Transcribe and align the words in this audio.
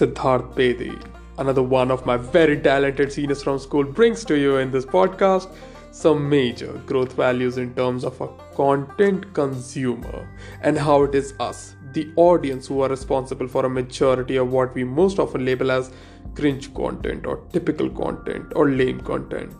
Siddharth 0.00 0.54
Bedi, 0.54 0.98
another 1.36 1.62
one 1.62 1.90
of 1.90 2.06
my 2.06 2.16
very 2.16 2.58
talented 2.58 3.12
seniors 3.12 3.42
from 3.42 3.58
school, 3.58 3.84
brings 3.84 4.24
to 4.24 4.38
you 4.38 4.56
in 4.56 4.70
this 4.70 4.86
podcast 4.86 5.52
some 5.90 6.26
major 6.26 6.72
growth 6.86 7.12
values 7.12 7.58
in 7.58 7.74
terms 7.74 8.02
of 8.02 8.18
a 8.22 8.28
content 8.54 9.34
consumer 9.34 10.26
and 10.62 10.78
how 10.78 11.02
it 11.02 11.14
is 11.14 11.34
us, 11.38 11.76
the 11.92 12.10
audience, 12.16 12.66
who 12.66 12.80
are 12.80 12.88
responsible 12.88 13.46
for 13.46 13.66
a 13.66 13.68
majority 13.68 14.36
of 14.36 14.50
what 14.50 14.74
we 14.74 14.84
most 14.84 15.18
often 15.18 15.44
label 15.44 15.70
as 15.70 15.92
cringe 16.34 16.72
content 16.72 17.26
or 17.26 17.36
typical 17.52 17.90
content 17.90 18.50
or 18.56 18.70
lame 18.70 19.02
content. 19.02 19.52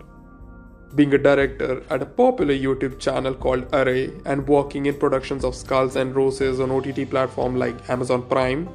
Being 0.94 1.12
a 1.12 1.18
director 1.18 1.82
at 1.90 2.00
a 2.00 2.06
popular 2.06 2.54
YouTube 2.54 2.98
channel 2.98 3.34
called 3.34 3.68
Arré 3.72 4.22
and 4.24 4.48
working 4.48 4.86
in 4.86 4.96
productions 4.96 5.44
of 5.44 5.54
Skulls 5.54 5.96
and 5.96 6.16
Roses 6.16 6.60
on 6.60 6.70
OTT 6.70 7.10
platform 7.10 7.56
like 7.56 7.90
Amazon 7.90 8.22
Prime, 8.22 8.70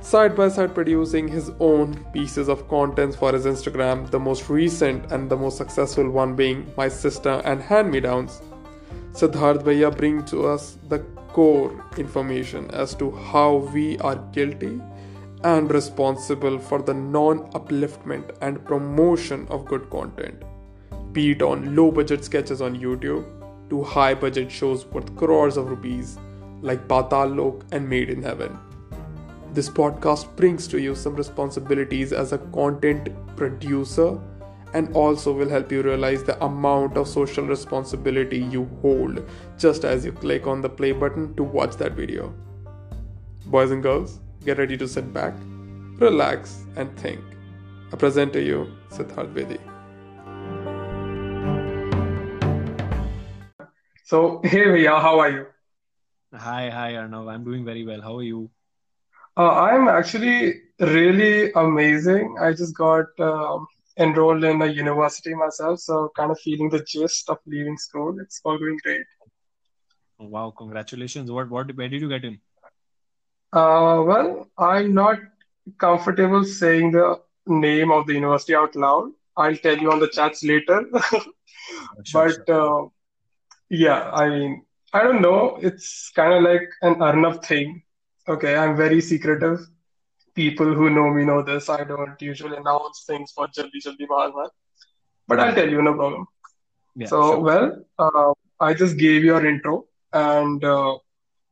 side 0.00 0.34
by 0.34 0.48
side 0.48 0.74
producing 0.74 1.28
his 1.28 1.50
own 1.60 2.04
pieces 2.12 2.48
of 2.48 2.68
contents 2.68 3.16
for 3.16 3.32
his 3.32 3.44
Instagram, 3.44 4.10
the 4.10 4.18
most 4.18 4.48
recent 4.48 5.12
and 5.12 5.30
the 5.30 5.36
most 5.36 5.56
successful 5.56 6.08
one 6.08 6.34
being 6.34 6.72
My 6.76 6.88
Sister 6.88 7.42
and 7.44 7.60
Hand 7.60 7.90
Me 7.90 8.00
Downs. 8.00 8.40
Siddharth 9.12 9.62
Bhaiya 9.62 9.94
bring 9.96 10.24
to 10.26 10.46
us 10.46 10.78
the 10.88 11.00
core 11.32 11.84
information 11.96 12.70
as 12.70 12.94
to 12.94 13.10
how 13.10 13.56
we 13.74 13.98
are 13.98 14.16
guilty 14.32 14.80
and 15.44 15.70
responsible 15.70 16.58
for 16.58 16.82
the 16.82 16.94
non 16.94 17.50
upliftment 17.52 18.36
and 18.40 18.64
promotion 18.64 19.46
of 19.48 19.64
good 19.64 19.88
content, 19.90 20.42
be 21.12 21.32
it 21.32 21.42
on 21.42 21.74
low 21.74 21.90
budget 21.90 22.24
sketches 22.24 22.60
on 22.62 22.78
YouTube 22.78 23.24
to 23.70 23.82
high 23.82 24.14
budget 24.14 24.50
shows 24.50 24.84
worth 24.86 25.14
crores 25.16 25.56
of 25.56 25.70
rupees 25.70 26.18
like 26.62 26.88
Patal 26.88 27.36
Lok 27.36 27.64
and 27.72 27.88
Made 27.88 28.10
in 28.10 28.22
Heaven. 28.22 28.58
This 29.52 29.68
podcast 29.68 30.36
brings 30.36 30.68
to 30.68 30.80
you 30.80 30.94
some 30.94 31.16
responsibilities 31.16 32.12
as 32.12 32.32
a 32.32 32.38
content 32.38 33.08
producer 33.36 34.16
and 34.74 34.94
also 34.94 35.32
will 35.32 35.48
help 35.48 35.72
you 35.72 35.82
realize 35.82 36.22
the 36.22 36.40
amount 36.44 36.96
of 36.96 37.08
social 37.08 37.44
responsibility 37.44 38.38
you 38.38 38.70
hold 38.80 39.28
just 39.58 39.84
as 39.84 40.04
you 40.04 40.12
click 40.12 40.46
on 40.46 40.60
the 40.60 40.68
play 40.68 40.92
button 40.92 41.34
to 41.34 41.42
watch 41.42 41.74
that 41.78 41.94
video. 41.94 42.32
Boys 43.46 43.72
and 43.72 43.82
girls, 43.82 44.20
get 44.44 44.58
ready 44.58 44.76
to 44.76 44.86
sit 44.86 45.12
back, 45.12 45.34
relax, 45.98 46.64
and 46.76 46.96
think. 46.96 47.20
I 47.92 47.96
present 47.96 48.32
to 48.34 48.40
you 48.40 48.72
Siddharth 48.90 49.34
Bedi. 49.34 49.58
So, 54.04 54.40
hey 54.44 54.66
Bhaiya, 54.66 55.02
how 55.02 55.18
are 55.18 55.30
you? 55.30 55.46
Hi, 56.32 56.70
hi 56.70 56.92
Arnav. 56.92 57.28
I'm 57.28 57.42
doing 57.42 57.64
very 57.64 57.84
well. 57.84 58.00
How 58.00 58.16
are 58.18 58.22
you? 58.22 58.48
Uh, 59.36 59.50
I'm 59.52 59.88
actually 59.88 60.60
really 60.78 61.52
amazing. 61.52 62.36
I 62.40 62.52
just 62.52 62.76
got 62.76 63.06
um, 63.18 63.66
enrolled 63.98 64.44
in 64.44 64.60
a 64.62 64.66
university 64.66 65.34
myself, 65.34 65.80
so 65.80 66.10
kind 66.16 66.30
of 66.30 66.38
feeling 66.40 66.68
the 66.70 66.82
gist 66.84 67.28
of 67.30 67.38
leaving 67.46 67.76
school. 67.78 68.18
It's 68.20 68.40
all 68.44 68.58
going 68.58 68.78
great. 68.82 69.06
Wow, 70.18 70.52
congratulations. 70.56 71.30
What 71.32 71.50
what 71.50 71.74
where 71.76 71.88
did 71.88 72.00
you 72.00 72.08
get 72.08 72.24
in? 72.24 72.40
Uh, 73.52 74.02
well, 74.06 74.48
I'm 74.58 74.94
not 74.94 75.18
comfortable 75.78 76.44
saying 76.44 76.92
the 76.92 77.20
name 77.46 77.90
of 77.92 78.06
the 78.06 78.14
university 78.14 78.54
out 78.54 78.74
loud. 78.76 79.12
I'll 79.36 79.56
tell 79.56 79.78
you 79.78 79.90
on 79.92 80.00
the 80.00 80.08
chats 80.08 80.44
later. 80.44 80.84
Sure, 82.04 82.26
But 82.26 82.30
sure. 82.30 82.48
uh, 82.48 82.88
yeah, 83.70 84.10
I 84.12 84.28
mean, 84.28 84.64
I 84.92 85.02
don't 85.02 85.22
know. 85.22 85.58
It's 85.62 86.10
kind 86.14 86.32
of 86.34 86.42
like 86.42 86.68
an 86.82 86.96
Arnav 86.96 87.44
thing. 87.44 87.82
Okay, 88.28 88.56
I'm 88.56 88.76
very 88.76 89.00
secretive. 89.00 89.66
People 90.34 90.74
who 90.74 90.90
know 90.90 91.10
me 91.10 91.24
know 91.24 91.42
this. 91.42 91.68
I 91.68 91.84
don't 91.84 92.20
usually 92.20 92.56
announce 92.56 93.04
things 93.06 93.32
for 93.32 93.46
Jaldi 93.48 93.80
Jaldi 93.84 94.06
Bahar. 94.08 94.50
But 95.26 95.40
I'll 95.40 95.54
tell 95.54 95.68
you, 95.68 95.82
no 95.82 95.94
problem. 95.94 96.26
yeah, 96.96 97.06
So, 97.06 97.22
sure. 97.32 97.40
well, 97.40 97.84
uh, 97.98 98.32
I 98.60 98.74
just 98.74 98.96
gave 98.98 99.24
your 99.24 99.44
intro, 99.44 99.86
and 100.12 100.64
uh, 100.64 100.98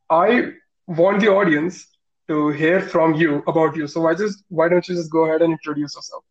I 0.09 0.53
want 0.87 1.21
the 1.21 1.29
audience 1.29 1.87
to 2.27 2.49
hear 2.49 2.79
from 2.81 3.15
you 3.15 3.43
about 3.47 3.75
you. 3.75 3.87
So, 3.87 4.07
I 4.07 4.15
just 4.15 4.43
why 4.49 4.69
don't 4.69 4.87
you 4.87 4.95
just 4.95 5.11
go 5.11 5.25
ahead 5.25 5.41
and 5.41 5.51
introduce 5.53 5.95
yourself? 5.95 6.23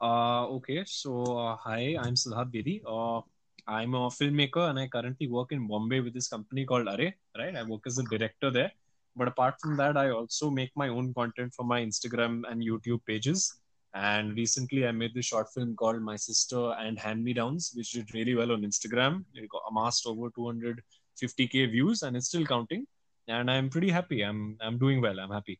Uh, 0.00 0.46
okay, 0.56 0.84
so 0.86 1.38
uh, 1.38 1.56
hi, 1.56 1.96
I'm 1.98 2.14
Siddharth 2.14 2.52
Bedi. 2.52 2.82
Uh, 2.86 3.22
I'm 3.66 3.94
a 3.94 4.08
filmmaker 4.08 4.68
and 4.70 4.78
I 4.78 4.86
currently 4.86 5.26
work 5.26 5.52
in 5.52 5.66
Bombay 5.66 6.00
with 6.00 6.14
this 6.14 6.28
company 6.28 6.64
called 6.64 6.86
Arré, 6.86 7.14
right? 7.36 7.56
I 7.56 7.62
work 7.64 7.82
as 7.86 7.98
a 7.98 8.04
director 8.04 8.50
there. 8.50 8.72
But 9.16 9.28
apart 9.28 9.54
from 9.60 9.76
that, 9.78 9.96
I 9.96 10.10
also 10.10 10.50
make 10.50 10.70
my 10.76 10.88
own 10.88 11.14
content 11.14 11.54
for 11.54 11.64
my 11.64 11.80
Instagram 11.80 12.42
and 12.50 12.62
YouTube 12.62 13.00
pages. 13.06 13.54
And 13.94 14.36
recently, 14.36 14.86
I 14.86 14.92
made 14.92 15.14
this 15.14 15.24
short 15.26 15.48
film 15.54 15.74
called 15.74 16.02
My 16.02 16.16
Sister 16.16 16.74
and 16.78 16.98
Hand 16.98 17.24
Me 17.24 17.32
Downs, 17.32 17.72
which 17.74 17.92
did 17.92 18.12
really 18.12 18.34
well 18.34 18.52
on 18.52 18.60
Instagram. 18.60 19.24
It 19.34 19.48
amassed 19.70 20.06
over 20.06 20.28
250k 20.30 21.70
views, 21.70 22.02
and 22.02 22.14
it's 22.14 22.26
still 22.26 22.44
counting. 22.44 22.86
And 23.26 23.50
I'm 23.50 23.70
pretty 23.70 23.90
happy. 23.90 24.22
I'm 24.22 24.58
I'm 24.60 24.76
doing 24.78 25.00
well. 25.00 25.18
I'm 25.18 25.30
happy. 25.30 25.58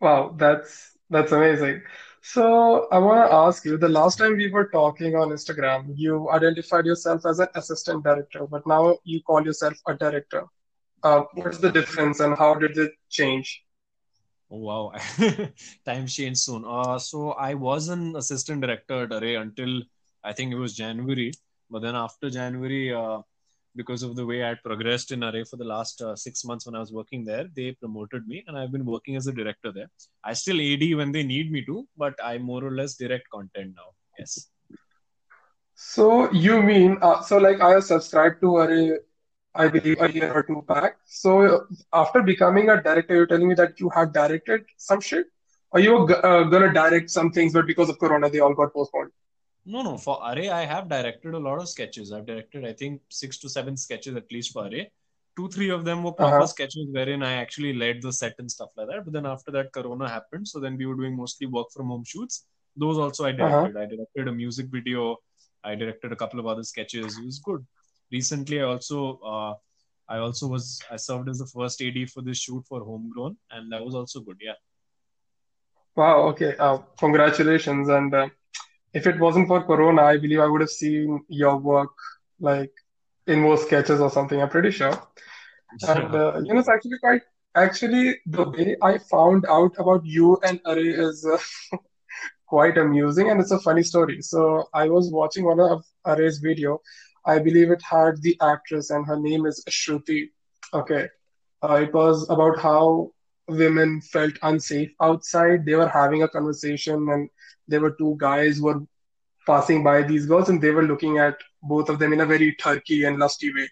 Wow, 0.00 0.34
that's 0.36 0.92
that's 1.08 1.32
amazing. 1.32 1.82
So, 2.20 2.86
I 2.92 2.98
want 2.98 3.28
to 3.28 3.34
ask 3.34 3.64
you, 3.64 3.76
the 3.76 3.88
last 3.88 4.18
time 4.18 4.36
we 4.36 4.50
were 4.50 4.68
talking 4.68 5.16
on 5.16 5.30
Instagram, 5.30 5.92
you 5.96 6.30
identified 6.30 6.86
yourself 6.86 7.26
as 7.26 7.40
an 7.40 7.48
assistant 7.54 8.04
director, 8.04 8.46
but 8.46 8.66
now 8.66 8.98
you 9.04 9.22
call 9.22 9.44
yourself 9.44 9.74
a 9.88 9.94
director. 9.94 10.44
Uh, 11.02 11.22
what's 11.34 11.58
the 11.58 11.70
difference 11.70 12.20
and 12.20 12.36
how 12.36 12.54
did 12.54 12.78
it 12.78 12.92
change? 13.10 13.64
Oh, 14.50 14.58
wow. 14.58 14.92
Time 15.86 16.06
changed 16.06 16.40
soon. 16.40 16.64
Uh, 16.66 16.98
so 16.98 17.30
I 17.32 17.54
was 17.54 17.88
an 17.88 18.14
assistant 18.16 18.60
director 18.60 19.04
at 19.04 19.10
Arré 19.10 19.40
until 19.40 19.82
I 20.22 20.32
think 20.32 20.52
it 20.52 20.56
was 20.56 20.74
January. 20.74 21.32
But 21.70 21.80
then 21.80 21.96
after 21.96 22.28
January, 22.30 22.92
uh, 22.94 23.22
because 23.74 24.02
of 24.02 24.14
the 24.14 24.26
way 24.26 24.44
I 24.44 24.50
had 24.50 24.62
progressed 24.62 25.10
in 25.10 25.20
Arré 25.20 25.48
for 25.48 25.56
the 25.56 25.64
last 25.64 26.02
uh, 26.02 26.14
six 26.14 26.44
months 26.44 26.66
when 26.66 26.74
I 26.74 26.80
was 26.80 26.92
working 26.92 27.24
there, 27.24 27.48
they 27.56 27.72
promoted 27.72 28.26
me 28.28 28.44
and 28.46 28.58
I've 28.58 28.70
been 28.70 28.84
working 28.84 29.16
as 29.16 29.26
a 29.26 29.32
director 29.32 29.72
there. 29.72 29.90
I 30.22 30.34
still 30.34 30.60
AD 30.60 30.96
when 30.96 31.12
they 31.12 31.22
need 31.22 31.50
me 31.50 31.64
to, 31.64 31.88
but 31.96 32.14
I 32.22 32.38
more 32.38 32.62
or 32.62 32.72
less 32.72 32.94
direct 32.94 33.28
content 33.30 33.74
now. 33.74 33.92
Yes. 34.18 34.48
So, 35.74 36.30
you 36.30 36.62
mean, 36.62 36.98
uh, 37.00 37.22
so 37.22 37.38
like 37.38 37.60
I 37.60 37.70
have 37.70 37.84
subscribed 37.84 38.40
to 38.42 38.48
Arré 38.64 38.98
I 39.54 39.68
believe 39.68 40.00
a 40.00 40.10
year 40.12 40.32
or 40.32 40.42
two 40.42 40.62
back. 40.62 40.96
So 41.06 41.66
after 41.92 42.22
becoming 42.22 42.70
a 42.70 42.82
director, 42.82 43.14
you're 43.14 43.26
telling 43.26 43.48
me 43.48 43.54
that 43.54 43.78
you 43.80 43.90
had 43.90 44.12
directed 44.12 44.64
some 44.76 45.00
shit, 45.00 45.26
or 45.70 45.80
you 45.80 45.98
were 45.98 46.08
g- 46.08 46.14
uh, 46.14 46.44
gonna 46.44 46.72
direct 46.72 47.10
some 47.10 47.30
things, 47.30 47.52
but 47.52 47.66
because 47.66 47.88
of 47.90 47.98
Corona, 47.98 48.30
they 48.30 48.40
all 48.40 48.54
got 48.54 48.72
postponed. 48.72 49.10
No, 49.64 49.82
no. 49.82 49.96
For 49.96 50.18
Arré, 50.20 50.50
I 50.50 50.64
have 50.64 50.88
directed 50.88 51.34
a 51.34 51.38
lot 51.38 51.60
of 51.60 51.68
sketches. 51.68 52.12
I've 52.12 52.26
directed, 52.26 52.64
I 52.64 52.72
think, 52.72 53.00
six 53.10 53.38
to 53.38 53.48
seven 53.48 53.76
sketches 53.76 54.16
at 54.16 54.30
least 54.32 54.52
for 54.52 54.64
Arré. 54.64 54.88
Two, 55.36 55.48
three 55.48 55.70
of 55.70 55.84
them 55.84 56.02
were 56.02 56.12
proper 56.12 56.34
Uh-huh. 56.34 56.46
sketches 56.46 56.88
wherein 56.90 57.22
I 57.22 57.32
actually 57.34 57.72
led 57.74 58.02
the 58.02 58.12
set 58.12 58.34
and 58.38 58.50
stuff 58.50 58.70
like 58.76 58.88
that. 58.88 59.04
But 59.04 59.12
then 59.12 59.24
after 59.26 59.50
that, 59.52 59.72
Corona 59.72 60.08
happened. 60.08 60.48
So 60.48 60.60
then 60.60 60.76
we 60.76 60.86
were 60.86 60.94
doing 60.96 61.16
mostly 61.16 61.46
work 61.46 61.68
from 61.72 61.86
home 61.88 62.04
shoots. 62.04 62.44
Those 62.76 62.98
also 62.98 63.24
I 63.24 63.30
Uh-huh. 63.32 63.68
directed. 63.68 63.76
I 63.76 63.86
directed 63.86 64.28
a 64.28 64.32
music 64.32 64.66
video. 64.66 65.16
I 65.64 65.74
directed 65.74 66.10
a 66.12 66.16
couple 66.16 66.40
of 66.40 66.46
other 66.46 66.64
sketches. 66.64 67.18
It 67.18 67.24
was 67.24 67.38
good. 67.38 67.64
Recently, 68.12 68.60
I 68.60 68.64
also, 68.64 69.18
uh, 69.24 69.54
I 70.08 70.18
also 70.18 70.46
was, 70.46 70.80
I 70.90 70.96
served 70.96 71.28
as 71.28 71.38
the 71.38 71.46
first 71.46 71.80
AD 71.80 72.10
for 72.10 72.20
this 72.22 72.38
shoot 72.38 72.64
for 72.68 72.84
Homegrown, 72.84 73.36
and 73.50 73.72
that 73.72 73.82
was 73.82 73.94
also 73.94 74.20
good. 74.20 74.36
Yeah. 74.40 74.52
Wow. 75.96 76.28
Okay. 76.28 76.54
Uh, 76.58 76.78
congratulations. 76.98 77.88
And 77.88 78.14
uh, 78.14 78.28
if 78.92 79.06
it 79.06 79.18
wasn't 79.18 79.48
for 79.48 79.62
Corona, 79.62 80.02
I 80.02 80.18
believe 80.18 80.40
I 80.40 80.46
would 80.46 80.60
have 80.60 80.70
seen 80.70 81.24
your 81.28 81.56
work 81.56 81.90
like 82.40 82.72
in 83.26 83.40
more 83.40 83.56
sketches 83.56 84.00
or 84.00 84.10
something. 84.10 84.40
I'm 84.40 84.48
pretty 84.48 84.70
sure. 84.70 84.92
And 85.88 86.14
uh, 86.14 86.40
you 86.44 86.52
know, 86.52 86.60
it's 86.60 86.68
actually 86.68 86.98
quite. 86.98 87.22
Actually, 87.54 88.18
the 88.26 88.48
way 88.48 88.76
I 88.82 88.98
found 88.98 89.44
out 89.46 89.74
about 89.78 90.04
you 90.04 90.38
and 90.42 90.62
Arré 90.64 90.98
is 90.98 91.26
uh, 91.26 91.76
quite 92.46 92.78
amusing 92.78 93.30
and 93.30 93.40
it's 93.40 93.50
a 93.50 93.60
funny 93.60 93.82
story. 93.82 94.20
So 94.22 94.64
I 94.72 94.88
was 94.88 95.10
watching 95.10 95.44
one 95.44 95.60
of 95.60 95.84
Arré's 96.06 96.38
video. 96.38 96.80
I 97.24 97.38
believe 97.38 97.70
it 97.70 97.82
had 97.82 98.20
the 98.22 98.36
actress 98.42 98.90
and 98.90 99.06
her 99.06 99.18
name 99.18 99.46
is 99.46 99.64
Shruti. 99.68 100.30
Okay. 100.74 101.08
Uh, 101.62 101.74
it 101.76 101.92
was 101.94 102.28
about 102.30 102.58
how 102.58 103.12
women 103.48 104.00
felt 104.00 104.34
unsafe 104.42 104.90
outside. 105.00 105.64
They 105.64 105.74
were 105.74 105.88
having 105.88 106.22
a 106.22 106.28
conversation 106.28 107.08
and 107.10 107.28
there 107.68 107.80
were 107.80 107.92
two 107.92 108.16
guys 108.18 108.58
who 108.58 108.64
were 108.66 108.80
passing 109.46 109.82
by 109.82 110.02
these 110.02 110.26
girls 110.26 110.48
and 110.48 110.60
they 110.60 110.70
were 110.70 110.82
looking 110.84 111.18
at 111.18 111.36
both 111.62 111.88
of 111.88 111.98
them 111.98 112.12
in 112.12 112.20
a 112.20 112.26
very 112.26 112.54
turkey 112.56 113.04
and 113.04 113.18
lusty 113.18 113.52
way. 113.54 113.68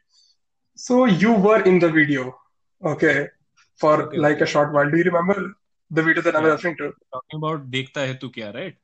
So 0.76 1.04
you 1.06 1.32
were 1.32 1.62
in 1.62 1.78
the 1.78 1.90
video, 1.90 2.38
okay, 2.84 3.28
for 3.76 4.02
Okay, 4.02 4.18
like 4.18 4.36
okay. 4.36 4.44
a 4.44 4.46
short 4.46 4.72
while. 4.72 4.90
Do 4.90 4.96
you 4.96 5.04
remember 5.04 5.54
the 5.90 6.02
video 6.02 6.22
that 6.22 6.36
I'm 6.36 6.44
Yeah. 6.44 6.52
referring 6.52 6.76
to? 6.78 6.92
Talking 7.12 7.38
about 7.42 7.70
Dekhta 7.70 8.06
Hai 8.06 8.14
Tu 8.14 8.30
Kya, 8.30 8.54
right? 8.54 8.76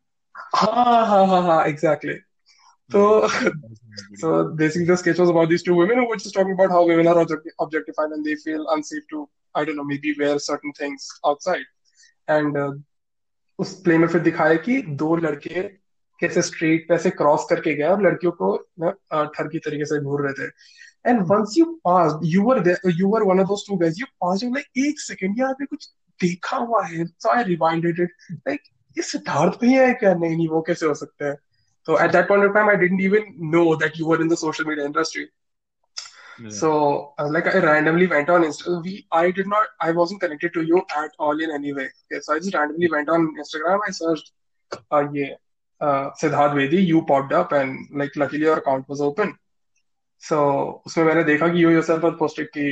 Ha 0.55 1.05
ha 1.11 1.27
ha 1.27 1.43
ha, 1.43 1.61
exactly. 1.63 2.21
So, 2.91 3.29
so 4.15 4.29
basically, 4.55 4.87
the 4.87 4.97
sketch 4.97 5.19
was 5.19 5.31
about 5.31 5.49
these 5.49 5.65
two 5.65 5.75
women 5.75 5.99
who 5.99 6.07
were 6.07 6.19
just 6.19 6.35
talking 6.35 6.53
about 6.55 6.71
how 6.71 6.83
women 6.89 7.07
are 7.07 7.19
object- 7.19 7.55
objectified 7.61 8.13
and 8.13 8.25
they 8.25 8.37
feel 8.47 8.67
unsafe 8.75 9.07
to, 9.13 9.25
I 9.55 9.65
don't 9.65 9.79
know, 9.79 9.89
maybe 9.93 10.15
wear 10.21 10.37
certain 10.51 10.75
things 10.83 11.09
outside. 11.27 11.65
And 12.31 12.85
उस 13.59 13.83
play 13.83 13.99
में 13.99 14.09
फिर 14.09 14.21
दिखाया 14.21 14.55
कि 14.55 14.83
दो 14.83 15.17
लड़के 15.17 15.63
कैसे 16.21 16.43
street 16.43 16.89
पे 16.89 16.95
ऐसे 16.95 17.11
क्रॉस 17.11 17.47
करके 17.51 17.75
गए 17.75 17.83
और 17.83 18.03
लड़कियों 18.03 18.33
को 18.33 18.69
ना, 18.81 18.95
अ, 19.13 19.25
ठरकी 19.25 19.59
तरीके 19.59 19.85
से 19.85 20.01
घूर 20.01 20.29
रहे 20.29 20.33
थे 20.33 20.51
and 21.11 21.23
once 21.23 21.55
you 21.59 21.65
pass 21.65 22.21
you 22.25 22.43
were 22.43 22.77
you 22.87 23.09
were 23.09 23.23
one 23.23 23.41
of 23.41 23.49
those 23.49 23.65
two 23.69 23.77
guys 23.77 23.95
you 23.99 24.07
pass 24.07 24.43
you 24.43 24.55
like 24.55 24.87
एक 24.87 25.01
सेकंड 25.01 25.39
यार 25.39 25.55
पे 25.55 25.67
कुछ 25.67 25.91
देखा 26.23 26.57
हुआ 26.57 26.87
है 26.87 27.07
so 27.07 27.29
I 27.29 27.45
rewinded 27.45 28.01
it 28.01 28.11
like 28.33 28.61
ये 28.99 29.03
सिद्धार्थ 29.03 29.61
भैया 29.61 29.87
है 29.87 29.95
क्या 29.95 30.15
नहीं 30.15 30.37
नहीं 30.37 30.49
वो 30.49 30.63
कैसे 30.63 30.87
हो 30.87 30.95
सकता 30.95 31.27
है 31.27 31.46
So 31.87 31.97
at 32.01 32.11
that 32.13 32.27
point 32.27 32.45
of 32.45 32.53
time, 32.53 32.69
I 32.69 32.75
didn't 32.75 33.01
even 33.01 33.35
know 33.39 33.77
that 33.77 33.97
you 33.97 34.07
were 34.07 34.21
in 34.21 34.27
the 34.27 34.37
social 34.37 34.65
media 34.65 34.85
industry. 34.85 35.29
Yeah. 36.43 36.49
So 36.49 37.15
uh, 37.17 37.29
like 37.31 37.47
I 37.47 37.59
randomly 37.59 38.09
went 38.09 38.29
on 38.29 38.43
Instagram. 38.43 38.83
We 38.83 39.07
I 39.13 39.31
did 39.31 39.47
not 39.47 39.69
I 39.81 39.93
wasn't 39.93 40.21
connected 40.21 40.53
to 40.55 40.63
you 40.63 40.83
at 41.03 41.13
all 41.21 41.41
in 41.41 41.53
any 41.53 41.73
way. 41.73 41.89
Okay, 42.07 42.21
so 42.21 42.35
I 42.35 42.39
just 42.41 42.55
randomly 42.55 42.91
went 42.91 43.09
on 43.09 43.29
Instagram. 43.43 43.79
I 43.87 43.93
searched, 43.93 44.33
uh, 44.91 45.05
yeah, 45.13 45.35
uh, 45.81 46.11
Siddharth 46.21 46.57
Bedi. 46.59 46.85
You 46.85 47.05
popped 47.05 47.33
up 47.33 47.53
and 47.53 47.89
like 47.93 48.17
luckily 48.17 48.41
your 48.41 48.59
account 48.59 48.89
was 48.89 49.01
open. 49.01 49.39
So 50.19 50.83
उसमें 50.87 51.05
मैंने 51.05 51.25
देखा 51.25 51.53
कि 51.55 51.61
you 51.61 51.71
yourself 51.71 52.03
had 52.03 52.19
posted 52.19 52.53
कि 52.57 52.67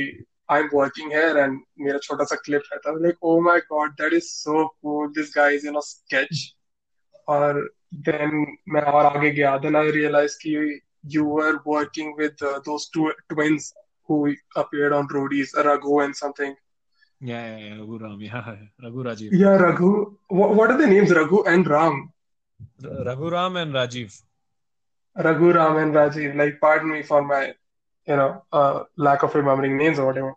I'm 0.49 0.69
working 0.73 1.09
here 1.09 1.37
and 1.45 1.63
मेरा 1.87 1.99
छोटा 2.09 2.27
सा 2.33 2.43
clip 2.43 2.63
I 2.85 2.91
was 2.91 3.01
like 3.01 3.17
oh 3.23 3.39
my 3.39 3.61
god 3.69 3.97
that 3.97 4.13
is 4.13 4.31
so 4.43 4.69
cool 4.81 5.09
this 5.13 5.33
guy 5.39 5.51
is 5.51 5.63
in 5.63 5.75
a 5.77 5.81
sketch 5.81 6.45
और 7.28 7.68
then 8.08 8.46
मैं 8.68 8.82
और 8.82 9.06
आगे 9.06 9.30
गया. 9.30 9.62
Then 9.62 9.76
I 9.76 9.90
realized 9.90 10.40
कि 10.42 10.80
you 11.04 11.24
were 11.24 11.60
working 11.64 12.14
with 12.16 12.42
uh, 12.42 12.60
those 12.64 12.88
two 12.88 13.12
twins 13.28 13.72
who 14.06 14.34
appeared 14.56 14.92
on 14.92 15.08
Roadies, 15.08 15.54
Raghu 15.64 16.00
and 16.00 16.16
something. 16.16 16.54
Yeah, 17.20 17.46
yeah, 17.46 17.66
yeah. 17.66 17.78
Raghu 17.78 17.98
Ram. 17.98 18.20
Yeah, 18.20 18.44
yeah. 18.46 18.66
Raghu 18.82 19.04
Rajiv. 19.04 19.28
Yeah, 19.32 19.56
Raghu. 19.56 20.16
What, 20.28 20.54
what 20.54 20.70
are 20.70 20.78
the 20.78 20.86
names? 20.86 21.10
Raghu 21.10 21.42
and 21.44 21.66
Ram. 21.66 22.12
R- 22.84 23.04
Raghu 23.04 23.30
Ram 23.30 23.56
and 23.56 23.72
Rajiv. 23.74 24.22
Raghu, 25.16 25.52
Ram, 25.52 25.76
and 25.76 25.94
Rajiv. 25.94 26.36
Like, 26.36 26.60
pardon 26.60 26.92
me 26.92 27.02
for 27.02 27.22
my, 27.22 27.52
you 28.06 28.16
know, 28.16 28.44
uh, 28.52 28.84
lack 28.96 29.22
of 29.22 29.34
remembering 29.34 29.76
names 29.76 29.98
or 29.98 30.06
whatever. 30.06 30.34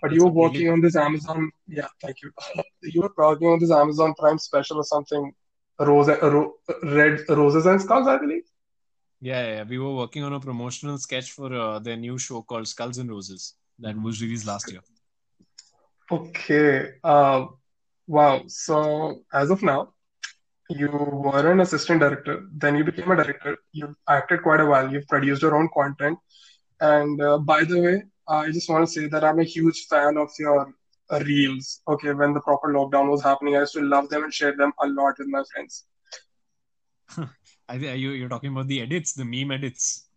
But 0.00 0.12
you 0.12 0.22
were 0.22 0.28
It's 0.28 0.36
working 0.36 0.70
on 0.70 0.80
this 0.80 0.96
Amazon. 0.96 1.50
Yeah, 1.66 1.88
thank 2.00 2.22
you. 2.22 2.30
You 2.82 3.02
were 3.02 3.12
working 3.16 3.48
on 3.48 3.58
this 3.58 3.70
Amazon 3.70 4.14
Prime 4.14 4.38
special 4.38 4.78
or 4.78 4.84
something. 4.84 5.32
Rose, 5.79 6.09
ro, 6.21 6.53
red 6.83 7.21
roses 7.29 7.65
and 7.65 7.81
skulls, 7.81 8.07
I 8.07 8.17
believe. 8.17 8.43
Yeah, 9.19 9.47
yeah. 9.47 9.63
We 9.63 9.79
were 9.79 9.95
working 9.95 10.23
on 10.23 10.33
a 10.33 10.39
promotional 10.39 10.97
sketch 10.97 11.31
for 11.31 11.53
uh, 11.53 11.79
their 11.79 11.97
new 11.97 12.17
show 12.17 12.41
called 12.41 12.67
Skulls 12.67 12.97
and 12.97 13.09
Roses 13.09 13.55
that 13.79 13.99
was 13.99 14.21
released 14.21 14.45
last 14.45 14.71
year. 14.71 14.81
Okay. 16.11 16.91
Uh, 17.03 17.47
wow. 18.07 18.43
So 18.47 19.21
as 19.33 19.49
of 19.49 19.63
now, 19.63 19.93
you 20.69 20.89
were 20.89 21.51
an 21.51 21.61
assistant 21.61 22.01
director, 22.01 22.45
then 22.53 22.75
you 22.75 22.83
became 22.83 23.09
a 23.11 23.15
director. 23.15 23.57
You've 23.71 23.95
acted 24.07 24.43
quite 24.43 24.59
a 24.59 24.65
while. 24.65 24.91
You've 24.91 25.07
produced 25.07 25.41
your 25.41 25.55
own 25.55 25.69
content. 25.73 26.19
And 26.79 27.21
uh, 27.21 27.37
by 27.39 27.63
the 27.63 27.81
way, 27.81 28.03
I 28.27 28.51
just 28.51 28.69
want 28.69 28.85
to 28.85 28.91
say 28.91 29.07
that 29.07 29.23
I'm 29.23 29.39
a 29.39 29.43
huge 29.43 29.87
fan 29.87 30.17
of 30.17 30.29
your 30.37 30.73
reels. 31.11 31.81
Okay, 31.87 32.13
when 32.13 32.33
the 32.33 32.41
proper 32.41 32.73
lockdown 32.73 33.09
was 33.09 33.23
happening, 33.23 33.55
I 33.55 33.59
used 33.61 33.73
to 33.73 33.81
love 33.81 34.09
them 34.09 34.23
and 34.23 34.33
share 34.33 34.55
them 34.55 34.71
a 34.81 34.87
lot 34.87 35.15
with 35.17 35.27
my 35.27 35.43
friends. 35.53 35.85
I 37.69 37.77
think 37.77 37.99
you, 37.99 38.11
you're 38.11 38.29
talking 38.29 38.51
about 38.51 38.67
the 38.67 38.81
edits, 38.81 39.13
the 39.13 39.25
meme 39.25 39.51
edits. 39.51 40.07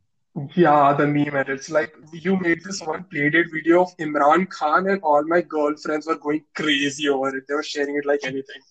Yeah, 0.55 0.95
the 0.97 1.07
meme 1.07 1.37
edits. 1.37 1.71
Like 1.71 1.95
you 2.13 2.37
made 2.39 2.63
this 2.63 2.81
one 2.81 3.05
playdate 3.13 3.51
video 3.53 3.83
of 3.83 3.97
Imran 3.97 4.49
Khan, 4.49 4.89
and 4.89 5.03
all 5.03 5.25
my 5.25 5.41
girlfriends 5.41 6.07
were 6.07 6.19
going 6.19 6.45
crazy 6.55 7.09
over 7.09 7.37
it. 7.37 7.45
They 7.49 7.55
were 7.55 7.63
sharing 7.63 7.97
it 7.97 8.07
like 8.07 8.21
anything. 8.23 8.63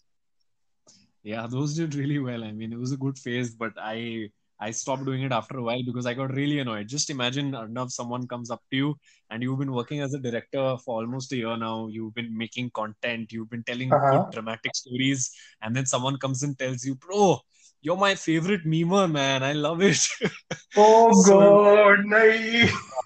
Yeah, 1.23 1.47
those 1.47 1.75
did 1.75 1.95
really 1.95 2.19
well. 2.19 2.43
I 2.43 2.53
mean, 2.53 2.71
it 2.71 2.79
was 2.79 2.93
a 2.93 2.97
good 2.97 3.17
phase, 3.17 3.53
but 3.53 3.73
I 3.77 4.31
I 4.59 4.71
stopped 4.71 5.05
doing 5.05 5.21
it 5.23 5.31
after 5.31 5.57
a 5.57 5.63
while 5.63 5.81
because 5.85 6.05
I 6.05 6.13
got 6.13 6.33
really 6.35 6.59
annoyed. 6.59 6.87
Just 6.87 7.09
imagine, 7.09 7.51
Arnav, 7.53 7.91
someone 7.91 8.27
comes 8.27 8.51
up 8.51 8.61
to 8.71 8.77
you 8.77 8.95
and 9.29 9.41
you've 9.41 9.59
been 9.59 9.71
working 9.71 10.01
as 10.01 10.13
a 10.13 10.19
director 10.19 10.75
for 10.83 11.01
almost 11.01 11.31
a 11.31 11.37
year 11.37 11.55
now. 11.57 11.87
You've 11.87 12.13
been 12.13 12.37
making 12.37 12.71
content, 12.71 13.31
you've 13.31 13.49
been 13.49 13.63
telling 13.63 13.93
Uh-huh. 13.93 14.11
good 14.11 14.31
dramatic 14.31 14.75
stories, 14.75 15.31
and 15.61 15.75
then 15.75 15.85
someone 15.85 16.17
comes 16.17 16.43
and 16.43 16.57
tells 16.59 16.83
you, 16.83 16.95
"Bro, 16.95 17.39
you're 17.81 17.95
my 17.97 18.15
favorite 18.15 18.65
memer, 18.65 19.09
man. 19.09 19.43
I 19.43 19.53
love 19.53 19.81
it." 19.81 19.97
Oh 20.75 21.13
So- 21.23 21.39
God, 21.39 21.99
nahi. 22.13 22.69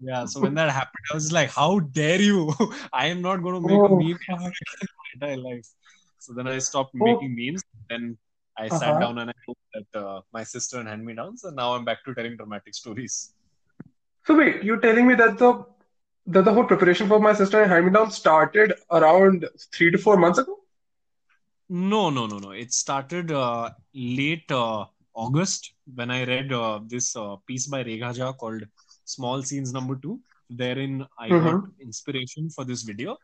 Yeah, 0.00 0.26
so 0.26 0.40
when 0.40 0.54
that 0.54 0.70
happened, 0.70 1.06
I 1.10 1.14
was 1.14 1.32
like, 1.32 1.50
how 1.50 1.80
dare 1.80 2.20
you? 2.22 2.54
I 2.92 3.06
am 3.08 3.20
not 3.20 3.42
going 3.42 3.56
to 3.60 3.68
make 3.68 3.80
a 3.80 3.88
Oh, 3.90 3.96
meme 3.98 4.18
God. 4.28 4.52
my 5.00 5.08
entire 5.14 5.36
life. 5.36 5.66
So 6.18 6.32
then 6.34 6.46
I 6.46 6.58
stopped 6.58 6.94
Oh. 6.94 7.04
making 7.04 7.34
memes. 7.34 7.64
Then 7.90 8.16
I 8.58 8.68
sat 8.68 8.82
Uh-huh. 8.82 9.00
down 9.00 9.18
and 9.18 9.30
I 9.30 9.34
looked 9.46 9.76
at 9.80 10.00
uh, 10.00 10.20
my 10.32 10.42
sister 10.44 10.78
and 10.80 10.88
hand 10.88 11.04
me 11.04 11.14
downs, 11.14 11.44
and 11.44 11.56
now 11.56 11.74
I'm 11.74 11.84
back 11.84 12.04
to 12.06 12.14
telling 12.14 12.36
dramatic 12.36 12.74
stories. 12.74 13.34
So 14.26 14.36
wait, 14.36 14.62
you're 14.62 14.80
telling 14.80 15.06
me 15.06 15.14
that 15.14 15.38
the 15.38 15.50
that 16.26 16.44
the 16.44 16.52
whole 16.52 16.64
preparation 16.64 17.08
for 17.08 17.18
my 17.20 17.32
sister 17.32 17.62
and 17.62 17.70
hand 17.72 17.86
me 17.86 17.92
down 17.92 18.10
started 18.10 18.74
around 18.90 19.48
three 19.74 19.90
to 19.90 19.98
four 19.98 20.16
months 20.16 20.38
ago? 20.38 20.56
No, 21.68 22.10
no, 22.10 22.26
no, 22.26 22.38
no. 22.38 22.50
It 22.50 22.72
started 22.72 23.30
uh, 23.32 23.70
late 23.94 24.50
uh, 24.50 24.86
August 25.14 25.72
when 25.94 26.10
I 26.10 26.24
read 26.24 26.52
uh, 26.52 26.80
this 26.86 27.16
uh, 27.16 27.36
piece 27.46 27.66
by 27.66 27.82
Rekha 27.84 28.10
Jha 28.18 28.36
called 28.36 28.64
Small 29.04 29.42
Scenes 29.42 29.72
Number 29.72 29.96
Two. 29.96 30.20
Therein, 30.50 31.06
I 31.18 31.28
got 31.28 31.60
inspiration 31.80 32.50
for 32.50 32.64
this 32.64 32.82
video. 32.82 33.16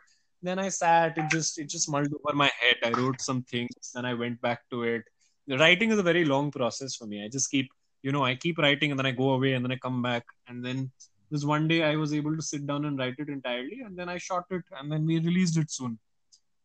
Then 0.42 0.58
I 0.58 0.68
sat, 0.68 1.16
it 1.16 1.30
just 1.30 1.58
it 1.58 1.68
just 1.68 1.90
mulled 1.90 2.12
over 2.18 2.36
my 2.36 2.50
head. 2.60 2.76
I 2.84 2.90
wrote 3.00 3.20
some 3.20 3.42
things, 3.42 3.92
then 3.94 4.04
I 4.04 4.14
went 4.14 4.40
back 4.40 4.60
to 4.70 4.82
it. 4.84 5.04
Writing 5.48 5.90
is 5.90 5.98
a 5.98 6.02
very 6.02 6.24
long 6.24 6.50
process 6.50 6.94
for 6.96 7.06
me. 7.06 7.24
I 7.24 7.28
just 7.28 7.50
keep, 7.50 7.70
you 8.02 8.12
know, 8.12 8.24
I 8.24 8.34
keep 8.34 8.58
writing 8.58 8.90
and 8.90 8.98
then 8.98 9.06
I 9.06 9.10
go 9.10 9.30
away 9.30 9.52
and 9.52 9.64
then 9.64 9.72
I 9.72 9.76
come 9.76 10.02
back. 10.02 10.24
And 10.48 10.64
then 10.64 10.90
this 11.30 11.44
one 11.44 11.68
day 11.68 11.82
I 11.82 11.96
was 11.96 12.14
able 12.14 12.36
to 12.36 12.42
sit 12.42 12.66
down 12.66 12.84
and 12.84 12.98
write 12.98 13.14
it 13.18 13.28
entirely, 13.28 13.80
and 13.84 13.96
then 13.98 14.08
I 14.08 14.18
shot 14.18 14.44
it 14.50 14.62
and 14.78 14.90
then 14.90 15.04
we 15.04 15.18
released 15.18 15.58
it 15.58 15.70
soon. 15.70 15.98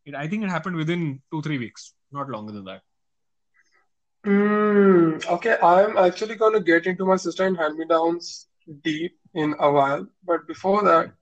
It, 0.05 0.15
I 0.15 0.27
think 0.27 0.43
it 0.43 0.50
happened 0.50 0.75
within 0.75 1.21
two, 1.31 1.41
three 1.41 1.57
weeks, 1.57 1.93
not 2.12 2.29
longer 2.29 2.53
than 2.53 2.65
that. 2.65 2.81
Mm, 4.25 5.25
okay, 5.27 5.57
I'm 5.63 5.98
actually 5.98 6.36
going 6.36 6.53
to 6.53 6.59
get 6.59 6.86
into 6.86 7.05
my 7.05 7.15
sister 7.15 7.45
and 7.45 7.57
hand-me-downs 7.57 8.48
deep 8.83 9.17
in 9.33 9.55
a 9.59 9.71
while. 9.71 10.07
But 10.25 10.48
before 10.48 10.83
that, 10.83 11.13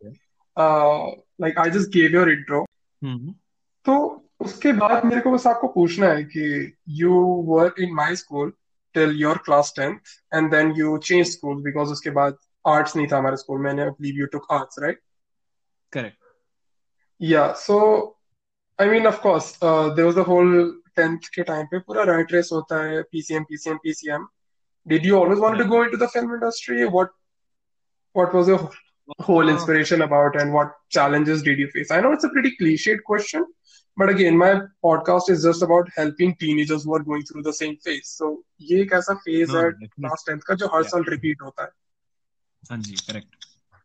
uh, 0.56 1.12
like 1.40 1.58
I 1.58 1.70
just 1.70 1.92
gave 1.92 2.12
your 2.12 2.30
intro. 2.30 2.66
Mm-hmm. 3.04 3.30
तो 3.86 4.27
उसके 4.40 4.72
बाद 4.74 5.06
मेरे 5.06 5.22
को 5.22 5.32
बस 5.32 5.48
आपको 5.48 5.68
पूछना 5.68 6.08
है 6.08 6.24
कि 6.24 6.74
you 7.00 7.14
work 7.48 7.80
in 7.80 7.94
my 7.94 8.16
school 8.16 8.54
till 8.96 9.16
your 9.22 9.38
class 9.46 9.74
tenth 9.76 10.00
and 10.34 10.50
then 10.52 10.72
you 10.78 10.98
change 11.08 11.26
school 11.28 11.62
because 11.64 11.92
उसके 11.92 12.10
बाद 12.20 12.38
आर्ट्स 12.68 12.96
नहीं 12.96 13.08
था 13.12 13.18
हमारे 13.18 13.38
स्कूल 13.38 13.62
में 13.62 13.76
believe 13.76 14.20
you 14.20 14.26
took 14.32 14.48
arts 14.52 14.80
right 14.80 15.02
correct 15.94 16.18
या 17.22 17.52
so 17.58 17.80
I 18.80 18.90
mean 18.90 19.08
of 19.08 19.22
course 19.22 19.54
there 19.64 20.06
was 20.06 20.16
the 20.16 20.28
whole 20.28 20.82
tenth 20.96 21.30
के 21.36 21.44
time 21.44 21.66
पे 21.72 21.80
पूरा 21.80 22.04
राइट 22.04 22.34
रेस 22.34 22.50
होता 22.54 22.84
है 22.84 23.02
PCM 23.12 23.44
PCM 23.44 23.78
PCM 23.84 24.28
did 24.86 25.06
you 25.06 25.18
always 25.20 25.40
wanted 25.40 25.64
to 25.64 25.70
go 25.70 25.84
into 25.84 25.98
the 26.06 26.10
film 26.10 26.34
industry 26.34 26.84
what 26.84 27.10
what 28.16 28.34
was 28.34 28.50
your 28.50 28.60
whole 29.26 29.50
uh, 29.50 29.54
inspiration 29.54 30.04
about 30.04 30.38
and 30.42 30.54
what 30.54 30.72
challenges 30.90 31.44
did 31.44 31.60
you 31.60 31.68
face? 31.74 31.92
I 31.92 32.02
know 32.02 32.14
it's 32.14 32.24
a 32.24 32.30
pretty 32.30 32.52
cliched 32.62 33.04
question 33.10 33.46
but 33.97 34.09
again, 34.09 34.37
my 34.37 34.51
podcast 34.85 35.31
is 35.31 35.43
just 35.43 35.63
about 35.63 35.89
helping 35.97 36.35
teenagers 36.37 36.85
who 36.85 36.95
are 36.95 37.03
going 37.03 37.23
through 37.23 37.43
the 37.43 37.53
same 37.53 37.77
phase. 37.87 38.09
So 38.21 38.45
ये 38.61 38.81
एक 38.83 38.93
ऐसा 38.93 39.19
phase 39.27 39.49
no, 39.49 39.57
है 39.57 39.65
no, 39.65 39.71
definitely. 39.71 40.05
class 40.05 40.25
10th 40.29 40.45
का 40.45 40.55
जो 40.55 40.67
हर 40.67 40.83
Yeah. 40.83 40.91
साल 40.91 41.05
repeat 41.05 41.43
होता 41.43 41.63
है. 41.63 41.71
Hanji, 42.71 42.97
correct. 43.07 43.29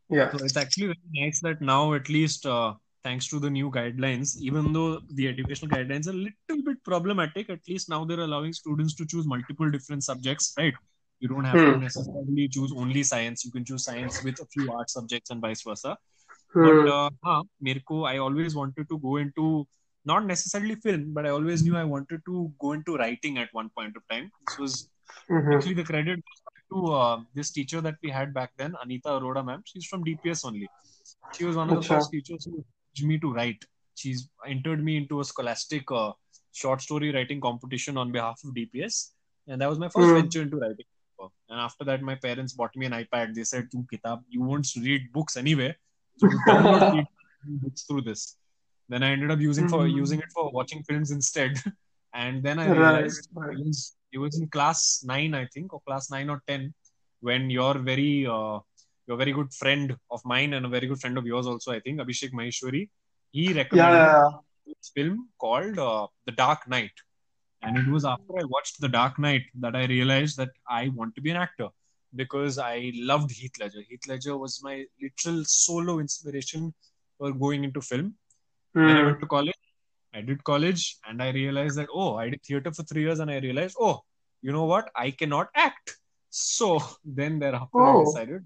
Yeah. 0.10 0.32
So 0.32 0.44
it's 0.46 0.58
actually 0.58 0.88
very 0.88 1.26
nice 1.26 1.42
that 1.42 1.62
now, 1.62 1.94
at 1.94 2.10
least, 2.10 2.46
uh, 2.46 2.74
thanks 3.04 3.28
to 3.28 3.40
the 3.40 3.50
new 3.50 3.72
guidelines, 3.72 4.38
even 4.38 4.74
though 4.74 5.00
the 5.10 5.28
educational 5.28 5.72
guidelines 5.72 6.08
are 6.08 6.16
a 6.16 6.22
little 6.22 6.64
bit 6.64 6.84
problematic, 6.84 7.50
at 7.50 7.60
least 7.68 7.90
now 7.90 8.06
they're 8.06 8.20
allowing 8.20 8.54
students 8.54 8.96
to 8.96 9.06
choose 9.06 9.26
multiple 9.26 9.70
different 9.70 10.04
subjects, 10.04 10.54
right? 10.58 10.74
You 11.20 11.28
don't 11.28 11.46
have 11.46 11.58
to 11.58 11.72
Hmm. 11.74 11.80
necessarily 11.80 12.48
choose 12.48 12.74
only 12.76 13.04
science. 13.04 13.44
You 13.46 13.52
can 13.52 13.66
choose 13.66 13.84
science 13.84 14.24
with 14.24 14.40
a 14.40 14.46
few 14.46 14.72
art 14.72 14.90
subjects 14.90 15.32
and 15.32 15.42
vice 15.42 15.64
versa. 15.64 15.98
Hmm. 16.54 16.64
But 16.64 16.90
uh, 16.90 17.10
हाँ, 17.26 17.44
मेरे 17.64 17.80
को 17.92 18.06
I 18.08 18.18
always 18.18 18.56
wanted 18.56 18.88
to 18.90 19.00
go 19.00 19.18
into 19.18 19.68
not 20.05 20.27
necessarily 20.27 20.75
film, 20.75 21.13
but 21.13 21.27
I 21.27 21.31
always 21.31 21.63
knew 21.63 21.77
I 21.77 21.85
wanted 21.85 22.23
to 22.27 22.53
go 22.59 22.73
into 22.73 22.97
writing 22.97 23.39
at 23.39 23.49
one 23.53 23.71
point 23.71 23.97
of 23.97 24.03
time. 24.09 24.31
This 24.47 24.59
was 24.59 24.89
Mhm. 25.31 25.55
actually 25.57 25.75
the 25.75 25.85
credit 25.85 26.21
to 26.73 26.87
uh, 26.87 27.23
this 27.35 27.51
teacher 27.51 27.81
that 27.81 27.97
we 28.03 28.11
had 28.11 28.35
back 28.35 28.53
then, 28.57 28.75
Anita 28.83 29.09
Arora 29.09 29.45
ma'am. 29.45 29.63
She's 29.65 29.87
from 29.87 30.05
DPS 30.05 30.45
only. 30.45 30.69
She 31.37 31.45
was 31.45 31.57
one 31.57 31.71
of 31.71 31.77
the 31.77 31.87
first 31.95 32.11
teachers 32.11 32.45
who 32.45 32.57
encouraged 32.57 33.07
me 33.11 33.19
to 33.21 33.33
write. 33.33 33.65
She's 33.95 34.29
entered 34.47 34.83
me 34.83 34.97
into 34.97 35.21
a 35.21 35.25
scholastic 35.25 35.91
uh, 35.93 36.13
short 36.53 36.81
story 36.81 37.13
writing 37.13 37.41
competition 37.41 37.97
on 37.97 38.11
behalf 38.13 38.41
of 38.45 38.55
DPS, 38.55 39.13
and 39.47 39.61
that 39.61 39.69
was 39.69 39.79
my 39.79 39.89
first 39.89 40.09
Hmm. 40.11 40.15
venture 40.23 40.43
into 40.43 40.57
writing. 40.57 40.87
And 41.49 41.61
after 41.61 41.85
that, 41.85 42.03
my 42.03 42.15
parents 42.17 42.53
bought 42.53 42.75
me 42.75 42.87
an 42.87 42.93
iPad. 42.93 43.35
They 43.35 43.45
said, 43.45 43.71
"Tu 43.71 43.87
kitab, 43.89 44.25
you 44.29 44.43
won't 44.43 44.67
read 44.77 45.13
books 45.13 45.37
anyway, 45.37 45.77
so 46.17 46.27
you 46.27 46.39
download 46.49 46.93
read 46.95 47.07
books 47.65 47.83
through 47.83 48.01
this." 48.09 48.37
Then 48.89 49.03
I 49.03 49.11
ended 49.13 49.31
up 49.31 49.41
using 49.41 49.69
for 49.69 49.85
Mhm. 49.87 49.97
using 50.03 50.21
it 50.21 50.31
for 50.33 50.51
watching 50.51 50.83
films 50.85 51.11
instead. 51.11 51.53
And 52.15 52.43
then 52.43 52.59
I 52.59 52.67
realized 52.69 53.29
right. 53.33 53.57
it 53.59 53.65
was, 53.67 53.97
it 54.13 54.19
was 54.19 54.39
in 54.39 54.47
class 54.49 55.03
nine, 55.03 55.33
I 55.35 55.47
think, 55.47 55.73
or 55.73 55.81
class 55.87 56.11
nine 56.11 56.29
or 56.29 56.43
ten, 56.47 56.75
when 57.21 57.49
your 57.49 57.79
very 57.79 58.27
uh, 58.27 58.59
your 59.07 59.17
very 59.17 59.33
good 59.33 59.53
friend 59.55 59.97
of 60.11 60.21
mine 60.25 60.53
and 60.53 60.67
a 60.67 60.69
very 60.69 60.87
good 60.87 61.01
friend 61.01 61.17
of 61.17 61.25
yours 61.27 61.47
also, 61.47 61.73
I 61.73 61.81
think, 61.81 62.01
Abhishek 62.01 62.33
Maheshwari, 62.33 62.91
he 63.31 63.53
recommended 63.55 63.97
yeah, 63.97 64.31
this 64.67 64.91
film 64.95 65.29
called 65.39 65.79
uh, 65.79 66.07
The 66.27 66.33
Dark 66.33 66.69
Knight. 66.69 66.93
And 67.63 67.79
it 67.79 67.89
was 67.89 68.05
after 68.05 68.35
I 68.39 68.45
watched 68.45 68.81
The 68.81 68.89
Dark 68.89 69.19
Knight 69.19 69.43
that 69.61 69.75
I 69.75 69.87
realized 69.87 70.37
that 70.37 70.51
I 70.69 70.89
want 70.89 71.15
to 71.15 71.23
be 71.23 71.31
an 71.31 71.37
actor 71.37 71.69
because 72.15 72.59
I 72.59 72.93
loved 72.95 73.31
Heath 73.31 73.53
Ledger. 73.59 73.83
Heath 73.89 74.07
Ledger 74.07 74.37
was 74.37 74.61
my 74.63 74.85
literal 75.01 75.45
solo 75.47 75.99
inspiration 75.99 76.75
for 77.19 77.33
going 77.33 77.65
into 77.65 77.81
film. 77.81 78.15
Yeah. 78.75 78.87
Then 78.87 78.97
I 78.97 79.03
Hmm. 79.03 79.05
went 79.05 79.21
to 79.21 79.27
college. 79.27 79.59
I 80.15 80.21
did 80.23 80.45
college 80.45 80.97
and 81.07 81.23
I 81.23 81.31
realized 81.31 81.79
that, 81.79 81.89
oh, 81.93 82.17
I 82.17 82.31
did 82.31 82.43
theater 82.43 82.73
for 82.73 82.83
three 82.83 83.03
years 83.03 83.21
and 83.21 83.31
I 83.31 83.39
realized, 83.39 83.77
oh, 83.81 84.01
you 84.43 84.53
know 84.53 84.65
what? 84.65 84.91
I 84.97 85.11
cannot 85.11 85.49
act. 85.55 85.97
So 86.31 86.81
then 87.05 87.39
thereafter 87.39 87.87
I 87.87 87.97
Oh. 87.97 88.05
decided, 88.05 88.43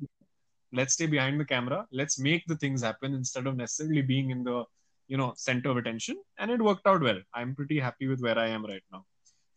let's 0.72 0.94
stay 0.94 1.06
behind 1.06 1.40
the 1.40 1.44
camera. 1.44 1.86
Let's 1.92 2.18
make 2.18 2.44
the 2.46 2.56
things 2.56 2.82
happen 2.82 3.14
instead 3.14 3.46
of 3.46 3.56
necessarily 3.56 4.02
being 4.02 4.30
in 4.30 4.44
the, 4.44 4.64
you 5.08 5.16
know, 5.16 5.32
center 5.36 5.70
of 5.70 5.76
attention. 5.78 6.16
And 6.38 6.50
it 6.50 6.62
worked 6.62 6.86
out 6.86 7.02
well. 7.02 7.20
I'm 7.34 7.54
pretty 7.54 7.78
happy 7.80 8.06
with 8.08 8.20
where 8.20 8.38
I 8.38 8.48
am 8.48 8.64
right 8.64 8.84
now. 8.92 9.04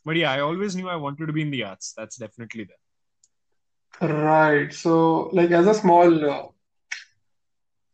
But 0.05 0.15
yeah, 0.15 0.31
I 0.31 0.39
always 0.41 0.75
knew 0.75 0.89
I 0.89 0.95
wanted 0.95 1.27
to 1.27 1.33
be 1.33 1.41
in 1.41 1.51
the 1.51 1.63
arts. 1.63 1.93
That's 1.97 2.17
definitely 2.17 2.65
there. 2.65 2.77
Right. 4.01 4.73
So, 4.73 5.29
like, 5.33 5.51
as 5.51 5.67
a 5.67 5.73
small, 5.73 6.29
uh, 6.29 6.47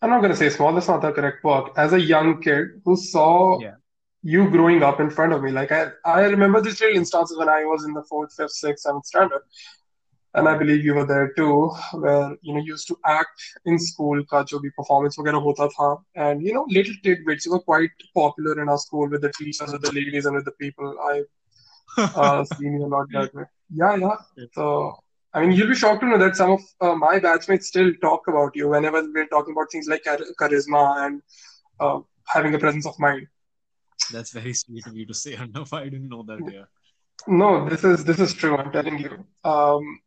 I'm 0.04 0.10
not 0.10 0.22
gonna 0.22 0.36
say 0.36 0.48
small, 0.48 0.72
that's 0.72 0.88
not 0.88 1.02
the 1.02 1.12
correct 1.12 1.44
word. 1.44 1.70
As 1.76 1.92
a 1.92 2.00
young 2.00 2.40
kid 2.42 2.68
who 2.84 2.96
saw 2.96 3.60
Yeah. 3.60 3.74
you 4.22 4.50
growing 4.50 4.82
up 4.82 5.00
in 5.00 5.10
front 5.10 5.32
of 5.34 5.42
me, 5.42 5.50
like 5.50 5.72
I, 5.72 5.88
I 6.04 6.22
remember 6.26 6.60
these 6.60 6.80
little 6.80 6.96
instances 6.96 7.36
when 7.38 7.48
I 7.48 7.64
was 7.64 7.84
in 7.84 7.92
the 7.94 8.02
fourth, 8.04 8.32
fifth, 8.34 8.52
sixth, 8.52 8.84
seventh 8.84 9.06
standard, 9.06 9.42
and 10.34 10.48
I 10.48 10.56
believe 10.56 10.84
you 10.84 10.94
were 10.94 11.04
there 11.04 11.32
too, 11.36 11.70
where 11.92 12.36
you 12.42 12.54
know 12.54 12.60
you 12.60 12.72
used 12.72 12.88
to 12.88 12.96
act 13.04 13.42
in 13.66 13.78
school 13.78 14.22
का 14.32 14.42
जो 14.52 14.60
भी 14.64 14.70
performance 14.78 15.18
वगैरह 15.18 15.44
होता 15.48 15.68
था, 15.76 15.90
and 16.16 16.42
you 16.42 16.54
know 16.54 16.64
little 16.68 16.94
tidbits 17.02 17.48
were 17.48 17.60
quite 17.60 17.90
popular 18.14 18.60
in 18.62 18.68
our 18.68 18.78
school 18.78 19.08
with 19.08 19.22
the 19.22 19.32
teachers, 19.38 19.72
with 19.72 19.82
the 19.82 19.92
ladies, 19.92 20.26
and 20.26 20.36
with 20.36 20.44
the 20.44 20.52
people. 20.52 20.96
I 21.10 21.22
uh, 21.98 22.44
seen 22.44 22.74
you 22.80 22.86
a 22.86 22.92
lot 22.96 23.06
that 23.12 23.34
way. 23.34 23.44
Yeah, 23.74 23.96
yeah. 23.96 24.16
So, 24.54 24.98
I 25.35 25.41
mean, 25.41 25.51
you'll 25.51 25.67
be 25.67 25.75
shocked 25.75 26.01
to 26.01 26.07
know 26.07 26.17
that 26.17 26.37
some 26.37 26.51
of 26.51 26.61
uh, 26.79 26.95
my 26.95 27.19
batchmates 27.19 27.63
still 27.63 27.93
talk 28.01 28.27
about 28.29 28.55
you 28.55 28.69
whenever 28.69 29.01
we're 29.13 29.27
talking 29.27 29.53
about 29.53 29.69
things 29.71 29.87
like 29.87 30.03
char- 30.03 30.31
charisma 30.39 31.05
and 31.05 31.21
uh, 31.79 31.99
having 32.25 32.55
a 32.55 32.59
presence 32.59 32.87
of 32.87 32.97
mind. 32.97 33.27
That's 34.13 34.31
very 34.31 34.53
sweet 34.53 34.87
of 34.87 34.95
you 34.95 35.05
to 35.07 35.13
say, 35.13 35.35
Arnav. 35.35 35.73
I 35.73 35.83
didn't 35.89 36.07
know 36.09 36.23
that. 36.23 36.39
Yeah. 36.51 36.63
No, 37.27 37.67
this 37.67 37.83
is 37.83 38.05
this 38.05 38.19
is 38.19 38.33
true. 38.33 38.55
I'm 38.57 38.71
telling 38.71 38.97
you. 38.97 39.25
Um, 39.43 39.99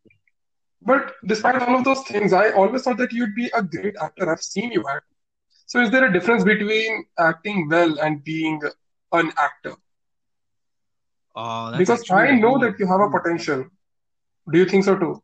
but 0.81 1.13
despite 1.27 1.61
all 1.63 1.77
of 1.77 1.85
those 1.85 2.03
things, 2.05 2.33
I 2.33 2.51
always 2.53 2.83
thought 2.83 2.99
that 2.99 3.13
you'd 3.13 3.35
be 3.35 3.51
a 3.55 3.63
great 3.63 3.97
actor. 4.01 4.31
I've 4.31 4.43
seen 4.43 4.73
you 4.73 4.85
act. 4.89 5.05
So, 5.67 5.81
is 5.83 5.91
there 5.91 6.07
a 6.07 6.13
difference 6.13 6.45
between 6.45 7.05
acting 7.19 7.69
well 7.69 7.99
and 8.01 8.23
being 8.25 8.61
an 9.13 9.33
actor? 9.37 9.75
Uh, 11.37 11.77
Because 11.77 12.11
I 12.11 12.31
know 12.33 12.59
that 12.59 12.79
you 12.79 12.87
have 12.87 13.01
a 13.01 13.11
potential. 13.11 13.67
Do 14.51 14.59
you 14.59 14.65
think 14.67 14.85
so 14.85 14.99
too? 14.99 15.23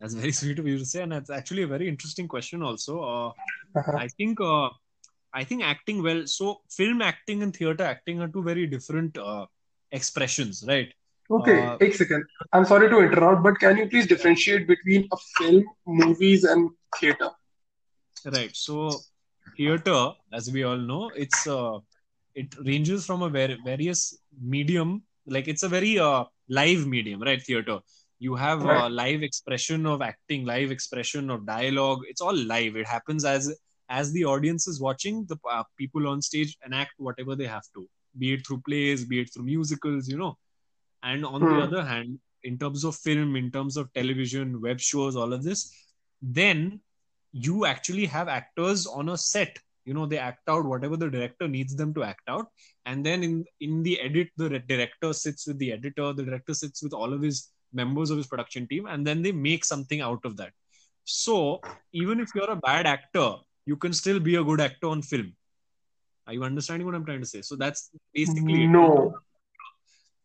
That's 0.00 0.14
very 0.14 0.32
sweet 0.40 0.58
of 0.58 0.66
you 0.66 0.78
to 0.78 0.84
say, 0.84 1.02
and 1.02 1.12
that's 1.12 1.30
actually 1.30 1.62
a 1.62 1.66
very 1.66 1.88
interesting 1.88 2.28
question. 2.28 2.62
Also, 2.62 3.00
uh, 3.14 3.28
Uh-huh. 3.80 3.92
I 4.04 4.08
think 4.08 4.40
uh, 4.46 4.68
I 5.32 5.44
think 5.50 5.62
acting 5.64 6.02
well. 6.06 6.18
So, 6.32 6.48
film 6.78 7.00
acting 7.10 7.42
and 7.44 7.54
theater 7.58 7.84
acting 7.90 8.20
are 8.24 8.28
two 8.34 8.42
very 8.48 8.66
different 8.74 9.16
uh, 9.16 9.46
expressions, 10.00 10.64
right? 10.72 10.90
Okay, 11.38 11.54
Uh, 11.60 11.78
एक 11.86 11.94
second. 12.00 12.26
I'm 12.52 12.66
sorry 12.72 12.88
to 12.94 12.98
interrupt, 13.04 13.42
but 13.46 13.58
can 13.62 13.78
you 13.80 13.86
please 13.92 14.08
differentiate 14.10 14.66
between 14.72 15.06
a 15.16 15.18
film, 15.38 15.62
movies, 16.02 16.44
and 16.54 16.68
theater? 16.98 17.30
Right. 18.34 18.54
So, 18.64 18.90
theater, 19.56 20.00
as 20.40 20.50
we 20.56 20.64
all 20.72 20.76
know, 20.90 21.00
it's 21.24 21.46
uh, 21.46 21.78
it 22.34 22.54
ranges 22.70 23.06
from 23.06 23.22
a 23.22 23.30
ver- 23.38 23.58
various 23.64 24.04
medium. 24.58 24.92
Like 25.26 25.48
it's 25.54 25.62
a 25.62 25.72
very 25.78 25.98
uh, 25.98 26.24
live 26.60 26.86
medium, 26.86 27.22
right? 27.30 27.42
Theater. 27.50 27.80
You 28.24 28.34
have 28.36 28.62
Right. 28.62 28.88
live 28.88 29.22
expression 29.22 29.86
of 29.92 30.02
acting, 30.02 30.44
live 30.44 30.70
expression 30.70 31.30
of 31.34 31.44
dialogue. 31.46 32.02
It's 32.08 32.20
all 32.20 32.36
live. 32.52 32.76
It 32.76 32.86
happens 32.86 33.24
as 33.24 33.48
as 33.88 34.12
the 34.12 34.24
audience 34.32 34.66
is 34.72 34.80
watching. 34.80 35.24
The 35.32 35.36
uh, 35.54 35.64
people 35.76 36.06
on 36.08 36.22
stage 36.22 36.56
enact 36.66 36.92
whatever 36.98 37.34
they 37.40 37.46
have 37.46 37.64
to, 37.74 37.88
be 38.18 38.32
it 38.34 38.46
through 38.46 38.60
plays, 38.68 39.04
be 39.04 39.20
it 39.22 39.32
through 39.32 39.44
musicals, 39.44 40.08
you 40.08 40.18
know. 40.18 40.36
And 41.02 41.26
on 41.26 41.46
the 41.48 41.58
Hmm. 41.58 41.64
other 41.66 41.84
hand, 41.84 42.20
in 42.44 42.58
terms 42.58 42.84
of 42.84 42.96
film, 42.96 43.34
in 43.42 43.50
terms 43.50 43.76
of 43.76 43.92
television, 43.92 44.60
web 44.60 44.80
shows, 44.80 45.16
all 45.16 45.32
of 45.32 45.42
this, 45.42 45.66
then 46.22 46.80
you 47.32 47.64
actually 47.66 48.06
have 48.06 48.28
actors 48.28 48.86
on 48.86 49.08
a 49.08 49.16
set 49.16 49.58
you 49.84 49.94
know 49.94 50.06
they 50.06 50.18
act 50.18 50.48
out 50.54 50.64
whatever 50.64 50.96
the 50.96 51.08
director 51.10 51.46
needs 51.48 51.74
them 51.78 51.92
to 51.94 52.02
act 52.08 52.26
out 52.28 52.46
and 52.86 53.04
then 53.06 53.24
in 53.28 53.44
in 53.66 53.82
the 53.86 53.94
edit 54.00 54.28
the 54.42 54.48
re- 54.50 54.62
director 54.72 55.12
sits 55.12 55.46
with 55.48 55.58
the 55.62 55.72
editor 55.76 56.12
the 56.12 56.22
director 56.28 56.54
sits 56.54 56.82
with 56.84 56.92
all 56.92 57.12
of 57.16 57.22
his 57.26 57.38
members 57.72 58.10
of 58.10 58.16
his 58.16 58.26
production 58.26 58.66
team 58.66 58.86
and 58.86 59.06
then 59.06 59.22
they 59.22 59.32
make 59.32 59.64
something 59.64 60.00
out 60.00 60.24
of 60.24 60.36
that. 60.36 60.52
So 61.04 61.60
even 61.92 62.20
if 62.20 62.28
you're 62.34 62.50
a 62.50 62.56
bad 62.56 62.86
actor 62.86 63.36
you 63.66 63.76
can 63.76 63.92
still 63.92 64.18
be 64.18 64.36
a 64.36 64.44
good 64.44 64.60
actor 64.60 64.88
on 64.88 65.02
film. 65.02 65.34
Are 66.26 66.32
you 66.32 66.44
understanding 66.44 66.86
what 66.86 66.94
i'm 66.94 67.04
trying 67.04 67.20
to 67.20 67.26
say? 67.26 67.42
So 67.42 67.56
that's 67.56 67.90
basically 68.14 68.66
No. 68.66 69.20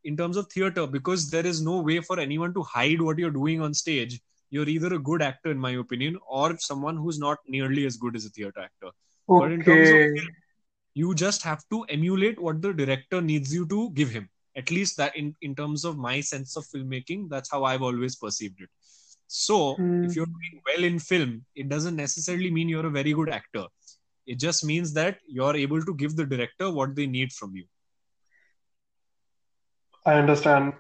in 0.03 0.15
terms 0.15 0.37
of 0.37 0.47
theater 0.51 0.87
because 0.87 1.29
there 1.29 1.45
is 1.45 1.61
no 1.61 1.81
way 1.81 1.99
for 1.99 2.19
anyone 2.19 2.53
to 2.53 2.63
hide 2.63 3.01
what 3.01 3.17
you're 3.17 3.31
doing 3.31 3.61
on 3.61 3.73
stage 3.73 4.19
you're 4.49 4.69
either 4.69 4.93
a 4.93 4.99
good 4.99 5.21
actor 5.21 5.51
in 5.51 5.57
my 5.57 5.71
opinion 5.71 6.17
or 6.27 6.57
someone 6.57 6.95
who's 6.95 7.19
not 7.19 7.37
nearly 7.47 7.85
as 7.85 7.97
good 7.97 8.15
as 8.15 8.25
a 8.25 8.29
theater 8.29 8.61
actor. 8.61 8.91
But 9.27 9.51
in 9.51 9.61
terms 9.61 9.91
of 9.91 9.95
Okay. 9.95 10.07
film, 10.15 10.35
you 10.93 11.13
just 11.15 11.43
have 11.43 11.63
to 11.69 11.83
emulate 11.83 12.39
what 12.41 12.61
the 12.61 12.73
director 12.73 13.21
needs 13.21 13.53
you 13.53 13.67
to 13.67 13.91
give 13.91 14.09
him 14.09 14.29
at 14.57 14.71
least 14.71 14.97
that 14.97 15.15
in, 15.15 15.35
in 15.41 15.55
terms 15.55 15.85
of 15.85 15.97
my 15.97 16.19
sense 16.21 16.57
of 16.57 16.65
filmmaking 16.65 17.29
that's 17.29 17.51
how 17.51 17.63
i've 17.65 17.83
always 17.83 18.15
perceived 18.15 18.61
it 18.61 18.69
so 19.27 19.83
if 20.01 20.15
you're 20.15 20.33
doing 20.37 20.61
well 20.67 20.83
in 20.83 20.99
film 20.99 21.45
it 21.55 21.69
doesn't 21.69 21.95
necessarily 21.95 22.51
mean 22.51 22.69
you're 22.69 22.87
a 22.87 22.97
very 22.99 23.13
good 23.13 23.29
actor 23.29 23.65
it 24.27 24.39
just 24.39 24.65
means 24.65 24.93
that 24.93 25.19
you're 25.27 25.55
able 25.55 25.81
to 25.83 25.95
give 25.95 26.15
the 26.15 26.25
director 26.25 26.71
what 26.71 26.95
they 26.95 27.07
need 27.07 27.31
from 27.33 27.55
you 27.55 27.65
I 30.05 30.15
understand. 30.15 30.73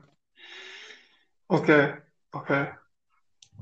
Okay. 1.49 1.93
Okay. 2.35 2.69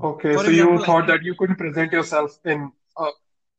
Okay. 0.02 0.36
For 0.36 0.44
So 0.44 0.50
you 0.50 0.78
example, 0.78 0.84
I 0.84 0.86
thought 0.86 1.06
that 1.08 1.22
you 1.22 1.34
couldn't 1.34 1.56
present 1.56 1.92
yourself 1.92 2.38
in 2.44 2.72
uh, 2.96 3.10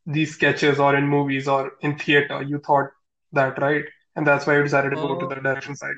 these 0.06 0.34
sketches 0.34 0.80
or 0.80 0.96
in 0.96 1.08
movies 1.08 1.48
or 1.48 1.74
in 1.82 1.98
theater. 1.98 2.42
You 2.44 2.60
thought 2.60 2.92
that, 3.34 3.60
right? 3.60 3.86
And 4.16 4.26
that's 4.28 4.48
why 4.48 4.58
you 4.58 4.64
decided 4.64 4.92
to 4.92 4.98
go 4.98 5.16
to 5.16 5.26
Uh, 5.26 5.28
the 5.28 5.36
direction 5.36 5.76
side. 5.76 5.96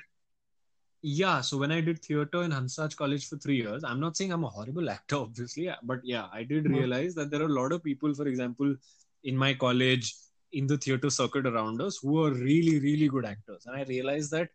Yeah, 1.01 1.39
so 1.41 1.57
when 1.57 1.71
I 1.71 1.79
did 1.79 2.03
theater 2.03 2.43
in 2.43 2.51
Hansraj 2.51 2.95
College 2.95 3.27
for 3.27 3.37
three 3.37 3.55
years, 3.57 3.83
I'm 3.85 4.01
not 4.01 4.17
saying 4.17 4.33
I'm 4.33 4.43
a 4.43 4.49
horrible 4.49 4.89
actor, 4.89 5.15
obviously, 5.27 5.69
but 5.83 5.99
yeah, 6.03 6.27
I 6.33 6.43
did 6.43 6.65
Mhm. 6.65 6.73
realize 6.73 7.15
that 7.15 7.31
there 7.31 7.41
are 7.41 7.45
a 7.51 7.57
lot 7.61 7.71
of 7.71 7.83
people, 7.83 8.13
for 8.13 8.27
example, 8.27 8.75
in 9.23 9.37
my 9.37 9.53
college, 9.53 10.13
in 10.51 10.67
the 10.67 10.77
theater 10.77 11.09
circuit 11.09 11.45
around 11.45 11.81
us, 11.81 11.97
who 12.01 12.23
are 12.25 12.31
really, 12.31 12.79
really 12.79 13.07
good 13.07 13.25
actors. 13.25 13.65
And 13.65 13.75
I 13.77 13.83
realized 13.83 14.31
that 14.31 14.49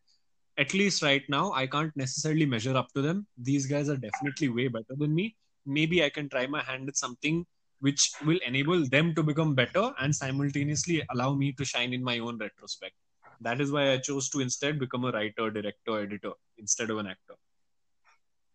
at 0.59 0.75
least 0.75 1.03
right 1.03 1.23
now, 1.29 1.53
I 1.53 1.67
can't 1.67 1.97
necessarily 1.97 2.47
measure 2.47 2.77
up 2.77 2.93
to 2.95 3.03
them. 3.03 3.27
These 3.39 3.67
guys 3.67 3.89
are 3.89 3.97
definitely 3.97 4.49
way 4.51 4.69
better 4.69 4.95
than 4.97 5.15
me. 5.15 5.37
Maybe 5.67 6.05
I 6.05 6.11
can 6.11 6.29
try 6.29 6.47
my 6.47 6.63
hand 6.63 6.89
at 6.89 6.97
something 6.97 7.47
which 7.81 8.13
will 8.25 8.39
enable 8.47 8.87
them 8.87 9.15
to 9.15 9.23
become 9.23 9.55
better 9.55 9.93
and 10.01 10.15
simultaneously 10.15 11.03
allow 11.11 11.35
me 11.35 11.53
to 11.55 11.65
shine 11.65 11.93
in 11.95 12.03
my 12.05 12.19
own 12.19 12.39
retrospect. 12.39 12.95
That 13.41 13.61
is 13.61 13.71
why 13.71 13.93
I 13.93 13.99
chose 13.99 14.29
to 14.31 14.41
instead 14.41 14.79
become 14.79 15.05
a 15.05 15.11
writer, 15.11 15.51
director, 15.51 16.01
editor 16.01 16.33
instead 16.59 16.91
of 16.91 16.99
an 16.99 17.07
actor. 17.07 17.35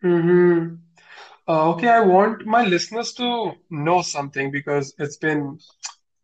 Mm-hmm. 0.04 0.76
Uh, 1.48 1.70
okay, 1.72 1.88
I 1.90 2.02
want 2.02 2.46
my 2.46 2.64
listeners 2.64 3.14
to 3.14 3.54
know 3.70 4.02
something 4.02 4.52
because 4.52 4.94
it's 4.98 5.18
been 5.18 5.60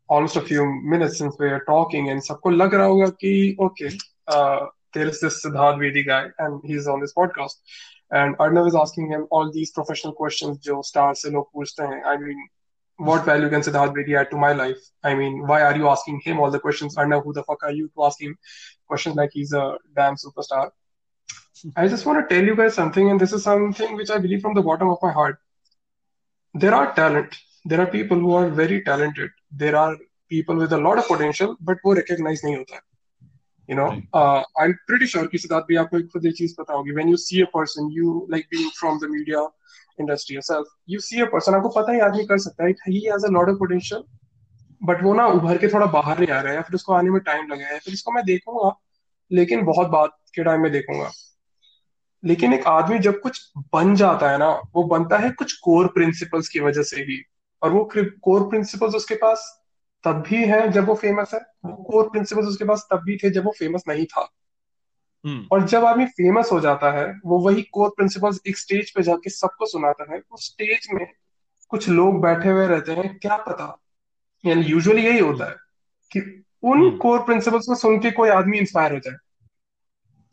almost 0.07 0.35
a 0.35 0.41
few 0.41 0.65
minutes 0.83 1.17
since 1.17 1.35
we 1.39 1.47
are 1.47 1.63
talking, 1.65 2.09
and 2.09 2.21
सबको 2.21 2.51
लग 2.55 2.73
रहा 2.73 2.85
होगा 2.85 3.09
कि 3.23 3.57
okay, 3.57 3.97
uh, 4.27 4.67
there 4.93 5.07
is 5.07 5.19
this 5.19 5.43
Siddharth 5.43 5.79
Bedi 5.79 6.05
guy, 6.05 6.29
and 6.39 6.61
he's 6.63 6.87
on 6.87 7.01
this 7.01 7.13
podcast, 7.13 7.55
and 8.11 8.37
Arnav 8.37 8.67
is 8.67 8.75
asking 8.75 9.09
him 9.09 9.27
all 9.31 9.51
these 9.51 9.71
professional 9.71 10.13
questions 10.13 10.59
जो 10.59 10.83
stars 10.85 11.21
से 11.21 11.31
लोग 11.31 11.51
पूछते 11.53 11.83
हैं. 11.83 12.03
I 12.05 12.17
mean, 12.17 12.37
what 12.96 13.24
value 13.24 13.48
can 13.48 13.60
Siddharth 13.62 13.94
Vedi 13.94 14.16
add 14.18 14.30
to 14.30 14.36
my 14.36 14.52
life? 14.52 14.78
I 15.02 15.14
mean, 15.14 15.46
why 15.46 15.62
are 15.62 15.76
you 15.76 15.88
asking 15.88 16.20
him 16.24 16.38
all 16.40 16.50
the 16.50 16.60
questions? 16.60 16.96
Arnav, 16.96 17.24
who 17.24 17.32
the 17.32 17.42
fuck 17.44 17.62
are 17.62 17.72
you 17.72 17.88
to 17.94 18.04
ask 18.04 18.20
him 18.20 18.36
questions 18.86 19.16
like 19.16 19.30
he's 19.32 19.52
a 19.52 19.78
damn 19.96 20.16
superstar? 20.16 20.70
I 21.76 21.88
just 21.88 22.06
want 22.06 22.20
to 22.28 22.34
tell 22.34 22.44
you 22.44 22.56
guys 22.56 22.74
something, 22.74 23.10
and 23.10 23.20
this 23.20 23.32
is 23.32 23.42
something 23.42 23.96
which 23.96 24.10
I 24.10 24.18
believe 24.18 24.40
from 24.42 24.54
the 24.54 24.62
bottom 24.62 24.88
of 24.90 24.98
my 25.02 25.12
heart. 25.12 25.38
There 26.54 26.74
are 26.74 26.94
talent. 26.94 27.36
There 27.64 27.80
are 27.80 27.86
people 27.86 28.18
who 28.18 28.32
are 28.34 28.48
very 28.48 28.82
talented. 28.82 29.30
There 29.50 29.76
are 29.76 29.96
people 30.28 30.56
with 30.56 30.72
a 30.72 30.78
lot 30.78 30.98
of 30.98 31.06
potential, 31.06 31.56
but 31.60 31.78
वो 31.84 31.94
recognize 31.96 32.44
नहीं 32.44 32.56
होता 32.56 32.74
है. 32.74 32.80
you 33.70 33.76
know 33.76 33.88
Right. 33.88 34.06
uh, 34.20 34.42
i'm 34.62 34.72
pretty 34.90 35.06
sure 35.10 35.26
कि 35.32 35.38
सिद्धार्थ 35.38 35.66
भी 35.66 35.76
आपको 35.82 35.98
एक 35.98 36.06
खुद 36.12 36.24
ये 36.26 36.30
चीज 36.38 36.54
पता 36.60 36.74
होगी 36.74 36.94
when 36.94 37.10
you 37.12 37.18
see 37.24 37.42
a 37.42 37.46
person 37.56 37.90
you 37.96 38.14
like 38.34 38.48
being 38.54 38.70
from 38.78 38.96
the 39.02 39.08
media 39.10 39.42
industry 39.99 40.35
yourself 40.35 40.67
you 40.87 40.99
see 41.01 41.21
a 41.21 41.27
person, 41.27 41.55
आपको 41.55 41.69
पता 41.71 41.91
है, 41.91 41.99
आदमी 42.01 42.25
कर 42.25 42.37
सकता 42.39 42.65
है 42.65 42.73
he 42.89 43.01
has 43.07 43.27
a 43.29 43.33
lot 43.35 43.51
of 43.51 43.59
potential 43.61 44.03
but 44.81 45.03
वो 45.03 45.13
ना 45.13 45.25
उभर 45.27 45.57
के 45.57 45.67
थोड़ा 45.67 45.85
बाहर 45.85 46.19
नहीं 46.19 46.29
आ 46.29 46.39
रहा 46.39 46.49
है, 46.49 46.55
या 46.55 46.61
फिर 46.61 46.75
उसको 46.75 46.93
आने 46.93 47.09
में 47.09 47.19
टाइम 47.21 47.47
लगेगा 47.51 47.69
या 47.69 47.79
फिर 47.79 47.93
इसको 47.93 48.11
मैं 48.11 48.23
देखूँगा, 48.25 48.71
लेकिन 49.31 49.63
बहुत 49.65 49.87
बाद 49.89 50.09
के 50.35 50.43
टाइम 50.43 50.61
में 50.61 50.71
देखूँगा। 50.71 51.11
लेकिन 52.23 52.53
एक 52.53 52.65
आदमी 52.67 52.99
जब 52.99 53.19
कुछ 53.21 53.39
बन 53.73 53.95
जाता 53.95 54.29
है 54.31 54.37
ना, 54.37 54.49
वो 54.75 54.83
बनता 54.83 55.17
है 55.17 55.29
कुछ 55.31 55.53
कोर 55.63 55.87
प्रिंसिपल्स 55.87 56.49
की 56.49 56.59
वजह 56.59 56.83
से 56.83 57.01
ही, 57.01 57.21
और 57.61 57.71
वो 57.71 57.89
कोर 57.95 58.47
प्रिंसिपल्स 58.49 58.95
उसके 58.95 59.15
पास 59.15 59.45
तब 60.03 60.23
भी 60.27 60.43
है 60.45 60.67
जब 60.71 60.87
वो 60.87 60.95
फ़ेमस 60.95 61.33
है, 61.33 61.39
वो 61.65 61.75
कोर 61.83 62.09
प्रिंसिपल्स 62.09 62.47
उसके 62.47 62.65
पास 62.65 62.87
तब 62.91 63.03
भी 63.05 63.17
थे 63.17 63.29
जब 63.29 63.45
वो 63.45 63.53
फ़ेमस 63.59 63.83
नहीं 63.87 64.05
था। 64.05 64.27
हम्म। 65.25 65.47
और 65.51 65.67
जब 65.67 65.85
आदमी 65.85 66.05
फ़ेमस 66.05 66.49
हो 66.51 66.59
जाता 66.59 66.91
है 66.91 67.19
वो 67.25 67.39
वही 67.39 67.61
कोर 67.61 67.89
प्रिंसिपल्स 67.89 68.39
एक 68.47 68.57
स्टेज 68.57 68.91
पे 68.91 69.03
जाके 69.03 69.29
सबको 69.29 69.65
सुनाता 69.65 70.13
है 70.13 70.21
उस 70.31 70.45
स्टेज 70.45 70.87
में 70.93 71.07
कुछ 71.69 71.89
लोग 71.89 72.21
बैठे 72.21 72.49
हुए 72.49 72.67
रहते 72.67 72.91
हैं 72.91 73.19
क्या 73.19 73.37
पता? 73.37 73.81
यानी 74.45 74.61
यूजुअली 74.61 75.05
यही 75.05 75.19
होता 75.19 75.45
है 75.45 75.55
कि 76.11 76.43
उन 76.63 76.77
हम्म। 76.77 76.97
कोर 76.97 77.19
प्रिंसिपल्स 77.19 77.65
को 77.65 77.75
सुन 77.75 77.99
के 77.99 78.11
कोई 78.11 78.29
आदमी 78.29 78.57
इंस्पायर 78.57 78.93
हो 78.93 78.99
जाए। 78.99 79.15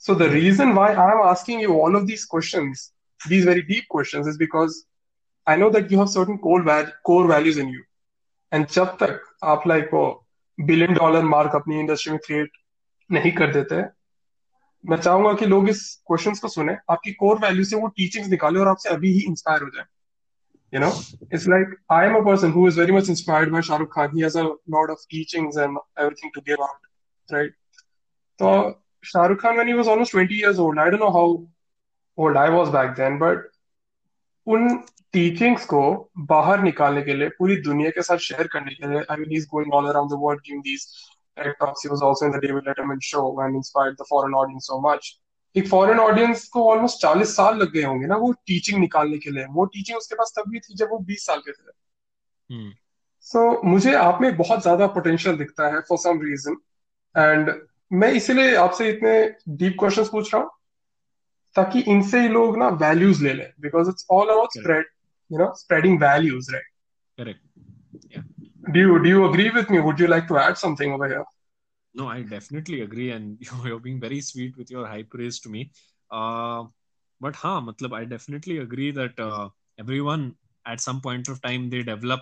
So 0.03 0.15
the 0.15 0.29
reason 0.29 0.67
why 0.67 0.89
I'm 0.95 1.21
asking 1.35 1.61
you 1.61 1.71
all 1.71 1.95
of 1.95 2.07
these 2.07 2.25
questions, 2.35 2.75
these 3.21 3.47
very 3.49 3.63
deep 3.63 3.87
questions, 3.97 4.27
is 4.27 4.39
because 4.43 4.73
I 5.47 5.61
know 5.63 5.71
that 5.77 5.91
you 5.93 6.01
have 6.01 6.11
certain 6.11 6.39
core 6.39 6.63
val- 6.67 6.93
core 7.11 7.27
values 7.33 7.61
in 7.61 7.71
you. 7.71 7.83
And 8.55 8.73
जब 8.73 8.85
तक 8.85 9.23
आप 9.45 9.67
like 9.67 9.91
वो 9.95 10.27
billion 10.61 10.95
dollar 10.95 11.23
mark 11.23 11.53
अपनी 11.55 11.81
industry 11.81 12.11
में 12.13 12.21
create 12.27 12.51
नहीं 13.13 13.33
कर 13.33 13.53
देते 13.53 14.02
मैं 14.85 14.97
चाहूँगा 14.97 15.33
कि 15.33 15.47
लोग 15.47 15.69
इस 15.69 15.81
क्वेश्चंस 16.07 16.41
को 16.41 16.49
सुने। 16.49 16.77
आपकी 16.91 17.13
कोर 17.15 17.39
वैल्यू 17.39 17.65
से 17.65 17.77
वो 17.77 17.89
टीचिंग्स 17.97 18.29
निकाले 18.31 18.61
और 18.61 18.69
आपसे 18.69 18.89
अभी 18.91 19.13
ही 19.13 19.21
इंस्पायर 19.29 19.63
हो 19.63 19.69
जाए। 19.77 19.85
You 20.73 20.81
know 20.81 20.89
it's 21.35 21.47
like 21.49 21.75
I 21.93 22.07
am 22.07 22.17
a 22.17 22.21
person 22.27 22.53
who 22.53 22.67
is 22.69 22.81
very 22.81 22.93
much 22.93 23.09
inspired 23.11 23.53
by 23.53 23.63
Shahrukh 23.63 23.95
Khan 23.95 24.11
he 24.15 24.23
has 24.23 24.39
a 24.39 24.43
lot 24.43 24.91
of 24.91 25.07
teachings 25.11 25.59
and 25.59 25.79
everything 26.01 26.33
to 26.35 26.41
give 26.41 26.63
out 26.65 27.33
right 27.33 27.55
तो 28.39 28.51
Shahrukh 29.05 29.41
Khan 29.43 29.55
when 29.55 29.69
he 29.69 29.75
was 29.75 29.89
almost 29.89 30.17
20 30.17 30.33
years 30.33 30.59
old 30.59 30.81
I 30.81 30.91
don't 30.91 31.01
know 31.01 31.09
how 31.11 31.37
old 32.19 32.37
I 32.39 32.51
was 32.51 32.69
back 32.69 32.91
then 32.97 33.19
but 33.19 33.49
उन 34.47 34.77
teachings 35.13 35.65
को 35.65 35.81
बाहर 36.29 36.63
निकालने 36.63 37.03
के 37.03 37.15
लिए, 37.15 37.29
पूरी 37.29 37.57
दुनिया 37.63 37.91
के 37.91 38.03
साथ 38.03 38.19
शेयर 38.27 38.47
करने 38.53 38.75
के 38.75 38.89
लिए 38.89 39.01
I 39.11 39.17
mean 39.17 39.31
he 39.31 39.37
is 39.37 39.47
going 39.51 39.75
all 39.75 39.89
around 39.89 40.11
the 40.11 40.19
world 40.21 40.41
giving 40.41 40.63
these 40.63 40.87
Talks. 41.37 41.83
He 41.83 41.89
was 41.89 42.03
also 42.03 42.27
in 42.27 42.33
the 42.33 42.41
David 42.41 42.65
Letterman 42.65 43.03
show 43.03 43.41
and 43.41 43.57
inspired 43.57 43.97
the 43.99 44.05
foreign 44.05 44.35
audience 44.35 44.67
so 44.67 44.81
much. 44.81 45.19
एक 45.57 45.69
फॉरेन 45.69 45.99
ऑडियंस 45.99 46.47
को 46.49 46.63
ऑलमोस्ट 46.71 47.01
चालीस 47.03 47.35
साल 47.37 47.57
लग 47.57 47.73
गए 47.73 47.83
होंगे 47.83 48.07
ना 48.07 48.17
वो 48.17 48.33
टीचिंग 48.33 48.79
निकालने 48.81 49.19
के 49.19 49.31
लिए। 49.31 49.45
वो 49.45 49.65
टीचिंग 49.65 49.99
उसके 49.99 50.15
पास 50.15 50.33
तब 50.39 50.51
भी 50.51 50.61
थी 50.61 50.75
जब 50.75 50.89
वो 50.91 50.99
बीस 50.99 51.27
साल 51.27 51.41
के 51.41 51.53
थे। 51.53 51.71
सो 53.21 53.39
so, 53.39 53.65
मुझे 53.65 53.95
आप 53.95 54.21
में 54.23 54.37
बहुत 54.37 54.63
ज़्यादा 54.63 54.87
पोटेंशियल 54.87 55.37
दिखता 55.37 55.69
है 55.75 55.81
फॉर 55.81 55.99
सम 55.99 56.21
रीजन 56.23 56.57
एंड 57.15 57.51
मैं 57.93 58.11
इसीलिए 58.13 58.55
आपसे 58.57 58.89
इतने 58.91 59.13
डीप 59.49 59.77
क्वेश्चंस 59.79 60.09
पूछ 60.09 60.35
रहा 60.35 60.43
हूँ 60.43 60.51
ताकि 61.57 61.81
इनसे 61.81 62.21
ही 62.21 62.29
लोग 62.29 62.59
ना 62.59 62.69
वैल्यूज़ 62.69 63.23
ले 63.25 63.33
लें 63.33 63.53
because 63.61 63.89
it's 63.89 64.07
all 64.11 64.29
about 64.29 64.59
spread 64.59 64.87
you 65.31 65.39
know 65.39 65.53
spreading 65.57 66.01
values 66.03 66.53
right 66.53 66.67
correct. 67.19 67.41
do 68.73 68.81
you 68.81 69.03
do 69.03 69.09
you 69.09 69.25
agree 69.27 69.51
with 69.51 69.71
me? 69.71 69.81
Would 69.81 70.01
you 70.01 70.07
like 70.07 70.29
to 70.29 70.39
add 70.39 70.59
something 70.59 70.93
over 70.93 71.09
here? 71.09 71.25
No, 71.95 72.09
I 72.09 72.23
definitely 72.23 72.81
agree, 72.83 73.11
and 73.11 73.39
you're 73.65 73.81
being 73.81 74.01
very 74.01 74.21
sweet 74.21 74.57
with 74.57 74.71
your 74.71 74.87
high 74.87 75.03
praise 75.03 75.41
to 75.41 75.49
me. 75.49 75.71
Uh, 76.11 76.65
but 77.21 77.37
ha, 77.37 77.61
matlab, 77.61 77.93
I 77.95 78.05
definitely 78.05 78.59
agree 78.59 78.91
that 78.91 79.19
uh, 79.19 79.49
everyone 79.79 80.35
at 80.67 80.81
some 80.81 81.01
point 81.01 81.29
of 81.29 81.41
time 81.43 81.69
they 81.71 81.83
develop 81.83 82.21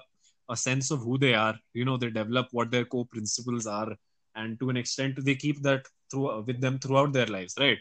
a 0.48 0.56
sense 0.56 0.90
of 0.90 1.00
who 1.00 1.18
they 1.18 1.34
are. 1.34 1.54
You 1.74 1.84
know, 1.84 1.96
they 1.96 2.10
develop 2.10 2.48
what 2.52 2.70
their 2.70 2.84
core 2.84 3.06
principles 3.06 3.66
are, 3.66 3.94
and 4.34 4.58
to 4.60 4.70
an 4.70 4.76
extent, 4.76 5.24
they 5.24 5.34
keep 5.34 5.62
that 5.62 5.86
through 6.10 6.30
uh, 6.30 6.40
with 6.40 6.60
them 6.60 6.78
throughout 6.78 7.12
their 7.12 7.26
lives, 7.26 7.54
right? 7.58 7.78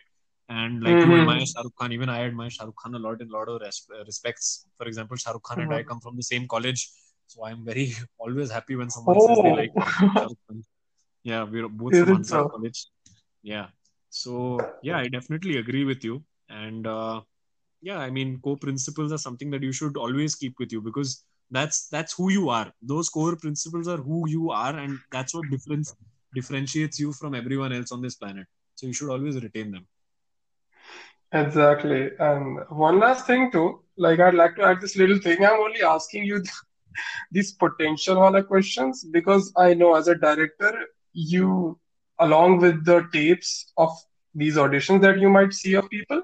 And 0.49 0.81
like 0.83 0.93
mm-hmm. 0.93 1.11
you 1.11 1.19
admire 1.19 1.45
Khan, 1.79 1.91
even 1.91 2.09
I 2.09 2.21
admire 2.23 2.49
Shahrukh 2.49 2.75
Khan 2.75 2.95
a 2.95 2.99
lot 2.99 3.21
in 3.21 3.29
a 3.29 3.33
lot 3.33 3.47
of 3.49 3.61
res- 3.61 3.85
uh, 3.95 4.03
respects. 4.05 4.65
For 4.77 4.87
example, 4.87 5.15
Shahrukh 5.15 5.43
Khan 5.43 5.57
mm-hmm. 5.57 5.61
and 5.61 5.73
I 5.73 5.81
mm-hmm. 5.81 5.89
come 5.89 5.99
from 5.99 6.15
the 6.15 6.23
same 6.23 6.47
college 6.47 6.89
so 7.29 7.45
I'm 7.45 7.63
very 7.63 7.93
always 8.17 8.51
happy 8.51 8.75
when 8.75 8.89
someone 8.89 9.19
says 9.21 9.39
they 9.43 9.51
like 9.51 9.71
Oh. 10.17 10.35
Yeah, 11.23 11.43
we're 11.43 11.67
both 11.67 11.93
Is 11.93 12.03
from 12.03 12.15
Ansar 12.15 12.37
so? 12.37 12.49
College. 12.49 12.85
Yeah. 13.43 13.67
So 14.09 14.73
yeah, 14.81 14.97
I 14.97 15.07
definitely 15.07 15.57
agree 15.57 15.83
with 15.85 16.03
you. 16.03 16.23
And 16.49 16.87
uh, 16.87 17.21
yeah, 17.81 17.99
I 17.99 18.09
mean, 18.09 18.39
core 18.39 18.57
principles 18.57 19.11
are 19.11 19.17
something 19.17 19.51
that 19.51 19.61
you 19.61 19.71
should 19.71 19.97
always 19.97 20.35
keep 20.35 20.55
with 20.59 20.71
you 20.71 20.81
because 20.81 21.23
that's 21.51 21.87
that's 21.89 22.13
who 22.13 22.31
you 22.31 22.49
are. 22.49 22.71
Those 22.81 23.09
core 23.09 23.35
principles 23.35 23.87
are 23.87 23.97
who 23.97 24.27
you 24.29 24.49
are, 24.51 24.75
and 24.75 24.97
that's 25.11 25.33
what 25.33 25.49
difference 25.49 25.95
differentiates 26.33 26.99
you 26.99 27.13
from 27.13 27.35
everyone 27.35 27.73
else 27.73 27.91
on 27.91 28.01
this 28.01 28.15
planet. 28.15 28.47
So 28.75 28.87
you 28.87 28.93
should 28.93 29.09
always 29.09 29.41
retain 29.43 29.71
them. 29.71 29.85
exactly. 31.33 32.09
And 32.19 32.59
one 32.69 32.99
last 32.99 33.27
thing 33.27 33.51
too, 33.51 33.81
like 33.97 34.19
I'd 34.19 34.33
like 34.33 34.55
to 34.55 34.63
add 34.63 34.81
this 34.81 34.95
little 34.95 35.19
thing. 35.19 35.45
I'm 35.45 35.59
only 35.59 35.83
asking 35.83 36.23
you 36.25 36.43
these 37.31 37.51
potential 37.53 38.21
wala 38.23 38.43
questions 38.43 39.03
because 39.17 39.51
I 39.57 39.73
know 39.73 39.95
as 39.95 40.07
a 40.07 40.15
director, 40.15 40.73
you, 41.13 41.79
along 42.19 42.59
with 42.59 42.83
the 42.85 42.99
tapes 43.13 43.53
of 43.77 43.95
these 44.35 44.57
auditions 44.57 45.01
that 45.01 45.19
you 45.19 45.29
might 45.29 45.53
see 45.53 45.75
of 45.83 45.89
people, 45.89 46.21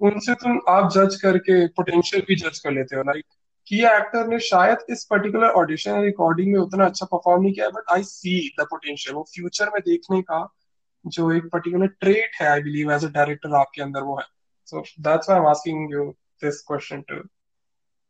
उनसे 0.00 0.34
तुम 0.40 0.58
आप 0.68 0.90
जज 0.92 1.14
करके 1.20 1.66
potential 1.76 2.22
भी 2.28 2.36
जज 2.36 2.58
कर 2.64 2.72
लेते 2.72 2.96
हो 2.96 3.02
लाइक 3.02 3.24
कि 3.68 3.78
एक्टर 3.86 4.26
ने 4.28 4.38
शायद 4.46 4.78
इस 4.90 5.04
पर्टिकुलर 5.10 5.48
ऑडिशन 5.60 6.00
रिकॉर्डिंग 6.02 6.52
में 6.52 6.58
उतना 6.60 6.86
अच्छा 6.86 7.06
परफॉर्म 7.12 7.42
नहीं 7.42 7.52
किया 7.52 7.68
but 7.76 7.92
I 7.92 8.02
see 8.02 8.34
the 8.60 8.66
potential 8.70 9.14
वो 9.16 9.22
फ्यूचर 9.34 9.70
में 9.74 9.80
देखने 9.86 10.20
का 10.22 10.40
जो 11.06 11.30
एक 11.32 11.48
पर्टिकुलर 11.52 11.86
ट्रेट 11.86 12.36
है 12.40 12.48
I 12.48 12.62
believe 12.62 12.92
as 12.92 13.04
a 13.04 13.08
director 13.14 13.54
आपके 13.60 13.82
अंदर 13.82 14.02
वो 14.10 14.18
है. 14.18 14.24
So 14.66 14.84
that's 15.08 15.30
I 15.30 15.38
am 15.38 15.46
asking 15.46 15.92
you 15.92 16.04
this 16.44 16.60
question 16.68 17.02
to 17.08 17.22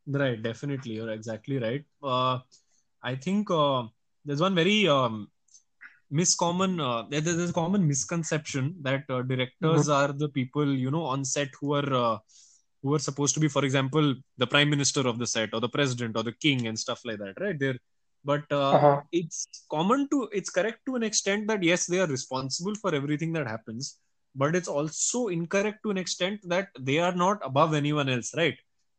Right, 0.06 0.40
definitely. 0.40 0.94
You're 0.94 1.10
exactly 1.10 1.58
right. 1.58 1.84
Uh, 2.02 2.38
I 3.02 3.16
think 3.16 3.50
uh, 3.50 3.84
there's 4.24 4.40
one 4.40 4.54
very 4.54 4.88
um, 4.88 5.28
miscommon, 6.12 6.80
uh, 6.80 7.06
there's 7.08 7.50
a 7.50 7.52
common 7.52 7.86
misconception 7.86 8.76
that 8.82 9.04
uh, 9.10 9.22
directors 9.22 9.88
are 9.88 10.12
the 10.12 10.28
people, 10.28 10.68
you 10.68 10.90
know, 10.90 11.02
on 11.02 11.24
set 11.24 11.48
who 11.60 11.74
are 11.74 11.94
uh, 11.94 12.18
who 12.82 12.94
are 12.94 13.00
supposed 13.00 13.34
to 13.34 13.40
be, 13.40 13.48
for 13.48 13.64
example, 13.64 14.14
the 14.38 14.46
prime 14.46 14.70
minister 14.70 15.06
of 15.08 15.18
the 15.18 15.26
set 15.26 15.50
or 15.52 15.60
the 15.60 15.68
president 15.68 16.16
or 16.16 16.22
the 16.22 16.32
king 16.32 16.68
and 16.68 16.78
stuff 16.78 17.00
like 17.04 17.18
that, 17.18 17.34
right? 17.40 17.58
They're, 17.58 17.78
but 18.24 18.44
uh, 18.50 18.70
uh-huh. 18.70 19.00
it's 19.10 19.48
common 19.70 20.08
to, 20.10 20.28
it's 20.32 20.50
correct 20.50 20.80
to 20.86 20.94
an 20.94 21.02
extent 21.02 21.48
that 21.48 21.62
yes, 21.62 21.86
they 21.86 22.00
are 22.00 22.06
responsible 22.06 22.74
for 22.76 22.94
everything 22.94 23.32
that 23.32 23.48
happens, 23.48 23.98
but 24.34 24.54
it's 24.54 24.68
also 24.68 25.28
incorrect 25.28 25.80
to 25.84 25.90
an 25.90 25.98
extent 25.98 26.40
that 26.44 26.68
they 26.78 26.98
are 26.98 27.14
not 27.14 27.38
above 27.44 27.74
anyone 27.74 28.08
else, 28.08 28.32
right? 28.36 28.56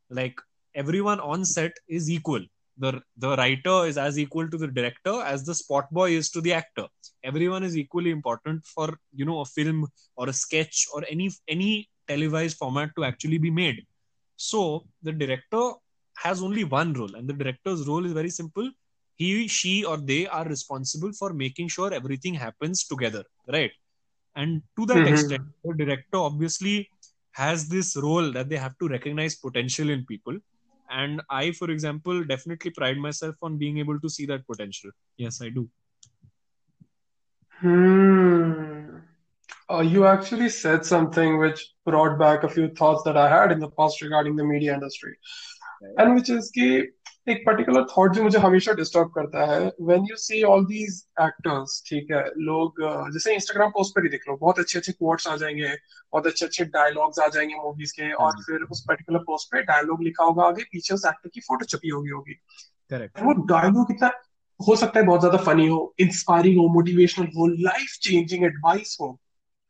Like 0.10 0.40
everyone 0.78 1.20
on 1.22 1.46
set 1.46 1.74
is 1.90 2.10
equal. 2.10 2.44
The 2.78 3.02
the 3.18 3.36
writer 3.38 3.78
is 3.92 3.98
as 3.98 4.20
equal 4.20 4.50
to 4.50 4.58
the 4.58 4.68
director 4.68 5.16
as 5.34 5.46
the 5.46 5.56
spot 5.56 5.92
boy 5.92 6.12
is 6.12 6.30
to 6.32 6.42
the 6.42 6.54
actor. 6.54 6.88
Everyone 7.24 7.64
is 7.64 7.78
equally 7.78 8.12
important 8.12 8.66
for 8.66 8.90
you 9.14 9.26
know 9.26 9.40
a 9.42 9.46
film 9.46 9.88
or 10.18 10.30
a 10.30 10.34
sketch 10.34 10.88
or 10.94 11.04
any 11.10 11.32
any 11.48 11.90
televised 12.08 12.58
format 12.58 12.96
to 12.98 13.06
actually 13.06 13.40
be 13.40 13.52
made. 13.52 13.86
So 14.38 14.88
the 15.04 15.14
director 15.14 15.72
has 16.18 16.42
only 16.44 16.64
one 16.66 16.94
role, 16.94 17.16
and 17.16 17.28
the 17.28 17.34
director's 17.34 17.88
role 17.88 18.06
is 18.06 18.14
very 18.14 18.30
simple. 18.30 18.70
He, 19.16 19.48
she, 19.48 19.84
or 19.86 19.98
they 19.98 20.28
are 20.28 20.46
responsible 20.48 21.12
for 21.14 21.34
making 21.34 21.70
sure 21.70 21.94
everything 21.94 22.36
happens 22.36 22.86
together, 22.86 23.24
right? 23.48 23.72
And 24.36 24.62
to 24.78 24.86
that 24.88 25.06
Mhm. 25.06 25.08
extent, 25.08 25.44
the 25.64 25.74
director 25.76 26.18
obviously 26.18 26.90
has 27.34 27.68
this 27.70 27.96
role 27.98 28.32
that 28.34 28.50
they 28.50 28.58
have 28.58 28.78
to 28.80 28.88
recognize 28.88 29.36
potential 29.36 29.90
in 29.90 30.06
people. 30.06 30.38
And 30.90 31.22
I, 31.30 31.52
for 31.52 31.70
example, 31.70 32.24
definitely 32.24 32.72
pride 32.72 32.98
myself 32.98 33.36
on 33.42 33.58
being 33.58 33.78
able 33.78 34.00
to 34.00 34.10
see 34.10 34.26
that 34.28 34.46
potential. 34.48 34.92
Yes, 35.18 35.42
I 35.42 35.50
do. 35.50 35.70
Hmm. 37.60 38.98
Uh, 39.70 39.82
you 39.82 40.06
actually 40.06 40.50
said 40.50 40.86
something 40.86 41.40
which 41.40 41.74
brought 41.86 42.18
back 42.18 42.44
a 42.44 42.50
few 42.50 42.70
thoughts 42.70 43.04
that 43.04 43.18
I 43.18 43.28
had 43.30 43.52
in 43.52 43.60
the 43.60 43.70
past 43.72 44.02
regarding 44.02 44.36
the 44.36 44.46
media 44.46 44.74
industry. 44.74 45.18
And 45.98 46.16
which 46.16 46.30
is 46.30 46.52
कि 46.58 46.88
एक 47.30 47.46
particular 47.46 47.84
thought 47.84 48.14
जो 48.14 48.24
मुझे 48.24 48.40
हमेशा 48.40 48.74
disturb 48.74 49.08
करता 49.08 49.46
है 49.46 49.72
when 49.82 50.06
you 50.10 50.16
see 50.16 50.44
all 50.44 50.66
these 50.66 51.06
actors 51.22 51.82
ठीक 51.88 52.12
है 52.12 52.24
लोग 52.38 52.82
जैसे 53.14 53.34
इंस्टाग्राम 53.34 53.70
पोस्ट 53.70 53.96
पर 53.96 54.04
ही 54.04 54.10
देख 54.10 54.22
लो 54.30 54.38
बहुत 54.38 54.60
अच्छे 54.60 54.80
अच्छे 54.80 54.92
कोट्स 54.92 55.28
आ 55.28 55.36
जाएँगे 55.36 55.68
बहुत 55.68 56.28
अच्छे 56.28 56.46
अच्छे 56.46 56.66
डायलॉग्स 56.66 57.20
आ 57.20 57.28
जाएँगे 57.28 57.56
मूवीज़ 57.56 57.94
के 57.94 58.12
और 58.12 58.32
हम्म। 58.32 58.42
फिर 58.42 58.62
उस 58.62 58.86
पर्टिकुलर 58.88 59.20
पोस्ट 59.20 59.48
पे 59.52 59.62
डायलॉग 59.62 60.04
लिखा 60.04 60.24
होगा 60.24 60.44
आगे 60.44 60.64
पीछे 60.64 60.94
उस 60.94 61.06
एक्टर 61.06 61.30
की 61.30 61.40
फ़ोटो 61.40 61.66
छपी 61.66 61.90
होगी 61.90 62.10
होगी। 62.10 62.34
Correct. 62.92 63.22
वो 63.24 63.34
डायलॉग 63.34 63.92
इतना 63.92 64.12
हो 64.68 64.76
सकता 64.76 65.00
है 65.00 65.06
बहुत 65.06 65.20
ज़्यादा 65.20 65.38
फनी 65.38 65.68
हो 65.68 65.96
इंस्पायरिंग 66.00 66.58
हो 66.58 66.68
मोटिवेशनल 66.68 67.26
हो 67.26 67.48
लाइफ 67.48 67.98
चेंजिंग 68.02 68.44
एडवाइस 68.44 68.98
हो। 69.02 69.20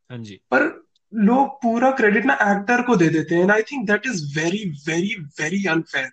हाँ 0.09 0.17
जी। 0.17 0.41
पर 0.51 0.87
लोग 1.13 1.47
पूरा 1.47 1.91
क्रेडिट 1.91 2.25
ना 2.25 2.33
एक्टर 2.33 2.81
को 2.81 2.95
दे 2.95 3.09
देते 3.09 3.35
हैं 3.35 3.51
I 3.51 3.61
think 3.61 3.87
that 3.87 4.05
is 4.05 4.39
very 4.39 4.63
very 4.87 5.15
very 5.41 5.65
unfair 5.65 6.11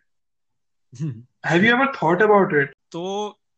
have 1.45 1.63
you 1.63 1.75
ever 1.75 1.91
thought 2.01 2.21
about 2.21 2.53
it 2.61 2.75
तो 2.91 3.05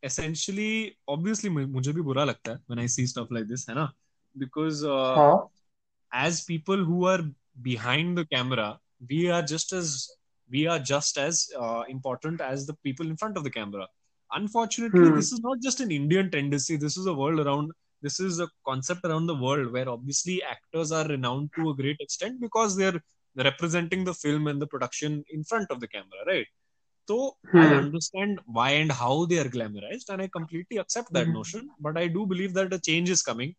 एसेंशियली 0.04 0.72
ऑब्वियसली 1.10 1.50
मुझे 1.50 1.92
भी 1.92 2.02
बुरा 2.02 2.24
लगता 2.24 2.52
है 2.52 2.58
when 2.58 2.80
I 2.80 2.88
see 2.96 3.08
stuff 3.08 3.28
like 3.34 3.48
this 3.48 3.68
है 3.70 3.76
ना 3.76 3.92
because 4.36 4.84
as 6.26 6.46
people 6.48 6.84
who 6.86 7.06
are 7.08 7.22
behind 7.68 8.20
the 8.20 8.26
camera 8.32 8.70
we 9.12 9.26
are 9.28 9.46
just 9.54 9.74
as 9.74 9.96
we 10.52 10.68
are 10.68 10.80
just 10.80 11.18
as 11.18 11.50
uh, 11.58 11.84
important 11.88 12.42
as 12.42 12.66
the 12.68 12.74
people 12.86 13.08
in 13.08 13.18
front 13.18 13.38
of 13.38 13.44
the 13.44 13.50
camera 13.50 13.88
unfortunately 14.32 15.08
hmm. 15.08 15.16
this 15.16 15.32
is 15.32 15.42
not 15.48 15.60
just 15.66 15.80
an 15.80 15.92
indian 15.92 16.30
tendency 16.30 16.76
this 16.76 16.98
is 16.98 17.06
a 17.06 17.14
world 17.22 17.40
around 17.40 17.72
this 18.02 18.20
is 18.20 18.40
a 18.40 18.48
concept 18.66 19.06
around 19.06 19.28
the 19.28 19.40
world 19.46 19.72
where 19.72 19.90
obviously 19.90 20.42
actors 20.44 20.92
are 20.92 21.08
renowned 21.08 21.50
to 21.58 21.70
a 21.70 21.76
great 21.82 22.00
extent 22.00 22.40
because 22.42 22.76
they're 22.76 23.02
representing 23.36 24.04
the 24.04 24.14
film 24.14 24.48
and 24.48 24.62
the 24.62 24.68
production 24.68 25.24
in 25.30 25.44
front 25.44 25.70
of 25.72 25.80
the 25.80 25.88
camera 25.88 26.22
right 26.28 26.48
So 27.09 27.37
hmm. 27.51 27.59
I 27.59 27.75
understand 27.75 28.40
why 28.47 28.71
and 28.71 28.90
how 28.90 29.27
they 29.27 29.38
are 29.38 29.49
glamorized, 29.57 30.09
and 30.09 30.21
I 30.21 30.29
completely 30.29 30.79
accept 30.79 31.12
that 31.12 31.27
hmm. 31.27 31.35
notion. 31.35 31.71
But 31.81 31.97
I 31.97 32.09
do 32.09 32.27
believe 32.27 32.53
that 32.55 32.73
a 32.73 32.81
change 32.81 33.11
is 33.11 33.23
coming. 33.23 33.55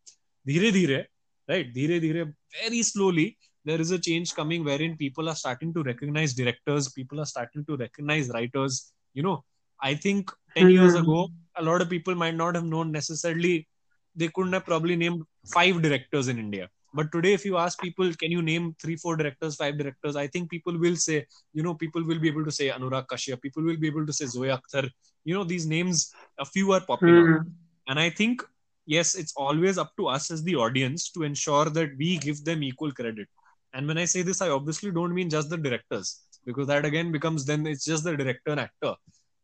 Dhire, 0.47 1.05
right? 1.47 1.73
Dhire, 1.73 2.33
very 2.61 2.83
slowly, 2.83 3.37
there 3.63 3.79
is 3.79 3.91
a 3.91 3.99
change 3.99 4.33
coming 4.35 4.63
wherein 4.63 4.97
people 4.97 5.29
are 5.29 5.35
starting 5.35 5.73
to 5.73 5.83
recognize 5.83 6.33
directors, 6.33 6.89
people 6.89 7.19
are 7.19 7.25
starting 7.25 7.65
to 7.65 7.77
recognize 7.77 8.29
writers. 8.29 8.91
You 9.13 9.23
know, 9.23 9.43
I 9.81 9.95
think 9.95 10.31
10 10.55 10.65
hmm. 10.65 10.69
years 10.71 10.95
ago, 10.95 11.29
a 11.55 11.63
lot 11.63 11.81
of 11.81 11.89
people 11.89 12.15
might 12.15 12.35
not 12.35 12.55
have 12.55 12.65
known 12.65 12.91
necessarily, 12.91 13.67
they 14.15 14.27
couldn't 14.29 14.53
have 14.53 14.65
probably 14.65 14.95
named 14.95 15.23
five 15.45 15.81
directors 15.81 16.27
in 16.27 16.37
India 16.37 16.69
but 16.97 17.11
today, 17.11 17.33
if 17.33 17.45
you 17.45 17.57
ask 17.57 17.79
people, 17.79 18.11
can 18.21 18.31
you 18.31 18.41
name 18.41 18.75
three, 18.81 18.95
four 18.95 19.15
directors, 19.15 19.55
five 19.55 19.77
directors? 19.77 20.15
I 20.15 20.25
think 20.25 20.49
people 20.49 20.75
will 20.83 20.95
say, 20.95 21.27
you 21.53 21.61
know, 21.61 21.75
people 21.75 22.03
will 22.03 22.17
be 22.17 22.27
able 22.27 22.43
to 22.43 22.51
say 22.51 22.69
Anurag 22.69 23.05
Kashyap. 23.11 23.39
People 23.39 23.63
will 23.63 23.77
be 23.77 23.87
able 23.87 24.05
to 24.07 24.13
say 24.19 24.25
Zoya 24.25 24.59
Akhtar. 24.59 24.89
You 25.23 25.35
know, 25.35 25.43
these 25.43 25.67
names, 25.67 26.11
a 26.39 26.45
few 26.45 26.71
are 26.71 26.81
popular. 26.81 27.41
Mm. 27.41 27.51
And 27.89 27.99
I 27.99 28.09
think, 28.09 28.41
yes, 28.87 29.13
it's 29.13 29.33
always 29.37 29.77
up 29.77 29.91
to 29.97 30.07
us 30.07 30.31
as 30.31 30.43
the 30.43 30.55
audience 30.55 31.11
to 31.11 31.21
ensure 31.21 31.65
that 31.65 31.91
we 31.99 32.17
give 32.17 32.43
them 32.43 32.63
equal 32.63 32.91
credit. 32.91 33.27
And 33.73 33.87
when 33.87 33.99
I 33.99 34.05
say 34.05 34.23
this, 34.23 34.41
I 34.41 34.49
obviously 34.49 34.91
don't 34.91 35.13
mean 35.13 35.29
just 35.29 35.51
the 35.51 35.57
directors, 35.57 36.21
because 36.47 36.65
that 36.65 36.83
again 36.83 37.11
becomes 37.11 37.45
then 37.45 37.67
it's 37.67 37.85
just 37.85 38.05
the 38.05 38.17
director 38.17 38.51
and 38.53 38.61
actor. 38.61 38.95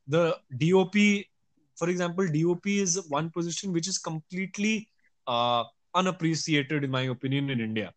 The 0.07 0.37
DOP, 0.57 0.95
for 1.77 1.87
example, 1.89 2.25
DOP 2.27 2.65
is 2.65 3.05
one 3.09 3.29
position 3.29 3.73
which 3.73 3.87
is 3.87 3.99
completely 3.99 4.89
uh, 5.27 5.65
unappreciated, 5.95 6.83
in 6.83 6.91
my 6.91 7.03
opinion, 7.03 7.49
in 7.49 7.59
India. 7.59 7.93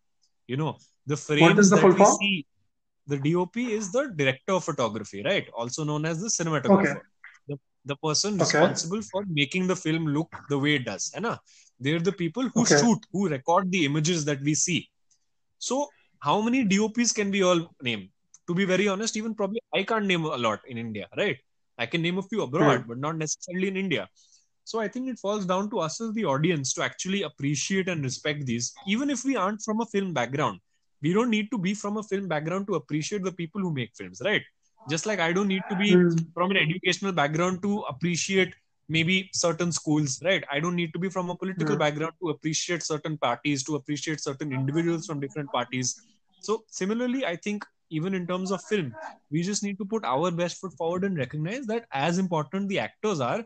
You 0.47 0.57
know, 0.57 0.77
the 1.05 1.17
frames 1.17 1.69
that 1.69 1.83
we 1.83 1.91
form? 1.93 2.17
see, 2.19 2.45
the 3.07 3.17
DOP 3.17 3.57
is 3.57 3.91
the 3.91 4.11
director 4.15 4.53
of 4.53 4.63
photography, 4.63 5.23
right? 5.23 5.47
Also 5.53 5.83
known 5.83 6.05
as 6.05 6.21
the 6.21 6.27
cinematographer. 6.27 6.91
Okay. 6.91 6.99
The, 7.47 7.59
the 7.85 7.95
person 7.97 8.35
okay. 8.35 8.43
responsible 8.43 9.01
for 9.01 9.23
making 9.29 9.67
the 9.67 9.75
film 9.75 10.07
look 10.07 10.33
the 10.49 10.59
way 10.59 10.75
it 10.75 10.85
does. 10.85 11.11
Right? 11.15 11.37
They're 11.79 11.99
the 11.99 12.11
people 12.11 12.49
who 12.49 12.61
okay. 12.61 12.77
shoot, 12.77 12.99
who 13.11 13.29
record 13.29 13.71
the 13.71 13.85
images 13.85 14.25
that 14.25 14.41
we 14.41 14.55
see. 14.55 14.89
So, 15.59 15.87
how 16.19 16.41
many 16.41 16.63
DOPs 16.63 17.11
can 17.11 17.31
we 17.31 17.43
all 17.43 17.73
name? 17.81 18.09
To 18.47 18.55
be 18.55 18.65
very 18.65 18.87
honest, 18.87 19.17
even 19.17 19.35
probably 19.35 19.61
I 19.73 19.83
can't 19.83 20.05
name 20.05 20.25
a 20.25 20.37
lot 20.37 20.61
in 20.67 20.77
India, 20.77 21.07
right? 21.17 21.37
I 21.77 21.85
can 21.85 22.01
name 22.01 22.17
a 22.17 22.23
few 22.23 22.41
abroad, 22.41 22.81
hmm. 22.81 22.87
but 22.87 22.97
not 22.97 23.17
necessarily 23.17 23.67
in 23.67 23.77
India. 23.77 24.09
So 24.67 24.81
I 24.81 24.89
think 24.89 25.07
it 25.07 25.17
falls 25.17 25.45
down 25.45 25.69
to 25.69 25.79
us 25.79 26.01
as 26.01 26.13
the 26.13 26.25
audience 26.25 26.73
to 26.73 26.83
actually 26.83 27.21
appreciate 27.21 27.87
and 27.87 28.03
respect 28.03 28.45
these, 28.45 28.73
even 28.85 29.09
if 29.09 29.23
we 29.23 29.37
aren't 29.37 29.61
from 29.61 29.79
a 29.79 29.85
film 29.85 30.13
background. 30.13 30.59
We 31.01 31.13
don't 31.13 31.29
need 31.29 31.49
to 31.51 31.57
be 31.57 31.73
from 31.73 31.95
a 31.95 32.03
film 32.03 32.27
background 32.27 32.67
to 32.67 32.75
appreciate 32.75 33.23
the 33.23 33.31
people 33.31 33.61
who 33.61 33.73
make 33.73 33.95
films, 33.95 34.21
right? 34.25 34.41
Just 34.89 35.05
like 35.05 35.21
I 35.21 35.31
don't 35.31 35.47
need 35.47 35.63
to 35.69 35.75
be 35.77 35.91
mm. 35.91 36.33
from 36.33 36.51
an 36.51 36.57
educational 36.57 37.13
background 37.13 37.61
to 37.61 37.79
appreciate 37.87 38.53
maybe 38.89 39.29
certain 39.33 39.71
schools, 39.71 40.19
right? 40.21 40.43
I 40.51 40.59
don't 40.59 40.75
need 40.75 40.91
to 40.91 40.99
be 40.99 41.07
from 41.07 41.29
a 41.29 41.35
political 41.37 41.77
mm. 41.77 41.79
background 41.79 42.13
to 42.21 42.31
appreciate 42.31 42.83
certain 42.83 43.17
parties, 43.17 43.63
to 43.63 43.75
appreciate 43.75 44.19
certain 44.19 44.51
individuals 44.51 45.05
from 45.05 45.21
different 45.21 45.49
parties. 45.49 46.01
So 46.41 46.65
similarly, 46.67 47.25
I 47.25 47.37
think 47.37 47.63
even 47.89 48.13
in 48.13 48.27
terms 48.27 48.51
of 48.51 48.61
film, 48.63 48.93
we 49.31 49.43
just 49.43 49.63
need 49.63 49.77
to 49.77 49.85
put 49.85 50.03
our 50.03 50.29
best 50.29 50.59
foot 50.59 50.73
forward 50.73 51.05
and 51.05 51.17
recognize 51.17 51.65
that 51.67 51.85
as 51.93 52.17
important 52.17 52.67
the 52.67 52.79
actors 52.79 53.21
are, 53.21 53.45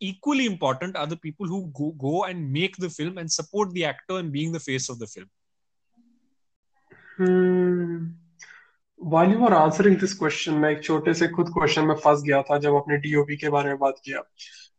equally 0.00 0.46
important 0.46 0.96
are 0.96 1.06
the 1.06 1.16
people 1.16 1.46
who 1.46 1.70
go, 1.74 1.90
go 1.92 2.24
and 2.24 2.52
make 2.52 2.76
the 2.76 2.90
film 2.90 3.18
and 3.18 3.30
support 3.30 3.72
the 3.72 3.84
actor 3.84 4.18
and 4.18 4.32
being 4.32 4.52
the 4.52 4.60
face 4.60 4.88
of 4.88 4.98
the 4.98 5.06
film. 5.06 5.28
Hmm. 7.16 8.06
While 9.00 9.30
you 9.30 9.38
were 9.38 9.54
answering 9.54 9.96
this 9.98 10.14
question, 10.14 10.54
मैं 10.60 10.70
एक 10.70 10.82
छोटे 10.84 11.12
से 11.14 11.28
खुद 11.28 11.48
question 11.52 11.84
में 11.86 11.94
फंस 12.04 12.22
गया 12.22 12.40
था 12.50 12.58
जब 12.64 12.74
अपने 12.76 12.96
डीओपी 13.04 13.36
के 13.36 13.48
बारे 13.50 13.68
में 13.68 13.78
बात 13.78 14.00
किया 14.04 14.22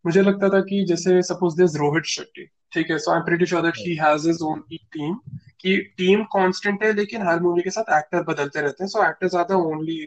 मुझे 0.05 0.21
लगता 0.21 0.49
था 0.49 0.60
कि 0.69 0.84
जैसे 0.89 1.21
सपोज़ 1.23 1.55
दिस 1.62 1.75
रोहित 1.77 2.05
शेट्टी 2.12 2.45
ठीक 2.73 2.91
है 2.91 2.97
so 2.97 3.12
I 3.12 3.17
am 3.17 3.23
pretty 3.25 3.45
sure 3.45 3.62
that 3.62 3.77
he 3.77 3.95
has 4.01 4.27
his 4.27 4.41
own 4.49 4.63
team 4.71 5.15
कि 5.62 5.77
टीम 5.97 6.23
कांस्टेंट 6.36 6.84
है 6.84 6.93
लेकिन 6.93 7.27
हर 7.27 7.39
मूवी 7.41 7.62
के 7.62 7.69
साथ 7.69 7.91
एक्टर 7.97 8.23
बदलते 8.31 8.62
रहते 8.62 8.84
हैं 8.84 8.89
so 8.89 9.03
actors 9.07 9.36
are 9.36 9.45
the 9.49 9.62
only 9.71 9.99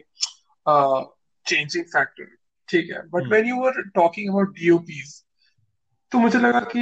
changing 0.67 1.85
factor 1.85 2.27
ठीक 2.69 2.89
है। 2.91 3.01
But 3.09 3.27
when 3.31 3.45
you 3.47 3.63
are 3.65 3.81
talking 3.95 4.29
about 4.29 4.53
DOPs 4.59 5.13
तो 6.11 6.19
मुझे 6.19 6.39
लगा 6.39 6.59
कि 6.73 6.81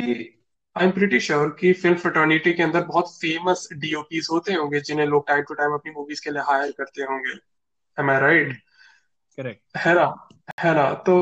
आई 0.76 0.86
एम 0.86 0.92
प्रिटी 0.92 1.20
श्योर 1.20 1.50
कि 1.60 1.74
फ़िल्म 1.74 1.98
फ्रेटर्निटी 1.98 2.54
के 2.54 2.64
अंदर 2.64 2.84
बहुत 2.86 3.12
फ़ेमस 3.20 3.68
डीओपीज 3.74 4.28
होते 4.32 4.54
होंगे 4.54 4.80
जिन्हें 4.90 5.06
लोग 5.08 5.28
टाइम 5.28 5.42
टू 5.50 5.54
टाइम 5.54 5.74
अपनी 5.74 5.92
मूवीज़ 5.92 6.22
के 6.24 6.32
लिए 6.32 6.42
हायर 6.48 6.72
करते 6.78 7.04
होंगे। 7.12 7.38
एम 7.98 8.10
आई 8.12 8.20
राइट 8.20 8.58
करेक्ट 9.38 9.78
है 9.78 9.94
ना 9.96 10.06
है 10.64 10.74
ना 10.76 10.92
तो 11.08 11.16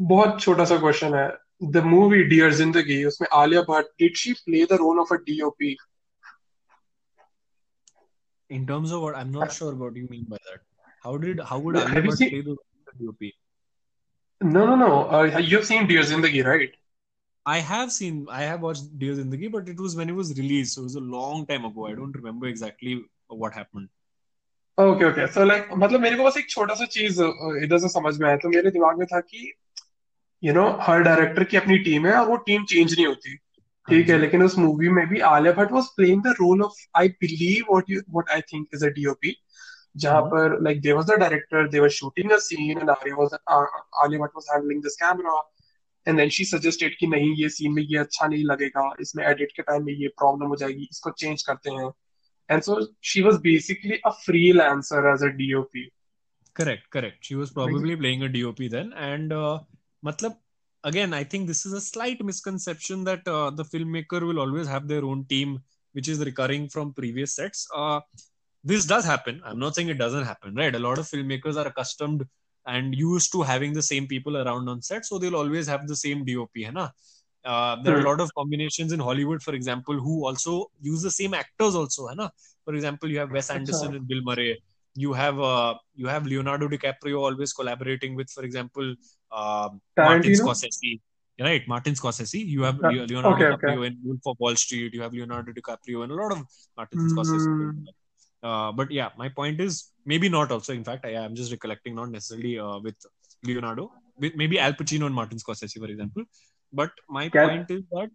बहुत 0.00 0.40
छोटा 0.40 0.64
सा 0.64 0.76
क्वेश्चन 0.78 1.14
है। 1.14 1.28
द 1.72 1.82
मूवी 1.84 2.22
डियर 2.24 2.52
ज़िंदगी 2.54 3.04
उसमें 3.04 3.28
Alia 3.38 3.62
Bhatt 3.70 3.86
did 4.02 4.16
she 4.16 4.32
play 4.44 4.64
the 4.66 4.78
role 4.82 5.00
of 5.00 5.14
a 5.14 5.16
DOP 5.26 5.76
in 8.50 8.62
terms 8.68 8.92
of 8.94 9.02
what 9.02 9.16
i'm 9.16 9.28
not 9.32 9.52
sure 9.56 9.74
what 9.80 9.98
you 9.98 10.06
mean 10.12 10.22
by 10.30 10.38
that. 10.46 10.62
How 11.04 11.10
did 11.24 11.40
how 11.50 11.58
would 11.64 11.76
Alia 11.80 12.00
Bhatt 12.06 12.22
play 12.22 12.40
the 12.46 12.54
DOP. 12.98 13.32
No, 14.40 14.66
no, 14.66 14.74
no. 14.74 15.10
Uh, 15.10 15.38
you've 15.38 15.64
seen 15.64 15.86
Dear 15.86 16.02
Zindagi, 16.02 16.44
right? 16.44 16.70
I 17.46 17.58
have 17.58 17.92
seen, 17.92 18.26
I 18.30 18.42
have 18.42 18.60
watched 18.60 18.98
Dear 18.98 19.14
Zindagi, 19.14 19.50
but 19.50 19.68
it 19.68 19.78
was 19.78 19.96
when 19.96 20.08
it 20.08 20.14
was 20.14 20.36
released. 20.36 20.74
So 20.74 20.82
it 20.82 20.84
was 20.84 20.94
a 20.96 21.00
long 21.00 21.46
time 21.46 21.64
ago. 21.64 21.86
I 21.86 21.94
don't 21.94 22.12
remember 22.12 22.46
exactly 22.46 23.02
what 23.28 23.52
happened. 23.52 23.88
Okay 24.78 25.04
okay 25.04 25.26
so 25.32 25.44
like 25.44 25.68
मतलब 25.76 26.00
मेरे 26.00 26.16
को 26.16 26.24
बस 26.24 26.36
एक 26.38 26.48
छोटा 26.50 26.74
सा 26.74 26.84
चीज़ 26.92 27.20
इधर 27.64 27.78
से 27.78 27.88
समझ 27.88 28.16
में 28.20 28.26
आया 28.28 28.36
तो 28.44 28.48
मेरे 28.48 28.70
दिमाग 28.70 28.98
में 28.98 29.06
था 29.06 29.20
कि 29.20 29.52
यू 30.42 30.52
नो 30.54 30.64
हर 30.82 31.02
डायरेक्टर 31.02 31.44
की 31.44 31.56
अपनी 31.56 31.78
टीम 31.78 32.06
है 32.06 32.14
और 32.20 32.26
वो 32.28 32.36
टीम 32.46 32.64
चेंज 32.64 32.94
नहीं 32.94 33.06
होती 33.06 33.34
ठीक 33.88 34.08
है 34.08 34.18
लेकिन 34.18 34.42
उस 34.42 34.56
मूवी 34.58 34.88
में 34.98 35.06
भी 35.08 35.20
Alia 35.32 35.52
Bhatt 35.52 35.72
was 35.72 35.86
playing 35.96 36.22
the 36.22 36.34
role 36.40 36.62
of 36.62 36.78
I 36.96 37.08
believe 37.24 37.64
what 37.70 37.90
you 37.90 38.00
what 38.10 38.30
I 38.34 38.40
think 38.52 38.66
is 38.74 38.84
a 38.86 38.88
DOP 38.98 39.36
जहाँ 39.96 40.22
पर 40.22 40.62
like 40.62 40.80
there 40.80 40.94
was 40.94 41.06
the 41.06 41.10
director 41.10 41.68
they 41.68 41.80
were 41.80 41.88
shooting 41.88 42.30
a 42.30 42.36
scene 42.36 42.78
and 42.78 42.90
Arya 42.90 44.24
handling 44.52 44.82
this 44.82 44.96
camera 44.96 45.50
and 46.06 46.18
then 46.18 46.28
she 46.28 46.44
suggested 46.44 46.96
कि 46.98 47.06
नहीं 47.06 47.34
ये 47.34 47.48
scene 47.48 47.72
में 47.72 47.82
ये 47.82 47.98
अच्छा 47.98 48.26
नहीं 48.26 48.44
लगेगा 48.44 48.94
इसमें 49.00 49.24
एडिट 49.24 49.52
के 49.52 49.62
टाइम 49.62 49.84
में 49.84 49.92
ये 49.92 50.08
प्रॉब्लम 50.08 50.46
हो 50.46 50.56
जाएगी 50.56 50.88
इसको 50.90 51.10
चेंज 51.10 51.42
करते 51.42 51.70
हैं। 51.70 51.90
And 52.50 52.62
so 52.62 52.94
she 53.04 53.22
was 53.22 53.34
basically 53.34 54.00
a 54.06 54.10
freelancer 54.10 55.14
as 55.14 55.22
a 55.22 55.26
DOP 55.26 55.90
correct 56.56 56.86
correct 56.86 57.24
she 57.24 57.34
was 57.34 57.50
probably 57.50 57.96
playing 57.96 58.22
a 58.22 58.26
DOP 58.26 58.68
then 58.68 58.92
and 58.96 59.32
मतलब 60.04 60.40
again 60.84 61.14
I 61.14 61.24
think 61.24 61.46
this 61.46 61.66
is 61.66 61.74
a 61.74 61.78
slight 61.78 62.22
misconception 62.22 63.04
that 63.04 63.28
the 63.28 63.62
film 63.72 63.88
maker 63.88 64.24
will 64.24 64.38
always 64.38 64.68
have 64.68 64.80
their 64.80 65.02
own 65.02 65.24
team 65.24 65.58
which 65.96 66.08
is 66.08 66.24
recurring 66.24 66.68
from 66.68 66.92
previous 66.92 67.36
sets 67.36 67.68
this 68.62 68.84
does 68.84 69.04
happen. 69.04 69.40
I'm 69.44 69.58
not 69.58 69.74
saying 69.74 69.88
it 69.88 69.98
doesn't 69.98 70.24
happen, 70.24 70.54
right? 70.54 70.74
A 70.74 70.78
lot 70.78 70.98
of 70.98 71.06
filmmakers 71.06 71.56
are 71.56 71.66
accustomed 71.66 72.24
and 72.66 72.94
used 72.94 73.32
to 73.32 73.42
having 73.42 73.72
the 73.72 73.82
same 73.82 74.06
people 74.06 74.36
around 74.36 74.68
on 74.68 74.82
set, 74.82 75.06
so 75.06 75.18
they'll 75.18 75.36
always 75.36 75.66
have 75.66 75.86
the 75.86 75.96
same 75.96 76.24
DOP. 76.24 76.50
Hai 76.56 76.70
na? 76.70 76.88
Uh, 77.42 77.76
there 77.82 77.94
are 77.94 77.98
a 77.98 78.00
hmm. 78.00 78.08
lot 78.08 78.20
of 78.20 78.34
combinations 78.34 78.92
in 78.92 79.00
Hollywood, 79.00 79.42
for 79.42 79.54
example, 79.54 79.94
who 79.94 80.26
also 80.26 80.66
use 80.80 81.00
the 81.00 81.10
same 81.10 81.32
actors 81.32 81.74
also. 81.74 82.08
Hai 82.08 82.14
na? 82.14 82.28
For 82.64 82.74
example, 82.74 83.10
you 83.10 83.18
have 83.18 83.30
Wes 83.30 83.50
Anderson 83.50 83.94
and 83.94 84.06
Bill 84.06 84.20
Murray. 84.22 84.62
You 84.94 85.12
have 85.14 85.40
uh, 85.40 85.74
you 85.94 86.06
have 86.08 86.26
Leonardo 86.26 86.68
DiCaprio 86.68 87.20
always 87.20 87.52
collaborating 87.52 88.14
with, 88.14 88.28
for 88.30 88.44
example, 88.44 88.94
uh, 89.32 89.70
Martin 89.96 90.32
Scorsese. 90.32 91.00
Right, 91.40 91.66
Martin 91.66 91.94
Scorsese. 91.94 92.44
You 92.44 92.64
have 92.64 92.78
Leonardo 92.80 93.30
okay, 93.30 93.44
DiCaprio 93.44 93.78
okay. 93.78 93.86
in 93.86 93.98
Wolf 94.04 94.20
of 94.26 94.36
Wall 94.38 94.56
Street. 94.56 94.92
You 94.92 95.00
have 95.00 95.14
Leonardo 95.14 95.52
DiCaprio 95.52 96.02
and 96.02 96.12
a 96.12 96.14
lot 96.14 96.32
of 96.32 96.42
Martin 96.76 97.00
mm-hmm. 97.00 97.18
Scorsese. 97.18 97.86
Uh, 98.42 98.72
but 98.72 98.90
yeah, 98.90 99.10
my 99.18 99.28
point 99.28 99.60
is 99.60 99.90
maybe 100.04 100.28
not 100.28 100.50
also. 100.50 100.72
In 100.72 100.84
fact, 100.84 101.04
I 101.04 101.10
am 101.10 101.34
just 101.34 101.50
recollecting 101.50 101.94
not 101.94 102.10
necessarily 102.10 102.58
uh, 102.58 102.78
with 102.78 102.96
Leonardo, 103.44 103.92
with 104.18 104.34
maybe 104.36 104.58
Al 104.58 104.72
Pacino 104.72 105.06
and 105.06 105.14
Martin 105.14 105.38
Scorsese, 105.38 105.78
for 105.78 105.86
example. 105.86 106.24
But 106.72 106.92
my 107.08 107.28
point 107.28 107.70
is 107.70 107.82
that 107.92 108.10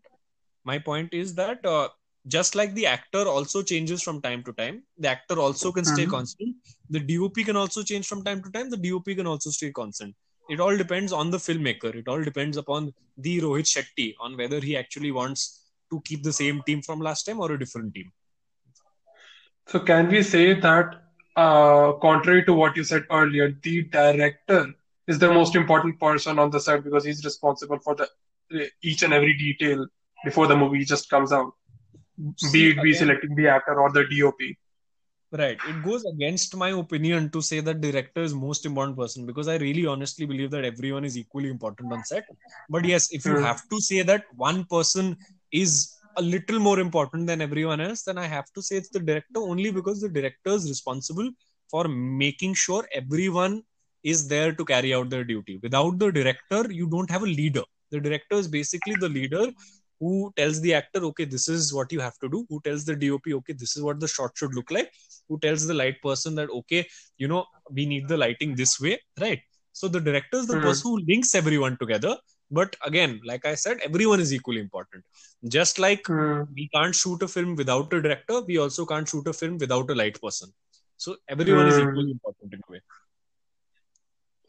my 0.63 0.79
point 0.79 1.13
is 1.13 1.35
that 1.35 1.65
uh, 1.65 1.89
just 2.27 2.55
like 2.55 2.73
the 2.73 2.85
actor 2.87 3.27
also 3.27 3.61
changes 3.61 4.01
from 4.01 4.21
time 4.21 4.43
to 4.43 4.53
time 4.53 4.83
the 4.97 5.07
actor 5.09 5.39
also 5.39 5.71
can 5.71 5.85
stay 5.85 6.05
Mhm. 6.05 6.09
constant. 6.15 6.55
The 6.89 6.99
dop 6.99 7.35
can 7.49 7.55
also 7.55 7.83
change 7.83 8.07
from 8.07 8.23
time 8.23 8.41
to 8.43 8.51
time. 8.51 8.69
The 8.69 8.77
dop 8.85 9.05
can 9.19 9.27
also 9.27 9.51
stay 9.51 9.71
constant. 9.71 10.15
It 10.49 10.59
all 10.59 10.75
depends 10.77 11.11
on 11.11 11.29
the 11.31 11.37
filmmaker. 11.37 11.93
It 12.01 12.07
all 12.07 12.23
depends 12.23 12.57
upon 12.57 12.93
the 13.17 13.39
rohit 13.41 13.67
shetty 13.75 14.13
on 14.19 14.37
whether 14.37 14.59
he 14.59 14.75
actually 14.77 15.11
wants 15.11 15.45
to 15.91 16.01
keep 16.01 16.23
the 16.23 16.33
same 16.33 16.61
team 16.63 16.81
from 16.81 16.99
last 16.99 17.23
time 17.23 17.39
or 17.39 17.51
a 17.51 17.59
different 17.59 17.93
team 17.93 18.11
So 19.67 19.79
can 19.79 20.09
we 20.09 20.21
say 20.23 20.53
that, 20.59 20.95
uh, 21.35 21.93
contrary 21.93 22.43
to 22.45 22.53
what 22.53 22.75
you 22.75 22.83
said 22.83 23.03
earlier, 23.11 23.51
the 23.63 23.83
director 23.83 24.73
is 25.07 25.19
the 25.19 25.31
most 25.31 25.55
important 25.55 25.99
person 25.99 26.39
on 26.39 26.49
the 26.51 26.59
set 26.59 26.83
because 26.83 27.05
he's 27.05 27.23
responsible 27.23 27.79
for 27.79 27.95
the 27.95 28.07
each 28.81 29.03
and 29.03 29.13
every 29.13 29.35
detail 29.37 29.85
before 30.23 30.47
the 30.47 30.55
movie 30.55 30.85
just 30.85 31.09
comes 31.09 31.31
out, 31.31 31.53
be 32.51 32.69
it 32.69 32.81
be 32.81 32.91
again- 32.91 32.93
selecting 32.93 33.35
the 33.35 33.47
actor 33.47 33.79
or 33.79 33.91
the 33.91 34.05
DOP. 34.09 34.57
Right. 35.31 35.59
It 35.63 35.81
goes 35.81 36.05
against 36.05 36.55
my 36.55 36.69
opinion 36.69 37.29
to 37.31 37.41
say 37.41 37.59
that 37.59 37.81
director 37.81 38.21
is 38.21 38.33
most 38.33 38.65
important 38.65 38.97
person 38.97 39.25
because 39.25 39.47
I 39.47 39.57
really 39.57 39.85
honestly 39.85 40.25
believe 40.25 40.51
that 40.51 40.63
everyone 40.63 41.03
is 41.05 41.17
equally 41.17 41.49
important 41.49 41.91
on 41.91 42.03
set. 42.03 42.25
But 42.69 42.85
yes, 42.85 43.11
if 43.11 43.27
you 43.27 43.35
Hmm. 43.35 43.43
have 43.43 43.61
to 43.69 43.79
say 43.81 44.01
that 44.03 44.25
one 44.35 44.65
person 44.65 45.17
is 45.51 45.95
a 46.17 46.21
little 46.21 46.59
more 46.59 46.79
important 46.79 47.27
than 47.27 47.41
everyone 47.41 47.79
else, 47.81 48.03
then 48.03 48.17
I 48.17 48.25
have 48.27 48.51
to 48.53 48.61
say 48.61 48.77
it's 48.77 48.89
the 48.89 48.99
director 48.99 49.39
only 49.39 49.71
because 49.71 50.01
the 50.01 50.09
director 50.09 50.51
is 50.51 50.67
responsible 50.69 51.29
for 51.69 51.87
making 51.87 52.53
sure 52.53 52.87
everyone 52.93 53.63
is 54.03 54.27
there 54.27 54.53
to 54.53 54.65
carry 54.65 54.93
out 54.93 55.09
their 55.09 55.23
duty. 55.23 55.59
Without 55.63 55.97
the 55.99 56.11
director, 56.11 56.71
you 56.71 56.87
don't 56.87 57.09
have 57.09 57.23
a 57.23 57.27
leader. 57.27 57.63
The 57.91 57.99
director 57.99 58.35
is 58.35 58.47
basically 58.47 58.95
the 58.95 59.09
leader 59.09 59.47
who 59.99 60.31
tells 60.35 60.61
the 60.61 60.73
actor, 60.73 60.99
okay, 61.05 61.25
this 61.25 61.47
is 61.47 61.73
what 61.73 61.91
you 61.91 61.99
have 61.99 62.17
to 62.19 62.29
do, 62.29 62.45
who 62.49 62.59
tells 62.61 62.85
the 62.85 62.95
DOP, 62.95 63.33
okay, 63.33 63.53
this 63.53 63.75
is 63.77 63.81
what 63.83 63.99
the 63.99 64.07
shot 64.07 64.31
should 64.35 64.53
look 64.53 64.69
like, 64.69 64.91
who 65.29 65.39
tells 65.39 65.65
the 65.65 65.73
light 65.73 66.01
person 66.03 66.35
that, 66.35 66.49
okay, 66.49 66.85
you 67.17 67.27
know, 67.27 67.45
we 67.71 67.85
need 67.85 68.07
the 68.07 68.17
lighting 68.17 68.55
this 68.55 68.79
way, 68.79 68.99
right? 69.19 69.41
So 69.71 69.87
the 69.87 69.99
director 70.01 70.37
is 70.37 70.47
the 70.47 70.57
Hmm. 70.57 70.63
person 70.63 70.91
who 70.91 70.99
links 71.07 71.33
everyone 71.33 71.77
together 71.77 72.17
But 72.50 72.76
again, 72.84 73.20
like 73.24 73.44
I 73.46 73.54
said, 73.54 73.78
everyone 73.84 74.20
is 74.20 74.32
equally 74.32 74.60
important. 74.60 75.04
Just 75.48 75.78
like 75.78 76.06
Hmm. 76.06 76.42
we 76.54 76.68
can't 76.74 76.94
shoot 76.94 77.22
a 77.22 77.28
film 77.28 77.56
without 77.56 77.92
a 77.92 78.02
director, 78.02 78.40
we 78.40 78.58
also 78.58 78.86
can't 78.86 79.08
shoot 79.08 79.26
a 79.26 79.32
film 79.32 79.58
without 79.58 79.90
a 79.90 79.94
light 79.94 80.20
person. 80.20 80.52
So 80.96 81.16
everyone 81.28 81.66
is 81.68 81.78
Hmm. 81.78 81.80
equally 81.80 82.10
important 82.10 82.52
in 82.54 82.60
a 82.68 82.72
way. 82.72 82.80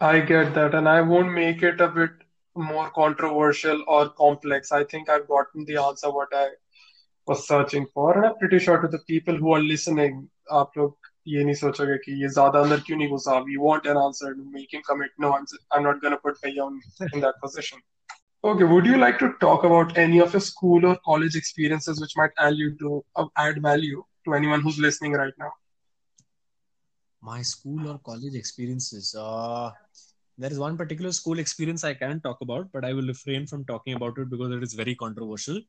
I 0.02 0.20
get 0.20 0.54
that, 0.56 0.74
and 0.74 0.90
I 0.90 1.02
won't 1.02 1.32
make 1.32 1.62
it 1.64 1.80
a 1.82 1.88
bit 1.88 2.12
more 2.56 2.90
controversial 2.90 3.84
or 3.88 4.10
complex. 4.10 4.72
I 4.72 4.84
think 4.84 5.10
I've 5.10 5.28
gotten 5.28 5.66
the 5.66 5.78
answer 5.78 6.12
what 6.12 6.28
I 6.34 6.48
was 7.28 7.48
searching 7.48 7.88
for, 7.94 8.18
and 8.18 8.26
I'm 8.26 8.38
pretty 8.38 8.60
sure 8.60 8.78
to 8.78 8.88
the 8.88 9.00
people 9.00 9.36
who 9.36 9.54
are 9.54 9.62
listening, 9.62 10.30
आप 10.52 10.72
लोग 10.78 10.98
ये 11.28 11.44
नहीं 11.44 11.56
सोचोगे 11.56 11.98
कि 12.06 12.12
ये 12.22 12.30
ज्यादा 12.34 12.60
अंदर 12.66 12.80
क्यों 12.88 12.98
नहीं 12.98 13.10
घुसा. 13.18 13.38
We 13.50 13.58
want 13.66 13.88
an 13.94 13.98
answer 14.04 14.32
to 14.36 14.46
make 14.58 14.74
him 14.78 14.84
commit. 14.90 15.12
No, 15.26 15.32
I'm 15.38 15.46
I'm 15.78 15.84
not 15.88 16.02
gonna 16.06 16.20
put 16.28 16.40
Bhaiya 16.46 16.66
on 16.68 16.80
in 17.14 17.22
that 17.26 17.40
position. 17.46 17.82
Okay, 18.52 18.64
would 18.74 18.86
you 18.92 18.98
like 19.04 19.20
to 19.24 19.30
talk 19.46 19.64
about 19.70 19.98
any 20.06 20.20
of 20.28 20.34
your 20.38 20.44
school 20.50 20.86
or 20.92 20.96
college 21.10 21.36
experiences 21.42 22.02
which 22.06 22.16
might 22.22 22.38
add 22.48 22.56
you 22.64 22.70
to 22.84 23.04
uh, 23.16 23.28
add 23.48 23.62
value 23.70 24.04
to 24.26 24.34
anyone 24.42 24.62
who's 24.68 24.80
listening 24.88 25.14
right 25.24 25.38
now? 25.46 25.52
my 27.22 27.42
school 27.42 27.88
or 27.90 27.98
college 28.00 28.36
experiences 28.36 29.16
uh, 29.18 29.70
there 30.38 30.52
is 30.52 30.60
one 30.64 30.78
particular 30.82 31.12
school 31.20 31.40
experience 31.44 31.84
i 31.84 31.94
can 32.02 32.20
talk 32.26 32.42
about 32.46 32.68
but 32.74 32.86
i 32.86 32.94
will 32.98 33.08
refrain 33.14 33.46
from 33.52 33.66
talking 33.72 33.94
about 34.00 34.18
it 34.24 34.30
because 34.34 34.52
it 34.58 34.64
is 34.68 34.74
very 34.82 34.96
controversial 35.04 35.60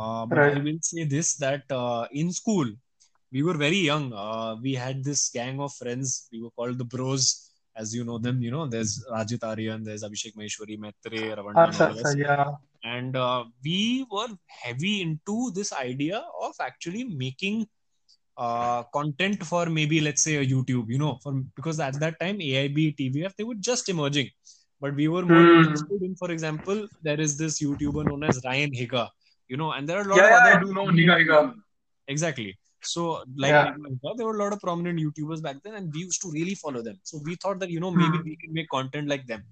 uh, 0.00 0.24
but 0.26 0.40
Right. 0.40 0.56
i 0.56 0.58
will 0.66 0.80
say 0.90 1.04
this 1.14 1.34
that 1.44 1.64
uh, 1.82 2.06
in 2.22 2.32
school 2.40 2.66
we 3.33 3.41
were 3.47 3.57
very 3.65 3.81
young 3.91 4.05
uh, 4.13 4.55
we 4.65 4.73
had 4.83 5.03
this 5.09 5.21
gang 5.37 5.59
of 5.65 5.73
friends 5.81 6.27
we 6.31 6.41
were 6.43 6.53
called 6.57 6.77
the 6.81 6.89
bros 6.95 7.25
as 7.81 7.93
you 7.97 8.03
know 8.09 8.17
them 8.25 8.41
you 8.45 8.51
know 8.55 8.65
there's 8.73 8.93
rajit 9.15 9.43
aryan 9.51 9.83
there's 9.87 10.03
abhishek 10.09 10.35
maheshwari 10.41 10.77
maitre 10.85 11.21
ravanna 11.39 11.65
and 11.69 11.77
Acha, 11.77 11.83
all 11.83 11.91
of 11.95 12.01
acha, 12.01 12.05
us 12.07 12.15
yeah. 12.23 12.49
and 12.95 13.15
uh, 13.27 13.43
we 13.65 14.05
were 14.15 14.29
heavy 14.63 14.95
into 15.07 15.37
this 15.59 15.71
idea 15.73 16.19
of 16.47 16.53
actually 16.69 17.03
making 17.25 17.57
uh, 18.37 18.83
content 18.97 19.43
for 19.51 19.65
maybe 19.67 20.01
let's 20.01 20.23
say 20.23 20.35
a 20.37 20.45
YouTube, 20.45 20.85
you 20.89 20.97
know, 20.97 21.19
for 21.23 21.33
because 21.55 21.79
at 21.79 21.99
that 21.99 22.19
time 22.19 22.39
AIB, 22.39 22.95
TVF, 22.99 23.35
they 23.37 23.43
were 23.43 23.59
just 23.69 23.89
emerging. 23.89 24.29
But 24.81 24.95
we 24.95 25.07
were 25.07 25.21
more 25.23 25.43
Hmm. 25.43 25.57
interested 25.59 26.01
in, 26.01 26.15
for 26.15 26.31
example, 26.31 26.87
there 27.01 27.19
is 27.21 27.37
this 27.37 27.61
YouTuber 27.63 28.05
known 28.07 28.23
as 28.23 28.41
Ryan 28.43 28.71
Higa, 28.71 29.07
you 29.47 29.57
know, 29.57 29.71
and 29.71 29.87
there 29.87 29.97
are 29.99 30.01
a 30.01 30.09
lot 30.09 30.17
Yeah, 30.17 30.25
of 30.25 30.31
yeah, 30.31 30.37
other 30.39 30.59
I 30.59 30.63
do 30.63 30.73
know 30.73 30.85
Niga 30.87 31.15
Higa. 31.21 31.53
Exactly. 32.07 32.57
So, 32.85 33.23
like 33.37 33.51
Yeah. 33.51 33.75
There 34.17 34.25
were 34.25 34.35
a 34.35 34.43
lot 34.43 34.53
of 34.53 34.59
prominent 34.61 34.99
YouTubers 34.99 35.41
back 35.41 35.57
then, 35.63 35.75
and 35.75 35.93
we 35.93 36.01
used 36.01 36.21
to 36.21 36.31
really 36.31 36.55
follow 36.55 36.81
them. 36.81 36.99
So 37.03 37.19
we 37.23 37.35
thought 37.35 37.59
that 37.59 37.69
you 37.69 37.79
know 37.79 37.91
maybe 37.91 38.17
Hmm. 38.17 38.23
we 38.29 38.35
can 38.35 38.53
make 38.53 38.69
content 38.69 39.07
like 39.07 39.25
them. 39.27 39.43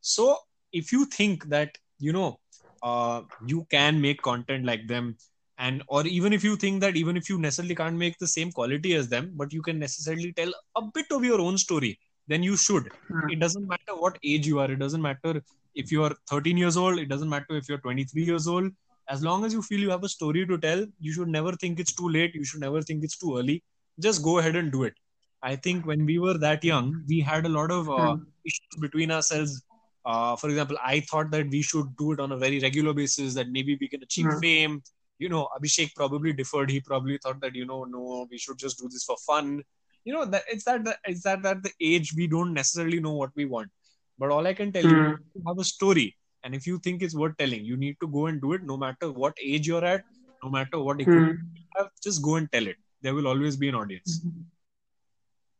So 0.00 0.38
if 0.72 0.92
you 0.92 1.06
think 1.06 1.48
that 1.48 1.76
you 1.98 2.12
know 2.12 2.38
uh, 2.82 3.22
you 3.46 3.66
can 3.70 4.00
make 4.00 4.22
content 4.22 4.64
like 4.64 4.86
them, 4.86 5.16
and 5.58 5.82
or 5.88 6.06
even 6.06 6.32
if 6.32 6.44
you 6.44 6.56
think 6.56 6.80
that 6.80 6.96
even 6.96 7.16
if 7.16 7.28
you 7.28 7.38
necessarily 7.38 7.74
can't 7.74 7.96
make 7.96 8.18
the 8.18 8.26
same 8.26 8.52
quality 8.52 8.94
as 8.94 9.08
them, 9.08 9.32
but 9.34 9.52
you 9.52 9.62
can 9.62 9.78
necessarily 9.78 10.32
tell 10.32 10.52
a 10.76 10.82
bit 10.94 11.06
of 11.10 11.24
your 11.24 11.40
own 11.40 11.56
story, 11.58 11.98
then 12.28 12.42
you 12.42 12.56
should. 12.56 12.90
Hmm. 13.08 13.30
It 13.30 13.40
doesn't 13.40 13.66
matter 13.66 13.96
what 13.96 14.18
age 14.22 14.46
you 14.46 14.58
are. 14.60 14.70
It 14.70 14.78
doesn't 14.78 15.02
matter 15.02 15.42
if 15.74 15.90
you 15.92 16.02
are 16.04 16.14
13 16.30 16.56
years 16.56 16.76
old. 16.76 16.98
It 16.98 17.08
doesn't 17.08 17.28
matter 17.28 17.56
if 17.56 17.68
you're 17.68 17.78
23 17.78 18.24
years 18.24 18.46
old 18.46 18.70
as 19.08 19.22
long 19.22 19.44
as 19.44 19.52
you 19.52 19.62
feel 19.62 19.80
you 19.80 19.90
have 19.90 20.04
a 20.04 20.08
story 20.08 20.46
to 20.46 20.58
tell 20.58 20.84
you 21.00 21.12
should 21.12 21.28
never 21.28 21.52
think 21.52 21.78
it's 21.80 21.94
too 21.94 22.08
late 22.08 22.34
you 22.34 22.44
should 22.44 22.60
never 22.60 22.82
think 22.82 23.04
it's 23.04 23.18
too 23.18 23.36
early. 23.38 23.62
Just 24.00 24.22
go 24.22 24.38
ahead 24.38 24.56
and 24.56 24.70
do 24.72 24.84
it. 24.84 24.94
I 25.42 25.56
think 25.56 25.86
when 25.86 26.04
we 26.06 26.18
were 26.18 26.38
that 26.38 26.64
young 26.64 27.04
we 27.08 27.20
had 27.20 27.46
a 27.46 27.48
lot 27.48 27.70
of 27.70 27.88
uh, 27.90 28.16
Hmm. 28.16 28.22
issues 28.44 28.76
between 28.80 29.10
ourselves. 29.10 29.62
Uh, 30.04 30.36
for 30.36 30.48
example 30.50 30.76
i 30.84 31.00
thought 31.00 31.30
that 31.32 31.48
we 31.50 31.60
should 31.62 31.86
do 31.96 32.12
it 32.12 32.20
on 32.20 32.30
a 32.30 32.36
very 32.36 32.60
regular 32.60 32.92
basis 32.94 33.34
that 33.34 33.48
maybe 33.50 33.76
we 33.80 33.88
can 33.88 34.02
achieve 34.04 34.26
Hmm. 34.26 34.38
fame. 34.40 34.82
You 35.18 35.28
know 35.28 35.48
abhishek 35.56 35.94
probably 35.96 36.32
differed 36.32 36.70
he 36.70 36.80
probably 36.80 37.18
thought 37.18 37.40
that 37.40 37.54
you 37.56 37.66
know 37.66 37.84
no 37.84 38.26
we 38.30 38.38
should 38.38 38.58
just 38.58 38.78
do 38.78 38.88
this 38.88 39.04
for 39.04 39.16
fun. 39.26 39.62
You 40.04 40.12
know 40.14 40.24
that 40.26 40.44
it's 40.48 40.64
that 40.64 40.84
the, 40.84 40.96
it's 41.04 41.22
that 41.24 41.42
that 41.42 41.62
the 41.62 41.72
age 41.80 42.14
we 42.16 42.26
don't 42.28 42.52
necessarily 42.54 43.00
know 43.00 43.14
what 43.14 43.30
we 43.34 43.46
want. 43.46 43.70
But 44.18 44.30
all 44.30 44.46
i 44.46 44.54
can 44.54 44.72
tell 44.72 44.84
you 44.86 45.00
Hmm. 45.00 45.14
you 45.34 45.42
have 45.46 45.58
a 45.58 45.64
story 45.64 46.16
and 46.45 46.55
if 46.59 46.67
you 46.69 46.77
think 46.85 47.01
it's 47.07 47.15
worth 47.23 47.35
telling 47.41 47.65
you 47.71 47.75
need 47.81 47.97
to 48.03 48.07
go 48.17 48.27
and 48.29 48.41
do 48.45 48.53
it 48.57 48.63
no 48.69 48.77
matter 48.85 49.09
what 49.23 49.43
age 49.49 49.67
you're 49.71 49.85
at 49.89 50.05
no 50.45 50.49
matter 50.55 50.79
what 50.87 51.01
equipment 51.05 51.41
Hmm. 51.41 51.59
you 51.59 51.67
have 51.79 51.89
just 52.07 52.23
go 52.29 52.35
and 52.41 52.51
tell 52.55 52.71
it 52.73 52.79
there 53.07 53.15
will 53.19 53.27
always 53.33 53.59
be 53.65 53.69
an 53.73 53.77
audience 53.83 54.15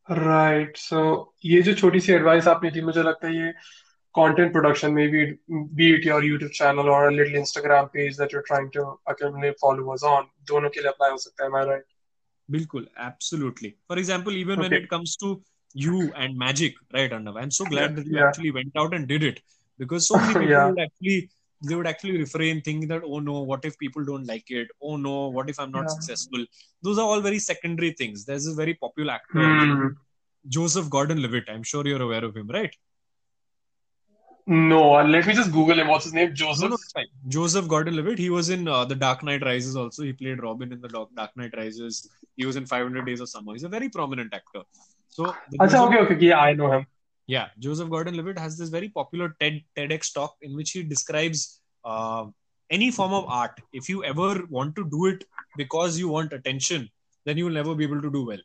right 0.07 0.77
so 0.77 0.99
ये 1.45 1.61
जो 1.61 1.73
छोटी 1.81 1.99
सी 2.05 2.11
advice 2.13 2.47
आपने 2.47 2.69
दी 2.71 2.81
मुझे 2.81 3.03
लगता 3.03 3.27
है 3.27 3.35
ये 3.35 3.51
content 4.17 4.51
production 4.51 4.91
में 4.93 5.07
भी 5.11 5.25
be 5.79 5.93
it 5.95 6.05
your 6.05 6.25
YouTube 6.25 6.51
channel 6.59 6.89
और 6.95 7.11
little 7.11 7.35
Instagram 7.39 7.85
page 7.93 8.19
that 8.19 8.33
you 8.33 8.39
are 8.39 8.43
trying 8.47 8.69
to 8.77 8.83
accumulate 9.11 9.61
followers 9.63 10.03
on 10.11 10.25
दोनों 10.51 10.69
के 10.69 10.81
लिए 10.81 10.89
अप्लाई 10.91 11.11
हो 11.11 11.17
सकता 11.25 11.43
है 11.43 11.49
am 11.51 11.57
I 11.61 11.63
right 11.71 11.87
Bilkul, 12.49 12.87
absolutely. 13.07 13.69
For 13.91 13.97
example, 13.99 14.37
even 14.37 14.59
when 14.61 14.73
Okay. 14.73 14.79
it 14.83 14.89
comes 14.93 15.11
to 15.19 15.27
you 15.83 15.99
and 16.23 16.37
magic, 16.41 16.79
right, 16.95 17.13
Arnav? 17.17 17.37
I'm 17.41 17.51
so 17.57 17.67
glad 17.73 17.91
Yeah, 17.91 17.93
that 17.99 18.09
you 18.13 18.17
yeah. 18.17 18.25
actually 18.29 18.51
went 18.57 18.79
out 18.83 18.95
and 18.97 19.07
did 19.11 19.25
it 19.27 19.37
because 19.78 20.08
so 20.08 20.16
many 20.20 20.32
people 20.34 20.48
Yeah. 20.48 20.68
would 20.70 20.80
actually 20.80 21.30
they 21.68 21.74
would 21.74 21.86
actually 21.86 22.18
refrain, 22.18 22.60
thinking 22.60 22.88
that 22.88 23.02
oh 23.04 23.18
no, 23.18 23.40
what 23.40 23.64
if 23.64 23.78
people 23.78 24.04
don't 24.04 24.26
like 24.26 24.50
it? 24.50 24.68
Oh 24.82 24.96
no, 24.96 25.28
what 25.28 25.48
if 25.48 25.58
I'm 25.58 25.70
not 25.72 25.82
Yeah. 25.84 25.94
successful? 25.94 26.44
Those 26.82 26.98
are 26.98 27.06
all 27.06 27.20
very 27.20 27.38
secondary 27.38 27.92
things. 27.92 28.24
There's 28.26 28.44
this 28.44 28.54
very 28.54 28.74
popular 28.74 29.14
actor, 29.14 29.46
Hmm. 29.60 29.86
Joseph 30.48 30.90
Gordon-Levitt. 30.90 31.48
I'm 31.48 31.62
sure 31.62 31.86
you're 31.86 32.02
aware 32.02 32.24
of 32.24 32.36
him, 32.36 32.48
right? 32.48 32.74
No, 34.48 34.92
let 35.02 35.26
me 35.26 35.32
just 35.34 35.50
Google 35.50 35.80
him. 35.80 35.88
What's 35.88 36.04
his 36.04 36.12
name? 36.14 36.32
Joseph. 36.32 36.70
no, 36.70 36.76
fine. 36.94 37.06
Joseph 37.26 37.66
Gordon-Levitt. 37.66 38.16
He 38.18 38.30
was 38.30 38.48
in 38.48 38.68
uh, 38.68 38.84
the 38.84 38.94
Dark 38.94 39.24
Knight 39.24 39.42
Rises. 39.44 39.74
Also, 39.76 40.04
he 40.04 40.12
played 40.12 40.40
Robin 40.40 40.72
in 40.72 40.80
the 40.80 40.88
Dark 40.88 41.36
Knight 41.36 41.52
Rises. 41.56 42.08
He 42.36 42.46
was 42.46 42.54
in 42.54 42.64
500 42.64 43.04
Days 43.06 43.20
of 43.20 43.28
Summer. 43.28 43.54
He's 43.54 43.64
a 43.64 43.68
very 43.68 43.88
prominent 43.88 44.32
actor. 44.32 44.62
So, 45.08 45.24
Acha, 45.24 45.62
Joseph- 45.62 45.80
okay, 45.80 45.98
okay. 46.14 46.26
Yeah, 46.26 46.38
I 46.38 46.52
know 46.52 46.70
him. 46.70 46.86
Yeah, 47.26 47.48
Joseph 47.58 47.90
Gordon-Levitt 47.90 48.38
has 48.38 48.56
this 48.56 48.68
very 48.68 48.88
popular 48.88 49.34
TED 49.40 49.62
TEDx 49.76 50.12
talk 50.12 50.36
in 50.42 50.54
which 50.54 50.70
he 50.70 50.82
describes 50.82 51.60
uh, 51.84 52.26
any 52.70 52.90
form 52.90 53.12
of 53.12 53.24
art. 53.26 53.60
If 53.72 53.88
you 53.88 54.04
ever 54.04 54.44
want 54.48 54.76
to 54.76 54.88
do 54.88 55.06
it 55.06 55.24
because 55.56 55.98
you 55.98 56.08
want 56.08 56.32
attention, 56.32 56.88
then 57.24 57.36
you 57.36 57.44
will 57.44 57.52
never 57.52 57.74
be 57.74 57.84
able 57.84 58.00
to 58.00 58.10
do 58.10 58.24
well. 58.24 58.38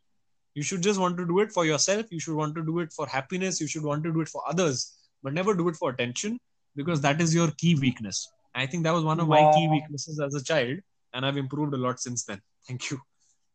You 0.55 0.63
should 0.63 0.81
just 0.81 0.99
want 0.99 1.17
to 1.17 1.25
do 1.25 1.39
it 1.39 1.51
for 1.51 1.65
yourself. 1.65 2.07
You 2.09 2.19
should 2.19 2.35
want 2.35 2.55
to 2.55 2.63
do 2.63 2.79
it 2.79 2.91
for 2.91 3.07
happiness. 3.07 3.61
You 3.61 3.67
should 3.67 3.83
want 3.83 4.03
to 4.03 4.11
do 4.11 4.21
it 4.21 4.29
for 4.29 4.41
others, 4.47 4.93
but 5.23 5.33
never 5.33 5.53
do 5.53 5.69
it 5.69 5.75
for 5.75 5.91
attention 5.91 6.39
because 6.75 7.01
that 7.01 7.21
is 7.21 7.33
your 7.33 7.51
key 7.51 7.75
weakness. 7.75 8.29
I 8.53 8.65
think 8.65 8.83
that 8.83 8.93
was 8.93 9.03
one 9.03 9.19
of 9.19 9.27
my 9.27 9.49
key 9.53 9.67
weaknesses 9.69 10.19
as 10.19 10.35
a 10.35 10.43
child, 10.43 10.79
and 11.13 11.25
I've 11.25 11.37
improved 11.37 11.73
a 11.73 11.77
lot 11.77 11.99
since 11.99 12.25
then. 12.25 12.41
Thank 12.67 12.91
you, 12.91 12.99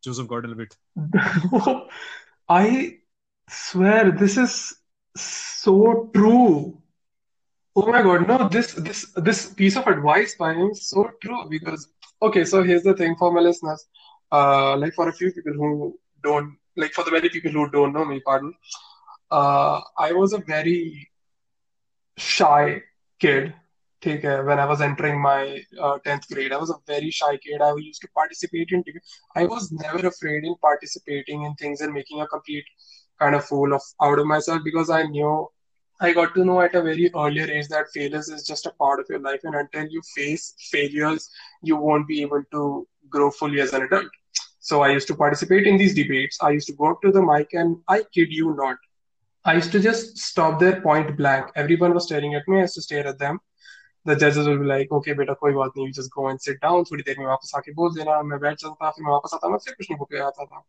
Joseph 0.03 0.27
Gordon-Levitt. 0.27 0.75
I 2.49 2.99
swear 3.51 4.11
this 4.11 4.39
is 4.39 4.75
so 5.23 6.11
true. 6.15 6.81
Oh 7.77 7.87
my 7.93 8.03
God, 8.03 8.27
no, 8.27 8.49
this 8.49 8.73
this 8.75 9.13
this 9.17 9.53
piece 9.53 9.77
of 9.77 9.87
advice 9.87 10.35
by 10.37 10.53
him 10.55 10.71
is 10.71 10.89
so 10.89 11.11
true 11.23 11.45
because 11.49 11.89
okay, 12.23 12.45
so 12.45 12.63
here's 12.63 12.83
the 12.83 12.95
thing 12.95 13.17
for 13.17 13.33
my 13.33 13.41
listeners, 13.41 13.87
uh, 14.33 14.77
like 14.77 14.95
for 14.95 15.09
a 15.09 15.13
few 15.13 15.33
people 15.33 15.53
who 15.53 15.99
don't 16.23 16.57
like 16.77 16.93
for 16.93 17.05
the 17.05 17.11
many 17.13 17.29
people 17.29 17.51
who 17.53 17.69
don't 17.71 17.93
know 17.93 18.05
me, 18.05 18.21
pardon, 18.21 18.55
uh, 19.31 19.81
I 19.99 20.13
was 20.13 20.33
a 20.33 20.39
very 20.39 21.09
shy 22.17 22.83
kid. 23.21 23.55
Take 24.01 24.25
when 24.25 24.59
I 24.61 24.67
was 24.67 24.81
entering 24.81 25.21
my 25.21 25.63
uh, 25.81 25.99
tenth 26.05 26.29
grade, 26.29 26.53
I 26.53 26.59
was 26.59 26.71
a 26.71 26.77
very 26.87 27.11
shy 27.11 27.37
kid. 27.39 27.61
I 27.63 27.75
used 27.77 28.03
to 28.03 28.09
participate 28.15 28.71
in. 28.71 28.85
I 29.35 29.47
was 29.47 29.73
never 29.73 30.07
afraid 30.07 30.45
in 30.45 30.55
participating 30.63 31.43
in 31.45 31.55
things 31.55 31.81
and 31.81 31.93
making 31.93 32.21
a 32.21 32.27
complete 32.27 32.65
kind 33.20 33.36
of 33.36 33.46
fool 33.46 33.74
of 33.74 33.82
out 34.02 34.20
of 34.20 34.26
myself 34.26 34.62
because 34.64 34.90
I 34.90 35.04
knew 35.04 35.48
I 36.00 36.12
got 36.14 36.34
to 36.36 36.44
know 36.44 36.62
at 36.62 36.74
a 36.74 36.82
very 36.82 37.12
earlier 37.16 37.46
age 37.46 37.68
that 37.68 37.92
failures 37.94 38.30
is 38.30 38.46
just 38.46 38.66
a 38.66 38.72
part 38.72 39.00
of 39.00 39.06
your 39.10 39.20
life, 39.20 39.42
and 39.44 39.54
until 39.54 39.88
you 39.88 40.02
face 40.16 40.56
failures, 40.72 41.30
you 41.62 41.76
won't 41.76 42.08
be 42.08 42.22
able 42.22 42.44
to 42.52 42.88
grow 43.10 43.30
fully 43.30 43.62
as 43.62 43.74
an 43.74 43.84
adult. 43.84 44.08
So 44.60 44.82
I 44.82 44.90
used 44.92 45.08
to 45.10 45.16
participate 45.16 45.68
in 45.68 45.78
these 45.78 45.94
debates. 45.94 46.40
I 46.42 46.50
used 46.52 46.68
to 46.68 46.74
go 46.74 46.90
up 46.92 47.02
to 47.04 47.12
the 47.12 47.22
mic, 47.22 47.54
and 47.54 47.78
I 47.88 48.04
kid 48.16 48.32
you 48.32 48.56
not, 48.56 48.78
I 49.44 49.54
used 49.56 49.72
to 49.72 49.80
just 49.80 50.18
stop 50.20 50.60
there 50.60 50.82
point 50.82 51.18
blank. 51.18 51.52
Everyone 51.56 51.94
was 51.96 52.06
staring 52.06 52.36
at 52.36 52.48
me. 52.48 52.58
I 52.58 52.62
used 52.62 52.76
to 52.76 52.82
stare 52.82 53.08
at 53.08 53.18
them. 53.18 53.40
The 54.06 54.16
judges 54.16 54.48
will 54.48 54.60
be 54.60 54.66
like, 54.66 54.92
okay, 54.92 55.14
beta, 55.14 55.36
koi 55.36 55.52
baat 55.52 55.72
nahi. 55.76 55.88
You 55.88 55.92
just 55.92 56.12
go 56.12 56.28
and 56.28 56.42
sit 56.42 56.60
down. 56.62 56.84
थोड़ी 56.86 57.04
देर 57.04 57.20
में 57.20 57.26
वापस 57.26 57.52
आके 57.56 57.74
बोल 57.74 57.94
देना. 57.96 58.22
मैं 58.24 58.40
बैठ 58.40 58.58
जाता 58.60 58.76
था. 58.86 58.90
फिर 58.92 59.06
मैं 59.06 59.12
वापस 59.12 59.34
आता. 59.34 59.50
मैं 59.50 59.58
फिर 59.66 59.74
कुछ 59.74 59.90
नहीं 59.92 59.98
बोल 59.98 60.08
के 60.12 60.24
आता 60.24 60.46
था. 60.46 60.64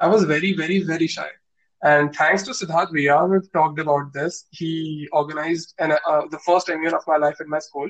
I 0.00 0.08
was 0.08 0.24
very, 0.24 0.52
very, 0.54 0.82
very 0.82 1.06
shy. 1.06 1.28
And 1.82 2.14
thanks 2.14 2.42
to 2.44 2.50
Siddharth 2.50 2.92
Via, 2.92 3.24
we've 3.24 3.52
talked 3.52 3.78
about 3.78 4.12
this. 4.12 4.46
He 4.50 5.08
organized 5.12 5.74
an, 5.78 5.92
uh, 5.92 6.22
the 6.30 6.38
first 6.38 6.68
reunion 6.68 6.94
of 6.94 7.02
my 7.06 7.16
life 7.16 7.40
in 7.40 7.48
my 7.48 7.60
school. 7.60 7.88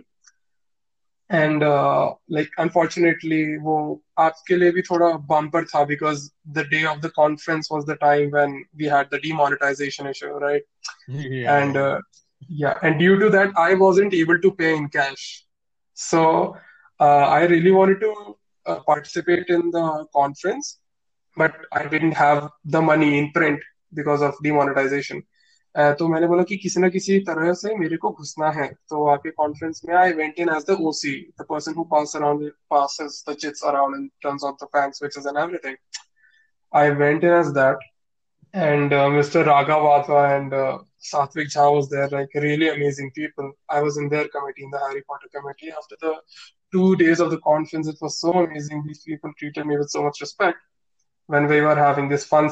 And 1.31 1.62
uh, 1.62 2.14
like 2.29 2.51
unfortunately, 2.59 3.59
वो 3.59 4.03
आपके 4.18 4.57
लिए 4.57 4.70
भी 4.72 4.83
थोड़ा 4.83 5.27
bumper 5.27 5.64
था 5.64 5.87
because 5.87 6.31
the 6.53 6.64
day 6.64 6.85
of 6.85 7.03
the 7.03 7.11
conference 7.11 7.70
was 7.70 7.85
the 7.85 7.96
time 7.96 8.31
when 8.31 8.64
we 8.79 8.87
had 8.87 9.11
the 9.11 9.18
demonetization 9.18 10.07
issue, 10.07 10.33
right? 10.33 10.62
Yeah. 11.07 11.59
And 11.59 11.77
uh, 11.77 12.01
yeah, 12.48 12.79
and 12.83 12.98
due 12.98 13.18
to 13.18 13.29
that, 13.31 13.53
I 13.57 13.74
wasn't 13.74 14.14
able 14.14 14.38
to 14.38 14.53
pay 14.53 14.74
in 14.74 14.88
cash. 14.88 15.44
So 15.94 16.57
uh, 17.01 17.27
I 17.27 17.44
really 17.44 17.72
wanted 17.72 18.01
to 18.01 18.38
uh, 18.66 18.79
participate 18.81 19.48
in 19.48 19.70
the 19.70 20.07
conference, 20.14 20.79
but 21.37 21.55
I 21.72 21.85
didn't 21.87 22.12
have 22.12 22.51
the 22.64 22.81
money 22.81 23.18
in 23.18 23.33
print 23.33 23.61
because 23.94 24.22
of 24.22 24.38
demonetisation 24.42 25.22
तो 25.98 26.09
मैंने 26.09 26.27
बोला 26.27 26.42
कि 26.42 26.57
किसी 26.57 26.81
ना 26.81 26.88
किसी 26.88 27.18
तरह 27.29 27.53
से 27.61 27.74
मेरे 27.79 27.96
को 28.03 28.11
घुसना 28.11 28.51
है 28.51 28.68
तो 28.90 29.05
आके 29.09 29.31
कॉन्फ्रेंस 29.31 29.81
में 29.88 29.94
I 29.96 30.12
went 30.20 30.38
in 30.38 30.48
as 30.57 30.64
the 30.70 30.77
OC 30.90 31.14
the 31.40 31.46
person 31.51 31.74
who 31.79 31.85
pass 31.92 32.16
around 32.16 32.51
passes 32.74 33.22
the 33.29 33.35
chits 33.42 33.62
around 33.70 33.98
and 33.98 34.11
turns 34.24 34.48
on 34.48 34.57
the 34.62 34.68
fan 34.77 34.92
switches 34.96 35.29
and 35.31 35.40
everything 35.44 35.77
i 36.72 36.83
went 37.03 37.24
in 37.29 37.37
as 37.37 37.53
that 37.59 37.87
and 38.66 38.94
uh, 38.98 39.07
mr 39.14 39.44
raga 39.48 39.79
Vatva 39.87 40.20
and 40.35 40.57
uh, 40.59 40.79
Satvik 41.01 41.48
Jha 41.55 41.74
was 41.74 41.88
there, 41.88 42.09
like 42.09 42.29
really 42.35 42.68
amazing 42.68 43.11
people. 43.12 43.53
I 43.68 43.81
was 43.81 43.96
in 43.98 44.09
their 44.09 44.29
committee, 44.29 44.64
in 44.64 44.70
the 44.70 44.79
Harry 44.79 45.03
Potter 45.03 45.29
committee. 45.35 45.70
After 45.70 45.96
the 46.01 46.14
two 46.72 46.96
days 46.96 47.20
of 47.20 47.31
the 47.31 47.38
conference, 47.38 47.88
it 47.88 47.96
was 48.01 48.20
so 48.20 48.33
amazing. 48.33 48.85
These 48.87 49.03
people 49.05 49.33
treated 49.38 49.66
me 49.66 49.79
with 49.79 49.90
so 49.90 50.03
much 50.03 50.20
respect. 50.20 50.59
When 51.27 51.46
we 51.46 51.61
were 51.61 51.77
having 51.77 52.09
this 52.09 52.24
fun 52.24 52.51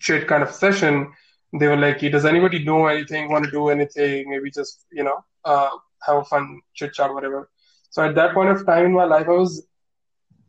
chit 0.00 0.26
kind 0.26 0.42
of 0.42 0.50
session, 0.50 1.12
they 1.58 1.68
were 1.68 1.76
like, 1.76 2.00
"Does 2.00 2.24
anybody 2.24 2.64
know 2.64 2.86
anything? 2.86 3.30
Want 3.30 3.44
to 3.44 3.50
do 3.50 3.68
anything? 3.68 4.30
Maybe 4.30 4.50
just 4.50 4.86
you 4.92 5.04
know 5.04 5.24
uh, 5.44 5.70
have 6.06 6.16
a 6.18 6.24
fun 6.24 6.60
chit 6.74 6.94
chat, 6.94 7.12
whatever." 7.12 7.50
So 7.90 8.04
at 8.04 8.14
that 8.14 8.34
point 8.34 8.50
of 8.50 8.64
time 8.66 8.86
in 8.86 8.92
my 8.92 9.04
life, 9.04 9.28
I 9.28 9.32
was 9.32 9.66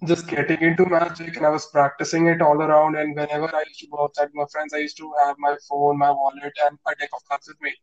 just 0.05 0.27
getting 0.27 0.61
into 0.61 0.85
magic 0.85 1.37
and 1.37 1.45
I 1.45 1.49
was 1.49 1.67
practicing 1.67 2.27
it 2.27 2.41
all 2.41 2.61
around. 2.61 2.95
And 2.97 3.15
whenever 3.15 3.53
I 3.55 3.63
used 3.67 3.79
to 3.81 3.87
go 3.87 4.03
outside 4.03 4.25
with 4.25 4.35
my 4.35 4.45
friends, 4.51 4.73
I 4.73 4.77
used 4.77 4.97
to 4.97 5.11
have 5.23 5.35
my 5.39 5.55
phone, 5.69 5.97
my 5.97 6.11
wallet, 6.11 6.53
and 6.65 6.77
a 6.87 6.95
deck 6.95 7.09
of 7.13 7.21
cards 7.29 7.47
with 7.47 7.61
me. 7.61 7.73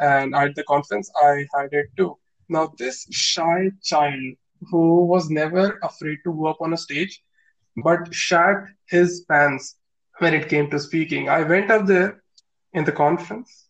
And 0.00 0.34
at 0.34 0.54
the 0.54 0.64
conference, 0.64 1.10
I 1.22 1.46
had 1.54 1.72
it 1.72 1.86
too. 1.96 2.16
Now, 2.48 2.72
this 2.78 3.06
shy 3.10 3.70
child 3.82 4.34
who 4.70 5.04
was 5.06 5.30
never 5.30 5.78
afraid 5.82 6.18
to 6.24 6.32
go 6.32 6.46
up 6.46 6.60
on 6.60 6.72
a 6.72 6.76
stage, 6.76 7.22
but 7.82 8.12
shat 8.12 8.56
his 8.86 9.24
pants 9.28 9.76
when 10.21 10.33
it 10.33 10.49
came 10.49 10.69
to 10.69 10.79
speaking. 10.79 11.29
I 11.29 11.43
went 11.43 11.71
up 11.71 11.85
there 11.85 12.23
in 12.73 12.85
the 12.85 12.91
conference. 12.91 13.63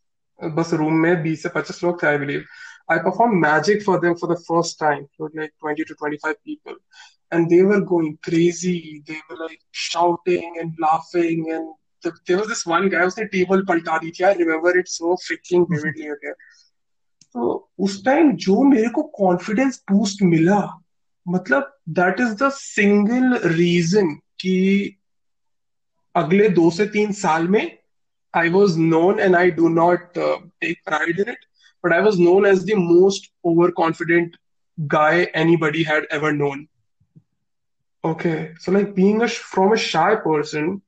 बस 0.55 0.73
room 0.73 0.93
में 0.93 1.23
20 1.23 1.35
से 1.35 1.49
25 1.49 1.83
लोग 1.83 2.01
थे 2.03 2.07
I 2.07 2.17
believe. 2.17 2.43
I 2.89 2.99
performed 2.99 3.41
magic 3.41 3.83
for 3.83 3.99
them 3.99 4.15
for 4.15 4.27
the 4.27 4.39
first 4.47 4.79
time. 4.79 5.07
for 5.17 5.29
like 5.35 5.53
20 5.59 5.83
to 5.83 5.95
25 5.95 6.35
people. 6.43 6.75
And 7.31 7.49
they 7.49 7.61
were 7.63 7.81
going 7.81 8.17
crazy. 8.23 9.03
They 9.07 9.19
were 9.29 9.37
like 9.37 9.59
shouting 9.71 10.53
and 10.61 10.73
laughing. 10.79 11.51
And 11.51 11.73
the, 12.01 12.13
there 12.25 12.37
was 12.37 12.47
this 12.47 12.65
one 12.65 12.87
guy, 12.89 13.05
उसने 13.05 13.29
table 13.31 13.65
पलटा 13.65 13.99
दी 14.03 14.11
थी. 14.11 14.23
I 14.25 14.33
remember 14.33 14.77
it 14.77 14.87
so 14.87 15.17
freaking 15.17 15.67
vividly. 15.69 16.11
Okay. 16.11 16.33
तो 17.33 17.71
उस 17.79 18.03
time 18.05 18.31
जो 18.43 18.61
मेरे 18.63 18.89
को 18.89 19.01
confidence 19.17 19.81
boost 19.91 20.21
मिला 20.23 20.59
मतलब 21.29 21.77
that 21.99 22.19
is 22.19 22.31
the 22.41 22.49
single 22.53 23.37
reason 23.45 24.13
कि 24.41 24.55
अगले 26.14 26.48
दो 26.48 26.70
से 26.70 26.86
तीन 26.86 27.12
साल 27.12 27.48
में 27.48 27.78
I 28.34 28.48
was 28.48 28.78
known 28.78 29.20
and 29.20 29.36
I 29.36 29.50
do 29.50 29.68
not 29.68 30.18
take 30.18 30.78
pride 30.84 31.20
in 31.20 31.30
it 31.32 31.44
but 31.84 31.92
I 31.92 32.00
was 32.00 32.20
known 32.20 32.46
as 32.46 32.64
the 32.70 32.76
most 32.78 33.32
over 33.44 33.70
confident 33.70 34.36
guy 34.78 35.32
anybody 35.56 35.82
had 35.82 36.06
ever 36.12 36.32
known 36.32 36.66
okay 38.04 38.32
so 38.54 38.72
like 38.72 38.92
being 38.94 39.22
from 39.26 39.72
a 39.72 39.76
shy 39.76 40.14
person 40.14 40.80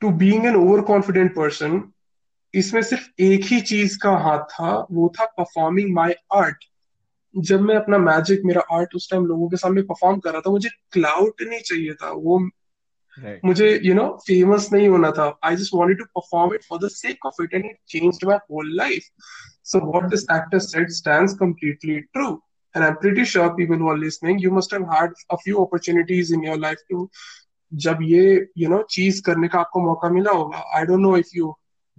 to 0.00 0.10
being 0.22 0.46
an 0.46 0.56
over 0.56 0.80
confident 0.80 1.34
person 1.34 1.82
इसमें 2.54 2.82
सिर्फ़ 2.82 3.22
एक 3.22 3.44
ही 3.44 3.60
चीज़ 3.60 3.98
का 3.98 4.10
हाथ 4.10 4.38
था, 4.38 4.86
वो 4.92 5.12
था 5.18 5.24
performing 5.24 5.94
my 5.94 6.12
art 6.34 6.64
जब 7.34 7.60
मैं 7.60 7.74
अपना 7.76 7.98
मैजिक 7.98 8.40
मेरा 8.44 8.62
आर्ट 8.72 8.94
उस 8.94 9.10
टाइम 9.10 9.26
लोगों 9.26 9.48
के 9.48 9.56
सामने 9.56 9.82
परफॉर्म 9.82 10.18
कर 10.18 10.30
रहा 10.30 10.40
था, 10.40 10.50
मुझे 10.50 10.68
क्लाउड 10.92 11.42
नहीं 11.42 11.60
चाहिए 11.60 11.94
था, 11.94 12.10
वो 12.10 12.38
Right. 13.17 13.39
मुझे 13.45 13.67
यू 13.83 13.93
नो 13.93 14.07
फेमस 14.27 14.67
नहीं 14.73 14.87
होना 14.89 15.09
था 15.17 15.25
I 15.45 15.55
just 15.55 15.73
wanted 15.75 15.97
to 15.97 16.03
perform 16.19 16.53
it 16.55 16.63
for 16.69 16.79
the 16.83 16.87
sake 16.91 17.25
of 17.25 17.41
it 17.43 17.53
and 17.53 17.65
it 17.65 17.77
changed 17.89 18.25
my 18.27 18.37
whole 18.51 18.75
life 18.77 19.09
so 19.71 19.79
what 19.91 20.09
this 20.11 20.23
actor 20.35 20.59
said 20.67 20.91
stands 21.01 21.33
completely 21.43 21.99
true 22.13 22.29
and 22.75 22.85
i'm 22.85 22.97
pretty 22.97 23.23
sure 23.29 23.53
people 23.55 23.79
who 23.83 23.87
are 23.93 23.97
listening 24.01 24.37
you 24.39 24.49
must 24.57 24.73
have 24.75 24.83
had 24.89 25.15
a 25.35 25.37
few 25.45 25.61
opportunities 25.61 26.29
in 26.35 26.43
your 26.49 26.57
life 26.65 26.83
to 26.91 27.07
जब 27.71 27.99
ये 28.03 28.47
you 28.57 28.69
know 28.73 28.81
चीज 28.91 29.19
करने 29.25 29.47
का 29.47 29.59
आपको 29.59 29.79
मौका 29.85 30.09
मिला 30.09 30.31
होगा 30.31 30.63
I 30.79 30.85
don't 30.85 31.05
know 31.07 31.15
if 31.23 31.33
you 31.39 31.53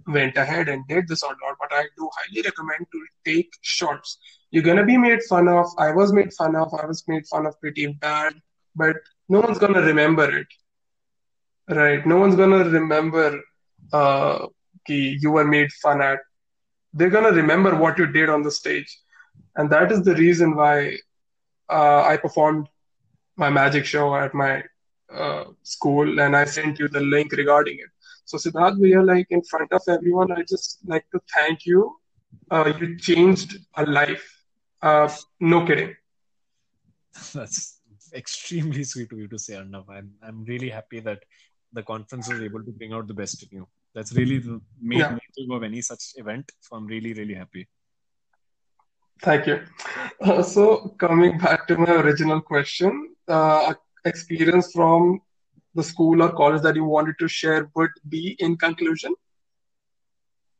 went 0.07 0.37
ahead 0.37 0.69
and 0.73 0.87
did 0.87 1.07
this 1.07 1.23
or 1.23 1.33
not 1.43 1.57
but 1.59 1.75
I 1.79 1.83
do 1.99 2.09
highly 2.17 2.43
recommend 2.47 2.87
to 2.95 3.03
take 3.29 3.59
shots 3.61 4.17
you're 4.53 4.65
gonna 4.67 4.85
be 4.89 4.97
made 4.97 5.23
fun 5.29 5.47
of 5.47 5.77
I 5.85 5.91
was 5.99 6.13
made 6.19 6.33
fun 6.39 6.57
of 6.63 6.73
I 6.79 6.85
was 6.85 7.03
made 7.07 7.25
fun 7.27 7.47
of 7.51 7.59
pretty 7.59 7.87
bad 8.07 8.33
but 8.75 8.97
no 9.29 9.39
one's 9.39 9.63
gonna 9.65 9.81
remember 9.81 10.27
it 10.41 10.59
Right. 11.68 12.04
No 12.06 12.16
one's 12.16 12.36
gonna 12.36 12.64
remember 12.64 13.40
uh, 13.92 14.46
ki 14.86 15.18
you 15.20 15.30
were 15.32 15.44
made 15.44 15.70
fun 15.72 16.00
at. 16.00 16.18
They're 16.94 17.10
gonna 17.10 17.32
remember 17.32 17.74
what 17.76 17.98
you 17.98 18.06
did 18.06 18.28
on 18.30 18.42
the 18.42 18.50
stage, 18.50 18.90
and 19.56 19.68
that 19.70 19.92
is 19.92 20.02
the 20.02 20.14
reason 20.14 20.54
why 20.56 20.96
uh, 21.70 22.02
I 22.02 22.16
performed 22.16 22.68
my 23.36 23.50
magic 23.50 23.84
show 23.84 24.14
at 24.16 24.34
my 24.34 24.62
uh, 25.12 25.44
school, 25.62 26.20
and 26.20 26.36
I 26.36 26.44
sent 26.44 26.78
you 26.78 26.88
the 26.88 27.00
link 27.00 27.32
regarding 27.32 27.78
it. 27.78 27.90
So 28.24 28.38
Siddharth, 28.38 28.78
we 28.80 28.94
are 28.94 29.04
like 29.04 29.26
in 29.30 29.42
front 29.42 29.72
of 29.72 29.82
everyone. 29.88 30.32
I 30.32 30.42
just 30.42 30.78
like 30.86 31.04
to 31.12 31.20
thank 31.34 31.66
you. 31.66 31.96
Uh, 32.50 32.72
you 32.80 32.96
changed 32.98 33.58
a 33.76 33.84
life. 33.84 34.26
Uh, 34.82 35.08
no 35.40 35.66
kidding. 35.66 35.94
That's 37.34 37.80
extremely 38.14 38.84
sweet 38.84 39.12
of 39.12 39.18
you 39.18 39.28
to 39.28 39.38
say, 39.38 39.54
Arnav. 39.54 39.88
I'm 39.88 40.12
I'm 40.22 40.44
really 40.44 40.70
happy 40.70 41.00
that 41.00 41.24
the 41.72 41.82
conference 41.82 42.28
was 42.28 42.40
able 42.42 42.62
to 42.64 42.72
bring 42.72 42.92
out 42.92 43.06
the 43.06 43.14
best 43.14 43.42
in 43.42 43.48
you. 43.52 43.68
That's 43.94 44.12
really 44.14 44.38
the 44.38 44.60
main 44.80 44.98
Yeah. 45.00 45.10
motive 45.10 45.50
of 45.56 45.62
any 45.62 45.80
such 45.82 46.12
event. 46.16 46.50
So 46.60 46.76
I'm 46.76 46.86
really, 46.86 47.12
really 47.14 47.34
happy. 47.34 47.68
Thank 49.22 49.46
you. 49.46 49.60
Uh, 50.20 50.42
so 50.42 50.94
coming 50.98 51.38
back 51.38 51.66
to 51.68 51.76
my 51.76 51.90
original 51.92 52.40
question, 52.40 53.14
uh, 53.26 53.74
experience 54.04 54.72
from 54.72 55.20
the 55.74 55.82
school 55.82 56.22
or 56.22 56.32
college 56.32 56.62
that 56.62 56.76
you 56.76 56.84
wanted 56.84 57.18
to 57.18 57.28
share 57.28 57.70
would 57.74 57.90
be 58.08 58.36
in 58.38 58.56
conclusion. 58.56 59.14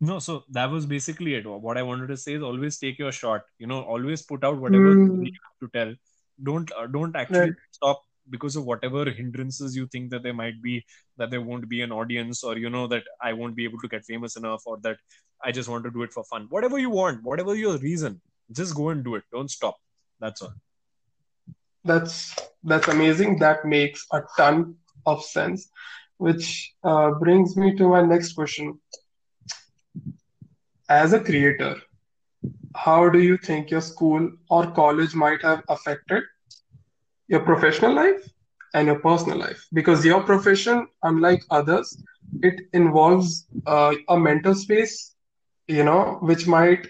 No, 0.01 0.19
so 0.21 0.45
that 0.51 0.71
was 0.71 0.87
basically 0.87 1.35
it. 1.35 1.47
What 1.47 1.77
I 1.77 1.83
wanted 1.83 2.09
to 2.09 2.17
say 2.17 2.35
is 2.35 2.43
always 2.43 2.79
take 2.79 2.99
your 2.99 3.11
shot. 3.13 3.43
You 3.59 3.67
know, 3.67 3.83
always 3.83 4.23
put 4.23 4.45
out 4.45 4.59
whatever 4.59 4.93
Hmm. 4.93 5.23
you 5.25 5.33
have 5.47 5.59
to 5.63 5.69
tell. 5.79 5.95
Don't 6.43 6.71
uh, 6.73 6.87
don't 6.87 7.17
actually 7.17 7.41
Right. 7.41 7.55
stop 7.73 8.03
because 8.31 8.57
of 8.57 8.65
whatever 8.65 9.11
hindrances 9.11 9.77
you 9.77 9.87
think 9.87 10.11
that 10.11 10.23
there 10.23 10.35
might 10.35 10.61
be, 10.63 10.85
that 11.17 11.31
there 11.31 11.41
won't 11.41 11.69
be 11.69 11.83
an 11.83 11.93
audience, 11.93 12.45
or 12.45 12.57
you 12.57 12.71
know 12.71 12.87
that 12.87 13.05
I 13.23 13.33
won't 13.33 13.57
be 13.57 13.65
able 13.65 13.79
to 13.81 13.89
get 13.89 14.05
famous 14.05 14.37
enough, 14.37 14.63
or 14.67 14.79
that 14.83 14.99
I 15.43 15.53
just 15.53 15.69
want 15.69 15.85
to 15.85 15.91
do 15.91 16.03
it 16.03 16.13
for 16.13 16.25
fun. 16.25 16.47
Whatever 16.51 16.79
you 16.79 16.91
want, 16.91 17.23
whatever 17.23 17.55
your 17.55 17.79
reason, 17.79 18.21
just 18.53 18.75
go 18.75 18.89
and 18.91 19.05
do 19.05 19.15
it. 19.15 19.25
Don't 19.33 19.51
stop. 19.51 19.77
That's 20.21 20.43
all. 20.43 20.55
That's 21.85 22.35
that's 22.65 22.89
amazing. 22.89 23.39
That 23.39 23.65
makes 23.65 24.07
a 24.13 24.23
ton 24.37 24.77
of 25.07 25.23
sense. 25.25 25.71
Which 26.17 26.75
uh, 26.83 27.13
brings 27.13 27.57
me 27.57 27.77
to 27.77 27.89
my 27.89 28.03
next 28.03 28.33
question. 28.33 28.81
As 30.89 31.13
a 31.13 31.21
creator, 31.21 31.77
how 32.75 33.09
do 33.09 33.21
you 33.21 33.37
think 33.37 33.71
your 33.71 33.81
school 33.81 34.31
or 34.51 34.71
college 34.73 35.15
might 35.15 35.43
have 35.43 35.63
affected 35.69 36.25
your 37.28 37.42
professional 37.42 37.94
life 37.94 38.30
and 38.74 38.88
your 38.88 39.00
personal 39.00 39.38
life? 39.38 39.66
Because 39.74 40.06
your 40.06 40.22
profession, 40.24 40.88
unlike 41.04 41.44
others, 41.50 42.04
it 42.42 42.62
involves 42.74 43.48
uh, 43.66 43.94
a 44.10 44.18
mental 44.18 44.56
space, 44.56 45.16
you 45.68 45.84
know, 45.84 46.18
which 46.22 46.48
might 46.48 46.88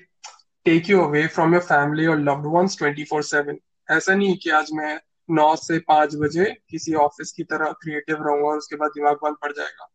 take 0.66 0.88
you 0.88 1.02
away 1.04 1.28
from 1.28 1.52
your 1.52 1.62
family 1.62 2.06
or 2.06 2.18
loved 2.20 2.46
ones 2.46 2.76
24/7 2.76 3.58
ऐसा 3.92 4.16
नहीं 4.16 4.30
है 4.30 4.36
कि 4.44 4.50
आज 4.50 4.70
मैं 4.74 5.00
नौ 5.30 5.56
से 5.56 5.80
पांच 5.80 6.16
बजे 6.16 6.46
किसी 6.70 6.94
ऑफिस 6.94 7.32
की 7.32 7.44
तरह 7.44 7.72
क्रिएटिव 7.82 8.24
रहूंगा 8.24 8.48
और 8.50 8.58
उसके 8.58 8.76
बाद 8.76 8.92
दिमाग 8.96 9.18
बंद 9.24 9.36
पड़ 9.42 9.52
जाएगा 9.52 9.90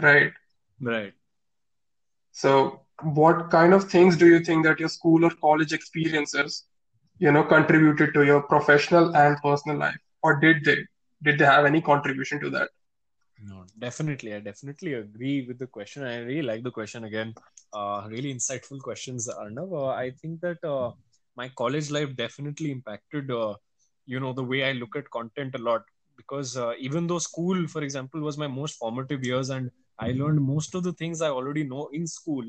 right 0.00 0.34
Right. 0.80 1.14
So, 2.32 2.80
what 3.02 3.50
kind 3.50 3.72
of 3.72 3.88
things 3.90 4.16
do 4.16 4.26
you 4.26 4.40
think 4.40 4.64
that 4.66 4.78
your 4.78 4.88
school 4.88 5.24
or 5.24 5.30
college 5.30 5.72
experiences, 5.72 6.64
you 7.21 7.31
know, 7.31 7.43
contributed 7.43 8.13
to 8.15 8.23
your 8.25 8.41
professional 8.53 9.15
and 9.15 9.37
personal 9.47 9.77
life, 9.77 10.01
or 10.23 10.39
did 10.45 10.65
they? 10.65 10.77
Did 11.23 11.39
they 11.39 11.45
have 11.45 11.65
any 11.65 11.81
contribution 11.81 12.41
to 12.41 12.49
that? 12.51 12.69
No, 13.49 13.65
definitely. 13.79 14.33
I 14.35 14.39
definitely 14.39 14.93
agree 14.93 15.45
with 15.47 15.59
the 15.59 15.67
question. 15.67 16.03
I 16.03 16.17
really 16.19 16.41
like 16.41 16.63
the 16.63 16.71
question 16.71 17.05
again. 17.05 17.33
Uh, 17.73 18.07
really 18.09 18.33
insightful 18.33 18.79
questions, 18.79 19.29
Arnav. 19.29 19.71
Uh, 19.73 19.87
I 19.87 20.11
think 20.21 20.41
that 20.41 20.63
uh, 20.63 20.91
my 21.35 21.49
college 21.49 21.91
life 21.91 22.15
definitely 22.15 22.71
impacted, 22.71 23.31
uh, 23.31 23.55
you 24.05 24.19
know, 24.19 24.33
the 24.33 24.43
way 24.43 24.63
I 24.63 24.73
look 24.73 24.95
at 24.95 25.09
content 25.09 25.55
a 25.55 25.59
lot. 25.59 25.83
Because 26.17 26.57
uh, 26.57 26.73
even 26.79 27.07
though 27.07 27.19
school, 27.19 27.67
for 27.67 27.83
example, 27.83 28.21
was 28.21 28.37
my 28.37 28.47
most 28.47 28.77
formative 28.77 29.25
years, 29.25 29.49
and 29.49 29.71
I 29.99 30.11
learned 30.11 30.41
most 30.41 30.75
of 30.75 30.83
the 30.83 30.93
things 30.93 31.21
I 31.21 31.29
already 31.29 31.63
know 31.63 31.89
in 31.93 32.07
school, 32.07 32.45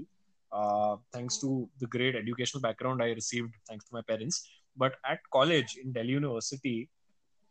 uh, 0.53 0.97
thanks 1.13 1.39
to 1.41 1.69
the 1.81 1.87
great 1.87 2.15
educational 2.15 2.61
background 2.61 3.03
I 3.03 3.11
received, 3.13 3.55
thanks 3.69 3.85
to 3.87 3.95
my 3.95 4.03
parents. 4.03 4.49
But 4.77 4.95
at 5.05 5.21
college 5.33 5.77
in 5.83 5.93
Delhi 5.93 6.11
University, 6.11 6.89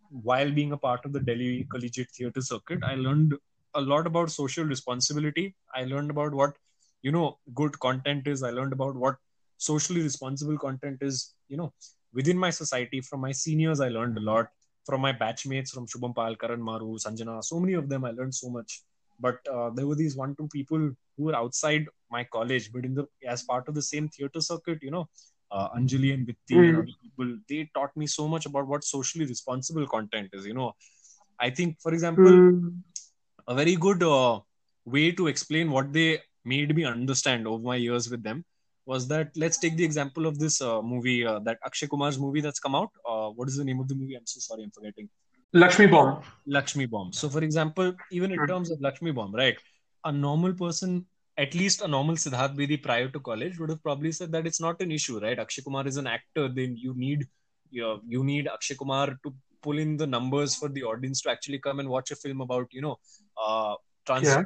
while 0.10 0.52
being 0.52 0.72
a 0.74 0.78
part 0.78 1.06
of 1.06 1.14
the 1.14 1.20
Delhi 1.20 1.66
Collegiate 1.70 2.10
Theatre 2.12 2.42
Circuit, 2.42 2.80
I 2.84 2.96
learned 2.96 3.34
a 3.76 3.82
lot 3.82 4.06
about 4.06 4.32
social 4.32 4.66
responsibility. 4.66 5.56
I 5.74 5.86
learned 5.86 6.12
about 6.12 6.34
what 6.34 6.54
you 7.02 7.12
know 7.12 7.38
good 7.56 7.80
content 7.80 8.28
is. 8.28 8.44
I 8.44 8.52
learned 8.52 8.74
about 8.74 8.96
what 8.96 9.16
socially 9.58 10.02
responsible 10.02 10.58
content 10.58 10.98
is. 11.02 11.34
You 11.48 11.58
know, 11.58 11.74
within 12.14 12.38
my 12.38 12.50
society, 12.50 13.02
from 13.02 13.22
my 13.22 13.32
seniors, 13.32 13.80
I 13.80 13.90
learned 13.90 14.18
a 14.18 14.22
lot. 14.22 14.50
From 14.86 15.02
my 15.02 15.14
batchmates, 15.14 15.70
from 15.70 15.86
Shubham 15.86 16.16
Pal, 16.16 16.36
Karan 16.36 16.62
Maru, 16.62 16.98
Sanjana, 16.98 17.44
so 17.44 17.60
many 17.60 17.74
of 17.74 17.88
them, 17.88 18.04
I 18.04 18.12
learned 18.12 18.34
so 18.34 18.50
much. 18.50 18.82
But 19.20 19.38
uh, 19.48 19.70
there 19.70 19.86
were 19.86 19.96
these 19.96 20.16
one 20.18 20.36
two 20.36 20.48
people 20.48 20.80
who 21.16 21.24
were 21.24 21.36
outside 21.36 21.86
my 22.10 22.24
college, 22.24 22.72
but 22.74 22.84
in 22.84 22.96
the 22.96 23.08
as 23.26 23.44
part 23.44 23.68
of 23.68 23.76
the 23.76 23.82
same 23.82 24.10
theatre 24.10 24.42
circuit, 24.42 24.80
you 24.82 24.90
know, 24.90 25.08
uh, 25.52 25.70
Anjali 25.78 26.14
and 26.14 26.28
Vitti 26.28 26.68
and 26.68 26.76
Mm. 26.76 26.80
other 26.80 26.98
people, 27.04 27.38
they 27.50 27.70
taught 27.74 27.96
me 27.96 28.08
so 28.08 28.28
much 28.28 28.46
about 28.46 28.68
what 28.68 28.84
socially 28.84 29.26
responsible 29.26 29.88
content 29.88 30.30
is. 30.34 30.46
You 30.46 30.54
know, 30.54 30.74
I 31.40 31.50
think, 31.50 31.80
for 31.82 31.94
example, 31.94 32.42
Hmm. 32.42 32.68
a 33.48 33.56
very 33.56 33.76
good 33.76 34.04
uh, 34.04 34.40
way 34.86 35.12
to 35.12 35.28
explain 35.28 35.72
what 35.72 35.92
they 35.94 36.20
made 36.46 36.76
me 36.76 36.84
understand 36.86 37.48
over 37.48 37.64
my 37.64 37.76
years 37.76 38.10
with 38.10 38.24
them 38.24 38.44
was 38.86 39.08
that 39.08 39.30
let's 39.36 39.60
take 39.60 39.76
the 39.78 39.84
example 39.84 40.26
of 40.26 40.40
this 40.40 40.62
uh, 40.62 40.82
movie, 40.82 41.26
uh, 41.26 41.40
that 41.40 41.58
Akshay 41.66 41.88
Kumar's 41.88 42.18
movie 42.20 42.42
that's 42.42 42.60
come 42.60 42.76
out. 42.76 42.90
Uh, 43.08 43.30
what 43.30 43.48
is 43.48 43.58
the 43.58 43.64
name 43.64 43.80
of 43.80 43.88
the 43.88 43.96
movie? 43.96 44.16
I'm 44.16 44.26
so 44.26 44.40
sorry, 44.40 44.64
I'm 44.64 44.72
forgetting. 44.72 45.10
Lakshmi 45.54 45.88
Bomb. 45.88 46.24
Lakshmi 46.48 46.86
Bomb. 46.86 47.14
So, 47.14 47.30
for 47.30 47.44
example, 47.44 47.94
even 48.12 48.32
in 48.32 48.40
Hmm. 48.40 48.46
terms 48.46 48.72
of 48.72 48.82
Lakshmi 48.82 49.12
Bomb, 49.12 49.36
right? 49.36 49.58
A 50.06 50.12
normal 50.12 50.54
person, 50.54 51.06
at 51.44 51.56
least 51.60 51.82
a 51.82 51.88
normal 51.88 52.16
Siddharth 52.16 52.56
Bedi 52.56 52.82
prior 52.88 53.08
to 53.10 53.20
college, 53.20 53.60
would 53.60 53.70
have 53.70 53.84
probably 53.84 54.12
said 54.12 54.32
that 54.34 54.46
it's 54.46 54.62
not 54.66 54.82
an 54.82 54.92
issue, 54.92 55.20
right? 55.20 55.40
Akshay 55.44 55.64
Kumar 55.68 55.88
is 55.88 55.98
an 55.98 56.08
actor. 56.08 56.48
Then 56.48 56.76
you 56.78 56.94
need 56.96 57.28
you, 57.72 57.82
know, 57.82 58.02
you 58.08 58.24
need 58.24 58.48
Akshay 58.48 58.76
Kumar 58.76 59.08
to 59.24 59.34
pull 59.64 59.80
in 59.80 59.98
the 59.98 60.08
numbers 60.08 60.56
for 60.56 60.70
the 60.70 60.84
audience 60.84 61.22
to 61.22 61.32
actually 61.32 61.60
come 61.60 61.80
and 61.80 61.90
watch 61.90 62.12
a 62.12 62.16
film 62.16 62.42
about 62.42 62.68
you 62.72 62.82
know 62.82 62.98
uh, 63.44 63.76
trans. 64.06 64.28
Yeah. 64.28 64.44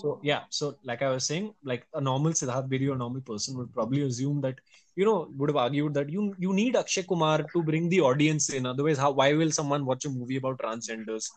So 0.00 0.20
yeah, 0.22 0.42
so 0.50 0.76
like 0.84 1.02
I 1.02 1.10
was 1.10 1.24
saying, 1.24 1.54
like 1.64 1.86
a 1.94 2.00
normal 2.00 2.32
Siddharth 2.32 2.68
Bedi 2.72 2.90
or 2.90 2.96
normal 2.96 3.22
person 3.22 3.56
would 3.58 3.72
probably 3.72 4.02
assume 4.02 4.40
that 4.42 4.58
you 4.94 5.04
know 5.04 5.28
would 5.36 5.50
have 5.50 5.56
argued 5.64 5.94
that 5.94 6.10
you 6.10 6.34
you 6.38 6.52
need 6.52 6.76
Akshay 6.76 7.02
Kumar 7.02 7.38
to 7.54 7.62
bring 7.62 7.88
the 7.88 8.00
audience 8.00 8.50
in. 8.50 8.66
Otherwise, 8.66 8.98
how 8.98 9.10
why 9.10 9.32
will 9.32 9.50
someone 9.50 9.86
watch 9.92 10.04
a 10.04 10.10
movie 10.10 10.36
about 10.36 10.58
transgenders? 10.58 11.28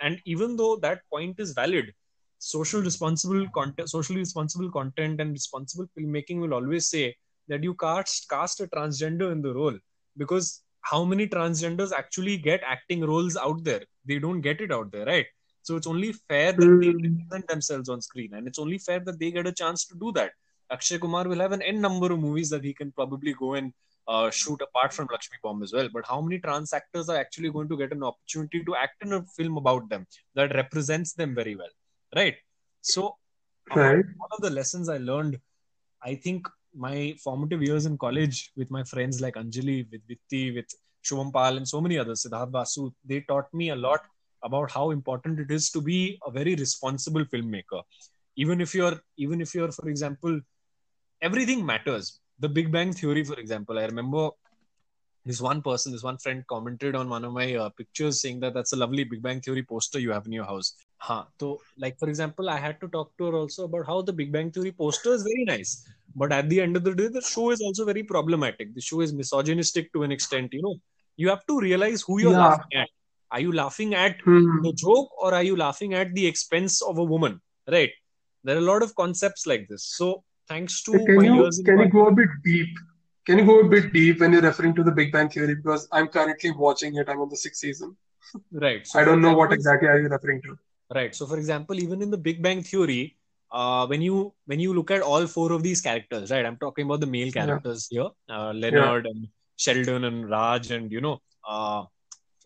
And 0.00 0.20
even 0.24 0.56
though 0.56 0.76
that 0.76 1.02
point 1.12 1.40
is 1.40 1.52
valid, 1.52 1.92
social 2.40 2.82
responsible 2.82 3.48
content, 3.54 3.90
socially 3.90 4.20
responsible 4.20 4.70
content, 4.72 5.20
and 5.20 5.32
responsible 5.32 5.86
filmmaking 5.98 6.40
will 6.40 6.54
always 6.54 6.88
say 6.88 7.16
that 7.48 7.62
you 7.64 7.74
cast 7.74 8.28
cast 8.28 8.60
a 8.60 8.68
transgender 8.68 9.32
in 9.32 9.42
the 9.42 9.54
role 9.54 9.78
because 10.16 10.62
how 10.82 11.04
many 11.04 11.26
transgenders 11.28 11.92
actually 11.92 12.38
get 12.38 12.62
acting 12.66 13.02
roles 13.02 13.36
out 13.36 13.64
there? 13.64 13.82
They 14.06 14.18
don't 14.18 14.40
get 14.42 14.60
it 14.60 14.72
out 14.72 14.92
there, 14.92 15.06
right? 15.06 15.26
So 15.62 15.76
it's 15.76 15.86
only 15.86 16.12
fair 16.12 16.52
that 16.52 16.72
they 16.80 16.88
Hmm. 16.88 17.00
represent 17.02 17.48
themselves 17.48 17.88
on 17.88 18.02
screen, 18.02 18.34
and 18.34 18.48
it's 18.48 18.58
only 18.58 18.78
fair 18.78 19.00
that 19.00 19.20
they 19.20 19.30
get 19.30 19.46
a 19.46 19.52
chance 19.52 19.86
to 19.88 19.96
do 19.96 20.12
that. 20.12 20.32
Akshay 20.70 20.98
Kumar 20.98 21.28
will 21.28 21.40
have 21.40 21.52
an 21.52 21.62
n 21.62 21.80
number 21.80 22.12
of 22.12 22.20
movies 22.20 22.50
that 22.50 22.64
he 22.64 22.74
can 22.74 22.92
probably 22.92 23.34
go 23.34 23.54
and 23.54 23.72
uh, 24.08 24.30
shoot 24.30 24.60
apart 24.62 24.92
from 24.94 25.08
Lakshmi 25.12 25.38
Bomb 25.42 25.62
as 25.62 25.72
well. 25.72 25.88
But 25.92 26.06
how 26.06 26.20
many 26.22 26.38
trans 26.40 26.72
actors 26.72 27.08
are 27.10 27.16
actually 27.18 27.50
going 27.50 27.68
to 27.68 27.76
get 27.78 27.92
an 27.92 28.02
opportunity 28.02 28.64
to 28.64 28.76
act 28.76 29.02
in 29.02 29.12
a 29.12 29.22
film 29.36 29.58
about 29.58 29.88
them 29.90 30.06
that 30.34 30.54
represents 30.54 31.12
them 31.14 31.34
very 31.34 31.56
well, 31.56 31.68
right? 32.14 32.36
So 32.80 33.16
Right. 33.74 34.04
one 34.16 34.28
of 34.32 34.40
the 34.40 34.50
lessons 34.50 34.88
I 34.88 34.98
learned, 34.98 35.38
I 36.02 36.14
think 36.14 36.48
my 36.74 37.14
formative 37.22 37.62
years 37.62 37.86
in 37.86 37.96
college 37.98 38.52
with 38.56 38.70
my 38.70 38.82
friends 38.84 39.20
like 39.20 39.34
Anjali, 39.34 39.86
with 39.90 40.00
Vitti, 40.08 40.54
with 40.54 40.66
Shubham 41.04 41.32
Pal, 41.32 41.56
and 41.56 41.66
so 41.66 41.80
many 41.80 41.98
others, 41.98 42.24
Siddharth 42.24 42.50
Basu, 42.50 42.90
they 43.04 43.20
taught 43.22 43.52
me 43.54 43.70
a 43.70 43.76
lot 43.76 44.00
about 44.42 44.70
how 44.70 44.90
important 44.90 45.38
it 45.38 45.50
is 45.50 45.70
to 45.70 45.80
be 45.80 46.18
a 46.26 46.30
very 46.30 46.54
responsible 46.54 47.24
filmmaker. 47.24 47.82
Even 48.36 48.60
if 48.60 48.74
you're, 48.74 48.98
even 49.16 49.40
if 49.40 49.54
you're, 49.54 49.70
for 49.70 49.88
example, 49.88 50.40
everything 51.22 51.64
matters. 51.64 52.20
The 52.38 52.48
Big 52.48 52.72
Bang 52.72 52.92
Theory, 52.92 53.22
for 53.22 53.34
example, 53.34 53.78
I 53.78 53.84
remember 53.84 54.30
this 55.26 55.40
one 55.40 55.60
person, 55.60 55.92
this 55.92 56.02
one 56.02 56.16
friend 56.18 56.42
commented 56.48 56.94
on 56.96 57.08
one 57.08 57.24
of 57.24 57.32
my 57.32 57.54
uh, 57.54 57.68
pictures 57.70 58.22
saying 58.22 58.40
that 58.40 58.54
that's 58.54 58.72
a 58.72 58.76
lovely 58.76 59.04
Big 59.04 59.22
Bang 59.22 59.40
Theory 59.40 59.62
poster 59.62 59.98
you 59.98 60.10
have 60.10 60.26
in 60.26 60.32
your 60.32 60.46
house. 60.46 60.74
Huh. 61.02 61.24
So, 61.40 61.60
like 61.78 61.98
for 61.98 62.08
example, 62.08 62.50
I 62.50 62.58
had 62.58 62.78
to 62.82 62.88
talk 62.88 63.12
to 63.18 63.24
her 63.26 63.34
also 63.36 63.64
about 63.64 63.86
how 63.86 64.02
the 64.02 64.12
Big 64.12 64.32
Bang 64.32 64.50
Theory 64.50 64.70
poster 64.72 65.14
is 65.14 65.22
very 65.22 65.44
nice, 65.46 65.88
but 66.14 66.30
at 66.30 66.48
the 66.50 66.60
end 66.60 66.76
of 66.76 66.84
the 66.84 66.94
day, 66.94 67.08
the 67.08 67.22
show 67.22 67.50
is 67.50 67.60
also 67.62 67.86
very 67.86 68.02
problematic. 68.02 68.74
The 68.74 68.82
show 68.82 69.00
is 69.00 69.12
misogynistic 69.14 69.92
to 69.94 70.02
an 70.02 70.12
extent. 70.12 70.52
You 70.52 70.62
know, 70.62 70.74
you 71.16 71.30
have 71.30 71.46
to 71.46 71.58
realize 71.58 72.02
who 72.02 72.20
you're 72.20 72.32
Yeah. 72.32 72.48
laughing 72.48 72.74
at. 72.82 72.88
Are 73.32 73.40
you 73.40 73.52
laughing 73.52 73.94
at 73.94 74.20
Hmm. 74.26 74.60
the 74.62 74.72
joke 74.74 75.10
or 75.22 75.32
are 75.32 75.42
you 75.42 75.56
laughing 75.56 75.94
at 75.94 76.12
the 76.14 76.26
expense 76.26 76.82
of 76.82 76.98
a 76.98 77.04
woman? 77.04 77.40
Right. 77.66 77.92
There 78.44 78.56
are 78.56 78.58
a 78.58 78.68
lot 78.72 78.82
of 78.82 78.94
concepts 78.94 79.46
like 79.46 79.68
this. 79.68 79.84
So, 79.98 80.22
thanks 80.48 80.82
to 80.82 80.92
Can 80.92 81.20
you 81.24 81.50
can 81.64 81.78
you 81.78 81.88
go 81.88 82.06
a 82.08 82.12
bit 82.12 82.28
deep? 82.44 82.68
Can 83.26 83.38
you 83.38 83.44
go 83.46 83.60
a 83.60 83.68
bit 83.68 83.92
deep 83.92 84.20
when 84.20 84.32
you're 84.34 84.42
referring 84.42 84.74
to 84.74 84.82
the 84.82 84.90
Big 85.00 85.12
Bang 85.12 85.28
Theory? 85.30 85.54
Because 85.54 85.86
I'm 85.92 86.08
currently 86.08 86.50
watching 86.50 86.96
it. 86.96 87.08
I'm 87.08 87.20
on 87.20 87.28
the 87.30 87.36
sixth 87.36 87.60
season. 87.60 87.96
right. 88.52 88.86
So 88.86 88.98
I 89.00 89.04
don't 89.04 89.22
know 89.22 89.34
what 89.34 89.52
exactly 89.52 89.88
are 89.88 90.00
you 90.00 90.08
referring 90.08 90.42
to. 90.42 90.58
Right. 90.94 91.14
So, 91.14 91.26
for 91.26 91.36
example, 91.38 91.78
even 91.78 92.02
in 92.02 92.10
the 92.10 92.18
Big 92.18 92.42
Bang 92.42 92.62
Theory, 92.62 93.16
uh, 93.52 93.86
when 93.86 94.02
you 94.02 94.32
when 94.46 94.60
you 94.60 94.74
look 94.74 94.90
at 94.90 95.02
all 95.02 95.26
four 95.26 95.52
of 95.52 95.62
these 95.62 95.80
characters, 95.80 96.30
right? 96.30 96.44
I'm 96.44 96.56
talking 96.56 96.86
about 96.86 97.00
the 97.00 97.06
male 97.06 97.30
Yeah. 97.34 97.60
characters 97.60 97.86
here, 97.90 98.08
uh, 98.28 98.52
Leonard 98.52 99.06
and 99.06 99.28
Sheldon 99.56 100.04
and 100.04 100.28
Raj 100.30 100.70
and 100.70 100.90
you 100.90 101.00
know, 101.00 101.18
uh, 101.48 101.84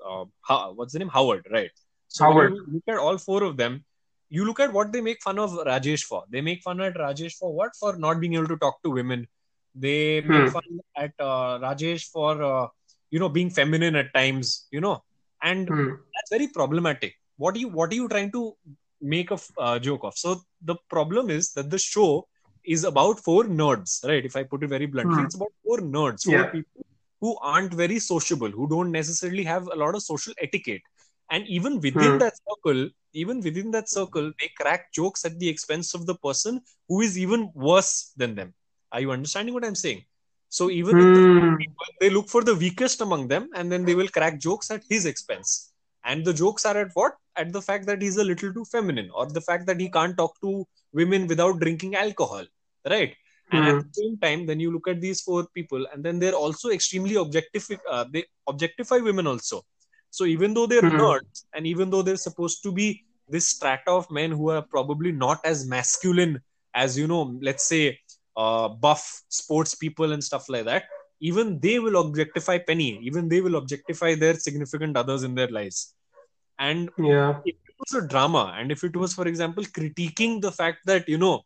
uh, 0.04 0.68
what's 0.74 0.92
the 0.92 0.98
name? 0.98 1.08
Howard, 1.08 1.46
right? 1.50 1.70
So 2.08 2.24
Howard. 2.24 2.52
look 2.72 2.82
at 2.88 2.98
all 2.98 3.18
four 3.18 3.42
of 3.44 3.56
them, 3.56 3.84
you 4.28 4.44
look 4.44 4.60
at 4.60 4.72
what 4.72 4.92
they 4.92 5.00
make 5.00 5.22
fun 5.22 5.38
of 5.38 5.50
Rajesh 5.52 6.02
for. 6.04 6.24
They 6.30 6.40
make 6.40 6.62
fun 6.62 6.80
at 6.80 6.94
Rajesh 6.94 7.34
for 7.36 7.52
what? 7.54 7.72
For 7.78 7.96
not 7.96 8.20
being 8.20 8.34
able 8.34 8.48
to 8.48 8.56
talk 8.56 8.82
to 8.84 8.90
women. 8.90 9.26
They 9.74 10.20
make 10.20 10.48
Hmm. 10.48 10.48
fun 10.50 10.80
at 10.96 11.12
uh, 11.18 11.58
Rajesh 11.66 12.04
for 12.10 12.42
uh, 12.42 12.68
you 13.10 13.18
know 13.18 13.28
being 13.28 13.50
feminine 13.50 13.96
at 13.96 14.12
times. 14.14 14.66
You 14.70 14.80
know, 14.80 15.02
and 15.42 15.68
Hmm. 15.68 15.90
that's 16.14 16.30
very 16.30 16.48
problematic. 16.48 17.14
What 17.36 17.56
are 17.56 17.58
you 17.58 17.68
What 17.68 17.92
are 17.92 17.94
you 17.96 18.08
trying 18.08 18.32
to 18.32 18.54
make 19.00 19.30
a 19.30 19.38
uh, 19.58 19.78
joke 19.78 20.04
of? 20.04 20.16
So 20.16 20.40
the 20.62 20.76
problem 20.88 21.30
is 21.30 21.52
that 21.54 21.70
the 21.70 21.78
show 21.78 22.26
is 22.64 22.84
about 22.84 23.20
four 23.20 23.44
nerds, 23.44 24.06
right? 24.06 24.24
If 24.24 24.36
I 24.36 24.44
put 24.44 24.62
it 24.62 24.68
very 24.68 24.86
bluntly, 24.86 25.22
Hmm. 25.22 25.24
it's 25.24 25.34
about 25.34 25.52
four 25.64 25.78
nerds, 25.78 26.24
four 26.24 26.44
Yeah. 26.44 26.48
people 26.48 26.82
who 27.20 27.36
aren't 27.40 27.74
very 27.74 27.98
sociable, 27.98 28.50
who 28.50 28.68
don't 28.68 28.90
necessarily 28.92 29.44
have 29.44 29.66
a 29.68 29.74
lot 29.76 29.94
of 29.94 30.02
social 30.02 30.32
etiquette. 30.40 30.82
And 31.30 31.46
even 31.48 31.80
within 31.80 32.18
Hmm. 32.18 32.18
that 32.18 32.34
circle, 32.48 32.88
even 33.12 33.40
within 33.40 33.70
that 33.72 33.88
circle, 33.88 34.32
they 34.40 34.50
crack 34.58 34.92
jokes 34.92 35.24
at 35.24 35.38
the 35.38 35.48
expense 35.48 35.94
of 35.94 36.06
the 36.06 36.14
person 36.16 36.60
who 36.88 37.00
is 37.00 37.18
even 37.18 37.50
worse 37.54 38.12
than 38.16 38.34
them. 38.34 38.54
Are 38.92 39.00
you 39.00 39.10
understanding 39.12 39.54
what 39.54 39.64
I'm 39.64 39.74
saying? 39.74 40.04
So 40.48 40.70
even 40.70 40.92
Hmm. 40.92 41.56
people, 41.58 41.86
they 42.00 42.10
look 42.10 42.28
for 42.28 42.42
the 42.44 42.54
weakest 42.54 43.00
among 43.00 43.28
them 43.28 43.50
and 43.54 43.70
then 43.72 43.84
they 43.84 43.94
will 43.94 44.08
crack 44.08 44.40
jokes 44.40 44.70
at 44.70 44.82
his 44.88 45.06
expense. 45.06 45.73
And 46.04 46.24
the 46.24 46.32
jokes 46.34 46.64
are 46.66 46.76
at 46.76 46.90
what? 46.94 47.14
At 47.36 47.52
the 47.52 47.62
fact 47.62 47.86
that 47.86 48.02
he's 48.02 48.16
a 48.16 48.24
little 48.24 48.52
too 48.52 48.64
feminine 48.64 49.10
or 49.14 49.26
the 49.26 49.40
fact 49.40 49.66
that 49.66 49.80
he 49.80 49.90
can't 49.90 50.16
talk 50.16 50.40
to 50.42 50.66
women 50.92 51.26
without 51.26 51.60
drinking 51.60 51.94
alcohol. 51.96 52.44
Right. 52.88 53.14
And 53.52 53.66
Hmm. 53.66 53.68
at 53.68 53.80
the 53.80 53.88
same 53.92 54.18
time, 54.18 54.46
then 54.46 54.60
you 54.60 54.72
look 54.72 54.88
at 54.88 55.00
these 55.00 55.20
four 55.20 55.46
people, 55.54 55.86
and 55.92 56.04
then 56.04 56.18
they're 56.18 56.34
also 56.34 56.70
extremely 56.70 57.14
objectif- 57.14 57.78
uh, 57.88 58.04
they 58.12 58.24
objectify 58.46 58.98
women 58.98 59.26
also. 59.26 59.62
So 60.10 60.24
even 60.24 60.54
though 60.54 60.66
they're 60.66 60.82
Hmm. 60.82 60.88
nerds, 60.88 61.44
and 61.54 61.66
even 61.66 61.90
though 61.90 62.02
they're 62.02 62.16
supposed 62.16 62.62
to 62.64 62.72
be 62.72 63.04
this 63.28 63.48
strata 63.48 63.90
of 63.90 64.10
men 64.10 64.30
who 64.30 64.50
are 64.50 64.62
probably 64.62 65.12
not 65.12 65.40
as 65.44 65.66
masculine 65.66 66.40
as 66.74 66.98
you 66.98 67.06
know, 67.06 67.38
let's 67.40 67.64
say 67.64 67.98
uh, 68.36 68.68
buff 68.68 69.22
sports 69.28 69.74
people 69.74 70.12
and 70.12 70.22
stuff 70.22 70.48
like 70.48 70.64
that, 70.64 70.84
even 71.20 71.58
they 71.60 71.78
will 71.78 72.00
objectify 72.00 72.58
Penny. 72.58 72.98
Even 73.02 73.28
they 73.28 73.40
will 73.40 73.56
objectify 73.56 74.14
their 74.14 74.34
significant 74.34 74.96
others 74.96 75.22
in 75.22 75.34
their 75.34 75.48
lives. 75.48 75.94
And 76.58 76.90
Yeah. 76.98 77.40
if 77.44 77.56
it 77.68 77.74
was 77.78 78.04
a 78.04 78.06
drama, 78.06 78.54
and 78.56 78.70
if 78.70 78.84
it 78.84 78.96
was, 78.96 79.14
for 79.14 79.26
example, 79.26 79.64
critiquing 79.64 80.40
the 80.40 80.52
fact 80.52 80.86
that 80.86 81.08
you 81.08 81.18
know 81.18 81.42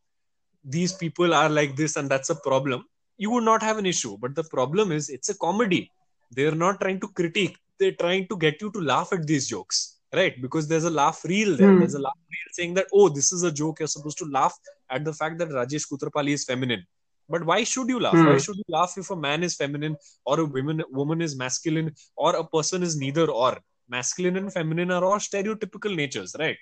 these 0.65 0.93
people 0.93 1.33
are 1.33 1.49
like 1.49 1.77
this 1.77 1.97
and 1.97 2.11
that's 2.11 2.31
a 2.31 2.35
problem, 2.35 2.85
you 3.17 3.31
would 3.31 3.45
not 3.45 3.63
have 3.63 3.79
an 3.79 3.87
issue. 3.87 4.17
But 4.19 4.35
the 4.35 4.45
problem 4.45 4.93
is, 4.93 5.09
it's 5.09 5.29
a 5.29 5.39
comedy. 5.39 5.91
They're 6.31 6.55
not 6.55 6.81
trying 6.81 7.01
to 7.01 7.09
critique. 7.09 7.57
They're 7.79 7.93
trying 7.93 8.29
to 8.29 8.37
get 8.37 8.61
you 8.61 8.71
to 8.73 8.81
laugh 8.81 9.13
at 9.13 9.27
these 9.27 9.49
jokes, 9.49 9.99
right? 10.13 10.41
Because 10.43 10.69
there's 10.69 10.85
a 10.85 10.91
laugh 10.91 11.25
reel 11.25 11.57
there. 11.57 11.73
Hmm. 11.73 11.79
There's 11.79 11.95
a 11.95 12.01
laugh 12.01 12.19
reel 12.31 12.49
saying 12.53 12.75
that, 12.75 12.87
oh, 12.93 13.09
this 13.09 13.33
is 13.33 13.45
a 13.45 13.53
joke. 13.53 13.81
You're 13.81 13.89
supposed 13.89 14.19
to 14.19 14.27
laugh 14.27 14.59
at 14.91 15.05
the 15.05 15.13
fact 15.13 15.39
that 15.39 15.49
Rajesh 15.49 15.89
Koothrappali 15.91 16.31
is 16.31 16.45
feminine 16.45 16.85
But 17.30 17.46
why 17.46 17.64
should 17.64 17.90
you 17.90 18.00
laugh? 18.00 18.16
Hmm. 18.16 18.26
Why 18.28 18.38
should 18.38 18.58
you 18.58 18.64
laugh 18.68 18.94
if 18.98 19.10
a 19.10 19.16
man 19.16 19.44
is 19.44 19.56
feminine 19.56 19.96
or 20.26 20.40
a 20.40 20.46
woman 20.46 20.84
woman 20.92 21.22
is 21.22 21.36
masculine 21.36 21.94
or 22.16 22.36
a 22.36 22.44
person 22.44 22.84
is 22.84 22.98
neither 22.98 23.30
or? 23.30 23.58
Masculine 23.90 24.38
and 24.38 24.52
feminine 24.54 24.92
are 24.92 25.04
all 25.04 25.18
stereotypical 25.18 25.96
natures, 25.96 26.36
right? 26.40 26.58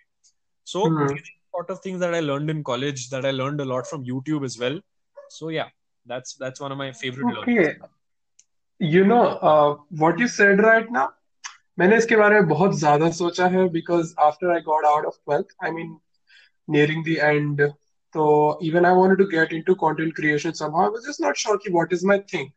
So 0.63 0.87
Hmm. 0.87 1.07
these 1.07 1.21
are 1.21 1.57
sort 1.57 1.69
of 1.69 1.81
things 1.81 1.99
that 1.99 2.13
I 2.13 2.19
learned 2.19 2.49
in 2.49 2.63
college 2.63 3.09
that 3.09 3.25
I 3.25 3.31
learned 3.31 3.61
a 3.61 3.65
lot 3.65 3.87
from 3.87 4.05
YouTube 4.05 4.45
as 4.45 4.57
well. 4.57 4.79
So 5.29 5.49
yeah, 5.49 5.69
that's 6.05 6.35
that's 6.35 6.59
one 6.59 6.71
of 6.71 6.77
my 6.77 6.91
favorite 6.91 7.27
learnings. 7.27 7.67
Okay. 7.67 7.75
You 8.79 9.05
know, 9.05 9.23
uh, 9.51 9.77
what 10.03 10.19
you 10.19 10.27
said 10.27 10.59
right 10.59 10.89
now, 10.91 11.09
मैंने 11.79 11.97
इसके 11.97 12.15
बारे 12.15 12.39
में 12.39 12.47
बहुत 12.47 12.79
ज्यादा 12.79 13.09
सोचा 13.17 13.47
है 13.47 13.67
because 13.73 14.13
after 14.29 14.51
I 14.51 14.59
got 14.69 14.87
out 14.93 15.05
of 15.05 15.19
12th, 15.25 15.53
I 15.61 15.71
mean, 15.71 15.91
nearing 16.67 17.03
the 17.03 17.19
end, 17.21 17.61
so 18.13 18.57
even 18.61 18.85
I 18.85 18.91
wanted 18.91 19.17
to 19.19 19.27
get 19.27 19.51
into 19.51 19.75
content 19.75 20.15
creation 20.15 20.53
somehow. 20.53 20.85
I 20.85 20.89
was 20.89 21.05
just 21.05 21.19
not 21.19 21.37
sure 21.37 21.57
ki 21.57 21.71
what 21.71 21.93
is 21.93 22.03
my 22.03 22.19
thing. 22.19 22.51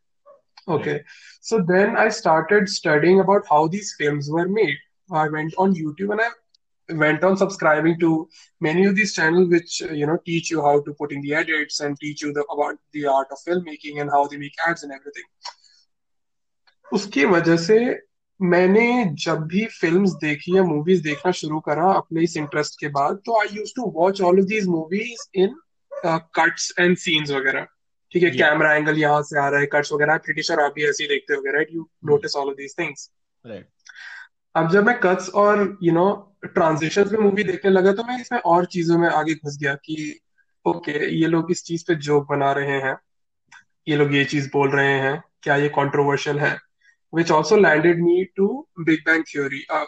Okay. 0.66 1.02
So 1.40 1.62
then 1.66 1.96
I 1.96 2.08
started 2.08 2.68
studying 2.68 3.20
about 3.20 3.46
how 3.48 3.68
these 3.68 3.94
films 3.98 4.30
were 4.30 4.48
made. 4.48 4.76
I 5.12 5.28
went 5.28 5.54
on 5.58 5.74
YouTube 5.74 6.12
and 6.12 6.20
I 6.20 6.30
went 6.94 7.22
on 7.22 7.36
subscribing 7.36 8.00
to 8.00 8.28
many 8.60 8.86
of 8.86 8.96
these 8.96 9.14
channels 9.14 9.48
which 9.48 9.82
uh, 9.82 9.92
you 9.92 10.06
know 10.06 10.18
teach 10.24 10.50
you 10.50 10.62
how 10.62 10.80
to 10.80 10.94
put 10.94 11.12
in 11.12 11.20
the 11.20 11.34
edits 11.34 11.80
and 11.80 11.98
teach 11.98 12.22
you 12.22 12.32
the, 12.32 12.44
about 12.44 12.76
the 12.92 13.06
art 13.06 13.28
of 13.30 13.38
filmmaking 13.46 14.00
and 14.00 14.10
how 14.10 14.26
they 14.26 14.36
make 14.36 14.54
ads 14.66 14.82
and 14.82 14.92
everything. 14.92 15.24
उसकी 16.92 17.24
वजह 17.24 17.56
से 17.56 17.76
मैंने 18.39 19.05
जब 19.23 19.41
भी 19.47 19.65
films 19.71 20.11
देखी 20.21 20.55
या 20.57 20.63
movies 20.63 21.01
देखना 21.03 21.31
शुरू 21.31 21.59
करा 21.59 21.91
अपने 21.93 22.21
इस 22.23 22.35
इंटरेस्ट 22.37 22.79
के 22.79 22.87
बाद 22.89 23.19
तो 23.25 23.39
I 23.39 23.47
used 23.53 23.73
to 23.75 23.91
watch 23.95 24.21
all 24.21 24.39
of 24.39 24.45
these 24.47 24.67
movies 24.67 25.27
in 25.35 25.55
cuts 26.35 26.71
and 26.79 26.95
scenes 26.97 27.31
वगैरह। 27.31 27.65
ठीक 28.11 28.23
है 28.23 28.29
कैमरा 28.31 28.73
एंगल 28.75 28.97
यहाँ 28.97 29.21
से 29.21 29.39
आ 29.39 29.47
रहा 29.49 29.59
है 29.59 29.65
कट्स 29.73 29.91
वगैरह। 29.93 30.17
प्रीटी 30.17 30.43
श्योर 30.43 30.59
आप 30.61 30.73
भी 30.75 30.87
ऐसे 30.89 31.03
ही 31.03 31.09
देखते 31.09 31.33
होगे 31.33 31.51
right 31.51 31.73
you 31.73 31.89
notice 32.05 32.35
all 32.35 32.47
of 32.47 32.55
these 32.55 32.75
things. 32.79 33.09
अब 34.55 34.71
जब 34.71 34.85
मैं 34.85 34.99
कट्स 34.99 35.29
और 35.29 35.77
यू 35.83 35.93
नो 35.93 36.07
ट्रांजिशन 36.45 37.09
में 37.11 37.19
मूवी 37.19 37.43
देखने 37.43 37.71
लगा 37.71 37.91
तो 37.93 38.03
मैं 38.03 38.19
इसमें 38.21 38.39
और 38.39 38.65
चीज़ों 38.65 38.97
में 38.97 39.07
आगे 39.09 39.33
घुस 39.33 39.57
गया 39.61 39.73
कि 39.75 40.19
ओके 40.65 40.91
okay, 40.91 41.11
ये 41.11 41.27
लोग 41.27 41.51
इस 41.51 41.63
चीज़ 41.63 41.83
पे 41.87 41.95
जोक 41.95 42.27
बना 42.29 42.51
रहे 42.51 42.79
हैं। 42.81 42.97
ये 43.87 43.95
लोग 43.95 44.15
ये 44.15 44.23
चीज़ 44.25 44.49
बोल 44.53 44.69
रहे 44.69 44.93
हैं। 44.99 45.21
क्या 45.43 45.55
ये 45.55 45.69
कंट्रोवर्शियल 45.69 46.39
है? 46.39 46.57
Which 47.13 47.31
also 47.31 47.57
landed 47.57 47.99
me 47.99 48.29
to 48.35 48.67
Big 48.85 49.03
Bang 49.05 49.23
Theory 49.23 49.65
uh, 49.69 49.85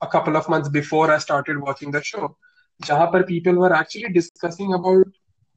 a 0.00 0.06
couple 0.06 0.36
of 0.36 0.48
months 0.48 0.68
before 0.68 1.10
I 1.10 1.18
started 1.18 1.60
watching 1.60 1.90
the 1.90 2.02
show 2.02 2.36
जहाँ 2.80 3.06
पर 3.12 3.26
people 3.26 3.54
were 3.54 3.72
actually 3.72 4.12
discussing 4.12 4.74
about 4.74 5.06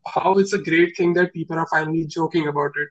how 0.05 0.33
it's 0.37 0.53
a 0.53 0.63
great 0.69 0.95
thing 0.97 1.13
that 1.13 1.33
people 1.33 1.57
are 1.57 1.67
finally 1.71 2.05
joking 2.17 2.47
about 2.47 2.81
it 2.83 2.89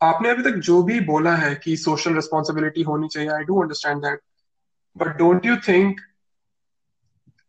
आपने 0.00 0.30
अभी 0.30 0.42
तक 0.42 0.56
जो 0.66 0.82
भी 0.82 1.00
बोला 1.06 1.34
है 1.36 1.54
कि 1.64 1.76
सोशल 1.76 2.14
रिस्पॉन्सिबिलिटी 2.14 2.82
होनी 2.82 3.08
चाहिए 3.08 3.30
I 3.30 3.44
do 3.44 3.60
understand 3.62 4.02
that 4.02 4.20
but 4.96 5.16
don't 5.16 5.46
you 5.46 5.56
think 5.68 6.00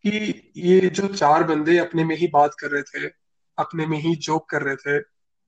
कि 0.06 0.52
ये 0.58 0.90
जो 0.90 1.08
चार 1.08 1.44
बंदे 1.44 1.78
अपने 1.78 2.04
में 2.04 2.16
ही 2.16 2.28
बात 2.34 2.56
कर 2.60 2.72
रहे 2.72 2.82
थे 2.82 3.08
अपने 3.58 3.86
में 3.86 3.98
ही 3.98 4.16
जोक 4.28 4.50
कर 4.50 4.62
रहे 4.62 4.76
थे 4.76 5.00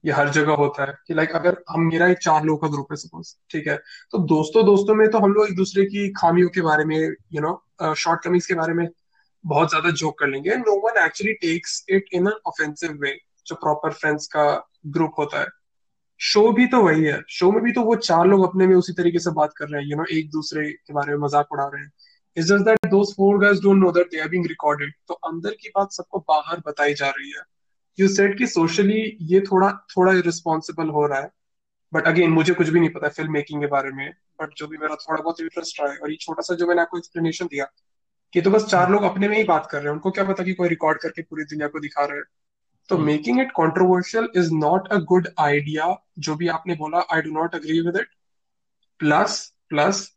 ये 0.03 0.11
हर 0.11 0.29
जगह 0.31 0.53
होता 0.55 0.85
है 0.85 0.93
कि 1.07 1.13
लाइक 1.13 1.31
अगर 1.35 1.57
हम, 1.69 1.81
मेरा 1.83 2.07
एक 2.07 2.17
चार 2.19 2.43
लोगों 2.43 2.57
का 2.59 2.67
ग्रुप 2.67 2.87
है 2.91 2.95
सपोज़ 2.97 3.33
ठीक 3.51 3.67
है? 3.67 3.75
तो 4.11 4.17
दोस्तों 4.27 4.65
दोस्तों 4.65 4.95
में 4.95 5.09
तो 5.11 5.19
हम 5.19 5.33
लोग 5.33 5.47
एक 5.47 5.55
दूसरे 5.55 5.85
की 5.85 6.07
खामियों 6.13 6.49
के 6.49 6.61
बारे 6.61 6.85
में 6.85 6.97
यू 6.97 7.41
नो 7.41 7.93
शॉर्ट 7.95 8.23
कमिंग्स 8.23 8.47
के 8.47 8.53
बारे 8.53 8.73
में 8.73 8.87
बहुत 9.43 9.69
ज़्यादा 9.69 9.89
जोक 9.91 10.19
कर 10.19 10.27
लेंगे। 10.27 10.55
No 10.57 10.75
one 10.81 11.03
actually 11.05 11.33
takes 11.39 11.83
it 11.89 12.05
in 12.13 12.27
an 12.27 12.33
offensive 12.47 12.97
way 13.01 13.17
जो 13.47 13.55
प्रॉपर 13.55 13.93
फ्रेंड्स 13.93 14.27
का 14.27 14.45
ग्रुप 14.87 15.13
होता 15.19 15.39
है। 15.39 15.47
शो 16.19 16.51
भी 16.53 16.65
तो 16.67 16.81
वही 16.81 17.03
है। 17.03 17.19
शो 17.29 17.51
में 17.51 17.61
भी 17.63 17.71
तो 17.71 17.81
वो 17.83 17.95
चार 17.97 18.25
लोग 18.27 18.43
अपने 18.43 18.67
में 18.67 18.75
उसी 18.75 18.93
तरीके 18.93 19.19
से 19.19 19.31
बात 19.33 19.53
कर 19.57 19.67
रहे 19.69 19.81
हैं 19.81 19.89
यू 19.89 19.97
नो 19.97 20.05
एक 20.11 20.29
दूसरे 20.31 20.69
के 20.71 20.93
बारे 20.93 21.11
में 21.11 21.19
मज़ाक 21.19 21.51
उड़ा 21.51 21.65
रहे 21.65 21.81
हैं। 21.81 21.91
It's 22.37 22.47
just 22.47 22.65
that 22.65 22.89
those 22.91 23.13
four 23.17 23.39
guys 23.39 23.59
don't 23.61 23.83
know 23.83 23.91
that 23.91 24.11
they 24.11 24.19
are 24.21 24.29
being 24.29 24.45
recorded 24.47 24.93
तो 25.07 25.13
अंदर 25.29 25.55
की 25.61 25.69
बात 25.75 25.91
सबको 25.93 26.19
बाहर 26.29 26.61
बताई 26.67 26.93
जा 26.93 27.09
रही 27.09 27.31
है। 27.31 27.43
यू 27.97 28.07
सेड 28.07 28.37
कि 28.37 28.47
सोशली 28.47 29.01
ये 29.21 29.39
थोड़ा 29.41 29.71
थोड़ा 29.97 30.11
रिस्पॉन्सिबल 30.19 30.89
हो 30.89 31.05
रहा 31.07 31.19
है 31.19 31.31
बट 31.93 32.07
अगेन 32.07 32.31
मुझे 32.31 32.53
कुछ 32.53 32.69
भी 32.69 32.79
नहीं 32.79 32.89
पता 32.89 33.09
फ़िल्म 33.09 33.31
मेकिंग 33.31 33.61
के 33.61 33.67
बारे 33.67 33.91
में 33.91 34.09
बट 34.41 34.53
जो 34.57 34.67
भी 34.67 34.77
मेरा 34.77 34.95
थोड़ा 34.95 35.21
बहुत 35.21 35.41
इंटरेस्ट 35.41 35.81
रहा 35.81 35.91
है 35.91 35.97
और 35.97 36.11
ये 36.11 36.17
छोटा 36.21 36.41
सा 36.41 36.55
जो 36.55 36.67
मैंने 36.67 36.81
आपको 36.81 36.97
एक्सप्लेनेशन 36.97 37.45
दिया 37.45 37.65
कि 38.33 38.41
तो 38.41 38.51
बस 38.51 38.65
चार 38.65 38.91
लोग 38.91 39.03
अपने 39.03 39.27
में 39.27 39.37
ही 39.37 39.43
बात 39.43 39.67
कर 39.71 39.77
रहे 39.77 39.87
हैं 39.87 39.93
उनको 39.93 40.11
क्या 40.11 40.23
पता 40.23 40.43
कि 40.43 40.53
कोई 40.53 40.69
रिकॉर्ड 40.69 40.99
करके 41.01 41.21
पूरी 41.21 41.43
दुनिया 41.43 41.67
को 41.67 41.79
दिखा 41.79 42.05
रहे 42.05 42.17
हैं 42.17 42.23
तो. 42.89 42.97
Making 42.97 43.39
it 43.41 43.51
controversial 43.51 44.27
is 44.37 44.53
not 44.53 44.87
a 44.87 44.97
good 45.03 45.27
idea 45.39 45.95
जो 46.19 46.35
भी 46.35 46.47
आपने 46.47 46.75
बोला 46.75 47.05
I 47.13 47.21
do 47.21 47.31
not 47.31 47.55
agree 47.55 47.79
with 47.81 47.97
it 47.97 48.07
plus 48.99 49.53
plus 49.69 50.07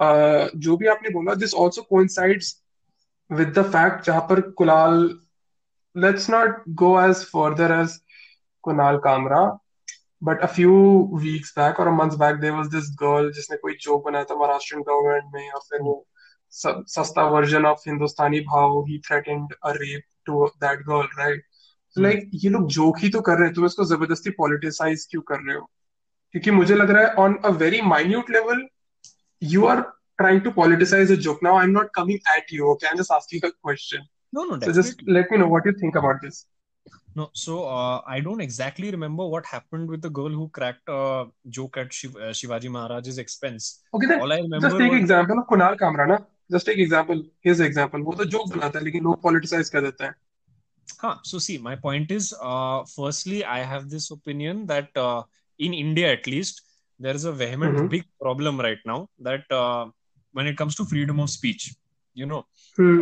जो 0.00 0.76
भी 0.76 0.86
आपने 0.86 1.10
बोला 1.10 1.34
this 1.34 1.54
also 1.54 1.82
coincides 1.82 2.56
with 3.30 3.48
the 3.48 3.62
fact 3.62 4.06
जहाँ 4.06 4.20
पर 4.20 4.40
कुलाल 4.52 5.08
let's 5.94 6.28
not 6.28 6.62
go 6.74 6.96
as 6.96 7.24
further 7.24 7.72
as 7.72 8.00
Kunal 8.64 9.00
Kamra, 9.00 9.58
but 10.22 10.42
a 10.42 10.48
few 10.48 11.08
weeks 11.12 11.52
back 11.52 11.78
or 11.78 11.88
a 11.88 11.92
month 11.92 12.18
back, 12.18 12.40
there 12.40 12.54
was 12.54 12.68
this 12.70 12.88
girl 12.90 13.30
जिसने 13.30 13.56
कोई 13.56 13.74
joke 13.82 14.04
बनाया 14.04 14.24
था 14.24 14.34
महाराष्ट्र 14.34 14.76
गवर्नमेंट 14.88 15.34
में 15.34 15.50
और 15.50 15.60
फिर 15.70 15.82
वो 15.82 15.94
सस्ता 16.52 17.24
version 17.28 17.66
of 17.66 17.88
Hindustani 17.88 18.40
Bhau 18.52 18.80
he 18.88 18.98
threatened 19.08 19.54
a 19.64 19.72
rape 19.76 20.02
to 20.26 20.46
that 20.64 20.86
girl 20.88 21.08
right 21.18 21.44
like 21.96 22.30
ये 22.34 22.50
लोग 22.50 22.68
जोक 22.76 22.98
ही 22.98 23.08
तो 23.16 23.20
कर 23.20 23.36
रहे 23.38 23.46
हैं 23.46 23.54
तुम 23.54 23.66
इसको 23.66 23.84
ज़बरदस्ती 23.84 24.30
पॉलिटिसाइज 24.38 25.06
क्यों 25.10 25.22
कर 25.28 25.40
रहे 25.40 25.56
हो 25.56 25.68
क्योंकि 26.34 26.50
मुझे 26.50 26.74
लग 26.74 26.90
रहा 26.90 27.02
है 27.02 27.14
on 27.24 27.34
a 27.44 27.48
very 27.64 27.80
minute 27.94 28.30
level 28.30 28.66
you 29.42 29.66
are 29.66 29.92
trying 30.18 30.42
to 30.42 30.50
politicize 30.50 31.10
a 31.10 31.16
joke. 31.16 31.42
Now 31.42 31.56
I'm 31.56 31.72
not 31.72 31.92
coming 31.92 32.20
at 32.36 32.50
you, 32.50 32.68
okay? 32.70 32.86
I'm 32.90 32.96
just 32.96 33.10
asking 33.10 33.40
a 33.44 33.52
question. 33.62 34.06
No, 34.33 34.43
no, 34.43 34.57
So 34.57 34.71
just 34.71 34.97
definitely. 34.97 35.13
let 35.13 35.31
me 35.31 35.37
know 35.37 35.47
what 35.47 35.65
you 35.65 35.73
think 35.73 35.95
about 35.95 36.21
this. 36.21 36.45
No, 37.15 37.29
so 37.33 37.67
uh, 37.67 38.01
I 38.07 38.19
don't 38.19 38.39
exactly 38.39 38.91
remember 38.91 39.25
what 39.25 39.45
happened 39.45 39.89
with 39.89 40.01
the 40.01 40.09
girl 40.09 40.29
who 40.29 40.47
cracked 40.49 40.87
a 40.87 41.25
joke 41.49 41.77
at 41.77 41.91
Shiv- 41.91 42.15
uh, 42.15 42.31
Shivaji 42.39 42.69
Maharaj's 42.69 43.17
expense. 43.17 43.81
Okay, 43.93 44.07
then 44.07 44.19
All 44.21 44.31
I 44.31 44.37
just 44.37 44.43
remember 44.43 44.77
take 44.77 44.91
was 44.91 44.99
example 44.99 45.39
of 45.39 45.47
Kunal 45.47 45.77
Kamra, 45.77 46.07
ना 46.07 46.17
just 46.51 46.65
take 46.65 46.77
example, 46.79 47.23
his 47.41 47.59
example. 47.59 48.03
वो 48.03 48.13
तो 48.13 48.25
joke 48.35 48.51
बनाता 48.53 48.79
है 48.79 48.85
लेकिन 48.85 49.03
लोग 49.03 49.21
politicize 49.23 49.69
कर 49.69 49.81
देते 49.81 50.03
हैं. 50.03 50.13
Huh, 51.01 51.15
so 51.23 51.39
see, 51.39 51.57
my 51.57 51.75
point 51.75 52.11
is, 52.11 52.33
uh, 52.41 52.83
firstly, 52.95 53.43
I 53.45 53.59
have 53.59 53.89
this 53.89 54.11
opinion 54.11 54.65
that 54.67 54.89
uh, 54.97 55.23
in 55.57 55.73
India, 55.73 56.11
at 56.11 56.27
least, 56.27 56.61
there 56.99 57.15
is 57.15 57.25
a 57.25 57.31
vehement 57.31 57.77
Mhm. 57.77 57.89
big 57.89 58.05
problem 58.21 58.59
right 58.59 58.79
now 58.85 59.07
that 59.19 59.45
uh, 59.51 59.85
when 60.33 60.47
it 60.47 60.57
comes 60.57 60.75
to 60.75 60.85
freedom 60.85 61.19
of 61.19 61.29
speech, 61.29 61.73
you 62.13 62.25
know, 62.25 62.45
Hmm. 62.77 63.01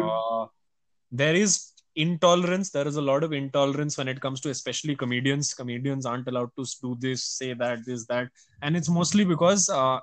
there 1.13 1.35
is 1.35 1.73
intolerance. 1.95 2.71
There 2.71 2.89
is 2.89 2.97
a 2.97 3.03
lot 3.03 3.23
of 3.23 3.33
intolerance 3.33 3.99
when 3.99 4.09
it 4.09 4.21
comes 4.21 4.41
to 4.41 4.51
especially 4.51 4.97
comedians. 4.97 5.53
Comedians 5.55 6.07
aren't 6.07 6.27
allowed 6.29 6.51
to 6.59 6.65
do 6.83 6.97
this, 6.99 7.23
say 7.23 7.53
that, 7.55 7.85
this, 7.85 8.07
that, 8.07 8.29
and 8.63 8.77
it's 8.77 8.89
mostly 8.89 9.25
because 9.25 9.69
uh, 9.69 10.01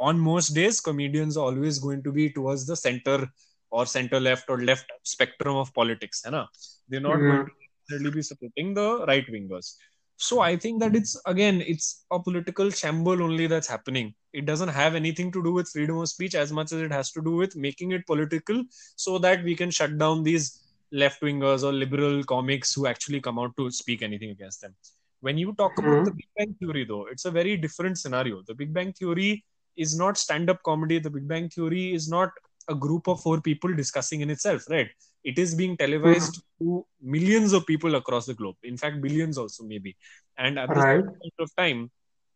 on 0.00 0.18
most 0.18 0.54
days, 0.54 0.80
comedians 0.80 1.36
are 1.36 1.46
always 1.46 1.78
going 1.78 2.02
to 2.02 2.12
be 2.12 2.30
towards 2.30 2.66
the 2.66 2.76
center 2.76 3.28
or 3.70 3.86
center 3.86 4.18
left 4.18 4.48
or 4.48 4.62
left 4.62 4.90
spectrum 5.02 5.56
of 5.56 5.72
politics. 5.74 6.22
ना? 6.26 6.48
They're 6.88 7.00
not 7.00 7.18
Hmm. 7.18 7.26
going 7.26 7.46
to 7.46 7.52
necessarily 7.90 8.10
be 8.16 8.22
supporting 8.22 8.74
the 8.74 9.04
right 9.06 9.26
wingers. 9.26 9.76
So 10.16 10.40
i 10.40 10.56
think 10.56 10.80
that 10.80 10.94
it's 10.94 11.16
again 11.26 11.60
it's 11.66 12.04
a 12.12 12.18
political 12.20 12.70
shamble 12.70 13.22
only 13.22 13.46
that's 13.46 13.68
happening. 13.68 14.14
It 14.32 14.46
doesn't 14.46 14.68
have 14.68 14.94
anything 14.96 15.30
to 15.32 15.42
do 15.44 15.52
with 15.52 15.68
freedom 15.68 15.98
of 15.98 16.08
speech 16.08 16.34
as 16.34 16.52
much 16.52 16.72
as 16.72 16.80
it 16.80 16.92
has 16.92 17.12
to 17.12 17.22
do 17.22 17.36
with 17.36 17.54
making 17.56 17.92
it 17.92 18.06
political 18.06 18.64
so 18.96 19.18
that 19.18 19.44
we 19.44 19.54
can 19.54 19.70
shut 19.70 19.96
down 19.98 20.22
these 20.24 20.60
left 20.92 21.20
wingers 21.22 21.62
or 21.62 21.72
liberal 21.72 22.24
comics 22.24 22.74
who 22.74 22.86
actually 22.86 23.20
come 23.20 23.38
out 23.38 23.56
to 23.56 23.70
speak 23.70 24.02
anything 24.02 24.30
against 24.30 24.60
them. 24.60 24.74
When 25.20 25.38
you 25.38 25.52
talk 25.54 25.78
about 25.78 26.00
Mhm. 26.00 26.04
the 26.04 26.12
big 26.12 26.28
bang 26.36 26.54
theory 26.60 26.84
though 26.84 27.06
it's 27.06 27.24
a 27.24 27.30
very 27.30 27.56
different 27.56 27.98
scenario. 27.98 28.42
The 28.42 28.54
big 28.54 28.72
bang 28.72 28.92
theory 28.92 29.44
is 29.76 29.96
not 29.96 30.18
stand 30.18 30.50
up 30.50 30.62
comedy. 30.62 30.98
The 30.98 31.10
big 31.10 31.26
bang 31.28 31.48
theory 31.48 31.92
is 31.94 32.08
not 32.08 32.30
a 32.68 32.74
group 32.74 33.08
of 33.08 33.20
four 33.20 33.40
people 33.40 33.74
discussing 33.74 34.20
in 34.20 34.30
itself 34.30 34.68
right 34.70 34.90
it 35.24 35.38
is 35.38 35.54
being 35.54 35.76
televised 35.76 36.42
to 36.60 36.86
millions 37.00 37.52
of 37.52 37.66
people 37.66 37.94
across 37.96 38.26
the 38.26 38.34
globe. 38.34 38.56
In 38.62 38.76
fact 38.76 39.00
billions 39.02 39.38
also 39.38 39.64
maybe. 39.64 39.96
And 40.38 40.58
at 40.58 40.74
this 40.74 40.86
Right. 40.86 41.04
point 41.20 41.34
of 41.40 41.50
time 41.56 41.90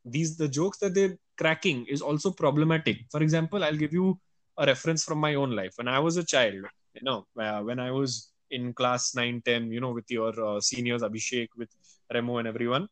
these 0.05 0.37
the 0.37 0.49
jokes 0.49 0.79
that 0.79 0.95
they're 0.95 1.17
cracking 1.37 1.87
is 1.89 2.03
also 2.03 2.31
problematic. 2.31 2.99
For 3.11 3.23
example 3.23 3.65
i'll 3.65 3.77
give 3.85 3.93
you 3.93 4.19
a 4.59 4.67
reference 4.67 5.05
from 5.05 5.19
my 5.19 5.35
own 5.35 5.53
life. 5.53 5.73
When 5.77 5.89
i 5.89 5.99
was 5.99 6.17
a 6.17 6.25
child 6.25 6.55
you 6.95 7.03
know 7.03 7.27
uh, 7.39 7.61
when 7.63 7.79
i 7.79 7.91
was 7.91 8.33
in 8.51 8.73
class 8.75 9.15
9 9.15 9.43
10 9.45 9.71
you 9.71 9.81
know 9.81 9.93
with 9.93 10.11
your 10.11 10.33
uh, 10.49 10.61
seniors 10.61 11.03
abhishek 11.03 11.49
with 11.57 11.69
remo 12.15 12.39
and 12.39 12.49
everyone 12.49 12.89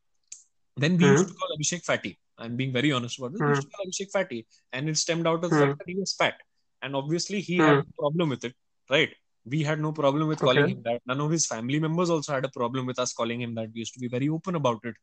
then 0.77 0.97
we 0.97 1.05
Hmm. 1.05 1.15
used 1.15 1.29
to 1.29 1.35
call 1.35 1.49
abhishek 1.57 1.85
fatty. 1.85 2.19
I'm 2.39 2.57
being 2.57 2.73
very 2.73 2.93
honest 2.93 3.19
about 3.19 3.33
this. 3.33 3.43
We 3.43 3.49
used 3.51 3.63
to 3.63 3.69
call 3.69 3.87
abhishek 3.87 4.11
fatty 4.13 4.47
and 4.73 4.89
it 4.89 4.97
stemmed 4.99 5.27
out 5.27 5.43
of 5.45 5.51
the 5.51 5.57
Hmm. 5.57 5.57
fact 5.57 5.79
that 5.79 5.89
he 5.89 5.95
was 5.97 6.15
fat. 6.15 6.35
And 6.83 6.95
obviously 6.95 7.41
he 7.41 7.59
Hmm. 7.59 7.63
had 7.63 7.79
a 7.79 7.85
problem 7.99 8.29
with 8.29 8.45
it 8.45 8.55
right 8.91 9.13
we 9.47 9.63
had 9.63 9.81
no 9.81 9.93
problem 9.93 10.29
with 10.29 10.43
calling 10.43 10.67
Okay. 10.67 10.69
him 10.69 10.83
that. 10.85 11.03
None 11.07 11.21
of 11.21 11.31
his 11.31 11.47
family 11.47 11.79
members 11.81 12.11
also 12.11 12.33
had 12.35 12.45
a 12.45 12.49
problem 12.51 12.87
with 12.87 12.99
us 12.99 13.13
calling 13.13 13.41
him 13.41 13.55
that. 13.57 13.69
We 13.73 13.81
used 13.81 13.95
to 13.95 14.01
be 14.01 14.09
very 14.09 14.29
open 14.29 14.57
about 14.57 14.81
it. 14.85 14.95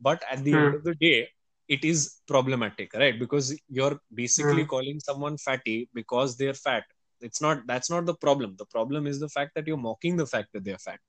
But 0.00 0.22
at 0.30 0.44
the 0.44 0.56
end 0.58 0.68
Hmm. 0.68 0.74
of 0.74 0.84
the 0.84 0.94
day 0.94 1.28
it 1.68 1.84
is 1.84 2.20
problematic 2.26 2.94
right? 2.94 3.18
Because 3.18 3.58
you're 3.68 3.98
basically 4.14 4.64
Hmm. 4.64 4.66
calling 4.66 5.00
someone 5.00 5.36
fatty 5.38 5.88
because 5.94 6.36
they're 6.36 6.54
fat. 6.54 6.84
It's 7.20 7.40
not 7.42 7.66
that's 7.66 7.90
not 7.90 8.06
the 8.06 8.14
problem. 8.14 8.54
The 8.58 8.66
problem 8.66 9.06
is 9.06 9.20
the 9.20 9.28
fact 9.28 9.52
that 9.54 9.66
you're 9.66 9.76
mocking 9.88 10.16
the 10.16 10.26
fact 10.26 10.48
that 10.54 10.64
they're 10.64 10.78
fat. 10.78 11.00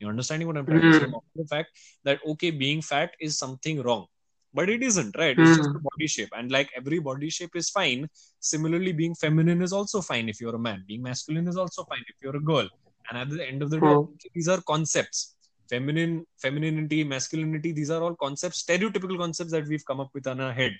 You're 0.00 0.10
understanding 0.10 0.46
what 0.48 0.56
i'm 0.56 0.66
trying 0.66 0.86
to 0.86 0.92
say? 0.92 1.06
Hmm. 1.06 1.12
mocking 1.14 1.36
the 1.42 1.46
fact 1.46 1.70
that 2.04 2.20
okay 2.26 2.50
being 2.50 2.82
fat 2.82 3.12
is 3.20 3.38
something 3.38 3.82
wrong 3.82 4.06
but 4.54 4.68
it 4.70 4.82
isn't 4.82 5.16
right? 5.18 5.38
It's 5.38 5.54
just 5.56 5.70
Hmm. 5.70 5.76
a 5.76 5.80
body 5.80 6.06
shape. 6.06 6.30
And 6.36 6.50
like 6.50 6.70
every 6.76 6.98
body 6.98 7.30
shape 7.30 7.54
is 7.54 7.70
fine. 7.70 8.08
Similarly 8.40 8.92
being 8.92 9.14
feminine 9.14 9.62
is 9.62 9.72
also 9.72 10.00
fine 10.00 10.28
if 10.28 10.40
you're 10.40 10.56
a 10.56 10.58
man. 10.58 10.84
Being 10.86 11.02
masculine 11.02 11.48
is 11.48 11.56
also 11.56 11.84
fine 11.84 12.04
if 12.08 12.16
you're 12.22 12.36
a 12.36 12.40
girl. 12.40 12.68
And 13.10 13.18
at 13.18 13.30
the 13.30 13.46
end 13.46 13.62
of 13.62 13.70
the 13.70 13.80
day 13.80 13.96
Hmm. 13.96 14.14
these 14.34 14.48
are 14.48 14.60
concepts. 14.62 15.36
Feminine 15.70 16.24
femininity 16.42 17.04
masculinity 17.04 17.72
these 17.72 17.90
are 17.90 18.02
all 18.02 18.16
concepts 18.16 18.62
stereotypical 18.64 19.18
concepts 19.18 19.52
that 19.52 19.66
we've 19.68 19.84
come 19.84 20.00
up 20.00 20.10
with 20.14 20.26
on 20.26 20.40
our 20.40 20.52
head. 20.52 20.72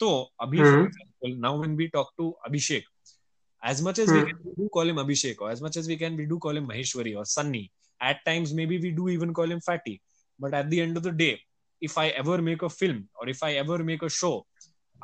So 0.00 0.28
abhi 0.40 0.66
for 0.66 0.80
Hmm. 0.80 0.86
example 0.86 1.40
now 1.46 1.58
when 1.60 1.76
we 1.76 1.90
talk 1.90 2.12
to 2.18 2.34
abhishek 2.46 2.84
as 3.62 3.82
much 3.82 3.98
as 3.98 4.12
we 4.12 4.20
Hmm. 4.20 4.28
can 4.28 4.36
we 4.44 4.52
do 4.60 4.68
call 4.72 4.88
him 4.88 4.96
abhishek 4.96 5.40
or 5.40 5.50
as 5.50 5.60
much 5.60 5.76
as 5.76 5.88
we 5.88 5.96
can 5.96 6.16
we 6.16 6.26
do 6.26 6.38
call 6.38 6.56
him 6.56 6.68
maheshwari 6.68 7.16
or 7.16 7.24
sunny. 7.24 7.70
At 8.00 8.24
times 8.24 8.52
maybe 8.54 8.78
we 8.78 8.90
do 8.92 9.08
even 9.08 9.32
call 9.34 9.50
him 9.50 9.60
fatty. 9.60 10.00
But 10.38 10.54
at 10.54 10.70
the 10.70 10.80
end 10.80 10.96
of 10.96 11.02
the 11.04 11.12
day 11.12 11.40
if 11.88 11.94
i 12.02 12.08
ever 12.22 12.36
make 12.48 12.62
a 12.68 12.72
film 12.80 12.98
or 13.20 13.28
if 13.34 13.42
i 13.48 13.52
ever 13.62 13.78
make 13.90 14.02
a 14.08 14.12
show 14.20 14.34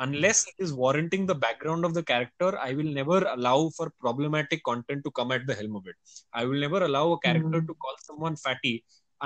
unless 0.06 0.38
it 0.50 0.56
is 0.64 0.72
warranting 0.82 1.24
the 1.30 1.38
background 1.44 1.84
of 1.88 1.92
the 1.98 2.02
character 2.10 2.50
i 2.66 2.72
will 2.78 2.90
never 2.98 3.18
allow 3.36 3.58
for 3.76 3.86
problematic 4.04 4.62
content 4.70 5.02
to 5.06 5.10
come 5.18 5.32
at 5.36 5.46
the 5.48 5.56
helm 5.60 5.74
of 5.80 5.86
it 5.92 5.96
i 6.40 6.44
will 6.48 6.60
never 6.66 6.80
allow 6.88 7.04
a 7.12 7.20
character 7.26 7.60
Hmm. 7.60 7.68
to 7.70 7.74
call 7.84 7.96
someone 8.08 8.36
fatty 8.46 8.74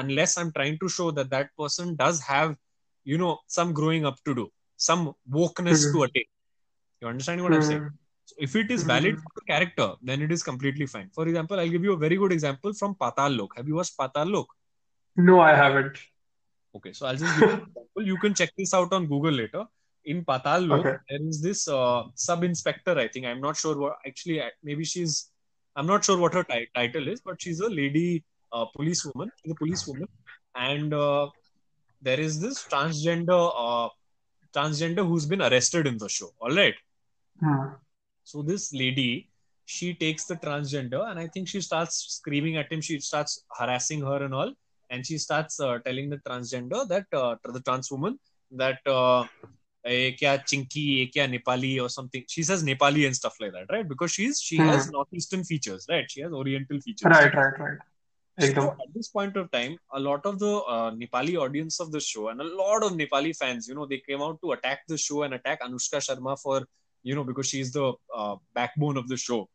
unless 0.03 0.37
i'm 0.39 0.53
trying 0.59 0.79
to 0.85 0.89
show 0.99 1.09
that 1.19 1.31
that 1.37 1.51
person 1.63 1.95
does 2.05 2.21
have 2.33 2.55
you 3.13 3.19
know 3.25 3.33
some 3.59 3.73
growing 3.81 4.07
up 4.11 4.19
to 4.29 4.35
do 4.41 4.47
some 4.89 5.03
wokeness 5.39 5.83
Hmm. 5.85 5.93
to 5.97 6.05
attain 6.09 6.29
you 7.03 7.09
understand 7.13 7.43
what 7.47 7.55
i'm 7.59 7.67
saying 7.71 7.85
Hmm. 7.87 7.99
so 8.31 8.35
if 8.47 8.53
it 8.63 8.71
is 8.77 8.83
valid 8.95 9.15
Hmm. 9.17 9.23
for 9.25 9.33
the 9.39 9.45
character, 9.53 9.87
then 10.09 10.23
it 10.25 10.31
is 10.35 10.43
completely 10.49 10.87
fine. 10.93 11.09
For 11.17 11.25
example, 11.31 11.59
I'll 11.61 11.73
give 11.75 11.85
you 11.87 11.93
a 11.95 11.97
very 12.03 12.17
good 12.21 12.33
example 12.35 12.73
from 12.81 12.95
Patal 13.01 13.37
Lok. 13.39 13.57
Have 13.57 13.67
you 13.71 13.75
watched 13.79 13.97
Patal 13.99 14.31
Lok? 14.35 14.47
No, 15.17 15.41
I 15.41 15.57
haven't. 15.57 15.99
Okay, 16.75 16.93
so 16.93 17.07
I'll 17.07 17.17
just 17.17 17.39
give 17.39 17.49
you 17.49 17.55
an 17.55 17.61
example. 17.61 18.07
You 18.13 18.17
can 18.19 18.35
check 18.35 18.51
this 18.57 18.73
out 18.75 18.93
on 18.93 19.07
Google 19.07 19.33
later. 19.33 19.65
In 20.05 20.25
Patal 20.25 20.67
Lok, 20.69 20.81
Okay. 20.81 20.97
there 21.09 21.23
is 21.29 21.41
this 21.41 21.69
uh, 21.69 22.03
sub 22.15 22.43
inspector. 22.45 22.99
I 22.99 23.09
think 23.09 23.27
I'm 23.27 23.41
not 23.41 23.57
sure 23.57 23.79
what 23.79 23.97
actually. 24.07 24.41
Maybe 24.63 24.85
she's. 24.85 25.31
I'm 25.77 25.87
not 25.87 26.05
sure 26.05 26.19
what 26.19 26.35
her 26.35 26.43
ti- 26.45 26.69
title 26.75 27.09
is, 27.09 27.21
but 27.21 27.41
she's 27.41 27.61
a 27.61 27.69
lady 27.69 28.25
uh, 28.53 28.65
police 28.77 29.05
woman. 29.05 29.31
She's 29.43 29.53
a 29.53 29.55
police 29.55 29.87
woman, 29.87 30.09
and 30.57 30.93
uh, 30.93 31.29
there 32.01 32.19
is 32.19 32.41
this 32.41 32.65
transgender 32.65 33.53
uh, 33.67 33.89
transgender 34.57 35.07
who's 35.07 35.25
been 35.27 35.41
arrested 35.43 35.87
in 35.87 35.99
the 35.99 36.09
show. 36.09 36.31
All 36.41 36.55
right. 36.55 36.75
Hmm. 37.41 37.69
So 38.25 38.43
this 38.43 38.73
lady, 38.73 39.31
she 39.67 39.95
takes 39.95 40.25
the 40.25 40.37
transgender, 40.37 41.09
and 41.11 41.19
I 41.19 41.29
think 41.29 41.49
she 41.49 41.61
starts 41.61 41.95
screaming 42.19 42.57
at 42.57 42.73
him. 42.73 42.81
She 42.81 42.99
starts 42.99 43.45
harassing 43.59 44.01
her 44.03 44.23
and 44.25 44.35
all, 44.35 44.53
and 44.93 45.07
she 45.07 45.19
starts 45.19 45.61
uh, 45.61 45.79
telling 45.87 46.11
the 46.11 46.19
transgender 46.29 46.89
that 46.89 47.07
uh, 47.23 47.37
the 47.57 47.63
trans 47.69 47.91
woman 47.93 48.19
that 48.63 48.81
uh, 48.87 49.25
"Eh, 49.85 50.13
kya 50.21 50.33
chinky, 50.51 50.87
eh, 51.03 51.11
kya 51.15 51.27
Nepali 51.35 51.73
or 51.85 51.89
something. 51.89 52.25
She 52.29 52.43
says 52.45 52.65
Nepali 52.65 53.07
and 53.07 53.17
stuff 53.17 53.37
like 53.41 53.53
that, 53.53 53.67
right? 53.75 53.89
Because 53.95 54.13
she's 54.13 54.41
she 54.49 54.59
Hmm. 54.59 54.69
has 54.71 54.91
northeastern 54.99 55.45
features, 55.45 55.87
right? 55.95 56.11
She 56.11 56.23
has 56.23 56.33
Oriental 56.33 56.81
features. 56.81 57.11
Right, 57.11 57.35
right, 57.35 57.59
right. 57.59 57.79
So 58.41 58.73
at 58.83 58.93
this 58.95 59.09
point 59.09 59.37
of 59.37 59.51
time, 59.53 59.79
a 59.93 60.01
lot 60.01 60.27
of 60.27 60.39
the 60.39 60.57
uh, 60.75 60.91
Nepali 60.93 61.37
audience 61.39 61.81
of 61.81 61.93
the 61.93 62.01
show 62.01 62.29
and 62.29 62.41
a 62.41 62.45
lot 62.45 62.83
of 62.83 62.93
Nepali 62.93 63.37
fans, 63.37 63.69
you 63.69 63.75
know, 63.75 63.87
they 63.87 64.03
came 64.09 64.23
out 64.23 64.41
to 64.43 64.53
attack 64.53 64.81
the 64.89 64.99
show 64.99 65.23
and 65.23 65.35
attack 65.35 65.61
Anushka 65.63 65.99
Sharma 66.07 66.39
for, 66.41 66.63
you 67.03 67.15
know, 67.15 67.25
because 67.25 67.47
she's 67.49 67.73
the 67.73 67.93
uh, 68.15 68.37
backbone 68.55 68.97
of 68.97 69.09
the 69.09 69.17
show. 69.17 69.49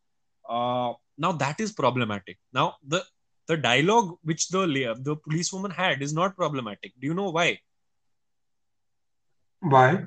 Uh, 0.47 0.93
now 1.17 1.31
that 1.33 1.59
is 1.59 1.73
problematic. 1.73 2.37
Now 2.53 2.75
the 2.87 3.03
the 3.47 3.57
dialogue 3.57 4.17
which 4.23 4.49
the 4.49 4.65
the 5.01 5.15
policewoman 5.15 5.71
had 5.71 6.01
is 6.01 6.13
not 6.13 6.35
problematic. 6.35 6.93
Do 6.99 7.07
you 7.07 7.13
know 7.13 7.29
why? 7.29 7.59
Why? 9.61 10.05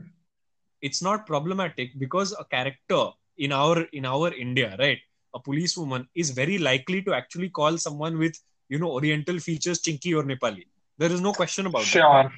It's 0.82 1.02
not 1.02 1.26
problematic 1.26 1.98
because 1.98 2.32
a 2.38 2.44
character 2.44 3.08
in 3.36 3.52
our 3.52 3.82
in 3.92 4.04
our 4.06 4.32
India, 4.32 4.76
right? 4.78 4.98
A 5.34 5.40
policewoman 5.40 6.08
is 6.14 6.30
very 6.30 6.58
likely 6.58 7.02
to 7.02 7.14
actually 7.14 7.50
call 7.50 7.78
someone 7.78 8.18
with 8.18 8.36
you 8.68 8.78
know 8.78 8.90
Oriental 8.92 9.38
features 9.38 9.80
Chinky 9.80 10.16
or 10.16 10.24
Nepali. 10.24 10.66
There 10.98 11.10
is 11.10 11.20
no 11.20 11.32
question 11.32 11.66
about 11.66 11.82
that. 11.82 11.86
Sure. 11.86 12.32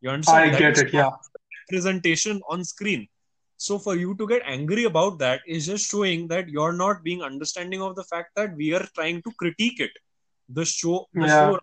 You 0.00 0.10
understand? 0.10 0.38
I 0.38 0.50
That 0.50 0.58
get 0.58 0.78
it. 0.78 0.92
Yeah. 0.92 1.10
representation 1.68 2.40
on 2.48 2.64
screen. 2.64 3.08
So 3.56 3.78
for 3.78 3.96
you 3.96 4.14
to 4.16 4.26
get 4.26 4.42
angry 4.44 4.84
about 4.84 5.18
that 5.18 5.40
is 5.46 5.66
just 5.66 5.90
showing 5.90 6.28
that 6.28 6.48
you're 6.48 6.72
not 6.72 7.02
being 7.02 7.22
understanding 7.22 7.82
of 7.82 7.96
the 7.96 8.04
fact 8.04 8.30
that 8.36 8.56
we 8.56 8.72
are 8.74 8.86
trying 8.94 9.22
to 9.22 9.32
critique 9.32 9.80
it. 9.80 9.90
The 10.48 10.64
show, 10.64 11.08
the 11.12 11.26
Yeah. 11.26 11.38
show, 11.38 11.60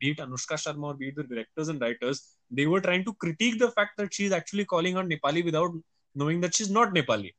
be 0.00 0.10
it 0.10 0.18
Anushka 0.18 0.56
Sharma 0.64 0.84
or 0.84 0.94
be 0.94 1.08
it 1.08 1.16
the 1.16 1.24
directors 1.24 1.68
and 1.68 1.80
writers, 1.80 2.34
they 2.50 2.66
were 2.66 2.80
trying 2.80 3.04
to 3.04 3.14
critique 3.14 3.58
the 3.58 3.70
fact 3.70 3.96
that 3.98 4.14
she's 4.14 4.32
actually 4.32 4.64
calling 4.64 4.94
her 4.96 5.02
Nepali 5.04 5.44
without 5.44 5.72
knowing 6.14 6.40
that 6.40 6.54
she's 6.54 6.70
not 6.70 6.94
Nepali. 6.94 7.34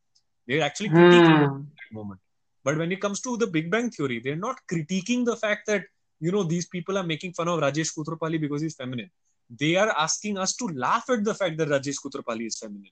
They're 0.47 0.61
actually 0.63 0.89
critiquing 0.89 1.37
Hmm. 1.37 1.61
that 1.77 1.93
moment. 1.93 2.19
But 2.63 2.77
when 2.77 2.91
it 2.91 2.99
comes 2.99 3.21
to 3.21 3.37
the 3.37 3.47
Big 3.47 3.71
Bang 3.71 3.89
Theory, 3.89 4.19
they're 4.19 4.35
not 4.35 4.57
critiquing 4.71 5.25
the 5.25 5.37
fact 5.37 5.67
that 5.67 5.85
you 6.19 6.31
know 6.31 6.43
these 6.43 6.67
people 6.67 6.97
are 6.97 7.03
making 7.03 7.33
fun 7.33 7.47
of 7.47 7.61
Rajesh 7.61 7.93
Koothrappali 7.95 8.41
because 8.41 8.61
he's 8.61 8.75
feminine. 8.75 9.09
They 9.49 9.75
are 9.77 9.89
asking 9.97 10.37
us 10.37 10.55
to 10.57 10.67
laugh 10.67 11.09
at 11.09 11.23
the 11.23 11.33
fact 11.33 11.57
that 11.57 11.69
Rajesh 11.69 11.99
Koothrappali 12.03 12.47
is 12.47 12.59
feminine. 12.59 12.91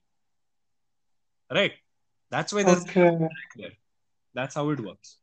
Right? 1.50 1.72
That's 2.30 2.52
why 2.52 2.62
there's 2.62 2.84
Okay. 2.84 3.28
there. 3.56 3.72
That's 4.34 4.54
how 4.54 4.70
it 4.70 4.80
works. 4.80 5.18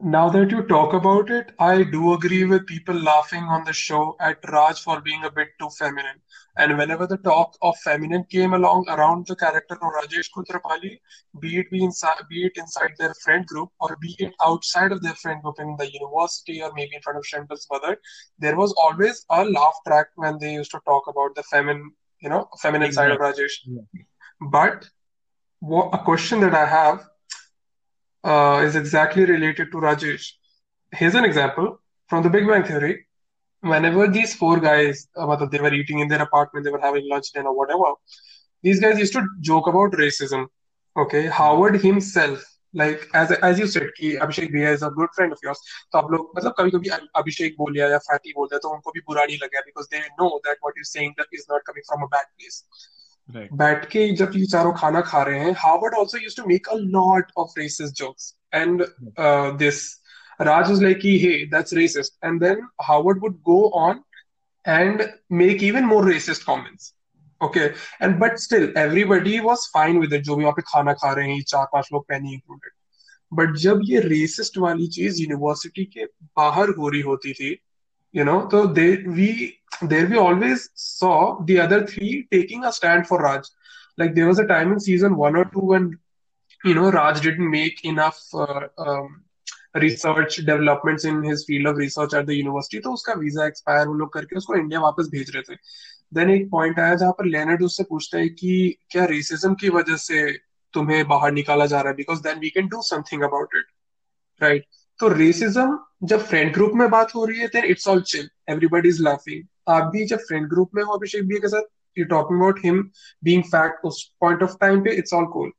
Now 0.00 0.28
that 0.28 0.50
you 0.50 0.62
talk 0.64 0.92
about 0.92 1.30
it, 1.30 1.52
I 1.58 1.84
do 1.84 2.14
agree 2.14 2.44
with 2.44 2.66
people 2.66 2.94
laughing 2.94 3.44
on 3.44 3.64
the 3.64 3.72
show 3.72 4.16
at 4.20 4.38
Raj 4.50 4.82
for 4.82 5.00
being 5.00 5.24
a 5.24 5.30
bit 5.30 5.48
too 5.60 5.70
feminine. 5.78 6.20
And 6.56 6.76
whenever 6.76 7.06
the 7.06 7.16
talk 7.18 7.56
of 7.62 7.76
feminine 7.78 8.24
came 8.24 8.54
along 8.54 8.86
around 8.88 9.26
the 9.26 9.36
character 9.36 9.74
of 9.74 9.80
Rajesh 9.80 10.30
Koothrappali, 10.36 10.98
be 11.40 11.58
it 11.58 11.70
be 11.70 11.84
inside, 11.84 12.18
be 12.28 12.44
it 12.44 12.52
inside 12.56 12.90
their 12.98 13.14
friend 13.22 13.46
group 13.46 13.70
or 13.80 13.96
be 14.00 14.14
it 14.18 14.34
outside 14.44 14.92
of 14.92 15.00
their 15.00 15.14
friend 15.14 15.40
group 15.42 15.60
in 15.60 15.76
the 15.78 15.90
university 15.90 16.60
or 16.60 16.72
maybe 16.74 16.96
in 16.96 17.02
front 17.02 17.18
of 17.18 17.24
Shempal's 17.24 17.66
mother, 17.70 17.96
there 18.38 18.56
was 18.56 18.72
always 18.72 19.24
a 19.30 19.44
laugh 19.44 19.76
track 19.86 20.08
when 20.16 20.38
they 20.38 20.54
used 20.54 20.72
to 20.72 20.80
talk 20.86 21.04
about 21.06 21.34
the 21.36 21.44
feminine, 21.44 21.92
you 22.20 22.28
know, 22.28 22.48
feminine 22.60 22.92
side 22.92 23.12
of 23.12 23.18
Rajesh. 23.18 23.60
Exactly. 23.66 24.06
But 24.40 24.88
what, 25.60 25.90
a 25.94 25.98
question 25.98 26.40
that 26.40 26.54
I 26.54 26.66
have 26.66 27.08
uh, 28.23 28.61
is 28.65 28.75
exactly 28.75 29.25
related 29.25 29.71
to 29.71 29.77
Rajesh. 29.77 30.31
Here's 30.93 31.15
an 31.15 31.25
example 31.25 31.79
from 32.09 32.23
the 32.23 32.29
Big 32.29 32.47
Bang 32.47 32.63
Theory. 32.63 33.05
Whenever 33.63 34.07
these 34.07 34.35
four 34.35 34.59
guys, 34.59 35.07
uh, 35.15 35.25
matlab 35.25 35.51
they 35.51 35.59
were 35.59 35.73
eating 35.73 35.99
in 35.99 36.07
their 36.07 36.21
apartment, 36.21 36.63
they 36.65 36.71
were 36.71 36.79
having 36.79 37.09
lunch, 37.09 37.31
dinner, 37.33 37.51
whatever, 37.51 37.93
these 38.63 38.79
guys 38.79 38.97
used 38.97 39.13
to 39.13 39.27
joke 39.41 39.67
about 39.67 39.91
racism. 39.93 40.47
Okay, 40.95 41.27
Howard 41.27 41.81
himself 41.81 42.45
like 42.75 43.09
as 43.15 43.31
as 43.43 43.59
you 43.59 43.67
said 43.67 43.91
कि 43.97 44.13
अभिषेक 44.23 44.51
भैया 44.53 44.71
is 44.71 44.83
a 44.83 44.89
good 44.97 45.09
friend 45.15 45.31
of 45.31 45.39
yours 45.45 45.59
तो 45.91 45.97
आप 45.97 46.11
लोग 46.11 46.31
मतलब 46.37 46.53
कभी 46.57 46.71
कभी 46.71 46.89
अभिषेक 47.21 47.55
बोल 47.57 47.73
दिया 47.73 47.87
या 47.89 47.97
फैटी 48.07 48.33
बोल 48.35 48.47
दिया 48.47 48.59
तो 48.63 48.73
उनको 48.73 48.91
भी 48.91 48.99
बुरा 49.07 49.23
नहीं 49.25 49.37
लगा 49.43 49.59
because 49.59 49.85
they 49.91 49.99
know 49.99 50.29
that 50.47 50.57
what 50.63 50.77
you 50.77 50.83
saying 50.83 51.13
that 51.19 51.39
is 51.39 51.45
not 51.51 51.61
coming 51.67 51.85
from 51.87 52.03
a 52.03 52.09
bad 52.15 52.25
place 52.25 52.63
बैठ 53.28 53.84
के 53.84 54.08
जब 54.16 54.32
ये 54.36 54.46
चारों 54.46 54.72
खाना 54.72 55.00
खा 55.00 55.22
रहे 55.22 55.38
हैं 55.40 55.52
Howard 55.58 55.94
also 55.94 56.18
used 56.18 56.36
to 56.36 56.46
make 56.46 56.68
a 56.68 56.76
lot 56.76 57.30
of 57.36 57.58
racist 57.58 57.92
jokes 57.92 58.34
and 58.54 58.84
this 59.58 59.84
Raj 60.40 60.70
is 60.70 60.82
like 60.82 60.98
hey 61.22 61.34
that's 61.46 61.74
racist 61.74 62.24
and 62.24 62.40
then 62.40 62.66
Howard 62.82 63.18
would 63.18 63.40
go 63.42 63.60
on 63.80 64.02
and 64.64 65.02
make 65.32 65.62
even 65.62 65.84
more 65.84 66.10
racist 66.12 66.46
comments 66.46 66.92
okay 67.40 67.60
and 67.60 68.18
but 68.18 68.36
still 68.38 68.72
everybody 68.78 69.38
was 69.40 69.68
fine 69.74 69.98
with 70.00 70.12
it 70.12 70.22
जो 70.22 70.36
भी 70.36 70.44
वहाँ 70.44 70.54
पे 70.54 70.62
खाना 70.62 70.92
खा 70.92 71.12
रहे 71.12 71.32
हैं 71.32 71.42
चार 71.42 71.66
पाँच 71.72 71.88
लोग 71.92 72.04
पेनी 72.08 72.32
इंक्लूडेड 72.32 72.72
बट 73.32 73.56
जब 73.56 73.80
ये 73.84 74.00
रेसिस्ट 74.00 74.58
वाली 74.58 74.86
चीज़ 74.88 75.20
यूनिवर्सिटी 75.22 75.84
के 75.84 76.04
बाहर 76.36 76.68
हो 76.68 76.88
रही 76.88 77.00
होती 77.00 77.32
थी 77.32 77.56
यू 78.14 78.24
नो 78.24 78.40
तो 78.50 78.66
they 78.66 78.90
we 79.08 79.28
there 79.82 80.06
we 80.06 80.16
always 80.16 80.70
saw 80.74 81.40
the 81.44 81.58
other 81.58 81.86
three 81.86 82.26
taking 82.30 82.64
a 82.64 82.72
stand 82.72 83.06
for 83.06 83.20
raj 83.20 83.44
like 83.98 84.14
there 84.14 84.26
was 84.26 84.38
a 84.38 84.46
time 84.46 84.72
in 84.72 84.80
season 84.80 85.16
one 85.16 85.36
or 85.36 85.44
two 85.46 85.60
when 85.60 85.98
you 86.64 86.74
know 86.74 86.90
raj 86.90 87.20
didn't 87.20 87.50
make 87.50 87.84
enough 87.84 88.20
uh, 88.34 88.66
um, 88.78 89.24
research 89.74 90.36
developments 90.36 91.04
in 91.04 91.22
his 91.22 91.44
field 91.44 91.66
of 91.66 91.76
research 91.76 92.14
at 92.14 92.26
the 92.26 92.34
university 92.34 92.80
तो 92.80 92.92
उसका 92.92 93.12
visa 93.20 93.46
expire 93.46 93.86
वो 93.86 93.94
लोग 93.94 94.12
करके 94.12 94.36
उसको 94.36 94.54
India 94.56 94.80
वापस 94.80 95.08
भेज 95.12 95.30
रहे 95.34 95.42
थे 95.42 95.56
देन 96.14 96.30
एक 96.30 96.48
पॉइंट 96.50 96.78
आया 96.80 96.94
जहाँ 96.94 97.12
पर 97.18 97.26
लेनर्ड 97.26 97.62
उससे 97.62 97.84
पूछता 97.84 98.18
है 98.18 98.28
कि 98.28 98.78
क्या 98.90 99.04
रेसिज्म 99.04 99.54
की 99.60 99.68
वजह 99.78 99.96
से 99.96 100.30
तुम्हें 100.74 101.06
बाहर 101.08 101.32
निकाला 101.32 101.66
जा 101.66 101.80
रहा 101.80 101.90
है 101.90 101.96
because 101.96 102.22
then 102.22 102.38
we 102.38 102.50
can 102.50 102.68
do 102.68 102.82
something 102.82 103.22
about 103.22 103.56
it 103.56 103.66
right 104.42 104.66
तो 105.00 105.08
रेसिज्म 105.08 105.78
जब 106.02 106.20
फ्रेंड 106.20 106.52
ग्रुप 106.54 106.72
में 106.74 106.88
बात 106.90 107.14
हो 107.14 107.24
रही 107.24 107.38
है 107.40 107.46
then 107.46 107.64
it's 107.64 107.88
all 107.88 108.00
chill 108.02 108.28
everybody 108.50 108.88
is 108.88 109.02
laughing 109.02 109.44
आप 109.68 109.84
भी 109.84 110.04
जब 110.06 110.18
फ्रेंड 110.18 110.48
ग्रुप 110.48 110.70
में 110.74 110.82
हो, 110.82 110.92
अभिषेक 110.92 111.26
भी 111.28 111.36
के 111.36 111.48
साथ 111.48 111.98
you 111.98 112.04
talking 112.04 112.38
about 112.40 112.60
him 112.64 112.82
being 113.24 113.42
fat 113.42 113.80
उस 113.84 114.04
पॉइंट 114.20 114.42
ऑफ़ 114.42 114.56
टाइम 114.60 114.80
पे 114.80 114.90
it's 114.90 115.14
all 115.14 115.26
cool 115.26 115.50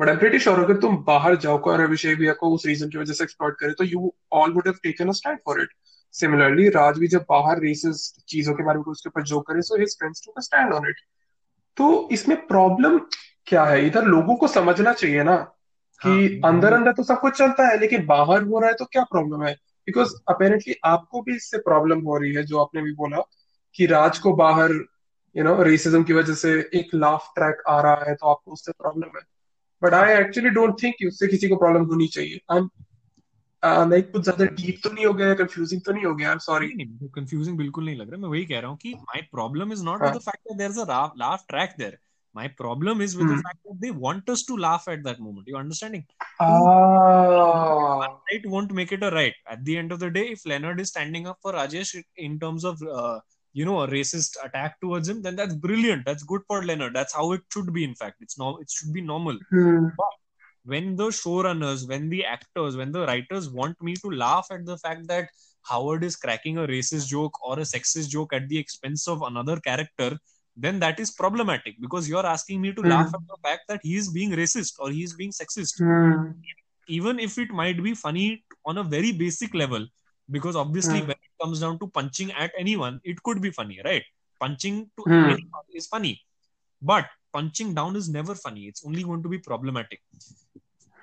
but 0.00 0.06
I 0.08 0.12
am 0.12 0.18
pretty 0.18 0.38
sure 0.38 0.64
अगर 0.64 0.76
तुम 0.76 0.96
बाहर 1.04 1.36
जाओ 1.36 1.58
और 1.60 1.80
अभिषेक 1.80 2.18
भैया 2.18 2.32
को 2.32 2.54
उस 2.54 2.66
रीजन 2.66 2.88
की 2.88 2.98
वजह 2.98 3.12
से 3.12 3.24
एक्सप्लॉइट 3.24 3.54
करे 3.54 3.72
तो 3.72 3.84
you 3.84 4.12
all 4.32 4.52
would 4.52 4.66
have 4.66 4.74
taken 4.82 5.08
a 5.08 5.12
stand 5.12 5.38
for 5.46 5.62
it 5.62 5.68
similarly 6.14 6.68
Raj 6.68 6.98
भी 6.98 7.08
जब 7.08 7.24
बाहर 7.28 7.60
रेसिस 7.60 8.24
चीज़ों 8.28 8.54
के 8.54 8.62
बारे 8.62 8.78
में 8.78 8.84
उसके 8.84 9.08
ऊपर 9.08 9.22
जो 9.22 9.40
करे 9.40 9.62
so 9.62 9.80
his 9.80 9.98
friends 9.98 10.22
to 10.26 10.42
stand 10.42 10.72
on 10.72 10.88
it 10.88 11.00
तो 11.76 12.08
इसमें 12.12 12.46
प्रॉब्लम 12.46 12.98
क्या 13.46 13.64
है? 13.64 13.86
इधर 13.86 14.04
लोगों 14.04 14.36
को 14.36 14.48
समझना 14.48 14.92
चाहिए 14.92 15.22
ना। 15.24 15.36
कि 16.02 16.08
हाँ, 16.08 16.52
अंदर 16.52 16.72
अंदर 16.72 16.92
तो 16.92 17.02
सब 17.02 17.20
कुछ 17.20 17.36
चलता 17.38 17.66
है 17.68 17.78
लेकिन 17.80 18.06
बाहर 18.06 18.42
हो 18.42 18.58
रहा 18.60 18.68
है 18.70 18.74
तो 18.74 18.84
क्या 18.84 19.02
प्रॉब्लम 19.04 19.44
है? 19.44 19.52
बिकॉज़ 19.88 20.14
अपेरेंटली 20.28 20.74
आपको 20.84 21.22
भी 21.22 21.36
इससे 21.36 21.58
प्रॉब्लम 21.58 22.00
हो 22.00 22.16
रही 22.18 22.32
है 22.34 22.42
जो 22.44 22.58
आपने 22.58 22.82
भी 22.82 22.92
बोला 22.94 23.22
कि 23.74 23.86
राज 23.86 24.18
को 24.18 24.32
बाहर 24.36 24.72
यू 25.36 25.44
नो 25.44 25.62
रेसिज्म 25.62 26.02
की 26.04 26.12
वजह 26.12 26.34
से 26.34 26.52
एक 26.74 26.94
लाफ 26.94 27.32
ट्रैक 27.34 27.62
आ 27.68 27.80
रहा 27.80 28.04
है 28.08 28.14
तो 28.14 28.26
आपको 28.26 28.52
उससे 28.52 28.72
प्रॉब्लम 28.72 29.16
है। 29.16 29.22
But 29.82 29.94
I 29.94 30.14
actually 30.14 30.50
don't 30.50 30.82
think 30.82 30.94
उससे 31.08 31.26
किसी 31.26 31.48
को 31.48 31.56
प्रॉब्लम 31.56 31.84
होनी 31.84 32.06
चाहिए। 32.06 32.40
आई 32.52 32.58
एम 32.58 32.68
लाइक 33.90 34.10
कुछ 34.12 34.22
ज़्यादा 34.22 34.44
डीप 34.44 34.80
तो 34.84 34.90
नहीं 34.90 35.06
हो 35.06 35.12
गया 35.14 35.34
कंफ्यूजिंग 35.34 35.80
तो 35.80 35.92
नहीं 35.92 36.04
हो 36.04 36.14
गया 36.14 36.36
सॉरी 36.36 36.68
कंफ्यूजिंग 37.14 37.56
बिल्कुल 37.58 37.84
नहीं 37.84 37.96
लग 37.96 38.10
रहा। 38.10 38.20
मैं 38.20 38.28
वही 38.28 38.44
कह 38.46 38.60
रहा 38.60 38.70
हूँ 38.70 38.76
कि 38.76 38.94
my 38.94 39.22
problem 39.32 39.72
is 39.72 39.84
not. 39.84 40.02
With 40.02 40.12
the 40.12 40.18
fact 40.18 40.48
that 40.48 40.58
there 40.58 40.70
is 40.70 40.80
a 40.80 41.10
laugh 41.16 41.46
track 41.52 41.76
there. 41.78 41.94
My 42.34 42.48
problem 42.48 43.00
is 43.00 43.14
with 43.16 43.28
the 43.28 43.34
Hmm. 43.34 43.40
fact 43.46 43.58
that 43.64 43.80
they 43.80 43.90
want 43.90 44.28
us 44.34 44.42
to 44.44 44.56
laugh 44.56 44.88
at 44.88 45.02
that 45.04 45.20
moment. 45.20 45.46
You 45.48 45.56
understanding? 45.56 46.04
Ah. 46.40 47.98
One 47.98 48.16
right 48.30 48.46
won't 48.46 48.72
make 48.72 48.92
it 48.92 49.02
a 49.02 49.10
right? 49.10 49.34
At 49.48 49.64
the 49.64 49.76
end 49.76 49.92
of 49.92 50.00
the 50.00 50.10
day 50.10 50.28
if 50.36 50.46
leonard 50.46 50.80
is 50.80 50.88
standing 50.88 51.26
up 51.26 51.38
for 51.42 51.52
rajesh 51.52 52.02
in 52.16 52.38
terms 52.40 52.64
of 52.64 52.80
uh, 52.82 53.20
you 53.52 53.64
know 53.66 53.80
a 53.82 53.88
racist 53.88 54.36
attack 54.44 54.80
towards 54.80 55.08
him 55.08 55.20
then 55.22 55.36
that's 55.36 55.54
brilliant. 55.54 56.04
That's 56.06 56.22
good 56.22 56.42
for 56.48 56.64
leonard. 56.64 56.94
That's 56.94 57.14
how 57.14 57.32
it 57.32 57.42
should 57.52 57.72
be 57.72 57.84
in 57.84 57.94
fact. 57.94 58.16
It's 58.20 58.38
no 58.38 58.56
it 58.58 58.70
should 58.70 58.92
be 58.92 59.00
normal. 59.12 59.38
Hmm. 59.50 59.86
when 60.72 60.94
the 60.98 61.06
showrunners, 61.18 61.80
when 61.88 62.08
the 62.08 62.24
actors, 62.24 62.76
when 62.80 62.92
the 62.92 63.04
writers 63.06 63.46
want 63.50 63.80
me 63.86 63.94
to 64.02 64.10
laugh 64.10 64.46
at 64.56 64.64
the 64.64 64.76
fact 64.78 65.08
that 65.08 65.28
Howard 65.70 66.04
is 66.08 66.14
cracking 66.24 66.58
a 66.58 66.66
racist 66.68 67.08
joke 67.08 67.40
or 67.46 67.58
a 67.58 67.62
sexist 67.70 68.10
joke 68.10 68.32
at 68.32 68.48
the 68.48 68.58
expense 68.58 69.08
of 69.08 69.22
another 69.22 69.56
character, 69.64 70.10
then 70.56 70.78
that 70.80 71.00
is 71.00 71.10
problematic 71.10 71.76
because 71.80 72.08
you're 72.08 72.26
asking 72.26 72.60
me 72.60 72.72
to 72.72 72.82
Hmm. 72.82 72.88
laugh 72.88 73.10
at 73.14 73.20
the 73.28 73.36
fact 73.42 73.62
that 73.68 73.80
he 73.82 73.96
is 73.96 74.10
being 74.12 74.30
racist 74.32 74.74
or 74.78 74.90
he 74.90 75.02
is 75.02 75.14
being 75.14 75.30
sexist. 75.30 75.82
Hmm. 75.82 76.32
Even 76.88 77.18
if 77.18 77.38
it 77.38 77.50
might 77.50 77.82
be 77.82 77.94
funny 77.94 78.44
on 78.64 78.78
a 78.78 78.84
very 78.84 79.12
basic 79.12 79.54
level, 79.54 79.86
because 80.30 80.56
obviously 80.56 81.00
Hmm. 81.00 81.06
when 81.08 81.10
it 81.28 81.32
comes 81.42 81.60
down 81.60 81.78
to 81.78 81.88
punching 81.88 82.32
at 82.32 82.52
anyone, 82.58 83.00
it 83.04 83.22
could 83.22 83.40
be 83.40 83.50
funny, 83.50 83.80
right? 83.84 84.04
Punching 84.40 84.90
to 84.98 85.06
Hmm. 85.06 85.22
anyone 85.22 85.64
is 85.72 85.86
funny. 85.86 86.20
But 86.82 87.06
punching 87.32 87.74
down 87.74 87.96
is 87.96 88.08
never 88.08 88.34
funny. 88.34 88.66
It's 88.66 88.84
only 88.86 89.02
going 89.04 89.22
to 89.22 89.28
be 89.28 89.38
problematic. 89.38 90.00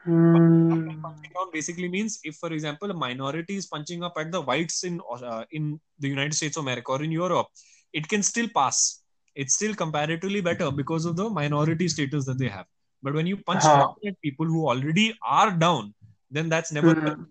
Hmm. 0.06 1.02
punching 1.04 1.32
down 1.36 1.50
basically 1.54 1.88
means 1.90 2.20
if 2.24 2.36
for 2.36 2.52
example 2.54 2.92
a 2.92 2.94
minority 2.94 3.56
is 3.56 3.68
punching 3.68 4.04
up 4.04 4.14
at 4.18 4.32
the 4.32 4.42
whites 4.42 4.84
in 4.84 5.02
uh, 5.30 5.44
in 5.52 5.80
the 6.00 6.08
united 6.08 6.34
states 6.40 6.58
of 6.58 6.64
america 6.64 6.92
or 6.92 7.02
in 7.04 7.12
europe 7.12 7.48
it 7.94 8.08
can 8.08 8.24
still 8.32 8.48
pass 8.60 9.02
it's 9.36 9.56
still 9.56 9.76
comparatively 9.76 10.42
better 10.42 10.72
because 10.72 11.06
of 11.06 11.16
the 11.16 11.30
minority 11.30 11.88
status 11.88 12.26
that 12.26 12.38
they 12.38 12.48
have 12.48 12.66
but 13.02 13.14
when 13.14 13.28
you 13.28 13.38
punch 13.38 13.64
Huh. 13.64 13.94
at 14.06 14.22
people 14.22 14.46
who 14.46 14.68
already 14.68 15.18
are 15.24 15.52
down 15.52 15.94
then 16.32 16.50
that's 16.50 16.72
never 16.72 16.94
Hmm. 16.96 17.24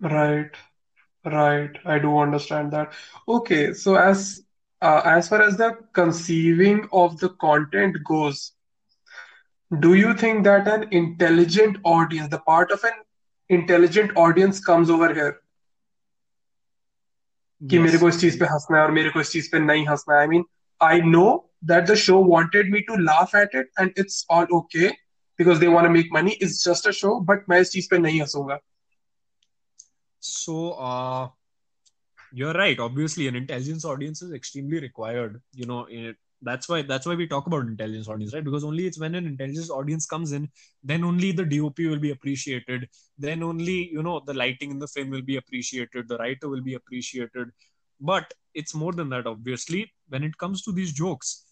Right, 0.00 0.50
right. 1.24 1.70
I 1.84 1.98
do 1.98 2.18
understand 2.18 2.72
that. 2.72 2.92
Okay, 3.28 3.72
so 3.72 3.96
as 3.96 4.42
uh, 4.80 5.02
as 5.04 5.28
far 5.28 5.42
as 5.42 5.56
the 5.56 5.76
conceiving 5.92 6.88
of 6.92 7.18
the 7.20 7.30
content 7.30 7.96
goes, 8.04 8.52
do 9.80 9.94
you 9.94 10.14
think 10.14 10.44
that 10.44 10.66
an 10.68 10.88
intelligent 10.92 11.78
audience, 11.84 12.28
the 12.30 12.38
part 12.40 12.70
of 12.70 12.82
an 12.84 12.92
intelligent 13.48 14.16
audience 14.16 14.60
comes 14.60 14.90
over 14.90 15.12
here? 15.12 15.40
कि 17.60 17.76
yes. 17.76 17.84
मेरे 17.84 17.98
को 17.98 18.08
इस 18.08 18.20
चीज़ 18.20 18.38
पे 18.40 18.46
हंसना 18.46 18.78
है 18.78 18.84
और 18.84 18.90
मेरे 18.92 19.10
को 19.10 19.20
इस 19.20 19.30
चीज़ 19.30 19.50
पे 19.52 19.58
नहीं 19.58 19.86
हंसना 19.86 20.14
है। 20.14 20.20
I 20.20 20.26
mean 20.26 20.44
I 20.80 21.00
know 21.02 21.26
that 21.64 21.84
the 21.84 21.94
show 22.02 22.22
wanted 22.24 22.72
me 22.72 22.80
to 22.80 22.96
laugh 22.96 23.34
at 23.36 23.54
it 23.54 23.70
and 23.80 23.92
it's 23.98 24.24
all 24.30 24.46
okay 24.54 24.88
because 24.88 25.60
they 25.60 25.66
want 25.66 25.86
to 25.86 25.92
make 25.92 26.08
money 26.14 26.30
is 26.42 26.58
just 26.64 26.88
a 26.88 26.90
show 27.00 27.18
but 27.30 27.48
मैं 27.48 27.60
इस 27.60 27.70
चीज़ 27.70 27.88
पे 27.90 27.98
नहीं 27.98 28.20
हंसूँगा। 28.20 28.58
So 30.22 30.56
you 32.34 32.48
are 32.48 32.56
right 32.56 32.80
obviously 32.80 33.26
an 33.26 33.36
intelligence 33.36 33.84
audience 33.84 34.22
is 34.22 34.34
extremely 34.34 34.78
required 34.78 35.40
you 35.56 35.66
know 35.66 35.86
that's 36.42 36.68
why 36.68 36.82
that's 36.82 37.06
why 37.06 37.14
we 37.14 37.26
talk 37.26 37.46
about 37.46 37.66
intelligence 37.66 38.08
audience 38.08 38.34
right? 38.34 38.44
Because 38.44 38.64
only 38.64 38.86
it's 38.86 38.98
when 38.98 39.14
an 39.14 39.26
intelligence 39.26 39.70
audience 39.70 40.06
comes 40.06 40.32
in 40.32 40.48
then 40.82 41.04
only 41.04 41.32
the 41.32 41.44
dop 41.44 41.78
will 41.78 41.98
be 41.98 42.10
appreciated. 42.10 42.88
Then 43.18 43.42
only 43.42 43.90
you 43.92 44.02
know 44.02 44.20
the 44.24 44.34
lighting 44.34 44.70
in 44.70 44.78
the 44.78 44.88
film 44.88 45.10
will 45.10 45.22
be 45.22 45.36
appreciated. 45.36 46.08
The 46.08 46.18
writer 46.18 46.48
will 46.48 46.62
be 46.62 46.74
appreciated. 46.74 47.48
But 48.00 48.32
it's 48.54 48.74
more 48.74 48.92
than 48.92 49.10
that 49.10 49.26
obviously. 49.26 49.92
When 50.08 50.24
it 50.24 50.36
comes 50.38 50.62
to 50.62 50.72
these 50.72 50.92
jokes 50.92 51.44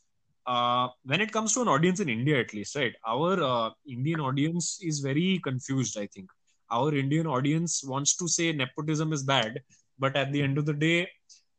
uh, 0.47 0.89
when 1.05 1.21
it 1.21 1.33
comes 1.33 1.53
to 1.55 1.63
an 1.63 1.69
audience 1.69 2.01
in 2.01 2.09
india 2.09 2.41
at 2.41 2.55
least 2.55 2.75
right? 2.77 2.95
Our 3.07 3.43
uh, 3.43 3.71
indian 3.87 4.21
audience 4.21 4.79
is 4.83 5.01
very 5.01 5.41
confused 5.45 5.99
i 5.99 6.07
think. 6.07 6.31
Our 6.71 6.95
indian 6.95 7.27
audience 7.27 7.83
wants 7.85 8.17
to 8.17 8.29
say 8.29 8.53
nepotism 8.53 9.13
is 9.13 9.23
bad 9.23 9.61
but 9.99 10.17
at 10.17 10.33
the 10.33 10.43
end 10.43 10.59
of 10.59 10.67
the 10.67 10.75
day 10.75 11.09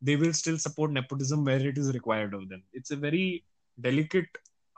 they 0.02 0.16
will 0.16 0.34
still 0.34 0.58
support 0.58 0.92
nepotism 0.92 1.44
where 1.46 1.66
it 1.66 1.78
is 1.78 1.94
required 1.94 2.34
of 2.34 2.48
them. 2.50 2.64
It's 2.74 2.92
a 2.92 2.96
very 2.96 3.44
delicate 3.80 4.28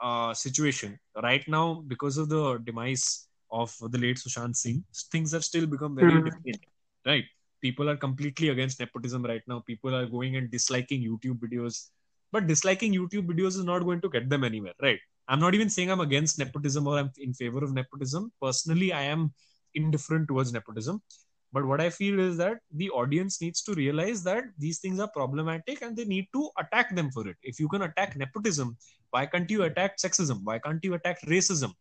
uh, 0.00 0.34
situation. 0.34 0.98
Right 1.22 1.46
now 1.48 1.82
because 1.86 2.16
of 2.18 2.28
the 2.28 2.58
demise 2.64 3.28
of 3.50 3.74
the 3.90 3.98
late 3.98 4.16
sushant 4.18 4.56
singh 4.56 4.84
things 5.12 5.32
have 5.32 5.44
still 5.44 5.66
become 5.66 5.94
very 5.94 6.18
Hmm. 6.18 6.26
different 6.26 6.58
right? 7.06 7.24
People 7.60 7.88
are 7.88 7.96
completely 7.96 8.48
against 8.48 8.80
nepotism 8.80 9.24
right 9.24 9.42
now. 9.46 9.60
People 9.66 9.94
are 9.94 10.06
going 10.06 10.36
and 10.36 10.50
disliking 10.50 11.02
youtube 11.02 11.38
videos. 11.38 11.90
But 12.32 12.46
disliking 12.46 12.92
youtube 12.94 13.26
videos 13.26 13.58
is 13.60 13.64
not 13.64 13.84
going 13.84 14.00
to 14.02 14.08
get 14.08 14.28
them 14.30 14.44
anywhere 14.44 14.74
right? 14.82 14.98
I'm 15.28 15.40
not 15.40 15.54
even 15.54 15.68
saying 15.70 15.90
i'm 15.90 16.00
against 16.00 16.38
nepotism 16.38 16.86
or 16.86 16.98
i'm 16.98 17.10
in 17.18 17.34
favor 17.34 17.62
of 17.64 17.72
nepotism. 17.74 18.32
Personally 18.40 18.92
i 18.92 19.02
am 19.02 19.32
indifferent 19.74 20.28
towards 20.28 20.52
nepotism 20.52 21.00
but 21.52 21.64
what 21.64 21.80
i 21.80 21.90
feel 21.90 22.18
is 22.20 22.36
that 22.36 22.58
the 22.72 22.88
audience 22.90 23.40
needs 23.40 23.62
to 23.62 23.74
realize 23.74 24.22
that 24.22 24.44
these 24.58 24.78
things 24.78 24.98
are 25.00 25.08
problematic 25.08 25.82
and 25.82 25.96
they 25.96 26.04
need 26.04 26.26
to 26.32 26.48
attack 26.58 26.94
them 26.96 27.10
for 27.10 27.26
it. 27.28 27.36
If 27.42 27.60
you 27.60 27.68
can 27.68 27.82
attack 27.82 28.16
nepotism 28.16 28.76
why 29.10 29.26
can't 29.26 29.50
you 29.50 29.64
attack 29.64 29.98
sexism? 29.98 30.40
Why 30.42 30.58
can't 30.58 30.82
you 30.82 30.94
attack 30.94 31.20
racism? 31.22 31.72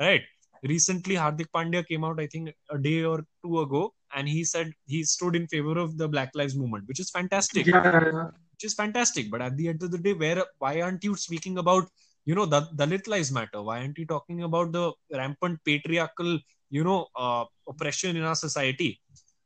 Right? 0.00 0.22
Recently 0.62 1.14
hardik 1.14 1.46
pandya 1.54 1.86
came 1.86 2.04
out 2.04 2.20
i 2.20 2.26
think 2.26 2.50
a 2.70 2.78
day 2.78 3.04
or 3.04 3.24
two 3.44 3.60
ago 3.60 3.94
and 4.14 4.28
he 4.28 4.44
said 4.44 4.72
he 4.86 5.04
stood 5.04 5.36
in 5.36 5.46
favor 5.46 5.78
of 5.78 5.96
the 5.96 6.08
black 6.08 6.30
lives 6.34 6.56
movement 6.56 6.86
which 6.88 7.00
is 7.00 7.10
fantastic. 7.10 7.66
Yeah, 7.66 8.30
which 8.60 8.64
is 8.64 8.74
fantastic. 8.74 9.30
But 9.30 9.40
at 9.40 9.56
the 9.56 9.68
end 9.68 9.82
of 9.82 9.90
the 9.90 9.98
day, 9.98 10.12
where 10.12 10.44
why 10.58 10.80
aren't 10.82 11.02
you 11.02 11.16
speaking 11.16 11.58
about 11.58 11.88
you 12.26 12.34
know 12.34 12.44
the 12.44 12.62
dalit 12.76 13.06
lives 13.08 13.32
matter? 13.32 13.62
Why 13.62 13.80
aren't 13.80 13.96
you 13.96 14.06
talking 14.06 14.42
about 14.42 14.72
the 14.72 14.92
rampant 15.10 15.60
patriarchal 15.64 16.38
you 16.70 16.84
know 16.84 17.06
uh, 17.16 17.44
oppression 17.68 18.16
in 18.16 18.22
our 18.22 18.34
society. 18.34 19.00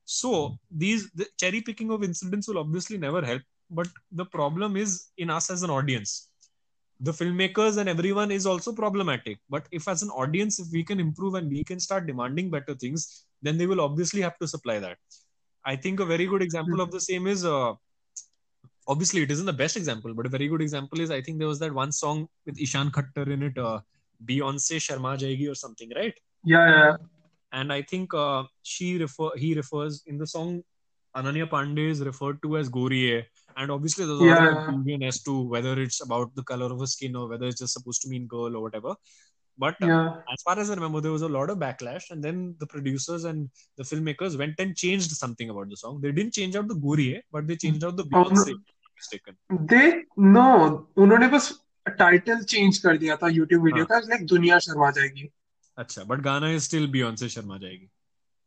So 0.05 0.59
these 0.71 1.11
the 1.13 1.27
cherry 1.39 1.61
picking 1.63 1.91
of 1.91 2.05
incidents 2.05 2.49
will 2.49 2.59
obviously 2.59 2.99
never 2.99 3.25
help. 3.25 3.43
But 3.71 3.89
the 4.13 4.27
problem 4.27 4.77
is 4.77 5.09
in 5.17 5.31
us 5.31 5.51
as 5.51 5.63
an 5.63 5.71
audience. 5.71 6.29
The 7.01 7.13
filmmakers 7.13 7.79
and 7.79 7.89
everyone 7.89 8.31
is 8.31 8.47
also 8.47 8.73
problematic. 8.73 9.39
But 9.51 9.67
if 9.73 9.89
as 9.89 10.03
an 10.03 10.11
audience 10.11 10.59
if 10.59 10.69
we 10.71 10.85
can 10.85 11.01
improve 11.01 11.35
and 11.35 11.49
we 11.49 11.65
can 11.65 11.81
start 11.81 12.07
demanding 12.07 12.51
better 12.51 12.75
things 12.75 13.25
then 13.43 13.59
they 13.59 13.67
will 13.67 13.81
obviously 13.81 14.21
have 14.21 14.39
to 14.39 14.49
supply 14.49 14.79
that. 14.79 14.99
I 15.67 15.77
think 15.77 16.01
a 16.01 16.05
very 16.05 16.27
good 16.27 16.43
example 16.43 16.81
of 16.81 16.91
the 16.91 17.01
same 17.01 17.27
is 17.27 17.45
uh, 17.45 17.73
obviously 18.87 19.23
it 19.23 19.31
isn't 19.31 19.47
the 19.47 19.53
best 19.53 19.77
example 19.77 20.13
but 20.15 20.27
a 20.27 20.29
very 20.29 20.49
good 20.49 20.61
example 20.61 21.01
is 21.01 21.11
i 21.11 21.21
think 21.21 21.39
there 21.39 21.49
was 21.49 21.59
that 21.59 21.73
one 21.73 21.91
song 21.91 22.29
with 22.47 22.57
ishaan 22.57 22.91
khatter 22.97 23.27
in 23.35 23.43
it 23.43 23.57
uh, 23.57 23.81
beyonce 24.29 24.77
sharma 24.87 25.17
jayegi 25.23 25.51
or 25.51 25.55
something 25.55 25.91
right? 25.97 26.15
Yeah, 26.45 26.69
yeah 26.69 26.97
and 27.55 27.73
I 27.73 27.83
think 27.83 28.15
uh, 28.15 28.45
she 28.63 28.99
refer 28.99 29.31
he 29.37 29.55
refers 29.55 30.03
in 30.07 30.19
the 30.19 30.27
song. 30.27 30.63
Ananya 31.17 31.49
Panday 31.49 31.91
is 31.91 32.01
referred 32.01 32.43
to 32.43 32.57
as 32.59 32.69
Gorie, 32.69 33.25
and 33.57 33.71
obviously 33.71 34.05
there's 34.05 34.21
a 34.21 34.25
lot 34.25 34.49
of 34.49 34.65
confusion 34.69 35.05
as 35.05 35.23
to 35.23 35.43
whether 35.43 35.75
it's 35.81 36.01
about 36.07 36.35
the 36.35 36.43
color 36.43 36.67
of 36.73 36.81
her 36.81 36.87
skin 36.87 37.15
or 37.15 37.29
whether 37.29 37.47
it's 37.47 37.61
just 37.61 37.73
supposed 37.73 38.03
to 38.03 38.09
mean 38.09 38.27
girl 38.27 38.57
or 38.57 38.63
whatever. 38.63 38.95
But 39.57 39.77
uh, 39.81 39.87
yeah. 39.87 40.09
uh, 40.09 40.33
as 40.33 40.43
far 40.43 40.59
as 40.59 40.71
I 40.71 40.75
remember, 40.75 41.01
there 41.01 41.13
was 41.13 41.23
a 41.23 41.29
lot 41.29 41.51
of 41.51 41.59
backlash, 41.59 42.11
and 42.11 42.23
then 42.23 42.57
the 42.59 42.67
producers 42.67 43.25
and 43.25 43.49
the 43.77 43.85
filmmakers 43.85 44.37
went 44.37 44.55
and 44.59 44.77
changed 44.77 45.13
something 45.13 45.51
about 45.51 45.69
the 45.69 45.77
song. 45.77 46.01
They 46.01 46.11
didn't 46.11 46.35
change 46.35 46.57
out 46.57 46.67
the 46.67 46.75
Gorie, 46.75 47.23
but 47.31 47.47
they 47.47 47.57
changed 47.57 47.85
out 47.85 47.97
the 47.97 48.03
um, 48.03 48.11
Beyonce. 48.11 48.55
They 49.71 50.03
no, 50.17 50.89
उन्होंने 50.97 51.29
बस 51.29 51.53
the 51.87 51.93
title 51.93 52.45
कर 52.83 52.99
दिया 52.99 53.17
था 53.17 53.29
video. 53.29 53.63
Video 53.63 53.85
का 53.85 54.01
like 54.09 54.27
दुनिया 54.27 54.59
शर्मा 54.59 54.91
जाएगी 54.91 55.29
अच्छा 55.79 56.05
but 56.05 56.21
गाना 56.21 56.51
इज़ 56.51 56.63
स्टिल 56.63 56.87
बियॉन्से 56.91 57.29
शर्मा 57.29 57.59
जाएगी। 57.59 57.89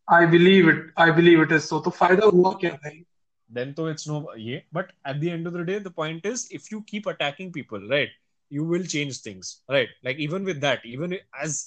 I 0.08 0.26
believe 0.28 0.70
it 0.70 0.94
I 1.00 1.12
believe 1.12 1.42
it 1.42 1.52
is 1.52 1.64
so 1.64 1.80
तो 1.80 1.90
फ़ायदा 1.90 2.26
हुआ 2.26 2.52
क्या 2.62 2.72
भाई? 2.74 3.04
देन 3.50 3.74
तो 3.74 3.90
इट्स 3.90 4.08
नो 4.08 4.34
ये 4.38 4.62
but 4.74 4.92
at 5.08 5.16
the 5.16 5.24
end 5.24 5.48
of 5.48 5.54
the 5.54 5.66
day 5.68 5.80
the 5.80 5.92
point 5.98 6.26
is 6.26 6.48
if 6.54 6.68
you 6.74 6.80
keep 6.90 7.10
attacking 7.10 7.54
people 7.54 7.88
right 7.92 8.14
you 8.52 8.66
will 8.72 8.88
change 8.88 9.26
things 9.26 9.56
right 9.72 9.96
like 10.06 10.18
even 10.20 10.46
with 10.46 10.58
that 10.58 10.86
even 10.86 11.14
as 11.14 11.64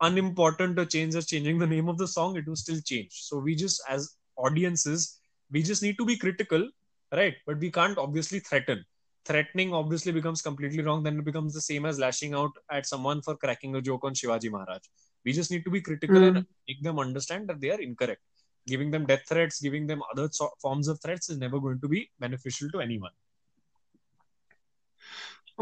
unimportant 0.00 0.78
a 0.78 0.84
change 0.84 1.16
is 1.16 1.26
changing 1.26 1.60
the 1.62 1.68
name 1.68 1.88
of 1.90 1.96
the 1.96 2.06
song 2.08 2.38
it 2.38 2.48
will 2.48 2.56
still 2.56 2.80
change 2.80 3.06
so 3.12 3.40
we 3.40 3.54
just 3.54 3.90
as 3.90 4.08
audiences 4.38 5.08
we 5.50 5.62
just 5.62 5.82
need 5.82 5.96
to 5.96 6.04
be 6.04 6.16
critical 6.16 6.70
right 7.12 7.42
but 7.48 7.56
we 7.56 7.70
can't 7.70 7.98
obviously 7.98 8.40
threaten 8.40 8.84
threatening 9.30 9.72
obviously 9.80 10.12
becomes 10.18 10.42
completely 10.48 10.82
wrong 10.82 11.02
then 11.02 11.18
it 11.18 11.24
becomes 11.30 11.54
the 11.54 11.64
same 11.70 11.84
as 11.90 11.98
lashing 11.98 12.34
out 12.34 12.60
at 12.70 12.86
someone 12.92 13.22
for 13.22 13.36
cracking 13.36 13.76
a 13.76 13.82
joke 13.88 14.04
on 14.04 14.14
shivaji 14.20 14.50
maharaj 14.56 14.90
we 15.26 15.32
just 15.32 15.50
need 15.50 15.64
to 15.64 15.74
be 15.76 15.80
critical 15.88 16.22
mm. 16.22 16.28
and 16.28 16.46
make 16.68 16.82
them 16.88 16.98
understand 17.06 17.48
that 17.48 17.60
they 17.60 17.70
are 17.76 17.82
incorrect 17.88 18.22
giving 18.66 18.90
them 18.90 19.06
death 19.06 19.24
threats, 19.28 19.60
giving 19.60 19.86
them 19.86 20.02
other 20.12 20.28
so- 20.30 20.52
forms 20.60 20.88
of 20.88 21.00
threats 21.00 21.30
is 21.30 21.38
never 21.38 21.58
going 21.58 21.80
to 21.80 21.88
be 21.88 22.10
beneficial 22.18 22.70
to 22.70 22.80
anyone. 22.80 23.14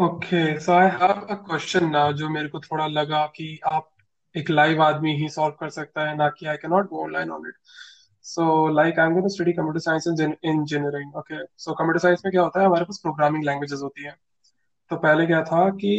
Okay 0.01 0.41
so 0.61 0.73
I 0.73 0.89
have 0.89 1.21
a 1.31 1.35
question 1.47 1.89
now 1.91 2.13
जो 2.19 2.29
मेरे 2.29 2.49
को 2.49 2.59
थोड़ा 2.61 2.87
लगा 2.87 3.25
कि 3.37 3.47
आप 3.71 3.89
एक 4.37 4.51
live 4.51 4.83
आदमी 4.83 5.15
ही 5.21 5.29
solve 5.29 5.55
कर 5.61 5.71
सकता 5.71 6.07
है 6.09 6.17
ना 6.17 6.29
कि 6.39 6.47
I 6.47 6.57
can 6.57 6.71
not 6.71 6.89
go 6.91 7.03
online 7.05 7.31
on 7.31 7.49
it 7.49 7.55
so 8.31 8.69
like 8.75 8.99
I 8.99 9.07
am 9.07 9.13
going 9.13 9.25
to 9.25 9.29
study 9.35 9.53
computer 9.53 9.81
science 9.81 10.07
and 10.21 10.35
engineering 10.45 11.17
okay 11.17 11.45
so 11.59 11.75
computer 11.75 11.99
science 11.99 12.23
में 12.25 12.31
क्या 12.33 12.43
होता 12.43 12.61
है? 12.61 12.67
हमारे 12.67 12.85
पास 12.85 12.99
प्रोग्रामिंग 13.03 13.45
लैंग्वेजेस 13.45 13.81
होती 13.83 14.05
है। 14.05 14.15
तो 14.91 14.97
पहले 14.97 15.27
क्या 15.27 15.43
था 15.45 15.69
कि 15.77 15.95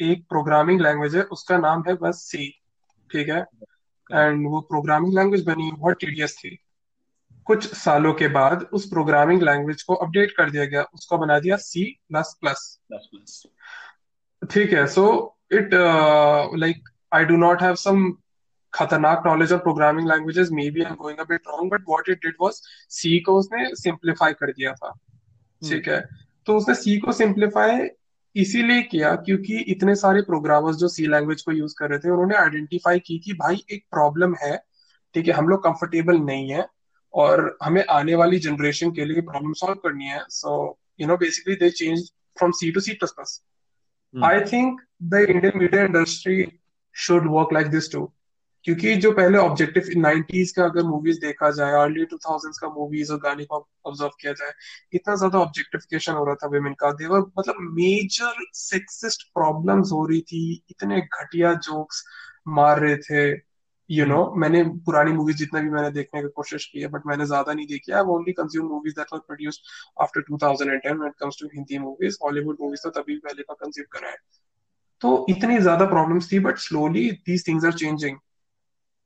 एक 0.00 0.26
प्रोग्रामिंग 0.28 0.80
लैंग्वेज 0.80 1.16
है 1.16 1.22
उसका 1.32 1.58
नाम 1.58 1.82
है 1.88 1.94
बस 1.96 2.22
सी 2.30 2.48
ठीक 3.10 3.28
है? 3.28 3.40
एंड 4.10 4.46
वो 4.48 4.60
प्रोग्रामिंग 4.70 5.14
लैंग्वेज 5.14 5.44
बनी 5.44 5.70
बहुत 5.72 5.96
टीडियस 6.00 6.36
थी। 6.38 6.58
कुछ 7.46 7.72
सालों 7.74 8.12
के 8.14 8.28
बाद 8.28 8.62
उस 8.72 8.88
प्रोग्रामिंग 8.90 9.42
लैंग्वेज 9.42 9.82
को 9.82 9.94
अपडेट 9.94 10.30
कर 10.36 10.50
दिया 10.50 10.64
गया 10.64 10.82
उसको 10.94 11.18
बना 11.18 11.38
दिया 11.40 11.56
सी 11.56 11.84
प्लस 12.08 12.36
प्लस 12.40 13.42
ठीक 14.42 14.72
है 14.72 14.86
so 14.86 15.04
it 15.52 15.74
like 16.54 16.88
I 17.12 17.24
do 17.24 17.36
not 17.36 17.62
have 17.62 17.74
some 17.74 18.10
खतरनाक 18.76 19.22
knowledge 19.26 19.52
of 19.52 19.60
programming 19.60 20.08
languages 20.08 20.48
maybe 20.70 20.82
I 20.82 20.90
am 20.90 20.96
going 20.96 21.18
a 21.18 21.24
bit 21.24 21.40
wrong 21.48 21.72
but 21.72 21.80
what 21.80 22.08
it 22.08 22.18
did 22.18 22.34
was 22.40 22.60
C 22.90 23.18
को 23.20 23.38
उसने 23.38 23.68
सिंप्लीफाई 23.74 24.32
कर 24.32 24.52
दिया 24.52 24.72
था। 24.72 24.90
ठीक 25.62 25.88
है? 25.88 26.00
तो 26.46 26.56
उसने 26.56 26.74
सी 26.74 26.98
को 26.98 27.12
सिंप्लीफाई 27.12 27.88
इसीलिए 28.36 28.82
किया 28.82 29.14
क्योंकि 29.16 29.58
इतने 29.68 29.94
सारे 29.94 30.22
प्रोग्रामर्स 30.22 30.76
जो 30.76 30.88
सी 30.88 31.06
लैंग्वेज 31.06 31.42
को 31.42 31.52
यूज़ 31.52 31.74
कर 31.78 31.90
रहे 31.90 31.98
थे 31.98 32.10
उन्होंने 32.10 32.36
आइडेंटिफाई 32.36 32.98
की 32.98 33.18
कि 33.18 33.32
भाई 33.32 33.64
एक 33.70 33.84
प्रॉब्लम 33.90 34.34
है 34.42 34.56
ठीक 35.14 35.28
है 35.28 35.32
हम 35.32 35.48
लोग 35.48 35.62
कंफर्टेबल 35.64 36.18
नहीं 36.18 36.50
है 36.50 36.66
और 37.14 37.58
हमें 37.62 37.84
आने 37.90 38.14
वाली 38.14 38.38
जनरेशन 38.38 38.90
के 38.90 39.04
लिए 39.04 39.20
प्रॉब्लम 39.20 39.52
सॉल्व 39.52 39.74
करनी 39.74 40.04
है। 40.04 40.20
So 40.28 40.78
you 41.00 41.06
know 41.06 41.16
basically 41.16 41.54
they 41.54 41.70
change 41.70 42.10
from 42.38 42.50
C 42.50 42.72
to 42.72 42.80
C 42.80 42.92
plus 42.92 43.10
plus 43.10 43.42
Hmm. 44.14 44.24
I 44.24 44.40
think 44.40 44.80
the 45.02 45.14
Indian 45.14 45.58
media 45.58 45.84
industry 45.84 46.60
should 46.94 47.26
work 47.30 47.48
like 47.52 47.66
this 47.66 47.92
too 47.92 48.12
क्योंकि 48.66 48.94
जो 48.96 49.10
पहले 49.12 49.38
ऑब्जेक्टिव 49.38 49.88
नाइनटीज 49.96 50.50
का 50.52 50.64
अगर 50.64 50.82
मूवीज़ 50.84 51.18
देखा 51.20 51.50
जाए 51.58 51.72
अर्ली 51.80 52.04
टू 52.04 52.16
थाउजेंड्स 52.18 52.58
का 52.58 52.68
मूवीज़ 52.68 53.12
और 53.12 53.18
गाने 53.20 53.44
को 53.44 53.58
ऑब्ज़र्व 53.86 54.10
किया 54.20 54.32
जाए 54.32 54.52
इतना 54.94 55.14
ज़्यादा 55.16 55.38
ऑब्जेक्टिफिकेशन 55.38 56.12
हो 56.12 56.24
रहा 56.24 56.34
था 56.34 56.46
वुमेन 56.54 56.72
का। 56.80 56.90
देवर 56.92 57.20
मतलब 57.38 57.56
मेजर 57.74 58.44
सेक्सिस्ट 58.54 59.22
प्रॉब्लम्स 59.34 59.92
हो 59.92 60.04
रही 60.06 60.20
थी 60.32 60.40
इतने 60.70 61.00
घटिया 61.00 61.52
जोक्स 61.68 62.02
मार 62.48 62.80
रहे 62.80 62.96
थे 62.96 63.22
यू 63.90 64.04
you 64.04 64.08
नो 64.10 64.16
know, 64.16 64.36
मैंने 64.36 64.62
पुरानी 64.86 65.12
मूवीज़ 65.12 65.36
जितना 65.36 65.60
भी 65.60 65.70
मैंने 65.70 65.90
देखने 65.90 66.22
की 66.22 66.28
कोशिश 66.36 66.64
की 66.72 66.80
है 66.80 66.88
बट 66.88 67.06
मैंने 67.06 67.26
ज़्यादा 67.26 67.52
नहीं 67.52 67.66
देखी। 67.66 67.92
I 67.92 68.12
only 68.14 68.32
consume 68.32 68.66
movies 68.66 68.94
that 68.94 69.12
were 69.12 69.18
produced 69.26 69.60
after 70.02 70.24
2010 70.32 70.62
when 70.62 71.06
it 71.06 71.14
comes 71.20 71.40
to 71.40 71.48
Hindi 71.54 71.78
movies 71.78 72.18
Hollywood 72.24 72.56
movies 72.60 72.82
तो 72.82 72.90
तभी 73.00 73.16
पहले 73.18 73.42
का 73.42 73.54
कंज्यूम 73.54 73.86
करा 73.92 74.10
है। 74.10 74.16
तो 75.02 75.26
इतनी 75.30 75.58
ज़्यादा 75.58 75.86
प्रॉब्लम्स 75.86 76.32
थी 76.32 76.38
but 76.40 76.58
slowly 76.58 77.10
these 77.26 77.48
things 77.48 77.64
are 77.64 77.72
changing 77.72 78.16
Hmm. 78.16 78.25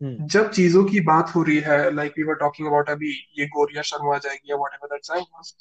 जब 0.02 0.50
चीज़ों 0.50 0.84
की 0.84 1.00
बात 1.00 1.34
हो 1.34 1.42
रही 1.42 1.58
है 1.58 1.94
like 1.94 2.12
we 2.18 2.24
were 2.24 2.34
talking 2.34 2.68
about 2.68 2.90
अभी 2.90 3.10
ये 3.38 3.46
गोरिया 3.46 3.82
शर्मा 3.82 4.14
आ 4.14 4.18
जाएगी 4.18 4.50
या 4.50 4.56
व्हाटएवर 4.56 4.86
दैट 4.86 5.04
सॉन्ग 5.04 5.22
वाज 5.22 5.54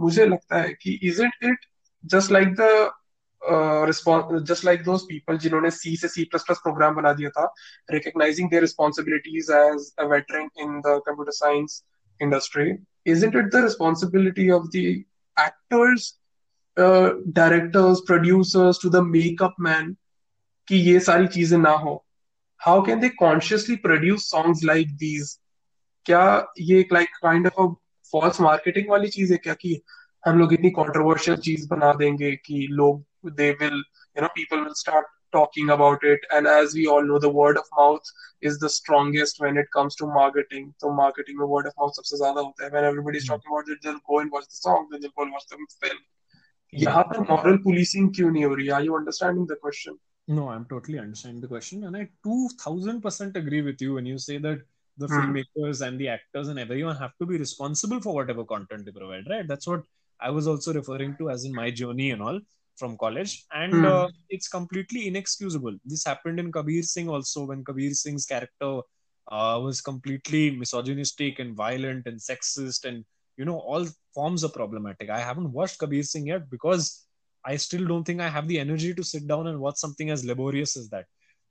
मुझे 0.00 0.26
लगता 0.26 0.56
है 0.56 0.72
कि 0.82 1.00
isn't 1.02 1.44
it 1.44 1.58
just 2.04 2.32
like 2.32 2.54
the 2.60 2.90
just 4.48 4.64
like 4.64 4.82
those 4.84 5.02
people 5.02 5.38
जिन्होंने 5.38 5.70
सी 5.70 5.96
से 5.96 6.08
सी 6.08 6.24
प्लस 6.24 6.42
प्लस 6.42 6.58
प्रोग्राम 6.58 6.94
बना 6.94 7.12
दिया 7.12 7.30
था 7.30 7.54
recognizing 7.90 8.50
their 8.50 8.62
responsibilities 8.62 9.50
as 9.50 9.94
a 9.98 10.04
veteran 10.04 10.48
in 10.58 10.80
the 10.80 11.02
computer 11.06 11.32
science 11.32 11.84
industry 12.22 12.70
it 13.06 13.50
the 13.50 13.62
responsibility 13.62 14.50
of 14.50 14.70
the 14.70 15.04
actors 15.36 16.18
uh, 16.76 17.10
directors 17.32 18.00
producers 18.00 18.78
to 18.78 18.88
the 18.88 19.02
makeup 19.02 19.54
man 19.58 19.96
कि 20.68 20.76
ये 20.76 21.00
सारी 21.00 21.26
चीज़ें 21.26 21.58
ना 21.58 21.70
हो? 21.70 22.06
How 22.66 22.82
can 22.82 23.00
they 23.00 23.08
consciously 23.08 23.76
produce 23.76 24.30
songs 24.30 24.64
like 24.64 24.88
these 24.96 25.38
क्या 26.06 26.48
ये 26.60 26.80
एक 26.80 26.92
like 26.92 27.08
kind 27.22 27.46
of 27.58 27.72
false 28.12 28.40
marketing 28.40 28.90
वाली 28.90 29.08
चीज़ 29.08 29.32
है 29.32 29.38
क्या 29.38 29.54
की 29.54 29.82
हम 30.26 30.38
लोग 30.38 30.52
इतनी 30.52 30.70
कॉन्ट्रोवर्शियल 30.70 31.36
चीज़ 31.36 31.68
बना 31.68 31.92
देंगे 31.92 32.36
कि 32.36 32.66
लोग 32.70 33.04
they 33.26 33.50
will 33.50 33.74
you 33.74 34.22
know 34.22 34.28
people 34.28 34.60
will 34.60 34.72
start 34.72 35.06
talking 35.32 35.70
about 35.70 36.04
it 36.04 36.26
and 36.32 36.46
as 36.46 36.76
we 36.76 36.84
all 36.86 37.06
know 37.06 37.18
the 37.18 37.24
word 37.34 37.58
of 37.58 37.68
mouth 37.78 38.12
is 38.42 38.64
the 38.64 38.68
strongest 38.68 39.42
when 39.42 39.58
it 39.58 39.68
comes 39.72 39.96
to 39.98 40.06
marketing 40.06 40.72
तो 40.80 40.94
मार्केटिंग 40.96 41.38
में 41.38 41.46
वर्ड 41.46 41.66
ऑफ़ 41.66 41.74
माउथ 41.78 41.90
सबसे 41.90 42.16
ज़्यादा 42.16 42.40
होता 42.40 42.64
है. 42.64 42.70
When 42.70 42.84
everybody 42.84 43.18
is 43.18 43.30
पर 46.90 47.20
moral 47.30 47.56
policing 47.56 48.14
क्यों 48.14 48.30
नहीं 48.30 48.44
हो 48.44 48.54
रही? 48.54 48.68
Are 48.68 48.82
you 48.82 48.94
understanding 48.94 49.46
the 49.46 49.52
question 49.52 49.98
No, 50.28 50.48
I'm 50.48 50.64
totally 50.66 50.98
understanding 50.98 51.40
the 51.40 51.48
question, 51.48 51.84
and 51.84 51.96
I 51.96 52.08
two 52.22 52.48
thousand 52.60 53.02
percent 53.02 53.36
agree 53.36 53.60
with 53.62 53.80
you 53.80 53.94
when 53.94 54.06
you 54.06 54.18
say 54.18 54.38
that 54.38 54.60
the 54.96 55.08
Hmm. 55.08 55.34
filmmakers 55.34 55.86
and 55.86 55.98
the 55.98 56.08
actors 56.08 56.48
and 56.48 56.58
everyone 56.58 56.96
have 56.96 57.12
to 57.18 57.26
be 57.26 57.38
responsible 57.38 58.00
for 58.00 58.14
whatever 58.14 58.44
content 58.44 58.84
they 58.84 58.92
provide. 58.92 59.24
Right? 59.28 59.46
That's 59.48 59.66
what 59.66 59.82
I 60.20 60.30
was 60.30 60.46
also 60.46 60.72
referring 60.72 61.16
to 61.18 61.30
as 61.30 61.44
in 61.44 61.52
my 61.54 61.70
journey 61.70 62.10
and 62.12 62.22
all 62.22 62.40
from 62.76 62.96
college, 62.98 63.44
and 63.52 63.84
Hmm. 63.84 63.84
uh, 63.84 64.08
it's 64.28 64.48
completely 64.48 65.08
inexcusable. 65.08 65.76
This 65.84 66.04
happened 66.04 66.38
in 66.40 66.52
Kabir 66.52 66.82
Singh 66.82 67.08
also 67.08 67.44
when 67.46 67.64
Kabir 67.64 67.92
Singh's 67.92 68.24
character 68.24 68.80
uh, 69.30 69.60
was 69.62 69.80
completely 69.80 70.50
misogynistic 70.56 71.38
and 71.40 71.54
violent 71.56 72.06
and 72.06 72.18
sexist 72.18 72.84
and 72.84 73.04
you 73.36 73.44
know 73.44 73.58
all 73.58 73.86
forms 74.14 74.44
are 74.44 74.50
problematic. 74.50 75.10
I 75.10 75.18
haven't 75.20 75.52
watched 75.52 75.78
Kabir 75.80 76.02
Singh 76.04 76.28
yet 76.28 76.48
because 76.48 77.06
I 77.44 77.56
still 77.56 77.86
don't 77.86 78.04
think 78.04 78.20
I 78.20 78.28
have 78.28 78.48
the 78.48 78.58
energy 78.58 78.94
to 78.94 79.04
sit 79.04 79.26
down 79.26 79.46
and 79.48 79.58
watch 79.60 79.76
something 79.76 80.10
as 80.10 80.24
laborious 80.24 80.76
as 80.76 80.88
that. 80.90 81.06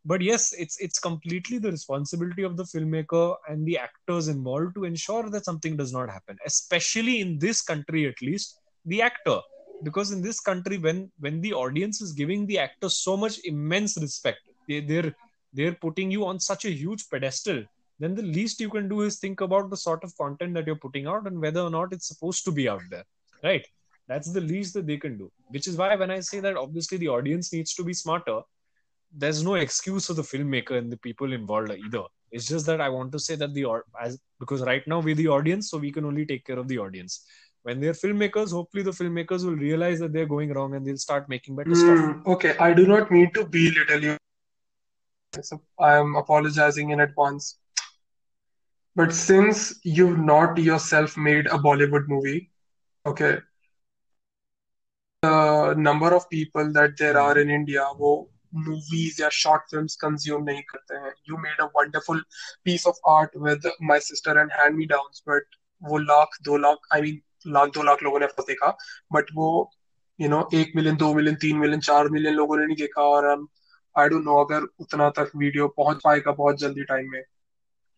But 0.05 0.21
yes, 0.21 0.53
it's 0.53 0.79
it's 0.79 0.99
completely 0.99 1.59
the 1.59 1.71
responsibility 1.71 2.43
of 2.43 2.57
the 2.57 2.63
filmmaker 2.63 3.35
and 3.47 3.65
the 3.65 3.77
actors 3.77 4.27
involved 4.27 4.75
to 4.75 4.85
ensure 4.85 5.29
that 5.29 5.45
something 5.45 5.77
does 5.77 5.93
not 5.93 6.09
happen. 6.09 6.37
Especially 6.45 7.21
in 7.21 7.37
this 7.39 7.61
country, 7.61 8.07
at 8.07 8.21
least, 8.21 8.57
the 8.85 9.01
actor. 9.01 9.39
because 9.83 10.11
in 10.11 10.21
this 10.21 10.39
country 10.39 10.77
when 10.77 11.11
when 11.19 11.41
the 11.41 11.53
audience 11.53 12.01
is 12.01 12.11
giving 12.13 12.45
the 12.45 12.57
actor 12.59 12.89
so 12.89 13.13
much 13.17 13.39
immense 13.51 13.97
respect 14.05 14.41
they, 14.67 14.79
they're 14.79 15.11
they're 15.53 15.77
putting 15.85 16.11
you 16.15 16.25
on 16.25 16.39
such 16.39 16.65
a 16.65 16.71
huge 16.81 17.03
pedestal 17.09 17.59
then 17.99 18.15
the 18.19 18.27
least 18.37 18.59
you 18.59 18.69
can 18.75 18.87
do 18.93 19.01
is 19.07 19.19
think 19.19 19.41
about 19.41 19.69
the 19.69 19.77
sort 19.77 20.03
of 20.03 20.15
content 20.17 20.53
that 20.53 20.65
you're 20.67 20.83
putting 20.85 21.07
out 21.07 21.27
and 21.27 21.39
whether 21.45 21.61
or 21.61 21.71
not 21.77 21.93
it's 21.93 22.07
supposed 22.07 22.43
to 22.45 22.51
be 22.59 22.67
out 22.73 22.85
there 22.89 23.05
right 23.43 23.65
that's 24.12 24.32
the 24.38 24.41
least 24.41 24.74
that 24.76 24.88
they 24.88 24.97
can 24.97 25.18
do. 25.18 25.32
Which 25.55 25.68
is 25.68 25.78
why 25.82 25.95
when 25.95 26.12
i 26.12 26.20
say 26.30 26.39
that 26.45 26.57
obviously 26.64 26.97
the 27.03 27.12
audience 27.18 27.53
needs 27.57 27.74
to 27.76 27.84
be 27.91 27.93
smarter 28.05 28.41
there's 29.14 29.43
no 29.43 29.55
excuse 29.55 30.07
for 30.07 30.14
the 30.14 30.22
filmmaker 30.22 30.78
and 30.78 30.91
the 30.91 30.97
people 30.97 31.34
involved 31.34 31.72
either. 31.72 32.03
It's 32.32 32.47
just 32.47 32.66
that 32.68 32.82
i 32.82 32.88
want 32.89 33.12
to 33.12 33.20
say 33.20 33.36
that 33.36 33.53
the 33.53 33.66
as 34.01 34.18
because 34.39 34.62
right 34.62 34.88
now 34.88 34.99
we're 34.99 35.16
the 35.16 35.28
audience 35.28 35.70
so 35.70 35.78
we 35.78 35.91
can 35.91 36.05
only 36.05 36.26
take 36.26 36.45
care 36.45 36.59
of 36.59 36.68
the 36.68 36.78
audience. 36.78 37.26
When 37.64 37.82
they're 37.82 37.93
filmmakers 37.93 38.51
hopefully 38.51 38.84
the 38.84 38.91
filmmakers 38.91 39.45
will 39.45 39.57
realize 39.64 39.99
that 39.99 40.14
they're 40.14 40.32
going 40.34 40.53
wrong 40.53 40.76
and 40.76 40.86
they'll 40.86 41.03
start 41.05 41.28
making 41.28 41.55
better 41.57 41.72
mm, 41.72 41.84
stuff 41.84 42.26
okay. 42.36 42.55
I 42.57 42.74
do 42.74 42.88
not 42.88 43.12
mean 43.12 43.32
to 43.34 43.45
belittle 43.45 44.03
you. 44.09 44.18
So 45.41 45.62
i 45.80 45.93
am 45.97 46.16
apologizing 46.16 46.89
in 46.91 47.01
advance. 47.01 47.57
But 48.95 49.14
since 49.14 49.80
you've 49.84 50.20
not 50.20 50.57
yourself 50.57 51.18
made 51.18 51.47
a 51.47 51.59
bollywood 51.70 52.07
movie 52.07 52.49
okay 53.05 53.38
the 55.24 56.13
of 56.13 56.24
people 56.26 56.61
people 56.61 56.72
that 56.74 57.15
are 57.17 57.39
in 57.39 57.51
India 57.51 57.88
वो 57.89 58.11
movies 58.55 59.22
या 59.22 59.30
short 59.30 59.76
films 59.76 59.95
consume 59.95 60.43
नहीं 60.43 60.61
करते 60.61 60.95
हैं 60.95 61.13
you 61.30 61.38
made 61.38 61.61
a 61.61 61.67
wonderful 61.76 62.22
piece 62.65 62.88
of 62.88 62.97
art 63.07 63.36
with 63.38 63.67
my 63.82 63.99
sister 63.99 64.36
and 64.38 64.51
hand 64.51 64.78
me 64.78 64.88
downs 64.88 65.22
but 65.30 65.59
वो 65.82 65.97
लाख 65.97 66.38
दो 66.43 66.57
lakh 66.57 66.88
I 66.93 67.01
mean 67.01 67.19
lakh 67.47 67.69
दो 67.69 67.84
लाख 67.84 68.03
लोगों 68.03 68.19
ने 68.19 68.26
आपको 68.26 68.43
देखा 68.43 68.78
बट 69.13 69.26
वो 69.36 69.49
यू 70.19 70.30
नो 70.30 70.47
एक 70.53 70.72
मिलियन 70.76 70.95
दो 70.95 71.13
मिलियन 71.13 71.36
तीन 71.36 71.57
मिलियन 71.57 71.80
चार 71.80 72.09
मिलियन 72.09 72.34
लोगों 72.34 72.57
ने 72.57 72.65
नहीं 72.65 72.78
देखा 72.78 73.01
और 73.01 73.28
आई 73.95 74.09
डोंट 74.09 74.24
नो 74.24 74.43
अगर 74.43 74.67
उतना 74.80 75.09
तक 75.09 75.32
वीडियो 75.36 75.67
पहुँच 75.67 76.01
पाएगा 76.03 76.32
बहुत 76.32 76.59
जल्दी 76.59 76.84
टाइम 76.84 77.11
में। 77.11 77.24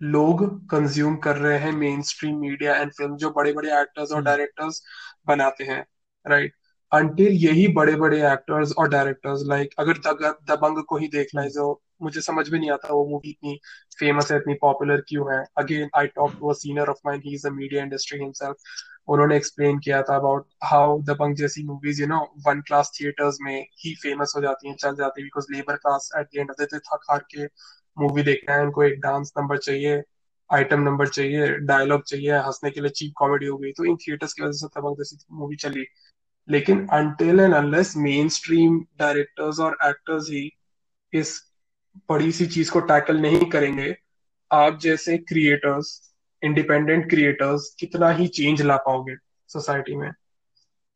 लोग 0.01 0.43
कंज्यूम 0.69 1.15
कर 1.17 1.37
रहे 1.37 1.57
हैं 1.59 1.71
main 1.71 2.01
stream 2.01 2.37
media 2.37 2.75
and 2.75 2.91
film 2.91 3.17
जो 3.17 3.29
बड़े 3.29 3.53
बड़े 3.53 3.69
एक्टर्स 3.81 4.11
और 4.11 4.23
डायरेक्टर्स 4.23 4.81
हम्म। 4.85 5.33
बनाते 5.33 5.63
हैं 5.63 5.85
राइट 6.25 6.53
अंटिल 6.93 7.33
यही 7.43 7.67
बड़े 7.73 7.95
बड़े 7.95 8.17
एक्टर्स 8.31 8.71
और 8.79 8.89
डायरेक्टर्स 8.89 9.41
लाइक 9.47 9.73
अगर 9.79 9.97
दबंग 10.49 10.83
को 10.89 10.97
ही 10.97 11.07
देखना 11.07 11.41
है 11.41 11.49
जो 11.49 11.65
मुझे 12.03 12.21
समझ 12.21 12.49
में 12.49 12.59
नहीं 12.59 12.69
आता 12.71 12.93
वो 12.93 13.05
मूवी 13.09 13.29
इतनी 13.29 13.59
फ़ेमस 13.99 14.31
है, 14.31 14.37
इतनी 14.37 14.53
पॉपुलर 14.61 15.01
क्यों 15.09 15.31
है। 15.33 15.43
Again 15.57 15.89
I 15.97 16.07
talk 16.07 16.33
to 16.39 16.49
a 16.49 16.53
senior 16.53 16.89
of 16.89 16.97
mine 17.05 17.21
he 17.25 17.33
is 17.35 17.47
a 17.47 17.49
media 17.51 17.83
industry 17.83 18.19
himself 18.19 18.55
उन्होंने 19.07 19.37
एक्सप्लेन 19.37 19.79
किया 19.79 20.01
था 20.01 20.15
अबाउट 20.15 20.45
हाउ 20.63 21.01
दबंग 21.03 21.35
जैसी 21.35 21.63
movies 21.63 22.01
you 22.01 22.07
know 22.07 22.19
one 22.47 22.61
class 22.67 22.91
theaters 22.99 23.37
में 23.41 23.55
ही 23.79 23.93
फ़ेमस 24.03 24.33
हो 24.35 24.41
जाती 24.41 24.67
हैं, 24.69 24.75
चल 24.75 24.95
जाती 24.95 25.21
है 25.21 25.25
because 25.25 25.47
labour 25.53 25.75
class 25.77 26.09
at 26.19 26.27
the 26.27 26.39
end 26.39 26.49
of 26.51 26.63
the 26.63 26.67
day 26.73 26.79
थक 26.79 27.05
हार 27.11 27.25
के 27.35 27.45
मूवी 27.97 28.23
देखना 28.23 28.55
है, 28.55 28.61
उनको 28.63 28.83
एक 28.83 28.99
डांस 28.99 29.33
नंबर 29.37 29.57
चाहिए 29.59 30.01
आइटम 30.49 30.81
नंबर 30.81 31.07
चाहिए 31.07 31.47
डायलॉग 31.67 32.03
चाहिए, 32.03 32.31
हंसने 32.37 32.69
के 32.71 32.81
लिए 32.81 32.89
चीप 32.91 33.13
कॉमेडी 33.17 33.45
हो 33.45 33.57
गई। 33.57 33.71
तो 33.71 33.85
इन 33.85 33.95
थिएटर्स 33.97 34.33
की 34.33 34.43
वजह 34.43 34.51
से 34.51 34.67
दबंग 34.79 34.97
जैसी 34.97 35.17
मूवी 35.31 35.55
चली। 35.55 35.85
लेकिन 36.47 36.85
until 36.93 37.39
and 37.39 37.53
unless 37.53 37.95
mainstream 38.29 38.79
directors 38.99 39.59
और 39.59 39.77
एक्टर्स 39.85 40.29
ही 40.31 40.49
इस 41.13 41.39
बड़ी 42.09 42.31
सी 42.31 42.45
चीज़ 42.45 42.71
को 42.71 42.79
टैकल 42.81 43.19
नहीं 43.21 43.45
करेंगे, 43.51 43.95
आप 44.51 44.79
जैसे 44.81 45.17
क्रिएटर्स 45.19 45.99
इंडिपेंडेंट 46.43 47.09
क्रिएटर्स 47.09 47.75
कितना 47.79 48.09
ही 48.11 48.27
चेंज 48.29 48.61
ला 48.61 48.77
पाओगे 48.77 49.15
सोसाइटी 49.49 49.95
में। 49.95 50.11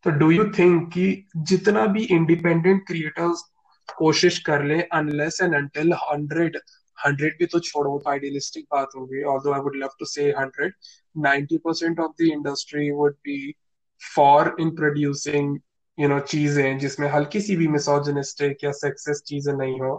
तो 0.06 0.10
डू 0.12 0.30
यू 0.32 0.44
थिंक 0.58 0.92
कि 0.94 1.28
जितना 1.38 1.86
भी 1.88 2.04
इंडिपेंडेंट 2.06 2.86
क्रिएटर्स 2.88 3.44
कोशिश 3.90 4.40
कर 4.46 4.64
ले 4.64 4.82
unless 4.94 5.40
and 5.42 5.56
until 5.56 5.94
hundred 6.02 6.58
hundred 6.98 7.38
भी 7.40 7.46
तो 7.46 7.60
छोड़ो 7.60 7.98
तो 8.00 8.10
आइडियलिस्टिक 8.10 8.66
बात 8.72 8.90
होगी। 8.96 9.24
Although 9.32 9.54
I 9.54 9.60
would 9.60 9.76
love 9.76 9.90
to 10.00 10.06
say 10.06 10.30
hundred 10.40 10.74
ninety 11.16 11.58
percent 11.66 12.00
of 12.00 12.12
the 12.22 12.28
industry 12.32 12.90
would 12.92 13.14
be 13.24 13.54
for 14.02 14.56
in 14.60 14.70
producing 14.76 15.58
you 15.98 16.08
know 16.10 16.20
चीज़ें 16.20 16.78
जिसमें 16.80 17.08
हल्की 17.10 17.42
सी 17.42 17.56
भी 17.58 17.68
मिसोजनिस्टिक 17.68 18.64
या 18.64 18.72
सक्सेस 18.74 19.22
चीज़ें 19.28 19.54
नहीं 19.54 19.80
हो, 19.82 19.96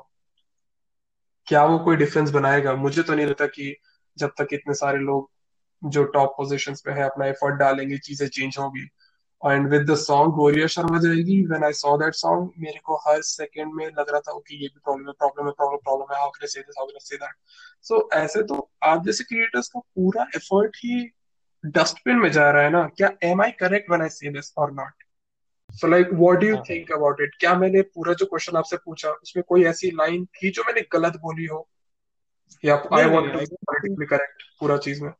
क्या 1.46 1.64
वो 1.64 1.78
कोई 1.84 1.96
डिफरेंस 1.96 2.30
बनाएगा? 2.30 2.74
मुझे 2.76 3.02
तो 3.02 3.14
नहीं 3.14 3.26
लगता 3.26 3.46
कि 3.46 3.74
जब 4.16 4.32
तक 4.38 4.48
इतने 4.52 4.74
सारे 4.74 4.98
लोग 4.98 5.30
जो 5.82 6.04
टॉप 6.04 6.34
पोजिशन 6.36 6.74
पे 6.84 6.92
है, 6.92 7.02
अपना 7.02 7.26
एफर्ट 7.26 7.54
डालेंगे, 7.58 7.98
चीज़ें 7.98 8.26
चेंज 8.28 8.56
होगी। 8.58 8.88
एंड 9.42 9.68
विद 9.70 9.82
द 9.90 9.94
सॉन्ग 9.96 10.32
गोरिया 10.34 10.66
शर्मा 10.66 10.98
जाएगी 10.98 11.40
when 11.46 11.64
I 11.64 11.72
saw 11.72 11.96
that 11.98 12.14
song 12.14 12.50
मेरे 12.58 12.80
को 12.84 12.96
हर 13.06 13.20
सेकंड 13.22 13.74
में 13.74 13.86
लग 13.88 14.10
रहा 14.10 14.20
था 14.20 14.32
ओके 14.32 14.54
ये 14.54 14.68
भी 14.68 14.80
प्रॉब्लम 14.84 15.06
है 15.06 15.12
प्रॉब्लम 15.18 15.46
है 15.46 15.52
प्रॉब्लम 15.52 15.78
प्रॉब्लम 15.84 16.14
है 16.14 16.20
how 16.20 16.30
can 16.30 16.44
I 16.44 16.48
say 16.48 16.60
this 16.60 16.78
how 16.78 16.86
can 16.86 16.96
I 16.96 17.06
say 17.08 17.16
that 17.16 17.34
so 17.88 18.08
ऐसे 18.14 18.42
तो 18.42 18.68
आप 18.84 19.04
जैसे 19.04 19.24
क्रिएटर्स 19.24 19.68
का 19.68 19.80
पूरा 19.80 20.26
एफर्ट 20.36 20.76
ही 20.76 21.00
डस्टबिन 21.66 22.16
में 22.16 22.30
जा 22.32 22.50
रहा 22.50 22.62
है 22.62 22.70
ना 22.70 22.86
क्या 22.96 23.10
am 23.24 23.42
I 23.42 23.50
correct 23.60 23.90
when 23.90 24.02
I 24.02 24.08
say 24.08 24.30
this 24.32 24.52
or 24.58 24.72
not 24.72 25.04
so 25.70 25.88
like 25.88 26.12
what 26.12 26.38
do 26.40 26.46
you 26.46 26.56
think 26.68 26.92
about 26.92 27.20
it 27.20 27.34
क्या 27.40 27.54
मैंने 27.58 27.82
पूरा 27.94 28.12
जो 28.20 28.26
क्वेश्चन 28.26 28.56
आपसे 28.56 28.76
पूछा 28.84 29.10
उसमें 29.10 29.42
कोई 29.48 29.64
ऐसी 29.72 29.90
लाइन 29.96 30.24
थी 30.24 30.50
जो 30.50 30.62
मैंने 30.66 30.86
गलत 30.92 31.20
बोली 31.22 31.46
हो 31.46 31.68
या 32.64 32.82
I 32.92 33.04
want 33.04 33.32
to 33.32 33.56
politically 33.70 34.06
correct 34.06 34.42
पूरा 34.60 34.76
चीज़ 34.86 35.02
में 35.04 35.12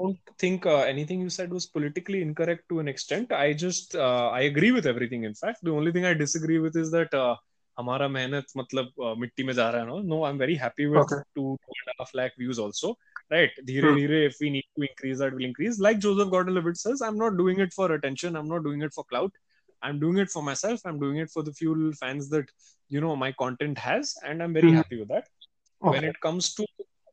don't 0.00 0.30
think 0.38 0.66
uh, 0.66 0.82
anything 0.92 1.20
you 1.20 1.30
said 1.30 1.52
was 1.56 1.66
politically 1.66 2.22
incorrect 2.22 2.62
to 2.70 2.78
an 2.80 2.88
extent. 2.92 3.32
I 3.32 3.52
just 3.52 3.94
uh, 3.94 4.28
I 4.38 4.40
agree 4.42 4.72
with 4.76 4.86
everything. 4.92 5.24
In 5.24 5.34
fact, 5.34 5.58
the 5.62 5.74
only 5.80 5.92
thing 5.92 6.06
I 6.06 6.14
disagree 6.14 6.58
with 6.58 6.76
is 6.76 6.90
that 6.92 7.14
uh, 7.14 7.36
हमारा 7.81 8.07
मेहनत 8.07 8.45
मतलब 8.57 8.91
uh, 9.03 9.17
मिट्टी 9.19 9.43
में 9.43 9.53
जा 9.53 9.69
रहा 9.69 9.81
है 9.81 9.87
no 9.87 9.99
no 10.13 10.23
I 10.25 10.31
am 10.31 10.37
very 10.39 10.55
happy 10.63 10.85
with 10.93 11.13
to 11.35 11.55
to 11.55 11.73
and 11.77 11.89
half 11.99 12.11
lakh 12.15 12.39
views 12.39 12.59
also 12.59 12.97
right 13.33 13.57
धीरे 13.67 13.89
धीरे 13.95 14.17
if 14.25 14.35
we 14.41 14.49
need 14.51 14.65
to 14.79 14.83
increase 14.87 15.21
that 15.21 15.33
will 15.37 15.45
increase 15.47 15.79
like 15.85 15.97
joseph 16.03 16.29
gordon-levitt 16.33 16.77
says 16.81 17.01
i'm 17.07 17.17
not 17.21 17.33
doing 17.39 17.57
it 17.63 17.73
for 17.77 17.87
attention 17.95 18.37
i'm 18.41 18.51
not 18.51 18.63
doing 18.67 18.85
it 18.87 18.93
for 18.97 19.03
clout 19.09 19.41
i'm 19.87 19.99
doing 20.03 20.19
it 20.23 20.31
for 20.35 20.43
myself 20.49 20.85
i'm 20.91 21.01
doing 21.01 21.17
it 21.23 21.33
for 21.33 21.43
the 21.47 21.53
few 21.57 21.73
fans 22.03 22.29
that 22.35 22.53
you 22.95 23.01
know 23.05 23.17
my 23.23 23.29
content 23.41 23.81
has 23.87 24.13
and 24.29 24.45
i'm 24.45 24.55
very 24.59 24.71
mm. 24.71 24.77
happy 24.79 25.01
with 25.01 25.11
that 25.15 25.27
okay. 25.27 25.93
when 25.97 26.07
it 26.11 26.21
comes 26.27 26.49
to 26.61 26.69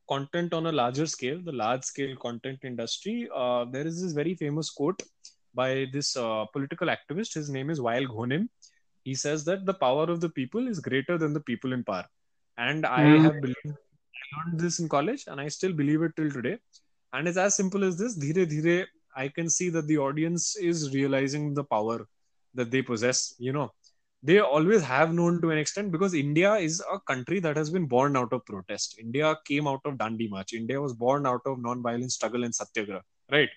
content 0.07 0.53
on 0.53 0.67
a 0.67 0.71
larger 0.71 1.05
scale, 1.05 1.39
the 1.43 1.51
large 1.51 1.83
scale 1.83 2.15
content 2.15 2.59
industry, 2.63 3.29
uh, 3.35 3.65
there 3.65 3.85
is 3.87 4.01
this 4.01 4.13
very 4.13 4.35
famous 4.35 4.69
quote 4.69 5.01
by 5.53 5.85
this 5.91 6.15
uh, 6.17 6.45
political 6.53 6.87
activist. 6.87 7.33
His 7.33 7.49
name 7.49 7.69
is 7.69 7.79
Wael 7.79 8.07
Ghonim. 8.07 8.47
He 9.04 9.14
says 9.14 9.44
that 9.44 9.66
the 9.66 9.74
power 9.74 10.04
of 10.04 10.20
the 10.20 10.28
people 10.28 10.68
is 10.68 10.80
greater 10.80 11.18
than 11.18 11.32
the 11.32 11.40
people 11.40 11.72
in 11.72 11.84
power. 11.84 12.06
And 12.58 12.84
I 12.84 13.00
mm. 13.00 13.22
have 13.22 13.40
believed, 13.40 13.66
I 13.66 14.46
learned 14.46 14.60
this 14.60 14.78
in 14.78 14.88
college 14.88 15.24
and 15.26 15.40
I 15.40 15.48
still 15.48 15.72
believe 15.72 16.02
it 16.02 16.12
till 16.16 16.30
today. 16.30 16.58
And 17.12 17.26
it's 17.26 17.38
as 17.38 17.56
simple 17.56 17.84
as 17.84 17.98
this. 17.98 18.18
Dhire 18.18 18.46
dhire, 18.46 18.86
I 19.16 19.28
can 19.28 19.48
see 19.48 19.70
that 19.70 19.86
the 19.86 19.98
audience 19.98 20.56
is 20.56 20.94
realizing 20.94 21.54
the 21.54 21.64
power 21.64 22.06
that 22.54 22.70
they 22.70 22.82
possess. 22.82 23.34
You 23.38 23.52
know, 23.52 23.72
they 24.22 24.38
always 24.38 24.82
have 24.82 25.14
known 25.14 25.40
to 25.40 25.50
an 25.50 25.58
extent 25.58 25.90
because 25.90 26.14
India 26.14 26.54
is 26.54 26.82
a 26.92 27.00
country 27.00 27.40
that 27.40 27.56
has 27.56 27.70
been 27.70 27.86
born 27.86 28.16
out 28.16 28.32
of 28.32 28.44
protest. 28.44 28.96
India 29.00 29.36
came 29.46 29.66
out 29.66 29.80
of 29.84 29.94
Dandi 29.94 30.28
March. 30.28 30.52
India 30.52 30.80
was 30.80 30.92
born 30.92 31.26
out 31.26 31.40
of 31.46 31.60
non-violent 31.60 32.12
struggle 32.12 32.44
and 32.44 32.54
satyagraha, 32.54 33.02
right? 33.30 33.48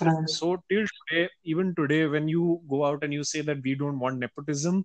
right? 0.00 0.28
So 0.28 0.62
till 0.70 0.86
today, 1.08 1.28
even 1.44 1.74
today, 1.74 2.06
when 2.06 2.28
you 2.28 2.60
go 2.68 2.84
out 2.84 3.04
and 3.04 3.12
you 3.12 3.24
say 3.24 3.40
that 3.42 3.62
we 3.62 3.74
don't 3.74 3.98
want 3.98 4.18
nepotism, 4.18 4.84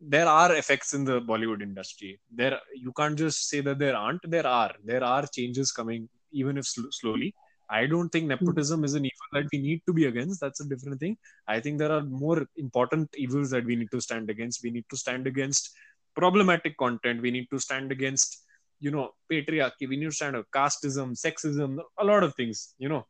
there 0.00 0.26
are 0.26 0.54
effects 0.54 0.92
in 0.94 1.04
the 1.04 1.20
Bollywood 1.20 1.62
industry. 1.62 2.20
There, 2.32 2.58
you 2.74 2.92
can't 2.92 3.16
just 3.16 3.48
say 3.48 3.60
that 3.60 3.78
there 3.78 3.96
aren't. 3.96 4.28
There 4.28 4.46
are. 4.46 4.72
There 4.84 5.02
are 5.02 5.26
changes 5.26 5.72
coming, 5.72 6.08
even 6.32 6.58
if 6.58 6.66
sl- 6.66 6.90
slowly. 6.90 7.34
I 7.70 7.86
don't 7.86 8.10
think 8.10 8.24
hmm. 8.24 8.30
nepotism 8.30 8.84
is 8.84 8.94
an 8.94 9.06
evil 9.06 9.28
that 9.32 9.46
we 9.52 9.58
need 9.58 9.82
to 9.86 9.92
be 9.92 10.06
against. 10.06 10.40
That's 10.40 10.60
a 10.60 10.68
different 10.68 11.00
thing. 11.00 11.16
I 11.48 11.60
think 11.60 11.78
there 11.78 11.92
are 11.92 12.02
more 12.02 12.46
important 12.56 13.08
evils 13.16 13.50
that 13.50 13.64
we 13.64 13.76
need 13.76 13.90
to 13.92 14.00
stand 14.00 14.28
against. 14.30 14.62
We 14.62 14.70
need 14.70 14.84
to 14.90 14.96
stand 14.96 15.26
against 15.26 15.70
problematic 16.14 16.76
content. 16.76 17.22
We 17.22 17.30
need 17.30 17.48
to 17.50 17.58
stand 17.58 17.90
against, 17.90 18.42
you 18.80 18.90
know, 18.90 19.10
patriarchy. 19.30 19.88
We 19.88 19.96
need 19.96 20.06
to 20.06 20.12
stand 20.12 20.36
against 20.36 20.52
casteism, 20.52 21.16
sexism, 21.18 21.78
a 21.98 22.04
lot 22.04 22.22
of 22.22 22.34
things, 22.34 22.74
you 22.78 22.88
know. 22.88 23.06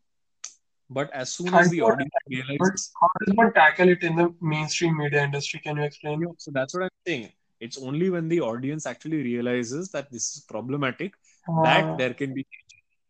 But 0.91 1.11
as 1.13 1.33
soon 1.33 1.55
as 1.55 1.71
the 1.71 1.81
audience 1.81 2.13
realizes. 2.29 2.93
How 3.01 3.09
does 3.21 3.35
one 3.35 3.53
tackle 3.53 3.89
it 3.89 4.03
in 4.03 4.17
the 4.17 4.35
mainstream 4.41 4.99
media 4.99 5.25
industry? 5.25 5.61
Can 5.61 5.79
you 5.79 5.85
explain? 5.85 6.25
So 6.39 6.51
that's 6.51 6.75
what 6.75 6.85
I'm 6.85 6.91
saying. 7.07 7.33
It's 7.61 7.79
only 7.79 8.11
when 8.11 8.29
the 8.29 8.41
audience 8.41 8.85
actually 8.85 9.23
realizes 9.23 9.91
that 9.93 10.11
this 10.11 10.37
is 10.37 10.45
problematic 10.47 11.15
uh, 11.49 11.63
that 11.63 11.99
there 11.99 12.15
can 12.15 12.35
be 12.35 12.47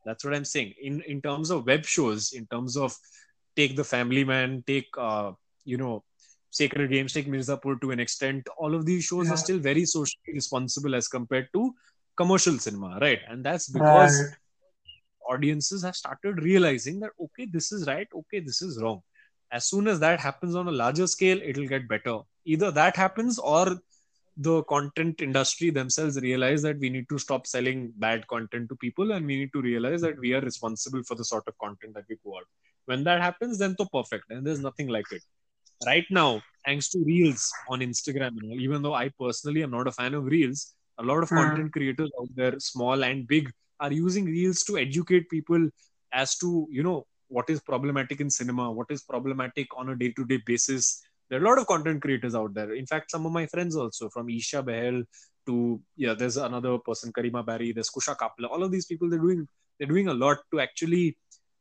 that's 0.05 0.25
what 0.25 0.35
i'm 0.35 0.45
saying 0.45 0.73
in 0.81 1.01
in 1.03 1.21
terms 1.21 1.51
of 1.51 1.67
web 1.67 1.85
shows 1.85 2.33
in 2.33 2.47
terms 2.47 2.77
of 2.77 2.97
take 3.57 3.77
the 3.77 3.85
family 3.85 4.25
man 4.25 4.63
take 4.67 4.89
uh, 4.99 5.33
you 5.65 5.77
know 5.77 6.03
sacred 6.51 6.91
games 6.91 7.13
take 7.13 7.27
mirzapur 7.27 7.81
to 7.81 7.91
an 7.91 8.01
extent 8.01 8.47
all 8.59 8.75
of 8.75 8.87
these 8.87 9.05
shows 9.05 9.27
yeah. 9.27 9.35
are 9.35 9.37
still 9.37 9.59
very 9.59 9.85
socially 9.85 10.35
responsible 10.35 10.95
as 10.95 11.09
compared 11.09 11.49
to 11.53 11.75
commercial 12.17 12.59
cinema 12.59 12.99
right 13.01 13.21
and 13.29 13.45
that's 13.45 13.69
because 13.69 14.23
right. 14.23 14.37
Audiences 15.35 15.83
have 15.83 15.97
started 15.97 16.43
realizing 16.51 17.01
that 17.01 17.13
okay 17.27 17.47
this 17.57 17.73
is 17.73 17.87
right 17.93 18.09
okay 18.21 18.41
this 18.41 18.63
is 18.63 18.81
wrong 18.83 19.01
as 19.53 19.67
soon 19.67 19.89
as 19.89 20.01
that 20.01 20.21
happens 20.21 20.55
on 20.55 20.69
a 20.69 20.79
larger 20.83 21.07
scale 21.07 21.41
it'll 21.43 21.73
get 21.75 21.89
better 21.89 22.19
either 22.45 22.71
that 22.71 22.97
happens 22.97 23.39
or 23.39 23.79
the 24.37 24.63
content 24.65 25.21
industry 25.21 25.71
themselves 25.71 26.21
realize 26.21 26.63
that 26.63 26.79
we 26.79 26.91
need 26.91 27.09
to 27.09 27.19
stop 27.19 27.47
selling 27.47 27.93
bad 27.97 28.27
content 28.29 28.69
to 28.69 28.77
people 28.77 29.13
and 29.13 29.27
we 29.27 29.37
need 29.39 29.53
to 29.53 29.63
realize 29.63 30.01
that 30.03 30.19
we 30.19 30.35
are 30.35 30.41
responsible 30.41 31.03
for 31.05 31.15
the 31.15 31.25
sort 31.25 31.45
of 31.47 31.57
content 31.59 31.95
that 31.95 32.05
we 32.09 32.17
go 32.25 32.37
out. 32.37 32.47
When 32.87 33.05
that 33.05 33.23
happens, 33.23 33.59
then 33.59 33.77
to 33.77 33.87
perfect, 33.93 34.25
and 34.31 34.45
there's 34.47 34.61
nothing 34.61 34.89
like 34.89 35.07
it. 35.13 35.23
Right 35.87 36.05
now, 36.11 36.43
thanks 36.67 36.89
to 36.91 36.99
Reels 37.05 37.61
on 37.69 37.81
Instagram, 37.81 38.33
even 38.61 38.83
though 38.83 38.95
I 38.95 39.11
personally 39.21 39.63
am 39.63 39.71
not 39.71 39.89
a 39.89 39.93
fan 39.93 40.15
of 40.15 40.25
Reels, 40.25 40.75
a 40.99 41.03
lot 41.05 41.23
of 41.23 41.31
Hmm. 41.31 41.35
content 41.35 41.73
creators 41.73 42.11
out 42.21 42.29
there, 42.35 42.59
small 42.61 43.05
and 43.05 43.27
big, 43.27 43.53
are 43.81 43.93
using 43.93 44.25
Reels 44.25 44.63
to 44.65 44.79
educate 44.79 45.29
people 45.29 45.69
as 46.13 46.37
to 46.39 46.67
you 46.71 46.83
know 46.83 47.07
what 47.29 47.49
is 47.51 47.61
problematic 47.61 48.21
in 48.21 48.31
cinema, 48.31 48.71
what 48.71 48.87
is 48.91 49.03
problematic 49.03 49.67
on 49.77 49.89
a 49.91 49.97
day-to-day 49.97 50.41
basis, 50.47 51.03
there 51.29 51.41
are 51.41 51.45
a 51.45 51.49
lot 51.49 51.59
of 51.59 51.67
content 51.67 52.03
creators 52.03 52.35
out 52.35 52.55
there. 52.55 52.75
In 52.75 52.87
fact, 52.87 53.11
some 53.11 53.27
of 53.27 53.33
my 53.33 53.47
friends 53.47 53.77
also, 53.77 54.09
from 54.09 54.29
Isha 54.29 54.63
Behel 54.63 55.05
to 55.47 55.81
yeah, 55.97 56.15
there's 56.15 56.37
another 56.37 56.79
person, 56.79 57.13
Karima 57.13 57.45
Barry, 57.45 57.73
there's 57.73 57.91
Kusha 57.91 58.17
Kapila. 58.17 58.49
All 58.49 58.63
of 58.63 58.71
these 58.71 58.87
people, 58.87 59.11
they're 59.11 59.19
doing 59.19 59.49
they're 59.79 59.89
doing 59.89 60.09
a 60.09 60.15
lot 60.15 60.39
to 60.53 60.61
actually 60.61 61.17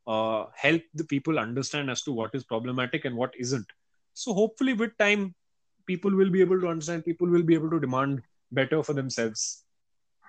uh, 0.06 0.44
help 0.54 0.82
the 0.94 1.04
people 1.04 1.38
understand 1.38 1.90
as 1.90 2.02
to 2.02 2.12
what 2.12 2.34
is 2.34 2.44
problematic 2.44 3.04
and 3.04 3.16
what 3.16 3.32
isn't. 3.38 3.66
So 4.12 4.32
hopefully, 4.32 4.74
with 4.74 4.96
time, 4.98 5.34
people 5.86 6.14
will 6.14 6.30
be 6.30 6.40
able 6.40 6.60
to 6.60 6.68
understand. 6.68 7.04
People 7.04 7.28
will 7.28 7.42
be 7.42 7.54
able 7.54 7.70
to 7.70 7.80
demand 7.80 8.22
better 8.52 8.82
for 8.82 8.92
themselves. 8.92 9.64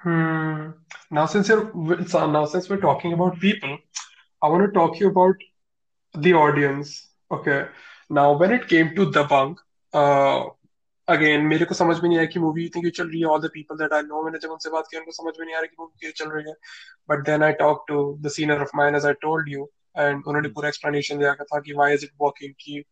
Hmm. 0.04 0.70
Now, 1.10 1.26
since 1.26 1.48
you're 1.48 2.06
so 2.06 2.30
now 2.30 2.46
since 2.46 2.68
we're 2.68 2.80
talking 2.80 3.12
about 3.12 3.38
people, 3.38 3.78
I 4.42 4.48
want 4.48 4.64
to 4.64 4.72
talk 4.72 4.94
to 4.94 5.00
you 5.00 5.10
about 5.10 5.34
the 6.14 6.32
audience. 6.32 7.08
Okay. 7.30 7.66
Now, 8.08 8.36
when 8.36 8.52
it 8.52 8.66
came 8.68 8.94
to 8.96 9.10
Dabang, 9.10 9.56
uh, 9.92 10.44
again, 11.06 11.46
मेरे 11.48 11.64
को 11.64 11.74
समझ 11.74 12.00
में 12.02 12.08
नहीं 12.08 12.18
आया 12.18 12.26
कि 12.26 12.40
movie 12.40 12.64
इतनी 12.66 12.82
क्यों 12.82 12.90
चल 12.90 13.08
रही 13.08 13.20
है. 13.20 13.26
All 13.26 13.40
the 13.40 13.50
people 13.50 13.76
that 13.82 13.92
I 13.92 14.00
know, 14.02 14.22
मैंने 14.24 14.38
जब 14.38 14.50
उनसे 14.50 14.70
बात 14.70 14.88
की 14.90 14.96
उनको 14.98 15.12
समझ 15.12 15.34
में 15.38 15.46
नहीं 15.46 15.56
आ 15.56 15.58
रहा 15.58 15.66
कि 15.66 15.76
मूवी 15.80 15.98
क्यों 16.00 16.12
चल 16.16 16.30
रही 16.30 16.44
है. 16.48 16.54
But 17.12 17.24
then 17.28 17.42
I 17.42 17.52
talked 17.60 17.86
to 17.92 18.18
the 18.26 18.32
senior 18.38 18.60
of 18.66 18.74
mine, 18.80 18.98
as 19.00 19.04
I 19.04 19.14
told 19.26 19.52
you, 19.54 19.68
and 20.04 20.24
उन्होंने 20.26 20.48
पूरा 20.48 20.70
explanation 20.70 21.18
दिया 21.18 21.34
था 21.34 21.60
कि 21.60 21.74
why 21.74 21.90
is 21.98 22.08
it 22.08 22.14
working 22.26 22.54
कि 22.64 22.84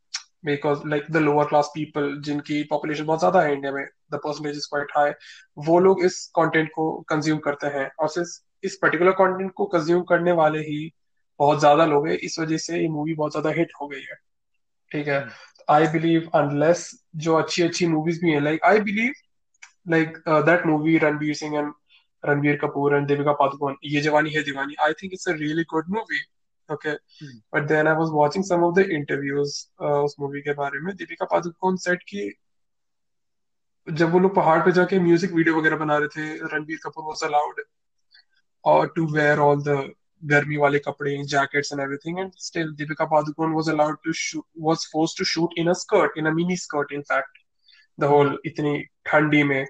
because 0.44 0.82
like 0.92 1.06
the 1.10 1.20
lower 1.22 1.44
class 1.46 1.70
people 1.74 2.08
जिनकी 2.24 2.64
population 2.72 3.06
बहुत 3.06 3.20
ज़्यादा 3.20 3.42
है 3.42 3.54
इंडिया 3.54 3.72
में 3.72 3.86
the 4.14 4.20
percentage 4.24 4.58
is 4.58 4.66
quite 4.72 4.98
high 4.98 5.12
वो 5.68 5.80
लोग 5.80 6.04
इस 6.06 6.26
कंटेंट 6.36 6.70
को 6.76 6.92
कंज्यूम 7.10 7.38
करते 7.46 7.68
हैं 7.78 7.90
और 8.00 8.10
सिर्फ़ 8.10 8.30
इस 8.64 8.78
पर्टिकुलर 8.82 9.12
कंटेंट 9.12 9.52
को 9.58 9.66
कंज्यूम 9.68 10.02
करने 10.10 10.32
वाले 10.32 10.60
ही 10.62 10.92
बहुत 11.40 11.60
ज़्यादा 11.60 11.86
लोग 11.86 12.08
हैं। 12.08 12.18
इस 12.18 12.38
वजह 12.40 12.58
से 12.58 12.80
ये 12.82 12.88
मूवी 12.90 13.14
बहुत 13.14 13.32
ज़्यादा 13.32 13.50
हिट 13.58 13.72
हो 13.82 13.88
गई 13.88 14.02
है। 14.02 14.16
ठीक 14.92 15.08
है? 15.08 15.28
आई 15.70 15.88
बिलीव 15.88 16.30
अनलेस 16.36 16.90
जो 17.16 17.36
अच्छी 17.36 17.64
अच्छी 17.64 17.88
मूवीज़ 17.88 18.20
भी 18.22 18.32
हैं 18.32 18.42
like 18.42 18.64
I 18.66 18.80
believe 18.82 19.14
like 19.88 20.18
that 20.28 20.66
movie 20.66 20.98
Ranbir 20.98 21.34
Singh 21.36 21.58
and 21.58 21.72
Ranbir 22.24 22.58
Kapoor 22.62 22.96
and 22.96 23.08
Devika 23.08 23.34
Padukone 23.40 23.76
Yeh 23.86 24.02
Jawaani 24.02 24.30
Hai 24.32 24.44
Deewani. 24.44 24.76
I 24.84 24.94
think 25.02 25.14
it's 25.14 25.28
a 25.30 25.34
really 25.36 25.64
good 25.70 25.90
movie 25.96 26.20
okay 26.70 26.94
but 27.54 27.68
then 27.68 27.88
I 27.88 27.96
was 27.96 28.10
watching 28.14 28.44
some 28.46 28.64
of 28.64 28.76
the 28.76 28.86
interviews 28.92 29.56
उस 29.84 30.16
movie 30.20 30.42
के 30.42 30.54
बारे 30.54 30.80
में। 30.82 30.96
Deepika 30.96 31.26
Padukone 31.32 31.76
set 31.86 32.04
की 32.04 32.30
जब 33.88 34.12
वो 34.12 34.20
लोग 34.20 34.36
पहाड़ 34.36 34.60
पे 34.66 34.72
जाके 34.72 35.00
म्यूज़िक 35.00 35.32
वीडियो 35.34 35.58
वगैरह 35.58 35.78
बना 35.78 35.98
रहे 35.98 36.08
थे 36.08 36.56
रणबीर 36.56 36.78
कपूर 36.84 37.04
वाज 37.06 37.24
अलाउड 37.24 37.62
और 38.64 38.88
टू 38.96 39.06
वेयर 39.14 39.40
ऑल 39.40 39.62
द 39.64 39.78
गर्मी 40.24 40.58
वाले 40.58 40.80
कपड़े 40.80 41.18
jackets 41.30 41.72
and 41.74 41.82
everything 41.82 42.20
and 42.20 42.32
still 42.40 42.72
Deepika 42.76 43.06
Padukone 43.06 43.54
was 43.54 43.70
allowed 43.70 43.98
to 44.06 44.14
shoot 44.14 44.46
was 44.62 44.86
forced 44.94 45.18
to 45.18 45.26
shoot 45.32 45.60
in 45.60 45.70
a 45.70 45.74
skirt 45.80 46.18
in 46.18 46.26
a 46.26 46.32
mini 46.34 46.58
skirt 46.58 46.92
in 46.94 47.02
fact 47.12 47.38
the 48.00 48.04
whole 48.14 48.38
इतनी 48.46 48.78
ठंडी 49.06 49.44
में। 49.44 49.66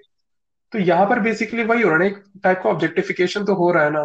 तो 0.74 0.80
यहाँ 0.80 1.06
पर 1.06 1.20
बेसिकली 1.20 1.64
वही 1.64 1.82
हो 1.82 1.90
रहा 1.90 2.00
है 2.00 2.08
एक 2.08 2.24
टाइप 2.44 2.62
का 2.64 2.70
ऑब्जेक्टिफिकेशन 2.70 3.46
तो 3.46 3.56
हो 3.56 3.72
रहा 3.72 3.84
है 3.84 3.90
ना। 3.92 4.04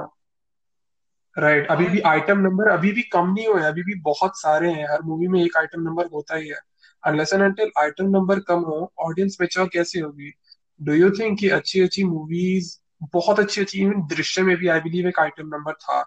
Right 1.37 1.59
right. 1.59 1.71
अभी 1.73 1.89
भी 1.89 2.01
आइटम 2.01 2.39
नंबर 2.39 2.69
अभी 2.69 2.91
भी 2.93 3.03
कम 3.03 3.33
नहीं 3.33 3.47
हुए 3.49 3.63
अभी 3.63 3.83
भी 3.83 3.95
बहुत 4.03 4.39
सारे 4.41 4.71
हैं। 4.73 4.87
हर 4.91 5.03
मूवी 5.03 5.29
में 5.29 5.41
एक 5.43 5.57
आइटम 5.57 5.83
नंबर 5.83 6.07
होता 6.07 6.37
ही 6.37 6.49
है। 6.49 6.59
Unless 7.03 7.33
and 7.33 7.43
until 7.43 7.71
item 7.79 8.09
number 8.11 8.41
come 8.41 8.61
हो 8.61 8.93
ऑडियंस 8.99 9.37
मेच्योर 9.41 9.69
कैसे 9.73 10.01
होगी? 10.01 10.33
डू 10.81 10.93
यू 10.93 11.11
थिंक 11.11 11.39
कि 11.39 11.49
अच्छी 11.49 11.81
अच्छी 11.81 12.05
मूवीज़ 12.05 12.77
बहुत 13.13 13.41
अच्छी 13.41 13.61
अच्छी 13.61 13.81
इवन 13.83 14.07
दृश्य 14.07 14.43
में 14.43 14.57
भी 14.57 14.69
आई 14.69 14.81
बिलीव 14.81 15.09
एक 15.09 15.19
आइटम 15.21 15.47
नंबर 15.47 15.73
था। 15.73 16.03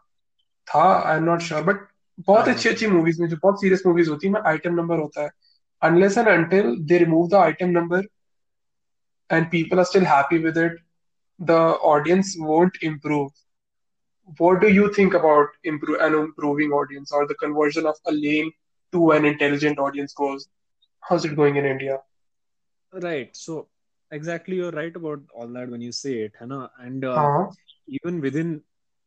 था 0.67 0.83
I 1.09 1.17
am 1.17 1.23
not 1.23 1.41
sure 1.41 1.63
but 1.63 1.87
बहुत 2.27 2.47
अच्छी 2.47 2.69
अच्छी 2.69 2.87
मूवीज़ 2.87 3.21
में 3.21 3.27
जो 3.29 3.37
बहुत 3.43 3.61
सीरियस 3.61 3.83
मूवीज़ 3.87 4.09
होती 4.09 4.27
है 4.27 4.41
आइटम 4.47 4.75
नंबर 4.75 4.99
होता 4.99 5.23
है। 5.23 5.29
Unless 5.81 6.17
and 6.17 6.27
until 6.27 6.75
they 6.79 6.97
remove 6.97 7.27
the 7.29 7.35
item 7.35 7.69
number 7.69 8.03
and 9.29 9.49
people 9.51 9.79
are 9.79 9.85
still 9.85 10.05
happy 10.05 10.37
with 10.37 10.57
it 10.57 10.77
the 11.39 11.51
audience 11.95 12.35
won't 12.39 12.77
improve 12.83 13.29
what 14.37 14.61
do 14.61 14.69
you 14.69 14.93
think 14.93 15.13
about 15.13 15.47
improve 15.63 15.99
an 16.01 16.13
improving 16.13 16.71
audience 16.71 17.11
or 17.11 17.27
the 17.27 17.35
conversion 17.35 17.85
of 17.85 17.95
a 18.07 18.11
lame 18.11 18.51
to 18.91 19.11
an 19.11 19.25
intelligent 19.25 19.79
audience 19.79 20.13
goes? 20.13 20.47
How's 21.01 21.25
it 21.25 21.35
going 21.35 21.55
in 21.55 21.65
india? 21.65 21.99
Right. 22.93 23.35
So 23.35 23.67
exactly 24.11 24.57
you're 24.57 24.71
right 24.71 24.95
about 24.95 25.21
all 25.33 25.47
that 25.47 25.69
when 25.69 25.81
you 25.81 25.91
say 25.91 26.19
it 26.23 26.33
Hannah. 26.37 26.69
and 26.79 27.05
uh, 27.05 27.13
uh-huh. 27.13 27.51
even 27.87 28.19
within 28.21 28.61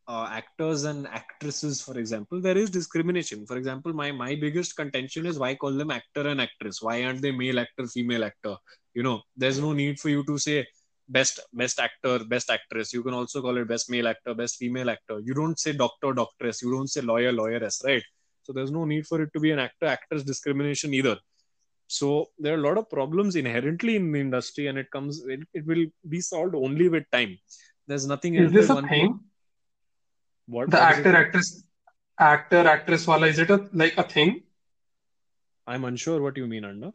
uh, 0.07 0.29
actors 0.31 0.85
and 0.85 1.07
actresses 1.07 1.81
for 1.81 1.99
example 1.99 2.41
there 2.41 2.59
is 2.59 2.71
discrimination. 2.71 3.47
For 3.47 3.57
example 3.57 3.93
my 3.93 4.13
my 4.13 4.35
biggest 4.35 4.77
contention 4.77 5.27
is 5.27 5.39
why 5.39 5.55
call 5.55 5.73
them 5.73 5.91
actor 5.91 6.27
and 6.29 6.41
actress? 6.41 6.83
Why 6.83 7.05
aren't 7.05 7.23
they 7.23 7.33
male 7.33 7.61
actor 7.61 7.87
female 7.87 8.25
actor? 8.25 8.57
You 8.95 9.03
know 9.03 9.23
there's 9.37 9.61
no 9.61 9.73
need 9.73 10.01
for 10.01 10.09
you 10.09 10.25
to 10.25 10.39
say 10.39 10.67
best 11.09 11.41
best 11.53 11.81
actor 11.81 12.25
best 12.25 12.51
actress. 12.51 12.93
You 12.93 13.03
can 13.03 13.15
also 13.15 13.43
call 13.43 13.57
it 13.57 13.69
best 13.69 13.91
male 13.91 14.09
actor 14.09 14.35
best 14.35 14.57
female 14.57 14.91
actor. 14.91 15.21
You 15.21 15.35
don't 15.35 15.59
say 15.59 15.73
doctor 15.73 16.13
doctress. 16.13 16.63
You 16.63 16.73
don't 16.73 16.89
say 16.89 17.01
lawyer 17.01 17.33
lawyeress 17.33 17.85
right? 17.85 18.03
So 18.43 18.53
there's 18.53 18.71
no 18.71 18.85
need 18.85 19.07
for 19.07 19.23
it 19.23 19.31
to 19.35 19.41
be 19.41 19.51
an 19.51 19.59
actor 19.59 19.87
actress 19.87 20.23
discrimination 20.23 20.93
either. 20.95 21.19
So 21.87 22.27
there 22.39 22.55
are 22.55 22.59
a 22.59 22.63
lot 22.63 22.79
of 22.79 22.89
problems 22.89 23.37
inherently 23.37 23.97
in 23.97 24.11
the 24.11 24.21
industry 24.21 24.67
and 24.69 24.79
it 24.79 24.91
comes 24.91 25.25
it, 25.27 25.41
it 25.53 25.67
will 25.67 25.87
be 26.09 26.21
solved 26.21 26.55
only 26.55 26.89
with 26.89 27.05
time. 27.11 27.39
There's 27.87 28.07
nothing 28.07 28.35
is 28.35 28.53
this 28.53 28.71
a 28.71 28.83
thing? 28.83 29.21
what 30.47 30.71
the 30.71 30.77
what 30.77 30.83
actor 30.83 31.17
actress 31.17 31.65
actor 32.19 32.67
actress 32.69 33.07
wala 33.07 33.27
is 33.27 33.39
it 33.39 33.51
a, 33.51 33.69
like 33.73 33.97
a 33.97 34.03
thing? 34.03 34.43
I'm 35.67 35.85
unsure 35.85 36.21
what 36.21 36.37
you 36.37 36.47
mean 36.47 36.65
Arnav. 36.65 36.95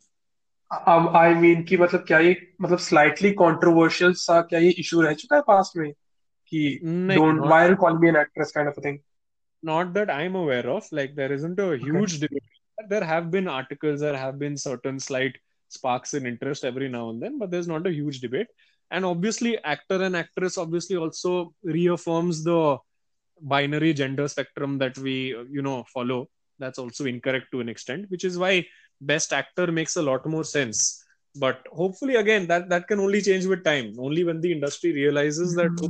अब 0.73 1.13
I 1.17 1.35
mean 1.35 1.63
कि 1.65 1.77
मतलब 1.77 2.05
क्या 2.07 2.19
ये 2.19 2.37
मतलब 2.61 2.79
slightly 2.79 3.31
controversial 3.41 4.13
सा 4.23 4.41
क्या 4.51 4.61
ये 4.61 4.71
issue 4.85 5.01
रह 5.01 5.13
चुका 5.23 5.37
है 5.37 5.43
पास्ट 5.47 5.77
में 5.77 5.91
कि 6.49 6.79
don't 6.85 7.41
why 7.47 7.65
are 7.65 7.75
call 7.83 7.99
me 7.99 8.09
an 8.09 8.17
actress 8.17 8.53
kind 8.55 8.69
of 8.69 8.85
thing 8.85 8.99
not 9.67 9.93
that 9.97 10.11
i'm 10.15 10.35
aware 10.39 10.69
of 10.71 10.89
like 10.97 11.13
there 11.19 11.33
isn't 11.35 11.61
a 11.67 11.69
huge 11.83 12.15
okay. 12.17 12.19
debate 12.23 12.89
there 12.89 13.05
have 13.11 13.31
been 13.35 13.47
articles 13.49 14.01
there 14.01 14.19
have 14.23 14.39
been 14.39 14.59
certain 14.65 14.99
slight 15.05 15.39
sparks 15.77 16.13
in 16.19 16.27
interest 16.31 16.67
every 16.71 16.89
now 16.97 17.05
and 17.11 17.23
then 17.23 17.39
but 17.39 17.51
there's 17.51 17.71
not 17.71 17.87
a 17.87 17.93
huge 17.93 18.21
debate 18.25 18.51
and 18.91 19.05
obviously 19.05 19.53
actor 19.75 20.03
and 20.09 20.17
actress 20.23 20.59
obviously 20.59 20.97
also 20.97 21.55
reaffirms 21.63 22.43
the 22.45 22.77
binary 23.41 23.93
gender 23.93 24.29
spectrum 24.29 24.79
that 24.79 24.99
we 24.99 25.17
you 25.51 25.63
know 25.63 25.79
follow 25.93 26.21
that's 26.59 26.79
also 26.79 27.07
incorrect 27.07 27.47
to 27.51 27.61
an 27.61 27.69
extent 27.69 28.11
which 28.11 28.25
is 28.25 28.39
why 28.39 28.55
best 29.02 29.34
actor 29.34 29.72
makes 29.72 29.96
a 29.96 30.02
lot 30.02 30.26
more 30.26 30.44
sense. 30.44 31.04
But 31.36 31.66
hopefully 31.72 32.16
again 32.16 32.48
that 32.48 32.70
that 32.70 32.88
can 32.88 33.00
only 33.00 33.22
change 33.22 33.46
with 33.46 33.64
time. 33.64 33.96
Only 34.00 34.24
when 34.24 34.42
the 34.42 34.52
industry 34.52 34.92
realizes 34.94 35.56
that 35.56 35.72
oh, 35.82 35.90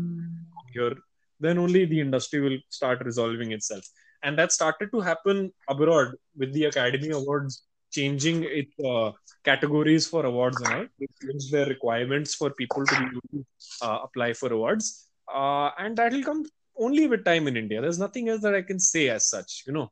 here 0.73 0.95
then 1.40 1.57
only 1.57 1.86
the 1.86 1.99
industry 1.99 2.41
will 2.41 2.57
start 2.69 3.02
resolving 3.06 3.52
itself. 3.52 3.84
And 4.23 4.38
that 4.38 4.52
started 4.52 4.91
to 4.91 4.99
happen 4.99 5.52
abroad 5.69 6.15
with 6.38 6.53
the 6.53 6.65
academy 6.65 7.10
awards 7.10 7.64
changing 7.91 8.44
its 8.44 8.73
uh, 8.86 9.11
categories 9.45 10.06
for 10.07 10.26
awards 10.26 10.60
and 10.61 10.73
all. 10.73 10.86
They 10.99 11.07
changed 11.22 11.52
their 11.52 11.65
requirements 11.65 12.36
for 12.36 12.52
people 12.52 12.86
to 12.86 12.95
be 12.99 13.06
able 13.06 13.22
to 13.34 13.45
uh, 13.81 13.99
apply 14.03 14.34
for 14.34 14.52
awards. 14.52 15.07
Uh, 15.34 15.69
and 15.77 15.95
that 15.98 16.11
will 16.11 16.23
come 16.23 16.45
only 16.77 17.07
with 17.07 17.23
time 17.23 17.48
in 17.48 17.56
india. 17.57 17.81
There's 17.81 17.99
nothing 17.99 18.30
else 18.30 18.41
that 18.41 18.56
i 18.56 18.61
can 18.61 18.80
say 18.80 19.10
as 19.10 19.30
such 19.30 19.64
you 19.68 19.73
know. 19.73 19.91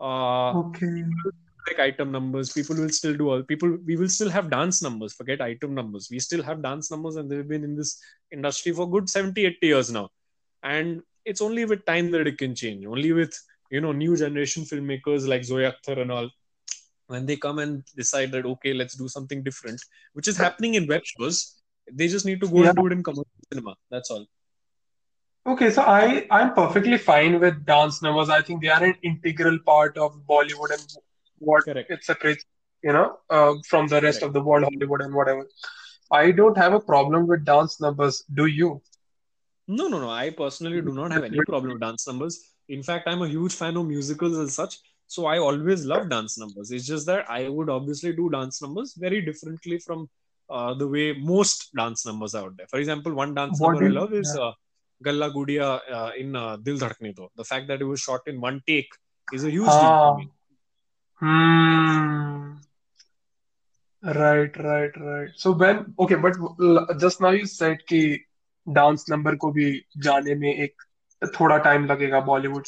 Okay 0.00 1.04
like 1.66 1.78
item 1.80 2.12
numbers 2.12 2.52
people 2.52 2.76
will 2.76 2.88
still 2.88 3.16
do 3.16 3.28
all 3.30 3.42
people 3.42 3.76
we 3.84 3.96
will 3.96 4.08
still 4.08 4.30
have 4.30 4.50
dance 4.50 4.82
numbers 4.82 5.12
forget 5.12 5.40
item 5.40 5.74
numbers. 5.74 6.08
We 6.10 6.18
still 6.20 6.42
have 6.42 6.62
dance 6.62 6.90
numbers 6.90 7.16
and 7.16 7.30
they've 7.30 7.48
been 7.48 7.64
in 7.64 7.76
this 7.76 8.00
industry 8.32 8.72
for 8.72 8.88
good 8.88 9.08
70 9.08 9.44
80 9.46 9.66
years 9.66 9.90
now. 9.90 10.08
And 10.62 11.02
it's 11.24 11.40
only 11.40 11.64
with 11.64 11.84
time 11.84 12.10
that 12.12 12.26
it 12.26 12.38
can 12.38 12.54
change. 12.54 12.86
Only 12.86 13.12
with 13.12 13.34
you 13.70 13.80
know 13.80 13.92
new 13.92 14.16
generation 14.16 14.62
filmmakers 14.62 15.26
like 15.26 15.44
zoya 15.44 15.72
akhtar 15.72 16.00
and 16.00 16.12
all 16.12 16.28
when 17.08 17.26
they 17.26 17.36
come 17.36 17.58
and 17.58 17.84
decide 17.96 18.30
that 18.32 18.46
okay 18.46 18.72
let's 18.72 18.96
do 18.96 19.08
something 19.08 19.42
different 19.42 19.80
which 20.12 20.28
is 20.28 20.36
happening 20.36 20.74
in 20.74 20.86
web 20.86 21.02
shows 21.04 21.56
they 21.92 22.08
just 22.08 22.26
need 22.26 22.40
to 22.40 22.48
go 22.48 22.62
yeah. 22.62 22.68
and 22.68 22.76
do 22.76 22.86
it 22.86 22.92
in 22.92 23.02
commercial 23.02 23.26
cinema. 23.52 23.74
That's 23.90 24.10
all. 24.10 24.26
Okay, 25.46 25.70
so 25.70 25.82
I 25.82 26.26
I'm 26.30 26.54
perfectly 26.54 26.98
fine 26.98 27.38
with 27.38 27.64
dance 27.64 28.02
numbers. 28.02 28.28
I 28.28 28.42
think 28.42 28.62
they 28.62 28.68
are 28.68 28.82
an 28.82 28.94
integral 29.02 29.58
part 29.64 29.96
of 29.96 30.16
Bollywood 30.28 30.72
and 30.72 30.96
what 31.38 31.64
Correct. 31.64 31.90
it 31.90 32.04
separates 32.04 32.44
you 32.82 32.92
know, 32.92 33.18
uh, 33.30 33.54
from 33.66 33.86
the 33.88 34.00
rest 34.00 34.20
Correct. 34.20 34.28
of 34.28 34.32
the 34.32 34.42
world, 34.42 34.64
Hollywood 34.64 35.00
and 35.02 35.14
whatever. 35.14 35.46
I 36.10 36.30
don't 36.30 36.56
have 36.56 36.72
a 36.72 36.80
problem 36.80 37.26
with 37.26 37.44
dance 37.44 37.80
numbers. 37.80 38.22
Do 38.32 38.46
you? 38.46 38.80
No, 39.66 39.88
no, 39.88 39.98
no. 39.98 40.08
I 40.10 40.30
personally 40.30 40.80
do 40.80 40.92
not 40.92 41.10
have 41.12 41.24
any 41.24 41.40
problem 41.48 41.72
with 41.72 41.80
dance 41.80 42.06
numbers. 42.06 42.52
In 42.68 42.82
fact, 42.82 43.08
I'm 43.08 43.22
a 43.22 43.28
huge 43.28 43.54
fan 43.54 43.76
of 43.76 43.86
musicals 43.86 44.36
and 44.38 44.50
such. 44.50 44.76
So 45.08 45.26
I 45.26 45.38
always 45.38 45.84
love 45.84 46.10
dance 46.10 46.38
numbers. 46.38 46.70
It's 46.70 46.86
just 46.86 47.06
that 47.06 47.28
I 47.30 47.48
would 47.48 47.68
obviously 47.70 48.12
do 48.12 48.28
dance 48.30 48.62
numbers 48.62 48.94
very 48.94 49.20
differently 49.20 49.78
from 49.78 50.08
uh, 50.48 50.74
the 50.74 50.86
way 50.86 51.12
most 51.12 51.72
dance 51.74 52.06
numbers 52.06 52.34
are 52.34 52.44
out 52.44 52.56
there. 52.56 52.66
For 52.68 52.78
example, 52.78 53.14
one 53.14 53.34
dance 53.34 53.60
What 53.60 53.72
number 53.72 53.86
I 53.86 53.90
love 54.00 54.12
is 54.14 54.32
yeah. 54.36 54.44
uh, 54.44 54.52
Gallan 55.04 55.32
Goodiyaan 55.32 55.80
uh, 55.92 56.10
in 56.16 56.36
uh, 56.36 56.56
Dil 56.56 56.76
Dhadakne 56.78 57.14
Do. 57.16 57.28
The 57.36 57.44
fact 57.44 57.66
that 57.68 57.80
it 57.80 57.84
was 57.84 58.00
shot 58.00 58.20
in 58.26 58.40
one 58.40 58.62
take 58.66 58.88
is 59.32 59.44
a 59.44 59.50
huge 59.50 59.66
deal 59.66 59.96
Ah, 59.96 60.10
for 60.12 60.18
me. 60.18 60.30
Hmm. 61.20 62.56
Right, 64.02 64.56
right, 64.56 64.90
right. 65.00 65.28
So 65.34 65.52
when 65.52 65.94
okay, 65.98 66.14
but 66.14 66.34
just 67.00 67.20
now 67.20 67.30
you 67.30 67.46
said 67.46 67.78
कि 67.88 68.24
dance 68.68 69.04
number 69.10 69.36
को 69.36 69.50
भी 69.52 69.70
जाने 70.04 70.34
में 70.34 70.54
एक 70.54 70.82
थोड़ा 71.40 71.58
time 71.58 71.86
लगेगा 71.86 72.20
Bollywood 72.20 72.64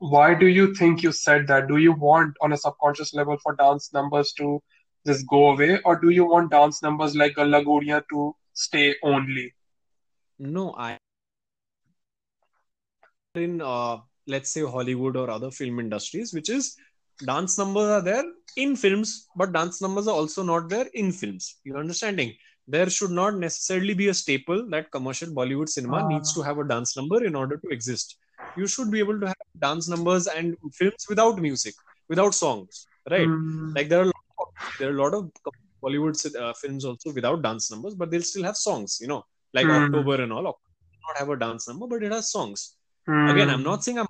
why 0.00 0.32
do 0.34 0.46
you 0.46 0.72
think 0.74 1.02
you 1.02 1.10
said 1.10 1.46
that 1.48 1.66
do 1.68 1.76
you 1.76 1.92
want 1.92 2.36
on 2.40 2.52
a 2.52 2.56
subconscious 2.56 3.14
level 3.14 3.36
for 3.42 3.54
dance 3.56 3.92
numbers 3.92 4.32
to 4.32 4.62
just 5.06 5.26
go 5.26 5.50
away 5.50 5.80
or 5.84 5.96
do 6.00 6.10
you 6.10 6.24
want 6.24 6.52
dance 6.52 6.82
numbers 6.82 7.16
like 7.16 7.34
Gallan 7.34 7.64
Goodiyaan 7.64 8.02
to 8.12 8.34
stay 8.52 8.94
only 9.02 9.54
no 10.38 10.74
i 10.78 10.96
in 13.34 13.60
uh, 13.60 13.98
let's 14.26 14.50
say 14.50 14.62
hollywood 14.62 15.16
or 15.16 15.30
other 15.30 15.50
film 15.50 15.80
industries 15.80 16.32
which 16.32 16.48
is 16.48 16.76
dance 17.24 17.58
numbers 17.58 17.84
are 17.84 18.02
there 18.02 18.24
in 18.56 18.76
films, 18.76 19.28
but 19.36 19.52
dance 19.52 19.80
numbers 19.80 20.06
are 20.08 20.14
also 20.14 20.42
not 20.42 20.68
there 20.68 20.86
in 20.94 21.12
films. 21.12 21.58
You're 21.64 21.78
understanding? 21.78 22.34
There 22.66 22.90
should 22.90 23.10
not 23.10 23.36
necessarily 23.36 23.94
be 23.94 24.08
a 24.08 24.14
staple 24.14 24.68
that 24.70 24.90
commercial 24.92 25.28
Bollywood 25.28 25.68
cinema 25.68 26.02
needs 26.02 26.32
to 26.34 26.42
have 26.42 26.58
a 26.58 26.66
dance 26.68 26.96
number 26.96 27.24
in 27.24 27.34
order 27.34 27.56
to 27.56 27.68
exist. 27.70 28.16
You 28.54 28.66
should 28.66 28.90
be 28.90 28.98
able 28.98 29.20
to 29.20 29.26
have 29.26 29.36
dance 29.58 29.88
numbers 29.88 30.26
and 30.26 30.56
films 30.74 31.06
without 31.08 31.38
music, 31.38 31.74
without 32.08 32.34
songs, 32.34 32.88
right? 33.10 33.32
hmm, 33.32 33.74
Like 33.74 33.88
there 33.88 34.00
are 34.00 34.04
a 34.04 34.06
lot 34.06 34.14
of, 34.40 34.46
there 34.78 34.88
are 34.90 34.96
a 34.96 35.02
lot 35.02 35.14
of 35.14 35.30
Bollywood 35.84 36.16
uh, 36.36 36.52
films 36.54 36.84
also 36.84 37.12
without 37.12 37.42
dance 37.42 37.70
numbers, 37.70 37.94
but 37.94 38.10
they'll 38.10 38.22
still 38.22 38.44
have 38.44 38.56
songs. 38.56 38.98
You 39.00 39.08
know, 39.08 39.24
like 39.54 39.68
hmm, 39.68 39.68
October 39.70 40.20
and 40.22 40.32
all. 40.32 40.46
October 40.46 40.64
not 41.08 41.18
have 41.18 41.28
a 41.30 41.36
dance 41.38 41.68
number, 41.68 41.86
but 41.86 42.02
it 42.02 42.12
has 42.12 42.30
songs 42.30 42.76
again 43.26 43.50
i'm 43.50 43.62
not 43.62 43.82
saying 43.84 43.98
i'm 43.98 44.06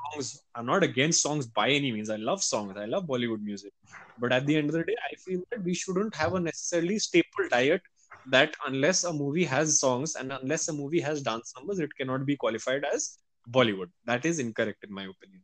songs 0.00 0.42
i'm 0.54 0.66
not 0.66 0.82
against 0.84 1.22
songs 1.22 1.46
by 1.46 1.68
any 1.70 1.92
means. 1.92 2.10
I 2.10 2.16
love 2.16 2.42
songs. 2.42 2.76
I 2.76 2.86
love 2.86 3.06
bollywood 3.06 3.42
music. 3.42 3.72
But 4.18 4.32
at 4.32 4.46
the 4.46 4.56
end 4.56 4.68
of 4.70 4.74
the 4.74 4.84
day 4.84 4.96
i 5.10 5.14
feel 5.16 5.40
that 5.50 5.62
we 5.64 5.74
shouldn't 5.74 6.14
have 6.14 6.34
a 6.34 6.40
necessarily 6.40 6.98
staple 6.98 7.48
diet 7.50 7.82
that 8.26 8.56
unless 8.66 9.04
a 9.04 9.12
movie 9.12 9.44
has 9.44 9.78
songs 9.80 10.14
and 10.16 10.32
unless 10.32 10.68
a 10.68 10.72
movie 10.72 11.00
has 11.00 11.22
dance 11.22 11.52
numbers 11.56 11.78
it 11.80 11.94
cannot 11.98 12.26
be 12.26 12.36
qualified 12.36 12.84
as 12.94 13.18
bollywood. 13.50 13.90
That 14.04 14.24
is 14.26 14.38
incorrect 14.40 14.84
in 14.84 14.92
my 14.92 15.04
opinion. 15.04 15.42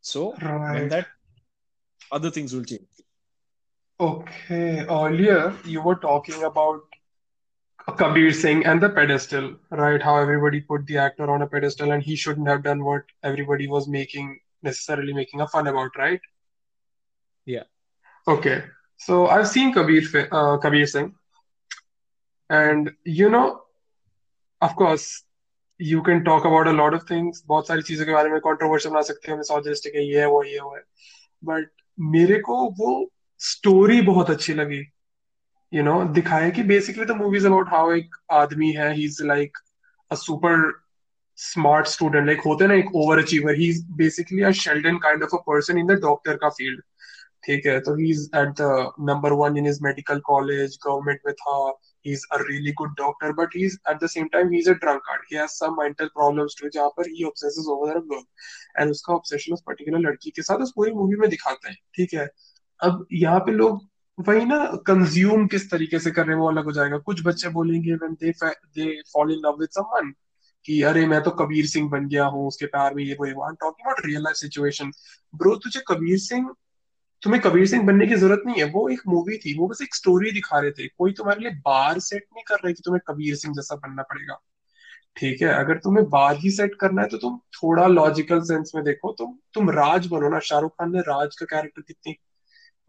So 0.00 0.40
when 0.68 0.88
that 0.88 1.08
other 2.12 2.30
things 2.30 2.54
will 2.54 2.64
change. 2.64 2.88
Okay, 4.00 4.84
earlier 4.88 5.54
you 5.64 5.82
were 5.82 5.96
talking 5.96 6.42
about 6.44 6.82
Kabir 7.97 8.31
Singh 8.33 8.65
and 8.65 8.81
the 8.81 8.89
pedestal, 8.89 9.55
right? 9.71 10.01
How 10.01 10.17
everybody 10.17 10.61
put 10.61 10.85
the 10.85 10.97
actor 10.97 11.29
on 11.31 11.41
a 11.41 11.47
pedestal 11.47 11.91
and 11.91 12.03
he 12.03 12.15
shouldn't 12.15 12.47
have 12.47 12.63
done 12.63 12.83
what 12.83 13.03
everybody 13.23 13.67
was 13.67 13.87
making 13.87 14.39
necessarily 14.61 15.13
making 15.13 15.41
a 15.41 15.47
fun 15.47 15.67
about, 15.67 15.91
right? 15.97 16.19
yeah 17.45 17.63
Okay, 18.27 18.63
so 18.97 19.27
I've 19.27 19.47
seen 19.47 19.73
Kabir, 19.73 20.01
fi- 20.01 20.27
uh, 20.31 20.57
Kabir 20.57 20.85
Singh, 20.85 21.13
and 22.49 22.91
you 23.05 23.29
know, 23.29 23.61
of 24.61 24.75
course, 24.75 25.23
you 25.77 26.03
can 26.03 26.25
talk 26.25 26.45
about 26.45 26.67
a 26.67 26.73
lot 26.73 26.93
of 26.93 27.03
things. 27.03 27.41
बहुत 27.45 27.67
सारी 27.67 27.81
चीजों 27.81 28.05
के 28.05 28.13
बारे 28.13 28.29
में 28.29 28.39
controversial 28.39 28.91
बना 28.91 29.01
सकते 29.01 29.31
हैं, 29.31 29.39
misogynistic 29.39 29.95
है, 29.95 30.05
ये 30.07 30.19
है, 30.19 30.27
वो 30.27 30.43
ये 30.43 30.59
वो 30.59 30.75
है. 30.75 30.81
But 31.45 31.65
मेरे 31.99 32.39
को 32.39 32.69
वो 32.69 33.11
स्टोरी 33.37 34.01
बहुत 34.01 34.29
अच्छी 34.29 34.53
लगी. 34.53 34.83
यू 35.72 35.82
नो 35.82 36.02
दिखाया 36.14 36.48
कि 36.50 36.62
basically 36.62 37.04
the 37.04 37.10
movies 37.16 37.46
about 37.46 37.68
how 37.68 37.92
एक 37.92 38.14
आदमी 38.32 38.70
है 38.72 38.92
he 38.94 39.04
is 39.04 39.22
like 39.24 39.58
a 40.10 40.14
super 40.14 40.70
smart 41.38 41.86
student 41.86 42.26
like 42.26 42.40
होते 42.46 42.66
ना 42.66 42.74
एक 42.74 42.94
over 42.96 43.18
achiever 43.18 43.54
he 43.58 43.68
is 43.68 43.84
basically 43.96 44.42
a 44.42 44.50
Sheldon 44.62 44.96
kind 45.04 45.22
of 45.22 45.36
a 45.36 45.38
person 45.46 45.78
in 45.78 45.86
the 45.86 45.98
doctor 46.00 46.36
का 46.42 46.48
फ़ील्ड 46.48 46.80
ठीक 47.44 47.66
है 47.66 47.78
तो 47.80 47.94
he 47.96 48.10
is 48.10 48.24
at 48.36 48.48
the 48.60 48.90
number 49.08 49.32
one 49.38 49.56
in 49.58 49.66
his 49.66 49.78
medical 49.82 50.18
college 50.26 50.76
government 50.86 51.20
में 51.26 51.32
था 51.34 51.56
he 52.06 52.12
is 52.12 52.26
a 52.32 52.36
really 52.40 52.72
good 52.80 52.90
doctor 52.98 53.32
but 53.40 53.56
he 53.56 53.64
is 53.66 53.78
at 53.90 54.02
the 54.02 54.06
same 54.08 54.26
time 54.32 54.50
he 54.50 54.58
is 54.58 54.70
a 54.70 54.74
drunkard 54.84 55.22
he 55.32 55.36
has 55.38 55.50
some 55.52 55.76
mental 55.80 56.06
problems 56.18 56.56
too 56.60 56.68
जहाँ 56.68 56.88
पर 56.96 57.08
he 57.08 57.24
obsesses 57.26 57.66
over 57.70 57.96
a 57.96 58.00
girl 58.12 58.22
and 58.80 58.90
उसका 58.90 59.14
obsession 59.14 59.52
उस 59.52 59.62
particular 59.66 60.08
लड़की 60.08 60.30
के 60.36 60.42
साथ 60.42 60.62
उस 60.66 60.72
पूरी 60.76 60.92
movie 60.92 61.16
में 61.20 61.28
दिखाता 61.30 61.68
है. 61.68 61.74
ठीक 61.96 62.14
है, 62.14 62.28
अब 62.80 63.06
यहाँ 63.12 63.40
पे 63.40 63.52
लोग 63.52 63.80
वही 64.20 64.44
ना 64.44 64.66
कंज्यूम 64.66 65.46
किस 65.46 65.70
तरीके 65.70 65.98
से 65.98 66.10
कर 66.10 66.26
रहे 66.26 66.36
हैं 66.36 66.42
वो 66.42 66.50
अलग 66.50 66.64
हो 66.64 66.72
जाएगा। 66.72 66.98
कुछ 66.98 67.26
बच्चे 67.26 67.48
बोलेंगे 67.48 67.96
they 67.96 68.32
fa- 68.32 68.78
they 68.78 68.88
fall 68.88 69.28
in 69.28 69.36
love 69.36 69.60
with 69.60 69.70
someone, 69.70 70.12
कि, 70.64 70.82
अरे, 70.82 71.06
मैं 71.06 71.22
तो 71.22 71.30
कबीर 71.30 71.66
सिंह 71.66 71.90
बन 71.90 72.08
गया 72.08 72.24
हूँ, 72.24 72.48
उसके 72.48 72.66
प्यार 72.66 72.94
में 72.94 73.04
ये 73.04 73.14
वो 73.14 73.26
वो 73.26 73.50
I'm 73.50 73.58
talking 73.58 73.92
about 73.92 74.10
real 74.10 74.30
life 74.30 74.50
situation. 74.50 74.92
Bro 75.34 75.56
तुझे 75.56 75.80
कबीर 75.88 76.18
सिंह, 76.18 76.54
तुम्हें 77.22 77.42
कबीर 77.42 77.66
सिंह 77.66 77.82
बनने 77.82 78.06
की 78.06 78.14
ज़रूरत 78.14 78.42
नहीं 78.46 78.56
है। 78.56 78.64
वो 78.64 78.88
एक 78.88 79.00
मूवी 79.08 79.36
थी, 79.36 79.58
वो 79.58 79.68
बस 79.68 79.78
एक 79.82 79.94
स्टोरी 79.94 80.32
दिखा 80.32 80.58
रहे 80.58 80.70
थे। 80.70 80.88
कोई 80.88 81.12
तुम्हारे 81.12 81.40
लिए 81.40 81.50
बार 81.50 81.98
सेट 81.98 82.24
नहीं 82.32 82.44
कर 82.46 82.54
रही 82.54 82.74
कि 82.74 82.82
तुम्हें 82.84 83.14
कबीर 83.14 83.34
सिंह 83.34 83.54
जैसा 83.54 83.76
बनना 83.76 84.02
पड़ेगा। 84.02 84.38
ठीक 85.16 85.42
है, 85.42 85.48
अगर 85.48 85.78
तुम्हें 85.78 86.08
बार 86.08 86.36
ही 86.36 86.50
सेट 86.50 86.74
करना 86.74 87.02
है 87.02 87.08
तो 87.08 87.16
तुम 87.16 87.38
थोड़ा 87.38 87.86
लॉजिकल 87.86 88.40
सेंस 88.40 88.72
में 88.74 88.84
देखो। 88.84 89.12
तुम 89.12 89.38
तुम 89.54 89.70
राज 89.70 90.06
बनो 90.06 90.28
ना। 90.28 90.38
शाहरुख 90.38 90.72
खान 90.72 90.92
ने 90.92 91.00
राज 91.00 91.36
का 91.36 91.46
कैरेक्टर 91.46 91.82
कितनी 91.82 92.16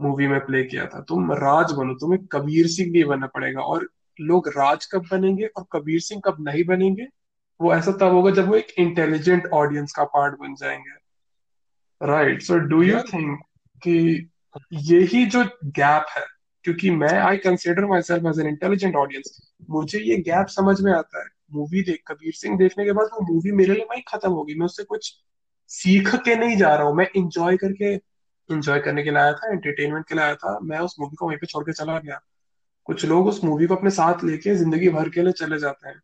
मूवी 0.04 0.28
में 0.28 0.40
प्ले 0.40 0.64
किया 0.64 0.86
था। 0.86 1.02
तुम 1.02 1.32
राज 1.34 1.72
बनो 1.72 1.94
तुम्हें 1.94 2.26
कबीर 2.26 2.68
सिंह 2.68 2.92
नहीं 2.92 3.04
बनना 3.04 3.28
पड़ेगा 3.28 3.62
और 3.62 3.90
लोग 4.20 4.48
राज 4.48 4.86
कब 4.86 5.06
बनेंगे 5.12 5.46
और 5.48 5.66
कबीर 5.72 6.00
सिंह 6.00 6.22
कब 6.26 6.38
नहीं 6.40 6.64
बनेंगे 6.64 7.08
वो 7.60 7.74
ऐसा 7.76 7.92
तब 7.92 8.14
होगा 8.14 8.32
जब 8.32 8.48
वो 8.48 8.56
एक 8.56 8.74
इंटेलिजेंट 8.78 9.46
ऑडियंस 9.54 9.92
का 9.92 10.04
पार्ट 10.04 10.34
बन 10.34 10.56
जाएँगे। 10.56 12.08
Right 12.08 12.42
so 12.42 12.58
do 12.58 12.82
you 12.82 13.00
think 13.04 13.40
कि 13.84 14.30
यही 14.74 15.26
जो 15.26 15.44
गैप 15.66 16.06
है 16.18 16.26
क्योंकि 16.66 16.90
मैं 16.92 17.14
I 17.20 17.38
consider 17.38 17.86
myself 18.02 18.26
as 18.26 18.40
an 18.40 18.48
intelligent 18.48 18.96
audience 18.96 19.54
मुझे 19.70 20.00
ये 20.00 20.18
गैप 20.18 20.48
समझ 20.48 20.80
में 20.82 20.92
आता 20.94 21.20
है। 21.20 21.30
मूवी 21.54 21.82
देख 21.82 22.02
कबीर 22.08 22.34
सिंह 22.34 22.58
देखने 22.58 22.86
के 22.86 22.92
बाद 22.92 23.10
वो 23.14 23.34
मूवी 23.34 23.52
मेरे 23.52 23.74
लिए 23.74 23.84
वही 23.84 24.02
खत्म 24.08 24.32
होगी। 24.32 24.56
मैं 24.56 24.66
उससे 24.66 24.84
कुछ 24.84 25.14
सीख 25.70 26.16
के 26.16 26.36
नहीं 26.36 26.58
जा 26.58 26.76
रहा 26.76 26.88
हूँ। 26.88 26.96
मैं 26.96 27.08
इंजॉय 27.16 27.58
करके 27.58 27.96
इंजॉय 28.52 28.80
करने 28.86 29.04
के 29.04 29.10
लिए 29.10 29.20
आया 29.20 29.34
था 29.34 29.52
एंटरटेनमेंट 29.54 30.08
के 30.08 30.16
लिए 30.16 30.24
आया 30.24 30.36
था 30.36 30.58
मैं 30.64 30.80
उस 30.80 30.96
मूवी 31.00 31.16
को 31.16 31.28
वहीं 31.28 31.38
पे 31.38 31.48
छोड़ 31.48 31.64
के 31.64 31.74
चला 31.74 31.98
गया 32.00 32.20
कुछ 32.86 33.06
लोग 33.06 33.28
उस 33.28 33.44
मूवी 33.44 33.68
को 33.68 33.76
अपने 33.76 33.90
साथ 33.98 34.24
लेके 34.24 34.56
ज़िंदगी 34.56 34.90
भर 34.90 35.10
के 35.10 35.24
लिए 35.24 35.34
चले 35.42 35.60
जाते 35.60 35.90
हैं 35.90 36.02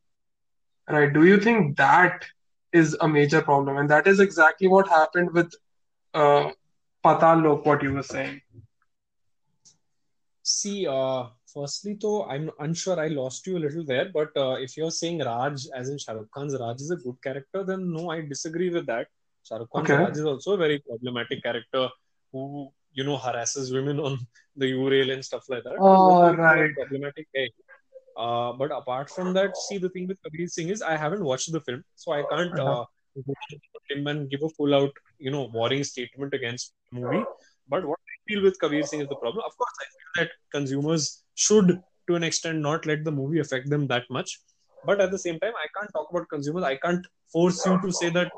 right 0.91 1.10
do 1.14 1.24
you 1.24 1.38
think 1.45 1.72
that 1.78 2.26
is 2.74 2.95
a 3.02 3.07
major 3.07 3.41
problem 3.41 3.78
and 3.78 3.90
that 3.90 4.07
is 4.07 4.20
exactly 4.20 4.68
what 4.68 4.88
happened 4.88 5.32
with 5.38 5.53
uh, 6.14 6.52
Patal 7.03 7.44
Lok, 7.44 7.66
what 7.66 7.84
you 7.84 7.94
were. 7.94 8.03
See, 10.44 10.88
uh, 10.88 11.28
firstly, 11.53 11.98
though, 12.02 12.26
I'm 12.26 12.49
unsure. 12.60 12.99
I 12.99 13.07
lost 13.07 13.48
you 13.48 13.57
a 13.57 13.60
little 13.60 13.86
there, 13.86 14.10
but 14.14 14.36
uh, 14.36 14.56
if 14.60 14.76
you're 14.76 14.91
saying 14.91 15.20
Raj, 15.20 15.68
as 15.76 15.90
in 15.90 15.98
Shah 15.98 16.14
Rukh 16.14 16.30
Khan's 16.36 16.57
Raj 16.60 16.82
is 16.82 16.91
a 16.91 16.95
good 16.98 17.22
character, 17.22 17.64
then 17.64 17.91
no, 17.91 18.10
I 18.10 18.22
disagree 18.22 18.70
with 18.70 18.86
that. 18.88 19.07
Shah 19.48 19.57
Rukh 19.57 19.70
Khan's 19.74 19.90
Okay. 19.90 20.03
Raj 20.03 20.18
is 20.18 20.26
also 20.26 20.53
a 20.53 20.57
very 20.57 20.80
problematic 20.80 21.44
character 21.44 21.90
who, 22.31 22.69
you 22.93 23.03
know, 23.03 23.18
harasses 23.18 23.72
women 23.72 23.99
on 23.99 24.18
the 24.56 24.72
Eurail 24.72 25.14
and 25.14 25.23
stuff 25.23 25.45
like 25.49 25.64
that. 25.64 25.73
He's 25.73 25.80
a 25.80 25.84
All 25.84 26.31
bit, 26.31 26.39
uh, 26.39 26.43
right. 26.43 26.76
problematic 26.76 27.27
guy. 27.35 27.49
Uh, 28.18 28.51
but 28.53 28.72
apart 28.72 29.10
from 29.10 29.34
that, 29.34 29.56
see, 29.56 29.77
the 29.77 29.89
thing 29.89 30.07
with 30.07 30.22
Kabir 30.23 30.47
Singh 30.47 30.69
is 30.69 30.81
I 30.81 30.97
haven't 30.97 31.23
watched 31.23 31.51
the 31.51 31.61
film, 31.61 31.84
so 31.95 32.11
I 32.11 32.23
can't 32.31 32.60
Uh-huh. 32.60 32.81
uh, 32.81 32.85
him 33.89 34.07
and 34.07 34.30
give 34.30 34.43
a 34.43 34.49
full 34.49 34.73
out, 34.76 34.91
you 35.18 35.31
know, 35.31 35.49
warring 35.53 35.84
statement 35.84 36.34
against 36.34 36.73
the 36.91 36.99
movie. 36.99 37.23
But 37.69 37.85
what 37.85 37.99
I 37.99 38.15
feel 38.27 38.43
with 38.43 38.60
Kabir 38.60 38.84
Singh 38.84 39.01
is 39.01 39.07
the 39.07 39.15
problem. 39.15 39.43
Of 39.45 39.57
course, 39.57 39.76
I 39.81 39.85
feel 39.93 40.26
that 40.26 40.31
consumers 40.51 41.23
should, 41.35 41.81
to 42.07 42.15
an 42.15 42.23
extent, 42.23 42.60
not 42.60 42.85
let 42.85 43.03
the 43.03 43.11
movie 43.11 43.39
affect 43.39 43.69
them 43.69 43.88
that 43.88 44.03
much. 44.10 44.39
But 44.85 45.01
at 45.01 45.11
the 45.11 45.19
same 45.19 45.39
time, 45.39 45.53
I 45.56 45.68
can't 45.77 45.91
talk 45.93 46.07
about 46.10 46.30
consumers. 46.30 46.64
I 46.64 46.76
can't 46.77 47.06
force 47.31 47.65
you 47.65 47.80
to 47.81 47.91
say 47.91 48.10
that, 48.11 48.31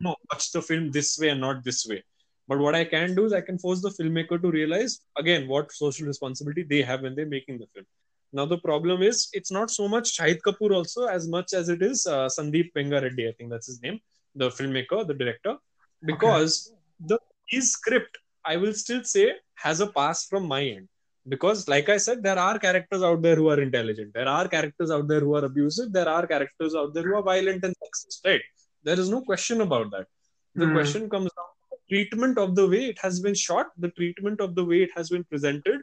no, 0.00 0.14
watch 0.32 0.52
the 0.52 0.62
film 0.62 0.90
this 0.90 1.18
way 1.18 1.28
and 1.30 1.40
not 1.40 1.64
this 1.64 1.86
way. 1.86 2.02
But 2.48 2.58
what 2.58 2.74
I 2.74 2.84
can 2.84 3.14
do 3.14 3.26
is 3.26 3.32
I 3.32 3.42
can 3.42 3.58
force 3.58 3.82
the 3.82 3.90
filmmaker 3.90 4.40
to 4.42 4.50
realize, 4.50 5.00
again, 5.18 5.48
what 5.48 5.72
social 5.72 6.06
responsibility 6.06 6.62
they 6.62 6.82
have 6.82 7.02
when 7.02 7.14
they're 7.14 7.26
making 7.26 7.58
the 7.58 7.66
film. 7.74 7.86
Now, 8.32 8.46
the 8.46 8.58
problem 8.58 9.02
is, 9.02 9.28
it's 9.32 9.50
not 9.50 9.70
so 9.70 9.88
much 9.88 10.16
Shahid 10.18 10.40
Kapoor 10.46 10.74
also 10.74 11.06
as 11.06 11.28
much 11.28 11.52
as 11.54 11.68
it 11.68 11.82
is 11.82 12.06
uh, 12.06 12.26
Sandeep 12.26 12.70
Vanga 12.76 13.02
Reddy, 13.02 13.28
I 13.28 13.32
think 13.32 13.50
that's 13.50 13.66
his 13.66 13.82
name, 13.82 14.00
the 14.34 14.48
filmmaker, 14.50 15.06
the 15.06 15.14
director, 15.14 15.56
because 16.04 16.72
the 17.06 17.18
his 17.46 17.72
script, 17.72 18.18
I 18.44 18.56
will 18.56 18.72
still 18.74 19.02
say, 19.04 19.32
has 19.54 19.80
a 19.80 19.86
pass 19.86 20.26
from 20.26 20.46
my 20.46 20.62
end. 20.64 20.88
Because 21.28 21.68
like 21.68 21.88
i 21.90 21.98
said 21.98 22.22
there 22.22 22.38
are 22.38 22.58
characters 22.58 23.02
out 23.02 23.20
there 23.22 23.36
who 23.36 23.48
are 23.50 23.60
intelligent. 23.60 24.12
There 24.14 24.28
are 24.28 24.48
characters 24.48 24.90
out 24.90 25.08
there 25.08 25.20
who 25.20 25.34
are 25.36 25.44
abusive. 25.44 25.92
There 25.92 26.08
are 26.08 26.26
characters 26.26 26.74
out 26.74 26.94
there 26.94 27.02
who 27.02 27.16
are 27.16 27.22
violent 27.22 27.64
and 27.64 27.74
sexist 27.82 28.24
right? 28.24 28.40
There 28.82 28.98
is 28.98 29.10
no 29.10 29.20
question 29.22 29.60
about 29.60 29.90
that. 29.90 30.06
The 30.54 30.66
Hmm. 30.66 30.72
question 30.72 31.10
comes 31.10 31.30
down 31.38 31.50
treatment 31.90 32.38
of 32.38 32.54
the 32.54 32.66
way 32.68 32.84
it 32.86 32.98
has 33.00 33.20
been 33.20 33.34
shot 33.34 33.68
the 33.78 33.90
treatment 33.98 34.40
of 34.40 34.54
the 34.54 34.64
way 34.64 34.82
it 34.82 34.90
has 34.96 35.10
been 35.10 35.24
presented 35.24 35.80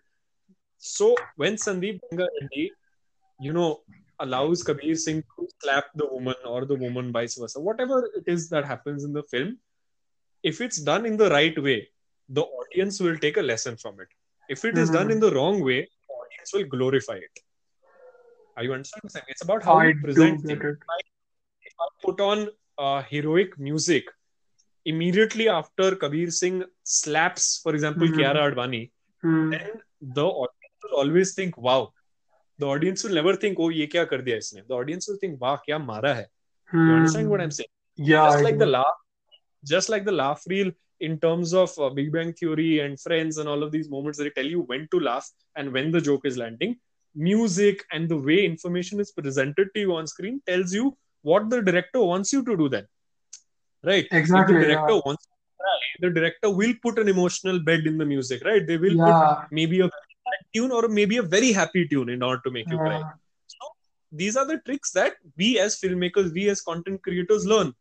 so 0.78 1.16
when 1.36 1.56
sandeep 1.56 2.00
Vanga 2.06 2.28
Reddy, 2.42 2.72
you 3.40 3.54
know 3.54 3.82
allows 4.20 4.64
kabir 4.64 4.96
singh 4.96 5.22
to 5.38 5.48
slap 5.62 5.86
the 5.96 6.08
woman 6.08 6.36
or 6.46 6.66
the 6.66 6.76
woman 6.76 7.12
vice 7.12 7.36
versa 7.38 7.60
whatever 7.60 7.98
it 8.20 8.28
is 8.36 8.50
that 8.50 8.66
happens 8.66 9.04
in 9.04 9.14
the 9.14 9.24
film 9.24 9.58
if 10.44 10.62
it's 10.62 10.78
done 10.92 11.06
in 11.06 11.18
the 11.18 11.30
right 11.30 11.58
way 11.62 11.80
the 12.30 12.44
audience 12.60 13.00
will 13.00 13.18
take 13.26 13.38
a 13.38 13.42
lesson 13.42 13.76
from 13.76 14.00
it 14.00 14.08
if 14.56 14.64
it 14.70 14.78
is 14.78 14.90
Mhm. 14.90 14.94
done 14.98 15.12
in 15.16 15.20
the 15.26 15.32
wrong 15.36 15.58
way 15.70 15.80
the 15.82 16.14
audience 16.22 16.54
will 16.58 16.68
glorify 16.76 17.18
it 17.28 17.44
are 18.58 18.64
you 18.64 18.74
understanding 18.74 19.02
what 19.04 19.10
I'm 19.10 19.16
saying? 19.18 19.26
it's 19.28 19.44
about 19.44 19.64
how 19.64 19.78
I 19.78 19.88
you 19.88 19.96
present 20.02 20.50
it. 20.50 20.62
if 21.70 21.74
I 21.86 21.88
put 22.06 22.22
on 22.22 22.48
uh, 22.78 23.02
heroic 23.14 23.58
music 23.60 24.15
immediately 24.86 25.50
after 25.50 25.96
Kabir 25.96 26.32
Singh 26.32 26.64
slaps, 26.84 27.60
for 27.64 27.74
example, 27.74 28.08
Mhm. 28.08 28.16
Kiara 28.18 28.42
Advani, 28.50 28.84
Hmm. 29.22 29.50
then 29.52 29.82
the 30.02 30.26
audience 30.26 30.84
will 30.84 30.98
always 31.04 31.34
think, 31.34 31.58
wow. 31.58 31.82
The 32.60 32.68
audience 32.74 33.04
will 33.04 33.16
never 33.20 33.36
think, 33.36 33.60
oh, 33.60 33.70
ye 33.70 33.88
kya 33.88 34.08
kar 34.10 34.20
diya 34.20 34.38
isne. 34.44 34.62
The 34.68 34.76
audience 34.76 35.08
will 35.10 35.18
think, 35.18 35.42
wow, 35.42 35.60
kya 35.68 35.80
mara 35.86 36.14
hai. 36.20 36.26
You 36.74 36.94
understand 37.00 37.30
what 37.30 37.42
I'm 37.42 37.52
saying? 37.52 37.70
Yeah, 37.98 38.26
Just 38.28 38.40
I 38.40 38.42
like 38.44 38.58
the 38.60 38.66
laugh, 38.78 38.96
just 39.64 39.90
like 39.90 40.06
the 40.06 40.12
laugh 40.12 40.44
reel 40.48 40.72
in 41.00 41.20
terms 41.20 41.54
of 41.54 41.78
uh, 41.80 41.90
Big 41.90 42.12
Bang 42.12 42.34
Theory 42.34 42.80
and 42.80 43.00
Friends 43.00 43.38
and 43.38 43.50
all 43.50 43.64
of 43.64 43.72
these 43.72 43.90
moments, 43.90 44.18
they 44.20 44.30
tell 44.30 44.46
you 44.46 44.62
when 44.62 44.88
to 44.92 45.00
laugh 45.00 45.30
and 45.56 45.72
when 45.74 45.92
the 45.92 46.02
joke 46.02 46.26
is 46.26 46.38
landing. 46.38 46.78
Music 47.16 47.84
and 47.92 48.10
the 48.10 48.18
way 48.18 48.46
information 48.46 49.00
is 49.00 49.12
presented 49.12 49.70
to 49.74 49.80
you 49.80 49.96
on 49.96 50.08
screen 50.08 50.42
tells 50.46 50.74
you 50.74 50.98
what 51.22 51.50
the 51.50 51.62
director 51.62 52.02
wants 52.04 52.32
you 52.34 52.44
to 52.44 52.56
do 52.56 52.70
then. 52.70 52.86
Right? 53.86 54.08
Exactly, 54.12 54.56
If 54.56 54.62
the 54.62 54.68
director 54.68 54.94
yeah. 54.94 55.02
wants 55.06 55.28
cry, 55.66 55.80
the 56.00 56.10
director 56.10 56.50
will 56.50 56.74
put 56.82 57.00
an 57.00 57.08
emotional 57.08 57.60
bed 57.60 57.86
in 57.86 57.98
the 57.98 58.06
music, 58.06 58.44
right? 58.44 58.66
They 58.66 58.78
will 58.78 58.98
put 58.98 59.52
maybe 59.52 59.82
a 59.82 59.90
tune 60.54 60.72
or 60.72 60.88
maybe 60.88 61.18
a 61.18 61.24
very 61.24 61.52
happy 61.52 61.88
tune 61.88 62.10
in 62.10 62.24
order 62.24 62.42
to 62.46 62.52
make 62.52 62.70
you 62.70 62.78
cry. 62.78 63.02
So 63.48 63.68
these 64.12 64.36
are 64.36 64.46
the 64.46 64.60
tricks 64.60 64.92
that 64.92 65.16
we 65.38 65.60
as 65.60 65.80
filmmakers, 65.80 66.34
we 66.34 66.50
as 66.50 66.62
content 66.62 67.04
creators 67.04 67.46
learn. 67.46 67.74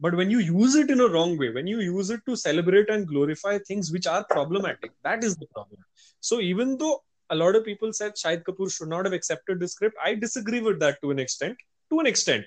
But 0.00 0.16
when 0.16 0.30
you 0.30 0.40
use 0.40 0.74
it 0.74 0.90
in 0.90 1.00
a 1.00 1.06
wrong 1.06 1.38
way, 1.38 1.50
when 1.50 1.68
you 1.68 1.80
use 1.80 2.10
it 2.10 2.20
to 2.26 2.34
celebrate 2.34 2.90
and 2.90 3.06
glorify 3.06 3.58
things 3.58 3.92
which 3.92 4.06
are 4.06 4.24
problematic, 4.24 4.90
that 5.04 5.22
is 5.22 5.36
the 5.36 5.46
problem. 5.54 5.78
So 6.20 6.40
even 6.40 6.76
though 6.76 7.02
a 7.30 7.36
lot 7.36 7.54
of 7.54 7.64
people 7.64 7.92
said 7.92 8.14
Shahid 8.14 8.42
Kapoor 8.42 8.72
should 8.72 8.88
not 8.88 9.04
have 9.04 9.14
accepted 9.14 9.60
the 9.60 9.68
script, 9.68 9.96
I 10.04 10.14
disagree 10.14 10.60
with 10.60 10.80
that 10.80 11.00
to 11.02 11.12
an 11.12 11.20
extent. 11.20 11.56
To 11.90 12.00
an 12.00 12.06
extent, 12.06 12.44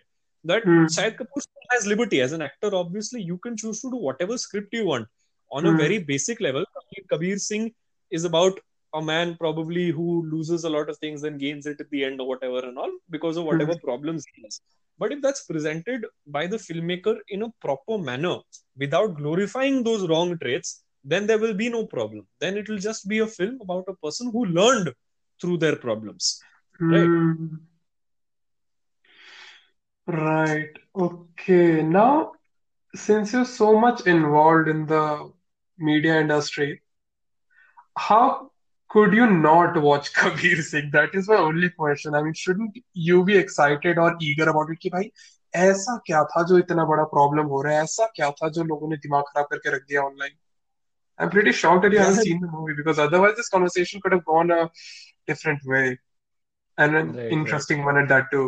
that 0.52 0.64
Hmm. 0.64 0.86
Shahid 0.96 1.18
Kapoor 1.20 1.44
has 1.74 1.86
liberty 1.92 2.22
as 2.22 2.32
an 2.38 2.42
actor. 2.42 2.70
Obviously, 2.84 3.22
you 3.22 3.38
can 3.46 3.58
choose 3.58 3.82
to 3.82 3.90
do 3.96 3.98
whatever 4.08 4.38
script 4.38 4.74
you 4.80 4.86
want. 4.86 5.08
On 5.52 5.66
a 5.66 5.72
Hmm. 5.72 5.78
very 5.78 5.98
basic 6.14 6.40
level, 6.48 6.66
Kabir- 7.12 7.44
Singh 7.50 7.68
is 8.12 8.26
about 8.26 8.60
a 8.94 9.02
man 9.02 9.36
probably 9.44 9.86
who 9.92 10.08
loses 10.34 10.64
a 10.64 10.70
lot 10.70 10.90
of 10.90 10.98
things 10.98 11.24
and 11.24 11.40
gains 11.40 11.66
it 11.66 11.82
at 11.84 11.90
the 11.90 12.04
end 12.08 12.22
or 12.22 12.28
whatever 12.28 12.60
and 12.68 12.78
all 12.78 12.94
because 13.10 13.38
of 13.38 13.46
whatever 13.50 13.76
problems 13.90 14.26
he 14.34 14.44
has. 14.44 14.62
But 14.98 15.12
if 15.12 15.22
that's 15.22 15.44
presented 15.44 16.06
by 16.26 16.48
the 16.48 16.58
filmmaker 16.58 17.18
in 17.28 17.42
a 17.44 17.50
proper 17.66 17.98
manner 17.98 18.38
without 18.78 19.18
glorifying 19.18 19.84
those 19.84 20.08
wrong 20.08 20.38
traits, 20.38 20.84
then 21.04 21.28
there 21.28 21.38
will 21.38 21.54
be 21.54 21.70
no 21.70 21.86
problem. 21.86 22.26
Then 22.40 22.58
it 22.58 22.70
will 22.70 22.78
just 22.78 23.08
be 23.08 23.20
a 23.20 23.28
film 23.28 23.60
about 23.62 23.86
a 23.88 23.96
person 23.96 24.32
who 24.32 24.46
learned 24.46 24.94
through 25.42 25.58
their 25.58 25.76
problems. 25.76 26.40
Right. 26.80 27.10
Hmm. 30.07 30.15
Right. 30.17 30.71
Okay. 30.97 31.83
Now, 31.83 32.33
since 32.95 33.33
you're 33.33 33.45
so 33.45 33.79
much 33.79 34.07
involved 34.07 34.69
in 34.69 34.87
the 34.87 35.33
media 35.79 36.21
industry, 36.21 36.83
how 37.97 38.51
could 38.89 39.13
you 39.15 39.27
not 39.31 39.81
watch 39.81 40.13
Kabir 40.15 40.63
Singh? 40.63 40.91
That 40.93 41.15
is 41.15 41.29
my 41.29 41.37
only 41.37 41.71
question. 41.71 42.15
I 42.15 42.23
mean, 42.23 42.35
shouldn't 42.35 42.77
you 42.93 43.25
be 43.25 43.37
excited 43.37 43.99
or 43.99 44.17
eager 44.21 44.49
about 44.49 44.71
it 44.71 44.79
कि 44.83 44.91
भाई 44.91 45.11
ऐसा 45.57 45.97
क्या 46.07 46.23
था 46.33 46.43
जो 46.49 46.59
इतना 46.59 46.85
बड़ा 46.89 47.05
problem 47.15 47.47
हो 47.53 47.63
रहा 47.63 47.75
है 47.75 47.83
ऐसा 47.83 48.07
क्या 48.17 48.31
था 48.31 48.49
जो 48.57 48.65
लोगों 48.65 48.89
ने 48.91 48.97
दिमाग 48.97 49.23
खराब 49.29 49.47
करके 49.53 49.71
रख 49.77 49.83
दिया 49.89 50.03
online 50.03 50.37
I'm 51.23 51.31
pretty 51.31 51.53
shocked 51.53 51.83
that 51.83 51.93
you 51.93 51.99
haven't 51.99 52.17
Yeah. 52.17 52.23
seen 52.27 52.41
the 52.41 52.51
movie 52.51 52.75
because 52.77 52.99
otherwise 52.99 53.35
this 53.39 53.49
conversation 53.55 54.01
could 54.01 54.13
have 54.13 54.25
gone 54.25 54.51
a 54.51 54.71
different 55.31 55.67
way 55.73 55.99
and 56.79 56.97
an 56.97 57.09
Right, 57.09 57.17
right. 57.17 57.33
interesting 57.39 57.85
one 57.85 57.99
at 58.03 58.09
that 58.09 58.31
too. 58.31 58.45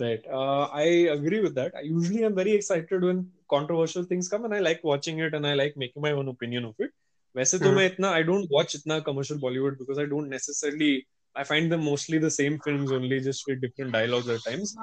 Right. 0.00 0.24
Uh, 0.26 0.64
I 0.72 0.82
agree 1.16 1.40
with 1.40 1.54
that. 1.54 1.72
I 1.76 1.82
usually 1.82 2.24
am 2.24 2.34
very 2.34 2.52
excited 2.52 3.02
when 3.02 3.30
controversial 3.48 4.02
things 4.02 4.28
come 4.28 4.44
and 4.44 4.52
I 4.54 4.58
like 4.58 4.82
watching 4.82 5.20
it 5.20 5.34
and 5.34 5.46
I 5.46 5.54
like 5.54 5.76
making 5.76 6.02
my 6.02 6.10
own 6.12 6.28
opinion 6.28 6.64
of 6.64 6.74
it. 6.80 6.90
वैसे 7.36 7.58
तो 7.62 7.70
Hmm. 7.70 7.76
मैं 7.76 7.86
इतना 7.86 8.10
I 8.16 8.22
don't 8.30 8.50
watch 8.56 8.74
इतना 8.78 8.98
commercial 9.04 9.38
Bollywood 9.44 9.78
because 9.78 9.98
I 9.98 10.06
don't 10.14 10.28
necessarily 10.34 10.90
I 11.36 11.44
find 11.44 11.70
them 11.72 11.84
mostly 11.84 12.18
the 12.24 12.30
same 12.30 12.58
films 12.66 12.92
only 12.98 13.20
just 13.28 13.46
with 13.48 13.60
different 13.60 13.92
dialogues 13.92 14.28
at 14.34 14.44
times. 14.48 14.74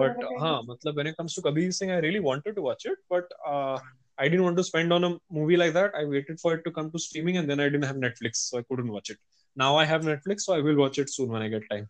But 0.00 0.26
हाँ 0.40 0.60
मतलब 0.70 0.96
when 1.00 1.06
it 1.12 1.16
comes 1.20 1.34
to 1.38 1.42
Kabir 1.48 1.70
Singh 1.78 1.92
I 1.92 2.00
really 2.06 2.20
wanted 2.28 2.56
to 2.56 2.62
watch 2.68 2.84
it 2.92 2.98
but 3.14 3.32
uh, 3.54 3.78
I 4.18 4.28
didn't 4.28 4.44
want 4.48 4.56
to 4.62 4.64
spend 4.70 4.92
on 4.98 5.04
a 5.04 5.12
movie 5.40 5.56
like 5.56 5.74
that. 5.78 5.94
I 5.94 6.04
waited 6.04 6.40
for 6.40 6.54
it 6.54 6.64
to 6.64 6.72
come 6.80 6.90
to 6.92 6.98
streaming 7.06 7.36
and 7.42 7.48
then 7.50 7.60
I 7.60 7.68
didn't 7.68 7.84
have 7.92 7.96
Netflix 8.08 8.44
so 8.50 8.58
I 8.58 8.64
couldn't 8.70 8.92
watch 8.98 9.10
it. 9.10 9.18
Now 9.64 9.76
I 9.76 9.84
have 9.94 10.02
Netflix 10.12 10.48
so 10.48 10.54
I 10.54 10.60
will 10.68 10.76
watch 10.84 10.98
it 10.98 11.10
soon 11.18 11.30
when 11.36 11.42
I 11.42 11.48
get 11.56 11.70
time. 11.70 11.88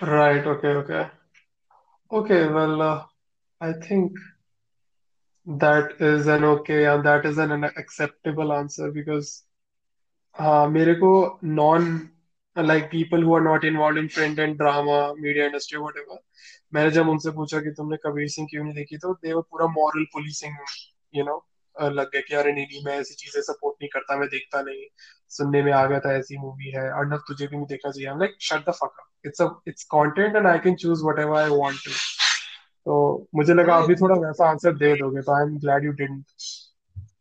Right, 0.00 0.46
okay, 0.46 0.74
okay. 0.82 1.10
Okay, 2.11 2.47
well, 2.49 2.81
uh, 2.81 3.05
I 3.61 3.73
think 3.73 4.13
that 5.45 5.99
is 6.01 6.27
an 6.27 6.43
okay 6.43 6.85
and 6.85 7.03
that 7.05 7.25
is 7.25 7.37
an 7.37 7.63
acceptable 7.63 8.53
answer 8.53 8.91
because 8.91 9.43
हाँ 10.39 10.67
मेरे 10.69 10.93
को 10.95 11.39
non 11.43 12.09
like 12.55 12.89
people 12.91 13.21
who 13.21 13.33
are 13.33 13.43
not 13.43 13.63
involved 13.63 13.97
in 13.97 14.09
print 14.09 14.39
and 14.39 14.57
drama, 14.57 15.13
media 15.17 15.45
industry, 15.47 15.79
whatever. 15.79 16.17
मैंने 16.73 16.91
जब 16.91 17.09
उनसे 17.09 17.31
पूछा 17.31 17.59
कि 17.61 17.71
तुमने 17.71 17.97
कबीर 17.97 18.27
सिंह 18.29 18.47
क्यों 18.51 18.63
नहीं 18.63 18.73
देखी 18.75 18.97
तो 18.97 19.13
they 19.25 19.33
were 19.35 19.43
पूरा 19.43 19.67
policing, 20.15 20.55
you 21.15 21.23
know, 21.25 21.39
अ, 21.81 21.89
लग 21.89 22.11
गया 22.13 22.21
कि 22.21 22.35
अरे 22.35 22.53
नहीं 22.53 22.67
नहीं 22.67 22.83
मैं 22.85 22.99
ऐसी 22.99 23.13
चीज़ें 23.15 23.41
सपोर्ट 23.41 23.75
नहीं 23.81 23.89
करता 23.93 24.17
मैं 24.17 24.27
देखता 24.29 24.61
नहीं 24.61 24.83
सुनने 25.29 25.61
में 25.63 25.71
आ 25.71 25.85
गया 25.85 25.99
था 25.99 26.13
ऐसी 26.13 26.37
मूवी 26.37 26.71
है। 26.71 26.91
और 26.91 27.05
ना 27.05 27.17
तुझे 27.27 27.47
भी 27.47 27.55
नहीं 27.57 27.67
देखना 27.67 27.91
चाहिए। 27.91 28.09
हम 28.09 28.19
like 28.19 28.35
shut 28.41 28.69
the 28.69 28.73
fuck 28.73 28.99
up 28.99 29.25
it's 29.25 29.41
it's 29.67 29.83
content 29.83 30.35
and 30.35 30.47
I 30.47 30.59
can 30.59 30.75
choose 30.75 31.03
whatever 31.03 31.37
I 31.37 31.49
want 31.49 31.77
to 31.85 31.91
तो 32.85 33.27
मुझे 33.35 33.53
लगा 33.53 33.75
अभी 33.77 33.95
थोड़ा 33.95 34.15
वैसा 34.15 34.49
आंसर 34.49 34.73
दे 34.73 34.93
दोगे 34.95 35.21
तो 35.21 35.35
I 35.35 35.43
am 35.43 35.57
glad 35.59 35.85
you 35.85 35.91
didn't 35.91 36.25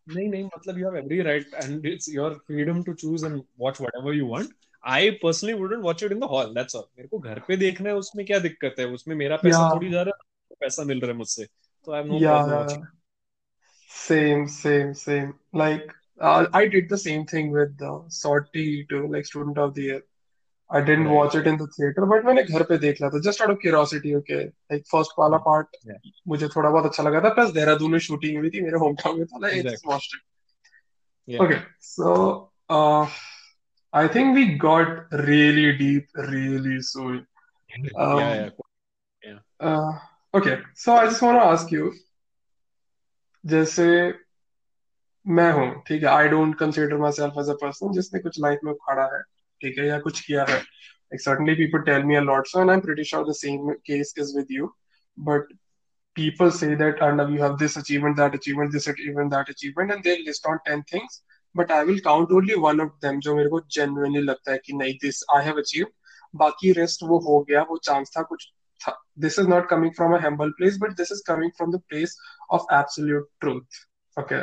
नहीं 0.08 0.28
नहीं 0.28 0.44
मतलब 0.44 0.78
you 0.78 0.84
have 0.84 0.96
every 0.96 1.20
right 1.22 1.54
and 1.54 1.86
it's 1.86 2.08
your 2.08 2.34
freedom 2.46 2.82
to 2.82 2.92
choose 2.94 3.26
and 3.26 3.42
watch 3.60 3.80
whatever 3.80 4.14
you 4.14 4.26
want 4.26 4.48
I 4.84 5.10
personally 5.22 5.52
wouldn't 5.52 5.82
watch 5.82 6.02
it 6.02 6.12
in 6.12 6.20
the 6.20 6.24
hall 6.24 6.54
that's 6.54 6.76
all 6.76 6.84
मेरे 6.98 7.08
को 7.08 7.18
घर 7.18 7.40
पे 7.48 7.56
देखना 7.56 7.88
है 7.88 7.94
उसमें 7.96 8.24
क्या 8.26 8.38
दिक्कत 8.38 8.74
है? 8.78 8.86
उसमें 8.86 9.16
मेरा 9.16 9.36
पैसा 9.36 9.58
yeah. 9.58 9.74
थोड़ी 9.74 9.90
जा 9.90 10.02
रहा 10.02 10.16
है 10.16 10.56
पैसा 10.60 10.84
मिल 10.84 11.00
रहा 11.00 11.10
है 11.10 11.16
मुझसे। 11.16 11.44
तो 11.86 11.92
I 11.92 12.00
am 12.00 12.08
no 12.12 12.68
same 13.90 14.46
same 14.46 14.92
same 14.92 15.32
like 15.56 15.92
Uh, 16.20 16.46
I 16.52 16.66
did 16.66 16.88
the 16.88 16.98
same 16.98 17.26
thing 17.26 17.50
with 17.50 17.76
the 17.78 18.04
SOTY 18.08 18.86
2 18.88 19.08
like 19.08 19.26
Student 19.26 19.58
of 19.58 19.74
the 19.74 19.82
Year. 19.82 20.02
I 20.68 20.80
didn't 20.80 21.10
watch 21.10 21.34
it 21.36 21.46
in 21.46 21.58
the 21.58 21.68
theater, 21.68 22.06
but 22.06 22.24
when 22.24 22.38
I 22.38 22.42
watched 22.42 22.70
it 22.82 23.22
just 23.22 23.40
out 23.40 23.50
of 23.50 23.60
curiosity, 23.60 24.16
okay, 24.16 24.50
like 24.68 24.84
first 24.90 25.12
wala 25.16 25.38
part, 25.38 25.68
yeah. 25.84 25.92
I 25.94 26.28
bahut 26.28 26.90
acha 26.90 27.22
tha, 27.22 27.30
plus 27.34 27.52
there 27.52 27.68
are 27.68 28.00
shooting 28.00 28.34
in 28.34 28.42
my 28.42 28.48
hometown, 28.48 29.18
mein 29.18 29.28
tha, 29.30 29.38
like, 29.38 29.52
exactly. 29.52 29.58
I 29.58 29.70
just 29.70 29.86
watched 29.86 30.16
it. 31.26 31.40
Okay, 31.40 31.62
so 31.78 32.50
uh, 32.68 33.08
I 33.92 34.08
think 34.08 34.34
we 34.34 34.54
got 34.54 35.12
really 35.12 35.76
deep 35.76 36.08
really 36.14 36.82
soon. 36.82 37.26
Um, 39.58 39.98
okay, 40.34 40.60
so 40.74 40.94
I 40.94 41.06
just 41.06 41.22
want 41.22 41.38
to 41.38 41.44
ask 41.44 41.70
you, 41.70 41.92
just 43.44 43.74
say, 43.74 44.14
मैं 45.28 45.50
हूँ 45.52 45.82
ठीक 45.86 46.02
है 46.02 46.08
I 46.08 46.28
don't 46.28 46.58
consider 46.58 46.96
myself 47.12 47.38
as 47.40 47.48
a 47.50 47.54
person 47.62 47.92
जिसने 47.92 48.20
कुछ 48.20 48.40
life 48.40 48.60
में 48.64 48.72
उखाड़ा 48.72 49.04
है 49.14 49.22
ठीक 49.62 49.78
है 49.78 49.86
या 49.86 49.98
कुछ 50.00 50.20
किया 50.26 50.44
है 50.48 50.62
like 51.10 51.20
certainly 51.20 51.54
people 51.54 51.82
tell 51.84 52.02
me 52.02 52.16
a 52.16 52.20
lot 52.20 52.48
so 52.48 52.60
and 52.60 52.70
i'm 52.70 52.80
pretty 52.80 53.04
sure 53.04 53.24
the 53.24 53.34
same 53.40 53.68
case 53.88 54.12
is 54.16 54.34
with 54.36 54.50
you 54.50 54.70
but 55.16 55.52
people 56.16 56.50
say 56.50 56.74
that 56.74 56.98
Arnav, 56.98 57.32
you 57.32 57.40
have 57.40 57.58
this 57.58 57.76
achievement 57.76 58.16
that 58.16 58.34
achievement 58.34 58.72
this 58.72 58.88
achievement 58.88 59.30
that 59.30 59.48
achievement 59.48 59.92
and 59.92 60.02
they 60.02 60.22
list 60.24 60.46
on 60.46 60.58
10 60.66 60.82
things 60.90 61.22
but 61.54 61.70
i 61.70 61.84
will 61.84 62.00
count 62.00 62.32
only 62.32 62.56
one 62.56 62.80
of 62.80 62.90
them 63.00 63.20
जो 63.20 63.36
मेरे 63.36 63.48
को 63.48 63.60
genuinely 63.78 64.24
लगता 64.24 64.52
है 64.52 64.58
कि 64.66 64.72
नहीं 64.72 64.98
this 65.04 65.22
i 65.36 65.40
have 65.48 65.62
achieved 65.64 65.94
बाकी 66.42 66.74
rest 66.74 67.02
वो 67.02 67.18
हो 67.28 67.40
गया 67.50 67.62
वो 67.70 67.80
chance 67.88 68.16
था 68.16 68.22
कुछ 68.22 68.46
था 68.80 68.96
this 69.24 69.38
is 69.38 69.48
not 69.54 69.68
coming 69.68 69.92
from 70.00 70.14
a 70.14 70.20
humble 70.20 70.52
place 70.60 70.78
but 70.84 70.96
this 70.96 71.10
is 71.10 71.22
coming 71.30 71.50
from 71.58 71.70
the 71.70 71.82
place 71.92 72.16
of 72.50 72.66
absolute 72.70 73.28
truth 73.44 73.84
okay 74.16 74.42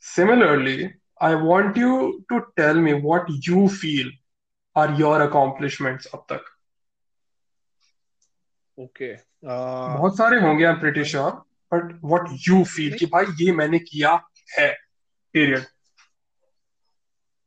similarly 0.00 0.92
I 1.20 1.34
want 1.34 1.76
you 1.76 2.24
to 2.32 2.40
tell 2.56 2.80
me 2.86 2.94
what 2.94 3.30
you 3.48 3.68
feel 3.68 4.10
are 4.76 4.90
your 5.02 5.16
accomplishments 5.28 6.06
अब 6.14 6.26
तक 6.32 6.50
Okay. 8.78 9.12
Uh, 9.44 9.96
बहुत 9.96 10.16
सारे 10.16 10.40
होंगे 10.40 10.64
I 10.64 10.72
am 10.72 10.78
pretty 10.80 11.04
sure 11.10 11.30
but 11.74 11.92
what 12.04 12.28
you 12.48 12.62
feel 12.76 12.96
कि 12.98 13.06
भाई 13.12 13.26
ये 13.40 13.52
मैंने 13.52 13.78
किया 13.78 14.14
है 14.58 14.72
period 15.36 15.66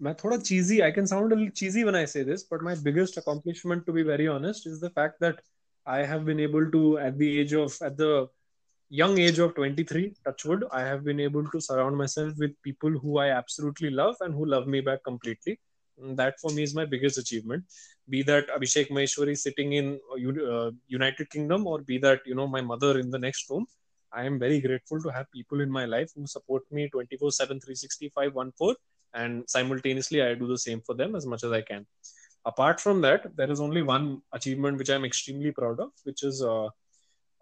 मैं 0.02 0.14
थोड़ा 0.16 0.38
cheesy. 0.38 0.82
I 0.84 0.91
can 0.91 1.08
sound 1.08 1.32
a 1.32 1.36
little 1.36 1.52
cheesy 1.60 1.84
when 1.84 1.95
I 1.95 2.06
say 2.06 2.24
this, 2.24 2.44
but 2.44 2.62
my 2.62 2.76
biggest 2.88 3.18
accomplishment, 3.18 3.86
to 3.88 3.94
be 3.94 4.04
very 4.04 4.28
honest, 4.28 4.68
is 4.68 4.80
the 4.80 4.91
fact 4.98 5.20
that 5.22 5.40
I 5.88 6.04
have 6.12 6.26
been 6.26 6.40
able 6.40 6.70
to, 6.72 6.99
at 6.99 7.18
the 7.18 7.30
age 7.40 7.54
of, 7.54 7.78
at 7.82 7.98
the 7.98 8.28
young 9.01 9.19
age 9.19 9.39
of 9.39 9.55
23, 9.55 10.14
touchwood, 10.24 10.64
I 10.70 10.82
have 10.82 11.02
been 11.02 11.19
able 11.19 11.48
to 11.48 11.60
surround 11.60 11.97
myself 11.97 12.35
with 12.39 12.51
people 12.62 12.90
who 12.90 13.19
I 13.19 13.28
absolutely 13.31 13.90
love 13.90 14.16
and 14.20 14.35
who 14.35 14.44
love 14.44 14.66
me 14.66 14.82
back 14.82 15.02
completely. 15.05 15.59
And 15.98 16.16
that 16.19 16.39
for 16.40 16.51
me 16.51 16.62
is 16.62 16.74
my 16.74 16.85
biggest 16.85 17.16
achievement. 17.16 17.64
Be 18.09 18.23
that 18.24 18.48
Abhishek 18.48 18.90
Maheshwari 18.90 19.36
sitting 19.36 19.73
in 19.73 19.98
uh, 20.12 20.70
United 20.89 21.31
Kingdom, 21.31 21.66
or 21.66 21.81
be 21.81 21.98
that 21.98 22.20
you 22.27 22.35
know 22.35 22.47
my 22.47 22.60
mother 22.60 22.98
in 22.98 23.10
the 23.10 23.19
next 23.19 23.48
room. 23.48 23.66
I 24.12 24.24
am 24.24 24.39
very 24.39 24.60
grateful 24.60 25.01
to 25.02 25.09
have 25.09 25.32
people 25.32 25.60
in 25.60 25.70
my 25.70 25.86
life 25.86 26.10
who 26.14 26.27
support 26.27 26.62
me 26.70 26.90
24 26.90 27.31
7, 27.31 27.60
365, 27.60 28.35
1 28.35 28.52
4 28.59 28.77
and 29.14 29.44
simultaneously 29.47 30.23
i 30.23 30.35
do 30.35 30.47
the 30.47 30.59
same 30.59 30.81
for 30.81 30.94
them 30.94 31.14
as 31.14 31.27
much 31.27 31.44
as 31.44 31.52
i 31.52 31.60
can 31.60 31.86
apart 32.47 32.81
from 32.81 33.01
that 33.01 33.24
there 33.36 33.51
is 33.51 33.60
only 33.60 33.82
one 33.82 34.20
achievement 34.32 34.78
which 34.78 34.90
i'm 34.90 35.05
extremely 35.05 35.52
proud 35.52 35.78
of 35.81 35.90
which 36.05 36.23
is 36.23 36.43
uh, 36.43 36.69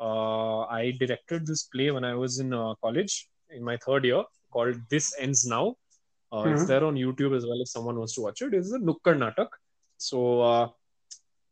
uh, 0.00 0.60
i 0.80 0.92
directed 1.02 1.46
this 1.46 1.64
play 1.74 1.90
when 1.90 2.04
i 2.04 2.14
was 2.14 2.38
in 2.44 2.52
uh, 2.52 2.74
college 2.84 3.28
in 3.50 3.62
my 3.70 3.76
third 3.84 4.04
year 4.04 4.24
called 4.50 4.76
this 4.88 5.14
ends 5.18 5.46
now. 5.46 5.76
Mm-hmm. 6.32 6.50
it's 6.54 6.66
there 6.66 6.84
on 6.84 6.94
youtube 6.94 7.36
as 7.36 7.44
well 7.44 7.60
if 7.60 7.68
someone 7.68 7.96
wants 7.98 8.14
to 8.14 8.20
watch 8.20 8.40
it. 8.40 8.54
It's 8.54 8.72
a 8.72 8.78
nukkad 8.78 9.16
natak 9.22 9.48
so 9.98 10.40
uh, 10.40 10.68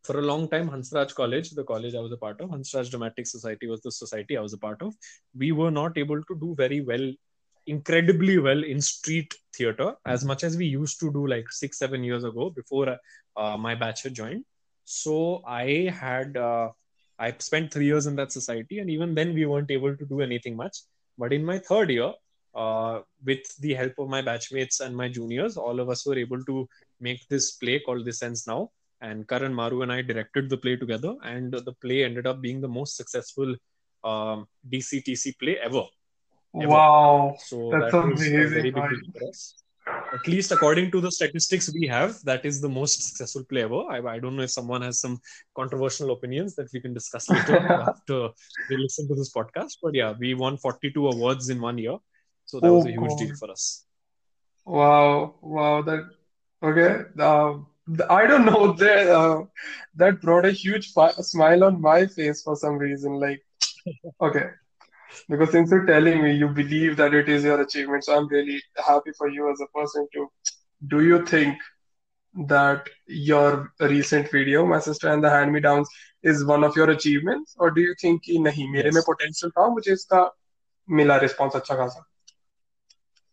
for 0.05 0.21
a 0.21 0.23
long 0.23 0.49
time 0.53 0.69
hansraj 0.75 1.15
college 1.21 1.51
the 1.51 1.65
college 1.71 1.97
i 2.01 2.03
was 2.05 2.13
a 2.13 2.21
part 2.25 2.41
of 2.41 2.51
hansraj 2.51 2.91
dramatic 2.93 3.27
society 3.27 3.67
was 3.73 3.81
the 3.87 3.91
society 3.91 4.39
i 4.39 4.41
was 4.41 4.53
a 4.53 4.59
part 4.67 4.81
of. 4.83 4.95
We 5.37 5.51
were 5.53 5.73
not 5.73 5.99
able 5.99 6.23
to 6.31 6.39
do 6.45 6.55
very 6.63 6.81
well 6.81 7.09
incredibly 7.67 8.39
well 8.39 8.63
in 8.65 8.81
street 8.81 9.35
theater 9.55 9.95
as 10.07 10.25
much 10.25 10.45
as 10.45 10.57
we 10.57 10.67
used 10.67 11.01
to 11.01 11.13
do 11.13 11.27
like 11.27 11.51
six 11.51 11.79
seven 11.79 12.05
years 12.05 12.25
ago 12.25 12.51
before 12.51 12.97
uh, 13.37 13.57
my 13.57 13.75
batch 13.75 14.05
had 14.05 14.15
joined. 14.15 14.45
So 14.85 15.43
i 15.47 15.93
had 16.03 16.37
uh, 16.37 16.69
i 17.19 17.33
spent 17.49 17.73
three 17.73 17.87
years 17.87 18.07
in 18.11 18.17
that 18.21 18.33
society 18.33 18.79
and 18.81 18.91
even 18.91 19.15
then 19.19 19.35
we 19.39 19.45
weren't 19.47 19.71
able 19.71 19.95
to 20.01 20.07
do 20.13 20.21
anything 20.29 20.57
much 20.57 20.77
but 21.19 21.33
in 21.33 21.45
my 21.45 21.59
third 21.59 21.91
year 21.91 22.13
uh, 22.55 23.01
with 23.25 23.45
the 23.65 23.75
help 23.75 23.93
of 23.99 24.09
my 24.09 24.23
batchmates 24.23 24.81
and 24.81 24.97
my 24.97 25.09
juniors 25.09 25.57
all 25.57 25.81
of 25.81 25.89
us 25.95 26.05
were 26.07 26.19
able 26.19 26.43
to 26.51 26.69
make 27.01 27.27
this 27.29 27.53
play 27.63 27.79
called 27.87 28.05
this 28.05 28.23
ends 28.23 28.47
now 28.53 28.61
and 29.01 29.29
karan 29.29 29.55
maru 29.61 29.83
and 29.83 29.93
i 29.93 30.01
directed 30.03 30.49
the 30.51 30.57
play 30.65 30.77
together 30.77 31.15
and 31.33 31.53
the 31.69 31.75
play 31.85 32.05
ended 32.05 32.27
up 32.27 32.41
being 32.41 32.61
the 32.61 32.73
most 32.79 32.97
successful 32.97 33.55
um, 34.05 34.47
dctc 34.73 35.39
play 35.39 35.57
ever 35.69 35.85
ever. 36.61 36.83
wow 36.83 37.37
So 37.37 37.57
that's 37.71 37.93
that 37.93 38.07
was 38.11 38.27
a 38.33 38.39
amazing 38.39 38.49
very 38.49 38.71
big 38.71 38.75
man. 38.75 38.89
deal 38.89 39.03
for 39.13 39.29
us. 39.29 39.55
At 40.13 40.27
least 40.27 40.53
according 40.53 40.91
to 40.93 41.01
the 41.01 41.11
statistics 41.11 41.71
we 41.73 41.87
have, 41.87 42.19
that 42.25 42.45
is 42.45 42.61
the 42.61 42.69
most 42.69 43.03
successful 43.03 43.45
play 43.45 43.63
ever. 43.63 43.83
I, 43.91 44.15
I 44.15 44.19
don't 44.19 44.37
know 44.37 44.43
if 44.43 44.51
someone 44.51 44.83
has 44.83 45.01
some 45.01 45.21
controversial 45.55 46.13
opinions 46.13 46.55
that 46.57 46.69
we 46.73 46.81
can 46.81 46.95
discuss 46.95 47.29
later 47.31 47.59
after 47.59 48.29
they 48.69 48.77
listen 48.77 49.07
to 49.09 49.15
this 49.15 49.33
podcast. 49.33 49.77
But 49.83 49.95
yeah, 49.95 50.15
we 50.19 50.35
won 50.35 50.57
42 50.57 51.09
awards 51.09 51.51
in 51.51 51.61
one 51.61 51.79
year. 51.79 51.97
So 52.47 52.61
that 52.61 52.73
was 52.73 52.85
Oh 52.85 52.89
a 52.89 52.93
huge 52.93 53.17
deal 53.19 53.37
for 53.39 53.51
us. 53.51 53.85
Wow, 54.65 55.35
wow, 55.43 55.83
that 55.83 56.09
okay. 56.63 57.23
Um, 57.23 57.67
I 58.09 58.27
don't 58.27 58.45
know 58.47 58.73
that 58.79 59.09
uh, 59.09 59.45
that 59.97 60.21
brought 60.21 60.47
a 60.47 60.53
huge 60.53 60.93
fi 60.93 61.11
smile 61.13 61.65
on 61.65 61.81
my 61.81 62.07
face 62.07 62.43
for 62.43 62.57
some 62.57 62.79
reason. 62.79 63.15
Like, 63.15 63.43
okay, 64.21 64.47
because 65.30 65.52
since 65.52 65.72
you're 65.72 65.86
telling 65.86 66.24
me 66.24 66.36
you 66.36 66.48
believe 66.48 66.98
that 66.98 67.14
it 67.14 67.30
is 67.30 67.44
your 67.44 67.62
achievement, 67.62 68.04
so 68.04 68.18
I'm 68.18 68.28
really 68.28 68.62
happy 68.86 69.12
for 69.18 69.30
you 69.30 69.52
as 69.52 69.62
a 69.62 69.68
person 69.78 70.08
too. 70.14 70.28
Do 70.88 71.02
you 71.02 71.26
think 71.26 71.58
that 72.48 72.90
your 73.08 73.72
recent 73.80 74.32
video, 74.32 74.66
My 74.66 74.80
Sister 74.80 75.10
and 75.10 75.24
the 75.24 75.30
Hand-Me-Downs, 75.30 75.88
is 76.24 76.46
one 76.46 76.64
of 76.64 76.76
your 76.76 76.90
achievements, 76.90 77.56
or 77.60 77.72
do 77.72 77.82
you 77.82 77.94
think 78.02 78.24
कि 78.24 78.40
नहीं 78.40 78.70
मेरे 78.72 78.92
में 78.92 79.02
Yes. 79.02 79.06
potential 79.06 79.52
था 79.52 79.68
मुझे 79.74 79.94
इसका 79.94 80.32
मिला 80.90 81.20
response 81.22 81.56
अच्छा 81.56 81.76
खासा? 81.76 82.04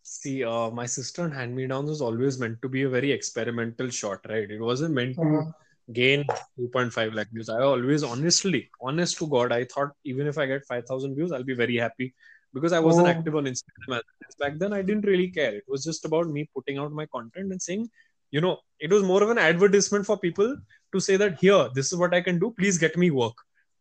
See, 0.03 0.43
uh, 0.43 0.69
my 0.69 0.85
sister 0.85 1.23
and 1.23 1.33
Hand 1.33 1.55
Me 1.55 1.67
Downs 1.67 1.89
was 1.89 2.01
always 2.01 2.37
meant 2.39 2.61
to 2.61 2.69
be 2.69 2.83
a 2.83 2.89
very 2.89 3.11
experimental 3.11 3.89
shot, 3.89 4.19
right? 4.29 4.49
It 4.51 4.59
wasn't 4.59 4.93
meant 4.93 5.15
to 5.15 5.21
Uh-huh. 5.21 5.51
gain 5.92 6.24
2.5 6.58 7.14
lakh 7.14 7.28
views. 7.32 7.48
I 7.48 7.60
always, 7.62 8.02
honestly, 8.02 8.70
honest 8.80 9.18
to 9.18 9.26
God, 9.28 9.52
I 9.52 9.64
thought 9.64 9.90
even 10.04 10.26
if 10.26 10.38
I 10.38 10.46
get 10.46 10.64
5,000 10.66 11.14
views, 11.14 11.32
I'll 11.32 11.44
be 11.44 11.54
very 11.54 11.76
happy 11.76 12.14
because 12.52 12.72
I 12.72 12.80
wasn't 12.80 13.06
Oh. 13.06 13.10
active 13.10 13.36
on 13.36 13.44
Instagram. 13.44 14.00
Back 14.38 14.58
then, 14.58 14.72
I 14.72 14.82
didn't 14.82 15.06
really 15.06 15.28
care. 15.30 15.54
It 15.54 15.64
was 15.68 15.84
just 15.84 16.04
about 16.04 16.28
me 16.28 16.48
putting 16.54 16.78
out 16.78 16.92
my 16.92 17.06
content 17.06 17.52
and 17.52 17.62
saying, 17.62 17.88
you 18.32 18.40
know, 18.40 18.58
it 18.80 18.90
was 18.90 19.02
more 19.04 19.22
of 19.22 19.30
an 19.30 19.38
advertisement 19.38 20.04
for 20.06 20.18
people 20.18 20.56
to 20.92 21.00
say 21.00 21.16
that 21.16 21.38
here, 21.38 21.68
this 21.74 21.92
is 21.92 21.98
what 21.98 22.12
I 22.14 22.20
can 22.20 22.38
do. 22.38 22.52
Please 22.58 22.78
get 22.78 22.96
me 22.96 23.10
work. 23.10 23.34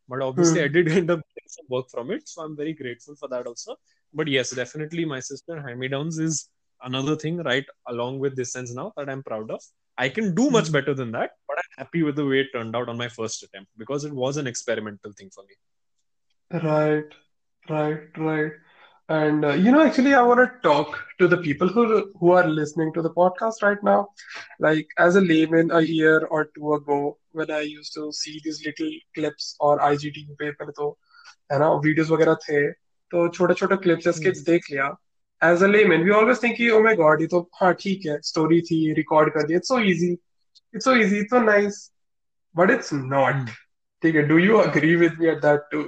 But 0.08 0.22
obviously, 0.22 0.60
Hmm. 0.60 0.66
I 0.66 0.68
did 0.68 0.88
end 1.00 1.10
up 1.10 1.22
getting 1.34 1.50
some 1.50 1.66
work 1.70 1.90
from 1.90 2.12
it. 2.12 2.28
So 2.30 2.44
I'm 2.44 2.56
very 2.56 2.74
grateful 2.74 3.16
for 3.16 3.28
that 3.30 3.48
also. 3.48 3.76
But 4.14 4.28
yes, 4.28 4.52
definitely, 4.52 5.06
my 5.06 5.20
sister 5.20 5.60
Hand 5.62 5.80
Me 5.80 5.88
Downs 5.88 6.20
is 6.20 6.50
another 6.84 7.16
thing 7.16 7.38
right 7.38 7.66
along 7.88 8.20
with 8.20 8.36
this 8.36 8.56
ends 8.56 8.74
now 8.76 8.94
that 8.96 9.10
I'm 9.10 9.24
proud 9.24 9.50
of. 9.50 9.62
I 9.99 10.09
can 10.09 10.35
do 10.35 10.51
much 10.51 10.73
better 10.73 10.95
than 10.95 11.13
that, 11.13 11.31
but 11.49 11.59
I'm 11.59 11.85
happy 11.85 12.03
with 12.03 12.17
the 12.17 12.27
way 12.27 12.41
it 12.41 12.49
turned 12.55 12.75
out 12.77 12.89
on 12.89 12.97
my 12.97 13.09
first 13.09 13.43
attempt 13.43 13.71
because 13.77 14.05
it 14.05 14.13
was 14.13 14.37
an 14.37 14.47
experimental 14.47 15.13
thing 15.13 15.31
for 15.35 15.45
me. 15.45 15.55
Right, 16.63 17.05
right, 17.69 18.01
right. 18.17 18.53
And 19.09 19.45
uh, 19.45 19.53
you 19.53 19.71
know, 19.73 19.85
actually, 19.85 20.15
I 20.15 20.23
want 20.23 20.41
to 20.41 20.69
talk 20.69 20.99
to 21.19 21.27
the 21.29 21.37
people 21.39 21.69
who 21.69 22.11
who 22.21 22.31
are 22.33 22.47
listening 22.49 22.93
to 22.95 23.03
the 23.03 23.11
podcast 23.11 23.63
right 23.63 23.83
now. 23.83 24.09
Like 24.61 24.89
as 24.99 25.17
a 25.17 25.21
layman, 25.21 25.71
a 25.73 25.81
year 25.81 26.25
or 26.27 26.51
two 26.57 26.75
ago, 26.75 27.19
when 27.33 27.51
I 27.51 27.61
used 27.61 27.93
to 27.95 28.13
see 28.13 28.41
these 28.45 28.63
little 28.67 28.93
clips 29.17 29.57
और 29.61 29.81
IGTV 29.91 30.37
पे 30.43 30.51
पहले 30.61 30.73
तो 30.81 30.91
है 31.53 31.59
ना 31.59 31.73
videos 31.87 32.11
वगैरह 32.11 32.35
थे 32.49 32.61
तो 33.15 33.29
छोटे 33.39 33.55
छोटे 33.63 33.77
क्लिप्स 33.87 34.09
Hmm. 34.09 34.21
skits 34.21 34.45
देख 34.51 34.71
लिया 34.71 34.89
as 35.43 35.63
a 35.63 35.67
layman 35.67 36.03
we 36.05 36.11
always 36.21 36.43
think 36.43 36.57
कि 36.57 36.69
ओ 36.71 36.83
माय 36.85 36.97
गॉड 36.97 37.21
ये 37.21 37.27
तो 37.35 37.41
हाँ 37.61 37.73
ठीक 37.81 38.07
है 38.07 38.21
स्टोरी 38.33 38.61
थी 38.71 38.83
रिकॉर्ड 38.97 39.33
कर 39.35 39.47
दिया 39.47 39.57
it's 39.59 39.69
so 39.69 39.79
easy 39.95 40.13
it's 40.75 40.85
so 40.85 40.95
easy 40.97 41.19
it's 41.19 41.31
so 41.31 41.41
nice 41.45 41.91
but 42.57 42.71
it's 42.71 42.93
not 42.93 43.35
Hmm. 43.35 43.49
ठीक 44.03 44.15
है 44.15 44.23
do 44.29 44.39
you 44.39 44.57
agree 44.59 44.95
with 44.97 45.17
me 45.21 45.29
at 45.29 45.41
that 45.47 45.69
to 45.73 45.83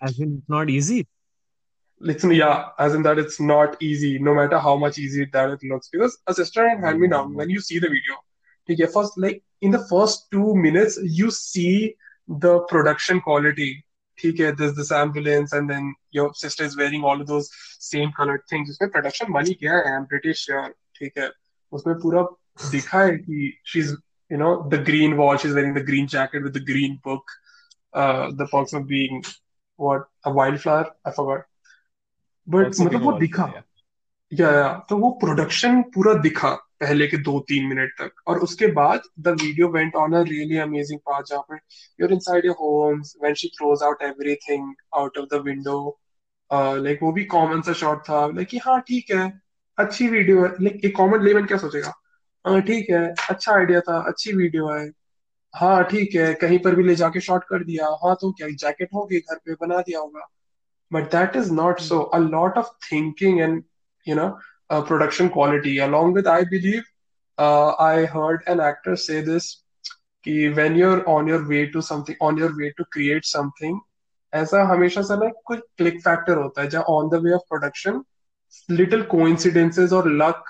As 0.00 0.18
in, 0.18 0.32
it's 0.38 0.48
not 0.48 0.70
easy. 0.70 1.06
Listen, 2.00 2.32
yeah, 2.32 2.68
as 2.78 2.94
in 2.94 3.02
that 3.02 3.18
it's 3.18 3.40
not 3.40 3.76
easy, 3.82 4.18
no 4.18 4.34
matter 4.34 4.58
how 4.58 4.76
much 4.76 4.98
easy 4.98 5.24
that 5.32 5.50
it 5.50 5.62
looks. 5.62 5.88
Because 5.88 6.18
a 6.26 6.34
sister 6.34 6.66
and 6.66 6.84
hand 6.84 7.00
me 7.00 7.08
down, 7.08 7.34
when 7.34 7.48
you 7.48 7.60
see 7.60 7.78
the 7.78 7.88
video, 7.88 8.16
okay, 8.68 8.86
first 8.86 9.16
like 9.16 9.42
in 9.62 9.70
the 9.70 9.86
first 9.86 10.26
two 10.30 10.54
minutes, 10.54 10.98
you 11.02 11.30
see 11.30 11.96
the 12.28 12.60
production 12.72 13.20
quality. 13.20 13.84
ठीक 14.19 14.39
है 14.39 14.51
this 14.55 14.71
this 14.77 14.91
ambulance 14.91 15.53
and 15.53 15.71
then 15.71 15.93
your 16.15 16.31
sister 16.37 16.65
is 16.65 16.77
wearing 16.79 17.05
all 17.05 17.25
those 17.25 17.49
same 17.81 18.11
colored 18.19 18.51
things 18.51 18.69
उसमें 18.69 18.91
production 18.91 19.31
money 19.31 19.53
क्या 19.53 19.73
है 19.73 19.91
I 19.91 19.97
am 19.97 20.03
British 20.05 20.45
ठीक 20.95 21.17
है। 21.17 21.29
उसमें 21.73 21.95
पूरा 21.95 22.21
दिखा 22.71 23.01
है 23.01 23.17
कि 23.17 23.51
she 23.67 23.79
is 23.79 23.93
you 24.31 24.37
know 24.37 24.55
the 24.69 24.83
green 24.85 25.13
wall 25.17 25.37
she 25.37 25.47
is 25.47 25.55
wearing 25.55 25.75
the 25.75 25.85
green 25.85 26.07
jacket 26.07 26.43
with 26.43 26.57
the 26.57 26.63
green 26.65 26.95
book 27.05 27.31
the 28.33 28.47
perks 28.53 28.73
of 28.75 28.83
being 28.83 29.21
what 29.79 30.05
a 30.25 30.31
wild 30.31 30.59
flower 30.59 30.91
I 31.07 31.11
forgot 31.17 31.45
but 32.47 32.79
मतलब 32.79 33.03
वो 33.03 33.11
दिखा। 33.19 33.51
या 34.31 34.51
या 34.51 34.73
तो 34.89 34.97
वो 34.97 35.09
प्रोडक्शन 35.21 35.81
पूरा 35.93 36.13
दिखा। 36.21 36.57
पहले 36.81 37.07
के 37.07 37.17
दो 37.17 37.39
तीन 37.49 37.67
मिनट 37.67 37.91
तक। 38.01 38.21
और 38.27 38.39
उसके 38.39 38.67
बाद 38.73 39.01
the 39.19 39.27
video 39.41 39.67
went 39.69 39.95
on 39.95 40.13
a 40.13 40.21
really 40.29 40.57
amazing 40.57 40.99
part 40.99 41.27
जहाँ 41.27 41.41
पे 41.51 41.55
you're 41.99 42.13
inside 42.13 42.45
your 42.45 42.55
homes 42.59 43.13
when 43.21 43.33
she 43.35 43.47
throws 43.57 43.83
out 43.83 44.01
everything 44.03 44.73
out 44.97 45.17
of 45.17 45.25
the 45.35 45.41
window 45.45 45.79
like 46.51 46.99
वो 47.03 47.11
भी 47.11 47.23
कॉमन 47.25 47.61
सा 47.61 47.73
शॉट 47.73 48.01
था 48.09 48.25
लाइक 48.27 48.47
कि 48.47 48.57
हाँ 48.57 48.79
ठीक 48.81 49.11
है, 49.11 49.31
अच्छी 49.77 50.07
वीडियो 50.09 50.43
है। 50.43 50.49
लाइक 50.61 50.85
एक 50.85 50.95
कॉमन 50.97 51.23
लेवन 51.23 51.45
क्या 51.45 51.57
सोचेगा? 51.57 51.93
हाँ 52.45 52.61
ठीक 52.61 52.89
है 52.89 53.07
अच्छा 53.29 53.53
आइडिया 53.53 53.79
था, 53.81 53.99
अच्छी 54.07 54.33
वीडियो 54.33 54.67
है। 54.69 54.89
हाँ 55.53 55.83
ठीक 55.83 56.15
है, 56.15 56.33
कहीं 56.33 56.59
पर 56.59 56.75
भी 56.75 56.83
ले 56.83 56.95
जाके 56.95 57.19
शॉट 57.19 57.43
कर 57.43 57.63
दिया। 57.63 57.87
हाँ 58.05 58.15
तो 58.21 58.31
क्या 58.31 58.47
जैकेट 58.49 58.89
होगी 58.95 59.19
घर 59.19 59.35
पे 59.35 59.53
बना 59.61 59.79
दिया 59.81 59.99
होगा। 59.99 60.27
But 60.91 61.11
that 61.11 61.35
is 61.35 61.51
not 61.53 61.79
so 61.79 61.99
a 61.99 62.17
lot 62.17 62.57
of 62.57 62.71
thinking 62.91 63.39
and 63.39 63.63
you 64.07 64.15
know 64.17 64.27
uh, 64.69 64.81
production 64.89 65.29
quality 65.29 65.77
along 65.87 66.13
with 66.13 66.27
i 66.27 66.43
believe 66.53 66.83
uh, 67.37 67.71
i 67.79 68.05
heard 68.15 68.41
an 68.53 68.59
actor 68.69 68.95
say 69.05 69.21
this 69.29 69.49
कि 70.25 70.33
when 70.55 70.75
you're 70.75 71.01
on 71.09 71.27
your 71.27 71.41
way 71.49 71.61
to 71.75 71.81
something 71.89 72.15
on 72.29 72.37
your 72.43 72.51
way 72.61 72.71
to 72.79 72.85
create 72.97 73.31
something 73.35 73.79
ऐसा 74.33 74.63
हमेशा 74.71 75.01
से 75.01 75.15
ना 75.17 75.29
कोई 75.45 75.57
click 75.77 75.99
factor 76.01 76.37
होता 76.37 76.61
है 76.61 76.67
जहाँ 76.69 76.83
on 76.95 77.09
the 77.09 77.21
way 77.23 77.31
of 77.33 77.41
production 77.49 78.01
little 78.69 79.01
coincidences 79.13 79.93
और 79.93 80.09
लक 80.11 80.43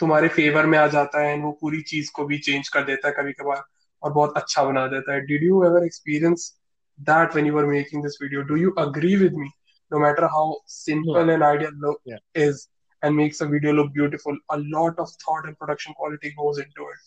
तुम्हारे 0.00 0.28
फेवर 0.38 0.66
में 0.66 0.78
आ 0.78 0.86
जाता 0.94 1.20
है 1.26 1.36
वो 1.40 1.52
पूरी 1.60 1.80
चीज़ 1.90 2.10
को 2.16 2.24
भी 2.26 2.38
चेंज 2.46 2.68
कर 2.76 2.84
देता 2.84 3.08
है 3.08 3.14
कभी 3.18 3.32
कभार 3.40 3.62
और 4.02 4.12
बहुत 4.12 4.36
अच्छा 4.36 4.64
बना 4.64 4.86
देता 4.94 5.12
है 5.14 5.20
did 5.26 5.42
you 5.44 5.62
ever 5.64 5.84
experience 5.86 6.52
that 7.10 7.34
when 7.34 7.46
you 7.46 7.58
are 7.58 7.64
making 7.66 8.02
this 8.02 8.18
video 8.22 8.42
do 8.50 8.56
you 8.56 8.70
agree 8.86 9.16
with 9.24 9.34
me 9.42 9.48
no 9.92 9.98
matter 10.02 10.28
how 10.32 10.42
simple 10.74 11.16
No. 11.26 11.32
an 11.32 11.42
idea 11.46 11.70
look 11.80 11.96
Yeah. 12.10 12.20
is 12.42 12.60
and 13.02 13.16
makes 13.16 13.40
a 13.40 13.46
video 13.46 13.72
look 13.72 13.92
beautiful 13.92 14.36
a 14.50 14.58
lot 14.76 14.98
of 14.98 15.10
thought 15.24 15.46
and 15.46 15.58
production 15.58 15.94
quality 15.94 16.34
goes 16.38 16.58
into 16.58 16.82
it 16.94 17.00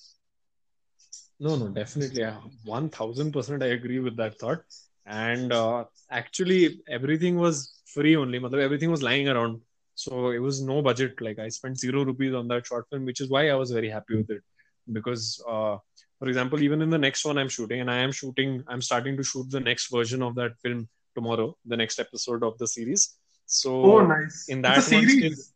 No, 1.40 1.56
no, 1.56 1.68
definitely. 1.70 2.24
I- 2.26 2.38
1000% 2.66 3.64
I 3.64 3.68
agree 3.68 4.00
with 4.00 4.16
that 4.18 4.40
thought. 4.40 4.62
And 5.06 5.52
uh, 5.52 5.86
actually, 6.10 6.82
everything 6.88 7.36
was 7.38 7.82
free 7.94 8.16
only. 8.16 8.40
matlab 8.40 8.62
Everything 8.62 8.92
was 8.92 9.04
lying 9.04 9.28
around. 9.30 9.62
So 9.96 10.30
it 10.30 10.40
was 10.40 10.62
no 10.62 10.82
budget. 10.82 11.22
Like 11.22 11.40
I 11.40 11.50
spent 11.50 11.80
zero 11.80 12.04
rupees 12.04 12.34
on 12.34 12.48
that 12.50 12.66
short 12.66 12.88
film, 12.90 13.06
which 13.06 13.22
is 13.22 13.30
why 13.30 13.50
I 13.50 13.56
was 13.56 13.72
very 13.72 13.90
happy 13.90 14.16
with 14.18 14.30
it. 14.30 14.44
Because, 14.92 15.44
uh, 15.48 15.78
for 16.20 16.28
example, 16.28 16.62
even 16.62 16.82
in 16.82 16.90
the 16.90 16.98
next 16.98 17.26
one 17.26 17.38
I'm 17.38 17.50
shooting, 17.50 17.82
and 17.82 17.92
I 17.92 17.98
am 17.98 18.12
shooting, 18.12 18.64
I'm 18.68 18.82
starting 18.82 19.18
to 19.18 19.24
shoot 19.24 19.50
the 19.50 19.60
next 19.60 19.92
version 19.92 20.22
of 20.22 20.36
that 20.36 20.58
film 20.64 20.88
tomorrow, 21.16 21.56
the 21.66 21.78
next 21.78 22.00
episode 22.00 22.44
of 22.44 22.58
the 22.58 22.68
series. 22.68 23.18
So 23.46 23.76
oh 23.92 24.00
nice 24.06 24.48
in 24.50 24.66
it's 24.66 24.88
that 24.88 24.92
a 24.92 24.96
one 24.96 25.08
series 25.08 25.54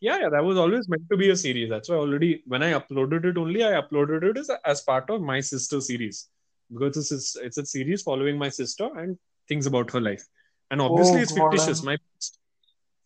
yeah, 0.00 0.18
yeah, 0.20 0.28
that 0.28 0.44
was 0.44 0.56
always 0.58 0.88
meant 0.88 1.02
to 1.10 1.16
be 1.16 1.30
a 1.30 1.36
series. 1.36 1.68
That's 1.70 1.88
why 1.88 1.96
already 1.96 2.42
when 2.46 2.62
I 2.62 2.72
uploaded 2.72 3.24
it 3.24 3.36
only, 3.36 3.64
I 3.64 3.72
uploaded 3.80 4.22
it 4.30 4.36
as, 4.38 4.50
as 4.64 4.80
part 4.82 5.10
of 5.10 5.20
my 5.22 5.40
sister 5.40 5.80
series 5.80 6.28
because 6.72 6.94
this 6.94 7.10
is 7.12 7.36
it's 7.42 7.58
a 7.58 7.66
series 7.66 8.02
following 8.02 8.38
my 8.38 8.48
sister 8.48 8.88
and 8.96 9.16
things 9.48 9.66
about 9.66 9.90
her 9.92 10.00
life. 10.00 10.24
And 10.70 10.80
obviously, 10.80 11.18
Oh, 11.18 11.22
it's 11.22 11.32
God, 11.32 11.50
fictitious. 11.50 11.78
I'm- 11.78 11.86
My 11.86 11.96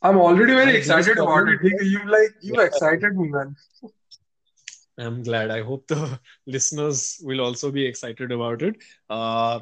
I'm 0.05 0.17
already 0.19 0.53
very 0.53 0.73
biggest 0.73 0.89
excited 0.91 1.19
about 1.19 1.49
it. 1.49 1.61
You, 1.63 1.79
you 1.83 2.11
like 2.11 2.31
you 2.41 2.55
Yeah. 2.59 2.65
excited 2.67 3.17
me, 3.17 3.29
man. 3.29 3.55
I'm 4.99 5.23
glad. 5.23 5.51
I 5.51 5.63
hope 5.63 5.87
the 5.87 6.19
listeners 6.47 7.21
will 7.23 7.41
also 7.41 7.71
be 7.71 7.87
excited 7.87 8.31
about 8.33 8.63
it. 8.63 8.77
Uh, 9.09 9.61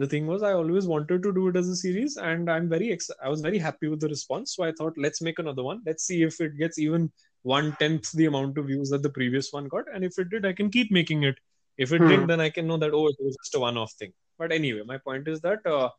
the 0.00 0.08
thing 0.08 0.26
was, 0.26 0.42
I 0.42 0.54
always 0.54 0.86
wanted 0.88 1.22
to 1.22 1.32
do 1.32 1.48
it 1.48 1.56
as 1.56 1.68
a 1.68 1.76
series, 1.76 2.16
and 2.16 2.50
I'm 2.50 2.68
very 2.68 2.92
ex- 2.92 3.10
I 3.22 3.28
was 3.28 3.42
very 3.42 3.58
happy 3.58 3.88
with 3.88 4.00
the 4.00 4.08
response. 4.08 4.54
So 4.56 4.64
I 4.64 4.72
thought, 4.72 4.98
let's 4.98 5.22
make 5.22 5.38
another 5.38 5.62
one. 5.62 5.82
Let's 5.86 6.04
see 6.04 6.22
if 6.24 6.40
it 6.40 6.58
gets 6.58 6.78
even 6.78 7.12
one 7.42 7.76
tenth 7.78 8.12
the 8.12 8.26
amount 8.26 8.58
of 8.58 8.66
views 8.66 8.90
that 8.90 9.02
the 9.02 9.10
previous 9.10 9.52
one 9.52 9.68
got, 9.68 9.84
and 9.94 10.04
if 10.04 10.18
it 10.18 10.30
did, 10.30 10.46
I 10.46 10.54
can 10.54 10.70
keep 10.70 10.90
making 10.92 11.24
it. 11.24 11.38
If 11.78 11.92
it 11.92 12.00
Hmm. 12.00 12.08
didn't, 12.08 12.28
then 12.28 12.40
I 12.40 12.50
can 12.50 12.66
know 12.66 12.78
that 12.78 12.92
oh, 12.94 13.08
it 13.08 13.16
was 13.20 13.36
just 13.42 13.54
a 13.54 13.60
one-off 13.60 13.92
thing. 13.98 14.12
But 14.38 14.52
anyway, 14.52 14.82
my 14.86 14.98
point 14.98 15.28
is 15.28 15.40
that 15.42 15.66
uh, 15.66 15.90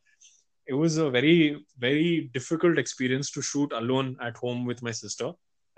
it 0.67 0.73
was 0.73 0.97
a 0.97 1.09
very 1.09 1.65
very 1.79 2.29
difficult 2.33 2.77
experience 2.79 3.31
to 3.31 3.41
shoot 3.41 3.71
alone 3.73 4.17
at 4.21 4.37
home 4.37 4.65
with 4.65 4.81
my 4.83 4.91
sister 4.91 5.31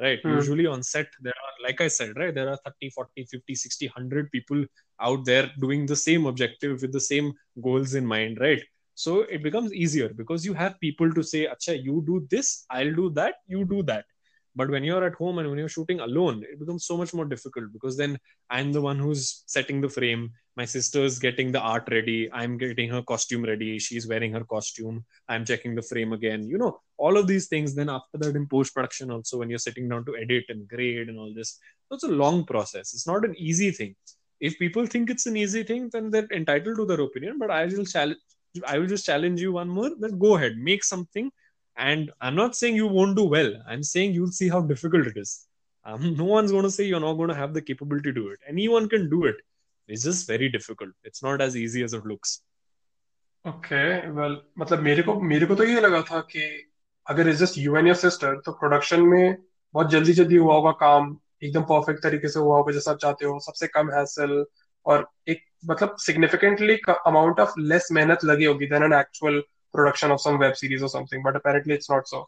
right? 0.04 0.20
Hmm. 0.24 0.36
usually 0.36 0.66
on 0.66 0.84
set 0.84 1.08
there 1.22 1.40
are 1.46 1.54
like 1.66 1.82
i 1.82 1.88
said 1.88 2.12
right 2.22 2.36
there 2.36 2.50
are 2.54 2.60
30 2.66 2.90
40 2.90 3.26
50 3.32 3.56
60 3.56 3.88
100 3.88 4.32
people 4.32 4.66
out 5.02 5.26
there 5.26 5.50
doing 5.66 5.86
the 5.86 5.96
same 5.96 6.26
objective 6.26 6.82
with 6.82 6.94
the 7.00 7.06
same 7.12 7.34
goals 7.64 7.96
in 7.96 8.06
mind 8.06 8.40
right? 8.40 8.64
So 8.96 9.22
it 9.22 9.42
becomes 9.42 9.74
easier 9.74 10.10
because 10.14 10.46
you 10.46 10.54
have 10.54 10.80
people 10.80 11.12
to 11.14 11.24
say 11.24 11.48
acha 11.54 11.74
you 11.86 12.04
do 12.10 12.18
this 12.34 12.50
i'll 12.70 12.94
do 13.00 13.10
that 13.20 13.40
you 13.54 13.66
do 13.72 13.80
that 13.92 14.06
but 14.56 14.70
when 14.70 14.84
you're 14.84 15.04
at 15.04 15.16
home 15.16 15.40
and 15.40 15.50
when 15.50 15.58
you're 15.58 15.70
shooting 15.70 16.00
alone 16.00 16.44
it 16.50 16.60
becomes 16.60 16.86
so 16.86 16.98
much 16.98 17.14
more 17.14 17.26
difficult 17.26 17.72
because 17.74 17.98
then 17.98 18.18
i'm 18.50 18.72
the 18.72 18.82
one 18.82 19.00
who's 19.00 19.44
setting 19.46 19.82
the 19.82 19.90
frame. 19.90 20.32
My 20.56 20.66
sister's 20.66 21.18
getting 21.18 21.52
the 21.52 21.60
art 21.60 21.88
ready. 21.90 22.30
I'm 22.32 22.58
getting 22.60 22.90
her 22.90 23.02
costume 23.02 23.44
ready. 23.44 23.80
She's 23.80 24.08
wearing 24.08 24.34
her 24.34 24.44
costume. 24.44 25.04
I'm 25.28 25.46
checking 25.46 25.74
the 25.74 25.82
frame 25.82 26.14
again. 26.14 26.48
You 26.48 26.60
know 26.60 26.80
all 26.98 27.18
of 27.18 27.26
these 27.28 27.48
things. 27.48 27.74
Then 27.74 27.90
after 27.90 28.20
that 28.20 28.36
in 28.36 28.48
post 28.48 28.76
production 28.76 29.10
also 29.10 29.40
when 29.40 29.50
you're 29.50 29.66
sitting 29.68 29.90
down 29.90 30.06
to 30.06 30.16
edit 30.16 30.46
and 30.50 30.68
grade 30.68 31.10
and 31.10 31.18
all 31.18 31.34
this 31.34 31.60
so 31.88 31.96
it's 31.96 32.04
a 32.04 32.20
long 32.24 32.46
process. 32.46 32.94
It's 32.94 33.08
not 33.08 33.26
an 33.26 33.36
easy 33.38 33.72
thing. 33.72 33.96
If 34.40 34.60
people 34.60 34.86
think 34.86 35.10
it's 35.10 35.26
an 35.26 35.38
easy 35.38 35.64
thing 35.64 35.90
then 35.92 36.12
they're 36.12 36.28
entitled 36.32 36.78
to 36.78 36.86
their 36.86 37.02
opinion. 37.02 37.40
But 37.40 37.52
i 37.52 37.66
will 37.66 37.86
challenge 37.86 38.20
i 38.68 38.78
will 38.78 38.92
just 38.96 39.06
challenge 39.06 39.42
you 39.42 39.54
one 39.54 39.70
more. 39.70 39.92
Then 40.00 40.20
go 40.20 40.36
ahead. 40.36 40.58
Make 40.58 40.84
something 40.84 41.32
and 41.77 42.11
i'm 42.21 42.35
not 42.35 42.57
saying 42.57 42.75
you 42.77 42.87
won't 42.87 43.17
do 43.17 43.25
well 43.25 43.53
i'm 43.67 43.83
saying 43.83 44.13
you'll 44.13 44.39
see 44.41 44.49
how 44.49 44.61
difficult 44.61 45.07
it 45.07 45.17
is 45.17 45.47
um, 45.87 46.17
no 46.17 46.25
one's 46.25 46.51
going 46.51 46.65
to 46.65 46.71
say 46.71 46.85
you're 46.85 47.01
not 47.01 47.15
going 47.15 47.29
to 47.29 47.35
have 47.35 47.55
the 47.55 47.63
capability 47.63 48.13
to 48.13 48.21
do 48.21 48.29
it 48.29 48.41
anyone 48.49 48.89
can 48.89 49.09
do 49.09 49.25
it 49.25 49.37
it's 49.89 50.05
just 50.05 50.27
very 50.27 50.49
difficult 50.49 50.91
it's 51.05 51.23
not 51.23 51.41
as 51.41 51.57
easy 51.57 51.83
as 51.83 51.95
it 51.95 52.05
looks 52.05 52.41
Okay, 53.45 54.11
well, 54.11 54.35
मतलब 54.59 54.79
मेरे 54.83 55.03
को 55.03 55.15
मेरे 55.21 55.47
को 55.47 55.55
तो 55.55 55.65
ये 55.65 55.81
लगा 55.81 56.01
था 56.03 56.21
कि 56.31 56.41
अगर 57.07 57.29
it's 57.29 57.39
just 57.39 57.59
you 57.59 57.77
and 57.77 57.87
your 57.87 57.97
sister 57.97 58.35
तो 58.47 58.53
प्रोडक्शन 58.53 59.03
में 59.03 59.37
बहुत 59.75 59.91
जल्दी 59.91 60.13
जल्दी 60.13 60.37
हुआ 60.37 60.55
होगा 60.55 60.71
काम 60.81 61.17
एकदम 61.43 61.63
परफेक्ट 61.63 62.03
तरीके 62.03 62.29
से 62.29 62.41
हुआ 62.41 62.57
होगा 62.57 62.73
जैसा 62.73 62.91
आप 62.91 62.99
चाहते 62.99 63.27
हो 63.27 63.39
सबसे 63.41 63.67
कम 63.67 63.91
हैसल 63.91 64.45
और 64.87 65.07
एक 65.29 65.43
मतलब 65.71 65.97
सिग्निफिकेंटली 66.07 66.77
अमाउंट 67.07 67.41
ऑफ 67.41 67.55
लेस 67.59 67.89
मेहनत 67.93 68.25
लगी 68.25 68.45
होगी 68.45 68.67
then 68.67 68.83
an 68.83 68.93
actual 68.93 69.43
production 69.74 70.12
of 70.12 70.22
some 70.22 70.38
web 70.40 70.56
series 70.56 70.84
or 70.84 70.90
something 70.90 71.22
but 71.24 71.36
apparently 71.36 71.74
it's 71.74 71.90
not 71.90 72.08
so. 72.08 72.28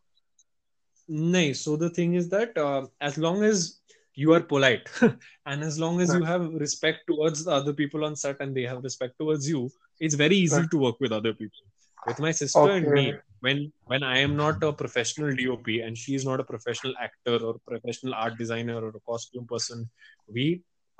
Nice 1.07 1.61
so 1.61 1.75
the 1.75 1.89
thing 1.89 2.15
is 2.15 2.29
that 2.29 2.57
uh, 2.57 2.87
as 2.99 3.17
long 3.17 3.43
as 3.43 3.79
you 4.15 4.33
are 4.33 4.39
polite 4.39 4.89
and 5.45 5.63
as 5.63 5.77
long 5.79 6.01
as 6.01 6.13
you 6.13 6.23
have 6.23 6.53
respect 6.53 6.99
towards 7.07 7.43
the 7.43 7.51
other 7.51 7.73
people 7.73 8.05
on 8.05 8.15
set 8.15 8.39
and 8.39 8.55
they 8.55 8.63
have 8.63 8.83
respect 8.83 9.13
towards 9.19 9.47
you 9.47 9.69
it's 9.99 10.15
very 10.15 10.35
easy 10.35 10.67
to 10.67 10.77
work 10.77 10.99
with 10.99 11.11
other 11.11 11.33
people. 11.33 11.63
With 12.07 12.19
my 12.19 12.31
sister 12.31 12.59
okay. 12.59 12.77
and 12.77 12.91
me 12.91 13.13
when 13.45 13.71
when 13.91 14.03
i 14.03 14.17
am 14.25 14.35
not 14.35 14.63
a 14.67 14.71
professional 14.81 15.35
dop 15.39 15.67
and 15.87 15.97
she 16.03 16.15
is 16.19 16.25
not 16.29 16.39
a 16.43 16.47
professional 16.51 16.93
actor 17.07 17.37
or 17.47 17.53
professional 17.71 18.13
art 18.13 18.37
designer 18.37 18.77
or 18.85 18.89
a 18.89 19.03
costume 19.11 19.45
person 19.53 19.89
we 20.37 20.45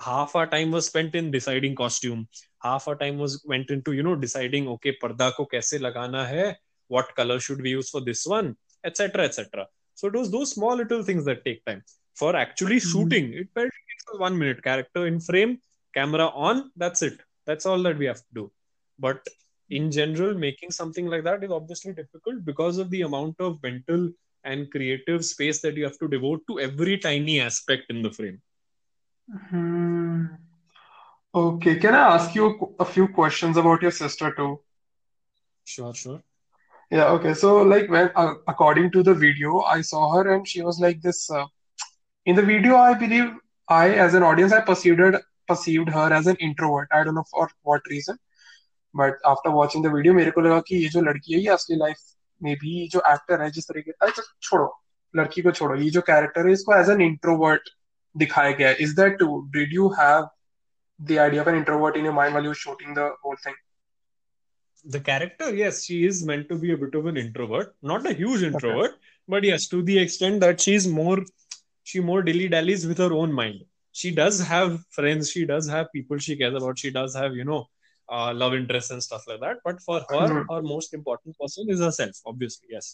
half 0.01 0.35
our 0.35 0.47
time 0.47 0.71
was 0.71 0.87
spent 0.87 1.15
in 1.15 1.31
deciding 1.31 1.75
costume. 1.75 2.27
Half 2.61 2.87
our 2.87 2.95
time 2.95 3.17
was 3.17 3.43
went 3.45 3.69
into 3.69 3.93
you 3.93 4.03
know 4.03 4.15
deciding 4.15 4.67
okay 4.67 4.97
parda 5.01 5.33
ko 5.35 5.45
kaise 5.45 5.79
lagana 5.79 6.27
hai? 6.27 6.57
What 6.87 7.15
color 7.15 7.39
should 7.39 7.61
we 7.61 7.71
use 7.71 7.89
for 7.89 8.01
this 8.01 8.25
one? 8.25 8.55
Etc 8.83 9.23
etc 9.23 9.67
so 9.95 10.07
it 10.07 10.13
was 10.13 10.29
those 10.29 10.51
small 10.51 10.75
little 10.75 11.01
things 11.01 11.25
that 11.25 11.43
take 11.45 11.65
time. 11.65 11.83
For 12.13 12.35
actually 12.35 12.79
hmm. 12.79 12.89
shooting 12.89 13.33
it 13.33 13.47
takes 13.55 13.73
one 14.17 14.37
minute. 14.37 14.63
Character 14.63 15.07
in 15.07 15.19
frame 15.19 15.59
camera 15.93 16.27
on 16.27 16.71
that's 16.75 17.01
it. 17.01 17.19
That's 17.45 17.65
all 17.65 17.81
that 17.83 17.97
we 17.97 18.05
have 18.05 18.17
to 18.17 18.33
do. 18.33 18.51
But 18.99 19.25
in 19.69 19.91
general 19.91 20.33
making 20.35 20.71
something 20.71 21.07
like 21.07 21.23
that 21.23 21.43
is 21.43 21.51
obviously 21.51 21.93
difficult 21.93 22.45
because 22.45 22.77
of 22.77 22.89
the 22.91 23.01
amount 23.01 23.35
of 23.39 23.61
mental 23.63 24.11
and 24.43 24.69
creative 24.69 25.25
space 25.25 25.59
that 25.61 25.75
you 25.75 25.83
have 25.83 25.97
to 25.97 26.07
devote 26.07 26.41
to 26.47 26.59
every 26.59 26.97
tiny 26.97 27.39
aspect 27.41 27.89
in 27.89 28.03
the 28.03 28.11
frame. 28.11 28.39
Hmm. 29.50 30.26
Okay, 31.32 31.76
can 31.76 31.94
I 31.94 32.14
ask 32.14 32.34
you 32.34 32.74
a 32.80 32.84
few 32.84 33.06
questions 33.08 33.56
about 33.56 33.82
your 33.82 33.92
sister 33.92 34.32
too? 34.34 34.60
Sure, 35.64 35.94
sure. 35.94 36.22
Yeah, 36.90 37.06
okay. 37.10 37.34
So, 37.34 37.62
like, 37.62 37.88
when 37.88 38.10
uh, 38.16 38.34
according 38.48 38.90
to 38.92 39.04
the 39.04 39.14
video, 39.14 39.60
I 39.60 39.80
saw 39.82 40.12
her 40.14 40.34
and 40.34 40.46
she 40.46 40.62
was 40.62 40.80
like 40.80 41.00
this. 41.02 41.30
Uh, 41.30 41.46
in 42.26 42.34
the 42.34 42.42
video, 42.42 42.76
I 42.76 42.94
believe 42.94 43.30
I, 43.68 43.90
as 43.90 44.14
an 44.14 44.24
audience, 44.24 44.52
I 44.52 44.60
perceived 44.62 44.98
her, 44.98 45.22
perceived 45.46 45.88
her 45.90 46.12
as 46.12 46.26
an 46.26 46.36
introvert. 46.40 46.88
I 46.90 47.04
don't 47.04 47.14
know 47.14 47.24
for 47.30 47.48
what 47.62 47.82
reason, 47.88 48.18
but 48.92 49.14
after 49.24 49.52
watching 49.52 49.82
the 49.82 49.90
video, 49.90 50.14
मेरे 50.14 50.30
को 50.30 50.40
लगा 50.40 50.60
कि 50.66 50.82
ये 50.82 50.88
जो 50.88 51.00
लड़की 51.00 51.34
है 51.34 51.40
ये 51.40 51.48
असली 51.54 51.76
लाइफ 51.76 51.98
में 52.42 52.54
भी 52.58 52.74
ये 52.80 52.88
जो 52.92 53.02
एक्टर 53.12 53.42
है 53.42 53.50
जिस 53.50 53.68
तरीके 53.68 53.90
अच्छा 54.06 54.22
छोड़ो 54.42 54.68
लड़की 55.16 55.42
को 55.42 55.50
छोड़ो 55.52 55.74
ये 55.76 55.90
जो 55.90 56.00
कैरेक्टर 56.10 56.46
है 56.46 56.52
इसको 56.52 56.74
एज 56.74 56.90
एन 56.90 57.00
इंट्रोवर्ट 57.02 57.70
दिखाया 58.16 58.50
गया 58.60 58.68
है 58.68 58.76
is 58.80 58.94
that 59.00 59.18
to 59.18 59.40
did 59.56 59.72
you 59.74 59.88
have 60.00 60.28
the 61.08 61.16
idea 61.24 61.40
of 61.42 61.46
an 61.50 61.56
introvert 61.58 61.94
in 61.98 62.06
your 62.06 62.12
mind 62.14 62.34
while 62.36 62.46
you 62.46 62.50
were 62.52 62.62
shooting 62.62 62.96
the 62.96 63.04
whole 63.20 63.36
thing? 63.44 63.54
The 64.94 64.98
character, 65.04 65.46
yes, 65.58 65.78
she 65.84 65.96
is 66.08 66.18
meant 66.30 66.48
to 66.50 66.56
be 66.64 66.72
a 66.74 66.76
bit 66.82 66.96
of 66.98 67.06
an 67.12 67.20
introvert. 67.20 67.70
Not 67.90 68.08
a 68.10 68.12
huge 68.18 68.42
introvert, 68.48 68.98
but 69.34 69.46
yes, 69.50 69.66
to 69.68 69.80
the 69.86 69.96
extent 69.98 70.42
that 70.44 70.60
she's 70.66 70.88
more 70.98 71.14
she 71.92 72.02
more 72.08 72.18
dilly 72.26 72.48
dallies 72.54 72.84
with 72.90 72.98
her 73.04 73.08
own 73.20 73.32
mind. 73.38 73.62
She 74.00 74.10
does 74.18 74.40
have 74.48 74.74
friends, 74.98 75.30
she 75.36 75.44
does 75.52 75.68
have 75.74 75.88
people 75.94 76.18
she 76.26 76.36
cares 76.42 76.58
about, 76.60 76.82
she 76.84 76.90
does 76.96 77.16
have, 77.20 77.38
you 77.40 77.46
know, 77.52 77.60
uh, 78.16 78.34
love 78.42 78.56
interests 78.58 78.90
and 78.96 79.02
stuff 79.06 79.24
like 79.30 79.40
that. 79.46 79.62
But 79.70 79.80
for 79.86 79.96
her, 80.10 80.26
Mhm. 80.26 80.44
her 80.50 80.60
most 80.74 80.98
important 80.98 81.38
person 81.44 81.72
is 81.76 81.86
herself, 81.86 82.20
obviously, 82.34 82.68
yes. 82.76 82.90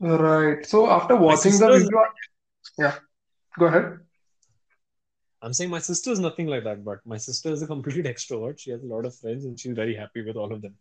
Right. 0.00 0.68
So 0.74 0.84
after 0.98 1.16
watching 1.16 1.56
the 1.56 1.58
sister's- 1.58 1.82
video, 1.84 2.04
yeah, 2.84 3.00
go 3.57 3.65
ahead. 3.67 3.99
I'm 5.41 5.53
saying 5.53 5.69
my 5.69 5.79
sister 5.79 6.11
is 6.11 6.19
nothing 6.19 6.47
like 6.47 6.63
that, 6.63 6.83
but 6.83 6.99
my 7.05 7.17
sister 7.17 7.49
is 7.51 7.61
a 7.61 7.67
complete 7.67 8.05
extrovert. 8.13 8.59
She 8.59 8.71
has 8.71 8.83
a 8.83 8.87
lot 8.87 9.05
of 9.05 9.15
friends 9.15 9.45
and 9.45 9.59
she's 9.59 9.73
very 9.75 9.95
happy 9.95 10.23
with 10.23 10.35
all 10.35 10.51
of 10.51 10.61
them. 10.61 10.75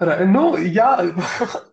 Right. 0.00 0.28
No, 0.28 0.56
yeah, 0.56 1.10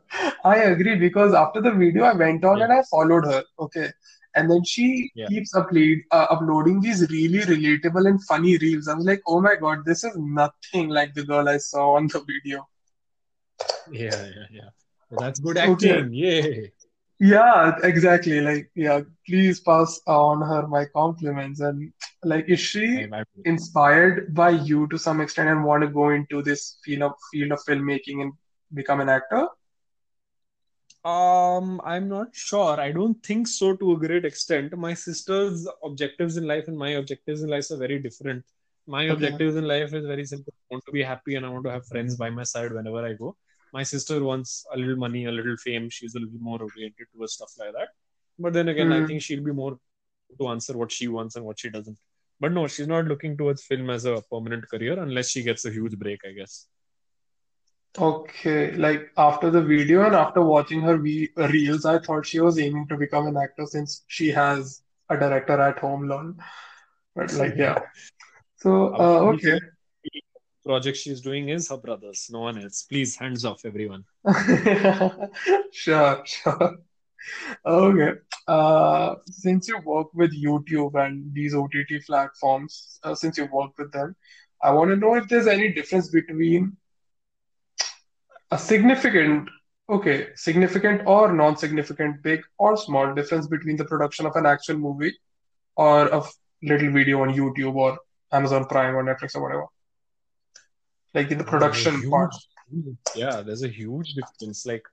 I 0.45 0.57
agree 0.57 0.95
because 0.95 1.33
after 1.33 1.61
the 1.61 1.71
video, 1.71 2.03
I 2.05 2.13
went 2.13 2.45
on 2.45 2.57
Yeah. 2.57 2.63
and 2.65 2.73
I 2.73 2.83
followed 2.89 3.25
her. 3.25 3.43
Okay. 3.59 3.91
And 4.35 4.49
then 4.49 4.63
she 4.63 5.11
Yeah. 5.13 5.27
keeps 5.27 5.53
upload, 5.53 5.99
uh, 6.11 6.27
uploading 6.31 6.79
these 6.81 7.01
really 7.09 7.39
relatable 7.41 8.07
and 8.07 8.23
funny 8.23 8.57
reels. 8.57 8.87
I 8.87 8.95
was 8.95 9.05
like, 9.05 9.21
oh 9.27 9.41
my 9.41 9.55
God, 9.55 9.85
this 9.85 10.03
is 10.03 10.15
nothing 10.17 10.89
like 10.89 11.13
the 11.13 11.23
girl 11.25 11.47
I 11.47 11.57
saw 11.57 11.95
on 11.97 12.07
the 12.07 12.21
video. 12.21 12.67
Yeah, 13.91 14.25
yeah, 14.35 14.45
yeah. 14.51 14.69
That's 15.11 15.39
good 15.39 15.57
Okay. 15.57 15.99
acting. 15.99 16.13
Yay. 16.13 16.71
Yeah, 17.19 17.77
exactly. 17.83 18.41
Like, 18.41 18.69
yeah, 18.75 19.01
please 19.27 19.59
pass 19.61 19.99
on 20.07 20.41
her 20.41 20.67
my 20.67 20.85
compliments. 20.85 21.59
And 21.61 21.93
like, 22.23 22.45
is 22.49 22.59
she 22.59 23.07
I, 23.13 23.23
inspired 23.45 24.33
by 24.33 24.49
you 24.51 24.87
to 24.87 24.97
some 24.97 25.21
extent 25.21 25.49
and 25.49 25.63
want 25.63 25.83
to 25.83 25.87
go 25.89 26.09
into 26.09 26.41
this 26.41 26.77
field 26.83 27.03
of 27.03 27.13
field 27.31 27.51
of 27.53 27.59
filmmaking 27.67 28.21
and 28.21 28.33
become 28.73 28.99
an 28.99 29.09
actor? 29.09 29.47
Um, 31.05 31.81
I'm 31.83 32.07
not 32.07 32.29
sure. 32.33 32.79
I 32.79 32.91
don't 32.91 33.21
think 33.23 33.47
so 33.47 33.75
to 33.75 33.93
a 33.93 33.97
great 33.99 34.25
extent. 34.25 34.77
My 34.77 34.93
sister's 34.93 35.67
objectives 35.83 36.37
in 36.37 36.47
life 36.47 36.67
and 36.67 36.77
my 36.77 36.89
objectives 36.91 37.43
in 37.43 37.49
life 37.49 37.69
are 37.71 37.77
very 37.77 37.99
different. 37.99 38.45
My 38.87 39.09
Okay. 39.09 39.13
objectives 39.17 39.55
in 39.57 39.65
life 39.67 39.93
is 39.93 40.05
very 40.05 40.25
simple. 40.25 40.53
I 40.71 40.75
want 40.75 40.85
to 40.85 40.91
be 40.93 41.03
happy 41.03 41.35
and 41.35 41.45
I 41.45 41.49
want 41.49 41.65
to 41.65 41.71
have 41.71 41.87
friends 41.87 42.15
by 42.15 42.29
my 42.29 42.43
side 42.43 42.71
whenever 42.73 43.05
I 43.05 43.13
go. 43.13 43.35
My 43.73 43.83
sister 43.83 44.23
wants 44.23 44.65
a 44.73 44.77
little 44.77 44.95
money, 44.95 45.25
a 45.25 45.31
little 45.31 45.57
fame. 45.57 45.89
She's 45.89 46.15
a 46.15 46.19
little 46.19 46.39
more 46.39 46.59
oriented 46.61 47.07
towards 47.13 47.33
stuff 47.33 47.51
like 47.59 47.73
that. 47.73 47.89
But 48.39 48.53
then 48.53 48.69
again, 48.69 48.91
I 48.91 48.99
Hmm. 49.01 49.07
think 49.07 49.21
she'll 49.21 49.43
be 49.43 49.51
more 49.51 49.77
to 50.39 50.47
answer 50.47 50.77
what 50.77 50.91
she 50.91 51.07
wants 51.07 51.35
and 51.35 51.45
what 51.45 51.59
she 51.59 51.69
doesn't. 51.69 51.97
But 52.39 52.51
no, 52.51 52.67
she's 52.67 52.87
not 52.87 53.05
looking 53.05 53.35
towards 53.37 53.63
film 53.63 53.89
as 53.89 54.05
a 54.05 54.21
permanent 54.31 54.69
career 54.69 54.99
unless 54.99 55.29
she 55.29 55.43
gets 55.43 55.65
a 55.65 55.71
huge 55.71 55.97
break, 55.97 56.21
I 56.25 56.33
guess. 56.33 56.67
Okay. 57.97 58.71
Like 58.73 59.11
after 59.17 59.49
the 59.51 59.61
video 59.61 60.03
and 60.05 60.15
after 60.15 60.41
watching 60.41 60.81
her 60.81 60.97
we 60.97 61.31
reels, 61.37 61.85
I 61.85 61.99
thought 61.99 62.25
she 62.25 62.39
was 62.39 62.59
aiming 62.59 62.87
to 62.87 62.97
become 62.97 63.27
an 63.27 63.37
actor 63.37 63.65
since 63.65 64.03
she 64.07 64.29
has 64.29 64.81
a 65.09 65.17
director 65.17 65.59
at 65.61 65.79
home, 65.79 66.07
lol. 66.07 66.33
But 67.15 67.33
like, 67.33 67.55
yeah. 67.55 67.79
So, 68.57 68.95
Uh, 68.95 68.97
uh, 68.97 69.19
okay. 69.33 69.59
Project 70.65 70.97
she's 70.97 71.21
doing 71.21 71.49
is 71.49 71.69
her 71.69 71.77
brother's, 71.77 72.29
no 72.31 72.41
one 72.41 72.61
else. 72.61 72.83
Please, 72.83 73.15
hands 73.15 73.45
off, 73.45 73.65
everyone. 73.65 74.05
Sure, 75.71 76.21
sure. 76.25 76.77
Okay. 77.65 78.19
Uh, 78.47 79.15
since 79.25 79.67
you 79.67 79.79
work 79.79 80.13
with 80.13 80.31
YouTube 80.33 80.95
and 80.95 81.33
these 81.33 81.55
OTT 81.55 82.05
platforms, 82.05 82.99
uh, 83.03 83.15
since 83.15 83.37
you 83.37 83.47
work 83.51 83.71
with 83.77 83.91
them, 83.91 84.15
I 84.61 84.71
want 84.71 84.91
to 84.91 84.95
know 84.95 85.15
if 85.15 85.27
there's 85.27 85.47
any 85.47 85.73
difference 85.73 86.09
between 86.09 86.77
a 88.51 88.57
significant, 88.57 89.49
okay, 89.89 90.27
significant 90.35 91.01
or 91.07 91.33
non-significant, 91.33 92.21
big 92.23 92.41
or 92.57 92.77
small 92.77 93.13
difference 93.13 93.47
between 93.47 93.77
the 93.77 93.85
production 93.85 94.25
of 94.25 94.35
an 94.35 94.45
actual 94.45 94.77
movie 94.77 95.13
or 95.75 96.07
a 96.07 96.23
little 96.61 96.91
video 96.91 97.21
on 97.21 97.33
YouTube 97.33 97.75
or 97.75 97.97
Amazon 98.31 98.65
Prime 98.65 98.95
or 98.95 99.03
Netflix 99.03 99.35
or 99.35 99.41
whatever, 99.41 99.65
like 101.13 101.31
in 101.31 101.37
the 101.37 101.43
production 101.43 102.09
part. 102.09 102.33
yeah, 103.15 103.41
there's 103.41 103.63
a 103.63 103.67
huge 103.67 104.13
difference. 104.13 104.65
Like 104.65 104.83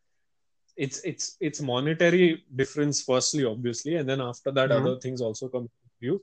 it's 0.76 1.00
it's 1.04 1.36
it's 1.40 1.60
monetary 1.60 2.44
difference 2.56 3.02
firstly, 3.02 3.44
obviously, 3.44 3.96
and 3.96 4.08
then 4.08 4.20
after 4.20 4.50
that, 4.52 4.70
Mhm. 4.70 4.78
other 4.80 5.00
things 5.00 5.20
also 5.20 5.48
come 5.48 5.62
into 5.62 5.90
view. 6.00 6.22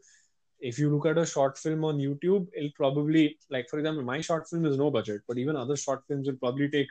If 0.60 0.80
you 0.80 0.90
look 0.94 1.06
at 1.06 1.18
a 1.18 1.26
short 1.26 1.58
film 1.58 1.84
on 1.86 1.98
YouTube, 2.00 2.48
it'll 2.56 2.72
probably 2.76 3.38
like, 3.50 3.68
for 3.70 3.78
example, 3.80 4.04
my 4.04 4.22
short 4.22 4.48
film 4.50 4.66
is 4.66 4.78
no 4.78 4.90
budget, 4.90 5.22
but 5.28 5.38
even 5.38 5.56
other 5.56 5.76
short 5.76 6.04
films 6.08 6.28
will 6.28 6.38
probably 6.38 6.70
take 6.70 6.88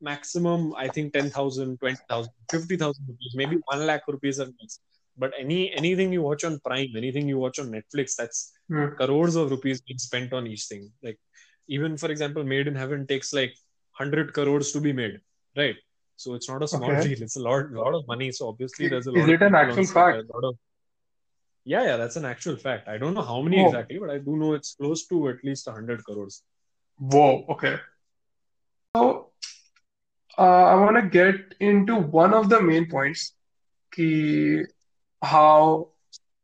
maximum, 0.00 0.74
I 0.76 0.88
think, 0.88 1.12
10,000, 1.12 1.78
20,000, 1.78 2.32
50,000 2.50 3.04
rupees, 3.08 3.32
maybe 3.34 3.56
1 3.66 3.86
lakh 3.86 4.06
rupees 4.08 4.38
at 4.40 4.48
max. 4.60 4.80
But 5.16 5.32
any 5.38 5.72
anything 5.72 6.12
you 6.12 6.22
watch 6.22 6.44
on 6.44 6.60
Prime, 6.60 6.94
anything 6.96 7.28
you 7.28 7.38
watch 7.38 7.58
on 7.58 7.70
Netflix, 7.78 8.14
that's 8.16 8.52
Mm. 8.70 8.96
crores 8.96 9.34
of 9.34 9.50
rupees 9.50 9.80
being 9.80 9.98
spent 9.98 10.32
on 10.32 10.46
each 10.46 10.64
thing. 10.66 10.84
Like 11.02 11.18
even 11.70 11.96
for 11.96 12.10
example, 12.10 12.44
Made 12.44 12.68
in 12.68 12.76
Heaven 12.76 13.06
takes 13.06 13.32
like 13.32 13.54
100 13.98 14.34
crores 14.34 14.72
to 14.72 14.80
be 14.80 14.92
made, 14.92 15.20
right? 15.56 15.76
So 16.16 16.34
it's 16.34 16.48
not 16.50 16.62
a 16.62 16.68
small 16.68 16.92
Okay. 16.92 17.02
deal. 17.04 17.22
It's 17.22 17.36
a 17.36 17.40
lot, 17.40 17.72
lot 17.72 17.94
of 17.94 18.06
money. 18.08 18.32
So 18.32 18.48
obviously 18.48 18.88
there's 18.88 19.06
a 19.06 19.12
Is 19.12 19.26
lot 19.26 19.30
of 19.30 19.36
it 19.36 19.42
an 19.42 19.54
actual 19.54 19.86
fact? 19.86 20.22
of 20.44 20.56
yeah, 21.64 21.84
yeah, 21.84 21.96
that's 21.96 22.16
an 22.16 22.24
actual 22.24 22.56
fact. 22.56 22.88
I 22.88 22.98
don't 22.98 23.14
know 23.14 23.22
how 23.22 23.40
many 23.42 23.60
Oh, 23.60 23.66
exactly, 23.66 23.98
but 23.98 24.10
I 24.10 24.18
do 24.18 24.36
know 24.36 24.54
it's 24.54 24.74
close 24.74 25.06
to 25.08 25.28
at 25.28 25.44
least 25.44 25.66
100 25.66 26.04
crores. 26.04 26.42
whoa. 26.98 27.44
Okay. 27.50 27.76
So, 28.96 29.32
uh, 30.38 30.42
I 30.42 30.74
want 30.76 30.96
to 30.96 31.02
get 31.08 31.54
into 31.60 31.96
one 31.96 32.34
of 32.34 32.48
the 32.48 32.60
main 32.62 32.88
points, 32.88 33.34
ki 33.94 34.64
how 35.22 35.90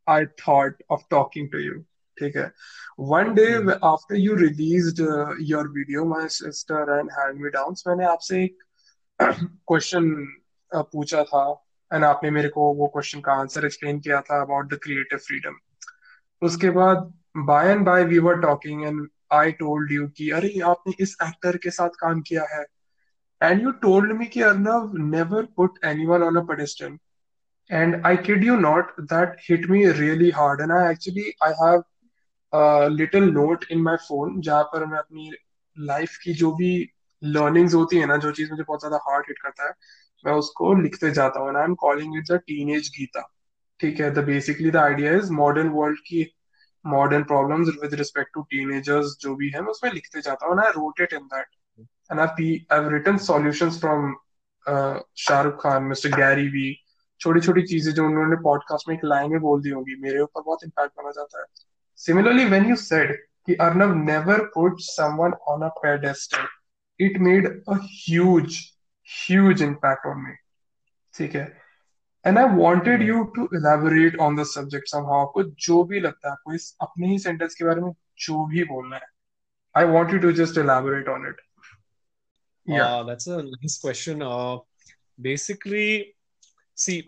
I 0.07 0.27
thought 0.39 0.73
of 0.89 1.09
talking 1.09 1.51
to 1.51 1.59
you. 1.59 1.86
ठीक 2.19 2.35
है. 2.37 2.51
Wh- 2.99 3.77
after 3.83 4.15
you 4.15 4.35
released 4.35 4.99
uh, 4.99 5.33
your 5.39 5.65
video, 5.69 6.05
my 6.05 6.27
sister 6.27 6.79
and 6.97 7.11
hand 7.17 7.39
me 7.39 7.51
downs, 7.55 7.83
मैंने 7.87 8.05
आपसे 8.05 8.43
एक 8.43 8.57
question 9.21 10.09
पूछा 10.71 11.23
था 11.23 11.43
and 11.93 12.03
आपने 12.03 12.31
मेरे 12.31 12.49
को 12.49 12.73
वो 12.73 12.87
क्वेश्चन 12.87 13.21
का 13.21 13.33
आंसर 13.33 13.65
एक्सप्लेन 13.65 13.99
किया 13.99 14.21
था 14.21 14.41
अबाउट 14.41 14.73
द 14.73 14.79
क्रिएटिव 14.83 15.19
फ्रीडम 15.19 15.55
उसके 16.41 16.69
बाद 16.69 17.13
by 17.37 17.71
and 17.71 17.85
by 17.85 18.03
we 18.03 18.19
were 18.19 18.39
talking 18.41 18.83
and 18.85 19.07
I 19.33 19.51
told 19.51 19.91
you 19.91 20.07
कि 20.17 20.29
अरे 20.29 20.59
आपने 20.71 20.93
इस 20.99 21.17
एक्टर 21.23 21.57
के 21.57 21.69
साथ 21.69 21.89
काम 21.99 22.21
किया 22.21 22.45
है 22.51 22.65
एंड 23.41 23.61
यू 23.61 23.71
टोल्ड 23.85 24.11
मी 24.11 24.25
कि 24.25 24.41
Arnav 24.41 24.97
never 24.97 25.45
put 25.57 25.79
anyone 25.85 26.23
on 26.23 26.35
a 26.35 26.43
pedestal 26.43 26.97
and 27.69 27.95
I 28.05 28.15
kid 28.15 28.43
you 28.43 28.57
not, 28.57 28.91
that 29.09 29.39
hit 29.45 29.69
me 29.69 29.85
really 29.87 30.31
hard. 30.31 30.61
And 30.61 30.71
I 30.71 30.85
actually 30.89 31.35
I 31.41 31.47
have 31.47 31.81
a 32.53 33.15
note 33.15 33.65
in 33.71 33.83
in 33.83 33.95
phone 33.97 34.41
जहाँ 34.41 34.63
पर 34.63 34.85
मैं 34.85 34.97
अपनी 34.97 35.31
life 35.79 36.17
की 36.23 36.33
जो 36.33 36.51
भी 36.51 36.89
learnings 37.23 37.73
होती 37.73 37.97
है 37.97 38.05
ना 38.05 38.17
जो 38.17 38.31
चीज़ 38.31 38.51
मुझे 38.51 38.63
बहुत 38.63 38.79
ज़्यादा 38.79 38.97
हार्ड 38.97 39.25
हिट 39.27 39.39
करता 39.39 39.67
है 39.67 39.73
मैं 40.25 40.33
उसको 40.33 40.73
लिखते 40.73 41.11
जाता 41.11 41.39
हूँ। 41.39 41.57
I 41.57 41.63
am 41.63 41.75
calling 41.75 42.17
it 42.17 42.23
the 42.31 42.37
teenage 42.37 42.87
Gita 42.87 43.33
ठीक 43.79 43.99
है? 43.99 44.11
The 44.11 44.19
basically 44.19 44.71
the 44.71 44.77
idea 44.77 45.13
is 45.13 45.31
modern 45.31 45.69
world 45.69 45.99
की 45.99 46.35
modern 46.85 47.23
problems 47.23 47.69
with 47.83 47.93
respect 47.93 48.33
to 48.33 48.41
teenagers 48.41 49.17
जो 49.21 49.35
भी 49.35 49.49
है 49.49 49.61
मैं 49.61 49.69
उसमें 49.69 49.91
लिखते 49.91 50.21
जाता 50.21 50.45
हूँ। 50.45 50.53
And 50.53 50.65
I 50.65 50.71
wrote 50.71 51.01
it 51.01 51.13
in 51.13 51.19
that 51.19 51.45
pe- 52.11 52.65
I've 52.71 52.87
written 52.91 53.17
solutions 53.17 53.79
from 53.83 54.15
uh, 54.67 54.99
Shahrukh 55.17 55.63
Khan 55.63 55.83
mister 55.83 56.09
Gary 56.09 56.47
Vee 56.47 56.81
छोटी 57.19 57.39
छोटी 57.39 57.61
चीज़ें 57.61 57.93
जो 57.93 58.05
उन्होंने 58.05 58.35
पॉडकास्ट 58.35 58.89
में 58.89 58.95
एक 58.95 59.01
लाइन 59.05 59.31
में 59.31 59.39
बोल 59.39 59.61
दी 59.61 59.69
होंगी 59.69 59.95
मेरे 60.01 60.19
ऊपर 60.19 60.41
बहुत 60.41 60.59
इम्पैक्ट 60.63 60.91
बना 60.97 61.11
जाता 61.11 61.39
है। 61.39 61.45
सिमिलरली 61.98 62.44
व्हेन 62.44 62.68
यू 62.70 62.76
सेड 62.76 63.16
कि 63.46 63.54
Arnav 63.66 63.94
never 63.94 64.44
put 64.54 64.80
someone 64.80 65.32
on 65.52 65.62
a 65.62 65.68
pedestal 65.82 66.46
it 67.00 67.18
made 67.28 67.48
a 67.68 67.78
huge 67.84 68.58
huge 69.08 69.62
impact 69.62 70.06
on 70.06 70.20
me 70.26 70.34
ठीक 71.14 71.34
है 71.34 71.46
and 72.24 72.38
I 72.38 72.44
wanted 72.56 73.00
Yeah. 73.00 73.08
You 73.08 73.22
to 73.36 73.48
elaborate 73.56 74.16
on 74.26 74.36
the 74.36 74.44
subject 74.48 74.88
somehow 74.88 75.26
आपको 75.26 75.42
जो 75.68 75.82
भी 75.84 76.00
लगता 76.00 76.28
है 76.28 76.32
आपको 76.32 76.52
इस 76.54 76.76
अपने 76.82 77.08
ही 77.08 77.18
सेंटेंस 77.18 77.54
के 77.54 77.64
बारे 77.64 77.80
में 77.80 77.92
जो 78.26 78.44
भी 78.46 78.64
बोलना 78.64 78.96
है 78.96 79.08
I 79.74 79.84
want 79.92 80.12
you 80.12 80.18
to 80.20 80.32
just 80.42 80.58
elaborate 80.58 81.08
on 81.08 81.26
it 81.28 81.40
या 82.68 82.84
Uh, 82.88 83.02
that's 83.06 83.26
a 83.26 83.42
nice 83.42 83.76
question. 83.84 84.20
Uh, 84.22 84.58
basically, 85.18 86.14
see, 86.76 86.98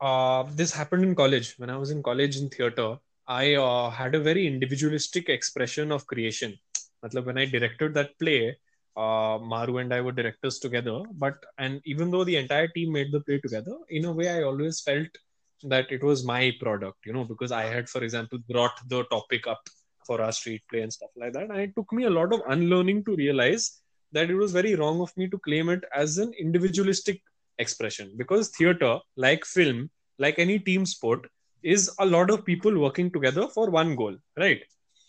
uh, 0.00 0.44
this 0.60 0.72
happened 0.72 1.04
in 1.08 1.14
college. 1.14 1.50
When 1.58 1.70
I 1.70 1.76
was 1.76 1.90
in 1.90 2.02
college 2.02 2.38
in 2.38 2.48
theater, 2.48 2.86
I 3.27 3.55
uh, 3.55 3.89
had 3.89 4.15
a 4.15 4.19
very 4.19 4.45
individualistic 4.47 5.29
expression 5.29 5.91
of 5.91 6.05
creation. 6.07 6.57
Matlab, 7.03 7.25
when 7.25 7.37
I 7.37 7.45
directed 7.45 7.93
that 7.93 8.17
play, 8.19 8.57
uh, 8.95 9.39
Maru 9.41 9.77
and 9.77 9.93
I 9.93 10.01
were 10.01 10.11
directors 10.11 10.59
together. 10.59 11.01
But 11.13 11.35
and 11.57 11.81
even 11.85 12.11
though 12.11 12.23
the 12.23 12.35
entire 12.35 12.67
team 12.67 12.91
made 12.91 13.11
the 13.11 13.21
play 13.21 13.39
together, 13.39 13.75
in 13.89 14.05
a 14.05 14.11
way, 14.11 14.29
I 14.29 14.43
always 14.43 14.81
felt 14.81 15.07
that 15.63 15.91
it 15.91 16.03
was 16.03 16.25
my 16.25 16.51
product, 16.59 16.97
you 17.05 17.13
know, 17.13 17.23
because 17.23 17.51
I 17.51 17.63
had, 17.63 17.89
for 17.89 18.03
example, 18.03 18.39
brought 18.49 18.77
the 18.89 19.03
topic 19.05 19.47
up 19.47 19.61
for 20.05 20.21
our 20.21 20.33
street 20.33 20.61
play 20.69 20.81
and 20.81 20.91
stuff 20.91 21.11
like 21.15 21.33
that. 21.33 21.49
And 21.49 21.59
it 21.59 21.73
took 21.75 21.91
me 21.93 22.03
a 22.03 22.09
lot 22.09 22.33
of 22.33 22.41
unlearning 22.47 23.05
to 23.05 23.15
realize 23.15 23.79
that 24.11 24.29
it 24.29 24.35
was 24.35 24.51
very 24.51 24.75
wrong 24.75 25.01
of 25.01 25.15
me 25.17 25.27
to 25.29 25.39
claim 25.39 25.69
it 25.69 25.83
as 25.95 26.17
an 26.17 26.33
individualistic 26.37 27.21
expression 27.57 28.11
because 28.17 28.49
theater, 28.49 28.99
like 29.15 29.45
film, 29.45 29.89
like 30.19 30.37
any 30.37 30.59
team 30.59 30.85
sport, 30.85 31.27
is 31.63 31.89
a 31.99 32.05
lot 32.05 32.29
of 32.29 32.45
people 32.45 32.77
working 32.79 33.11
together 33.11 33.47
for 33.47 33.69
one 33.69 33.95
goal, 33.95 34.15
right? 34.37 34.61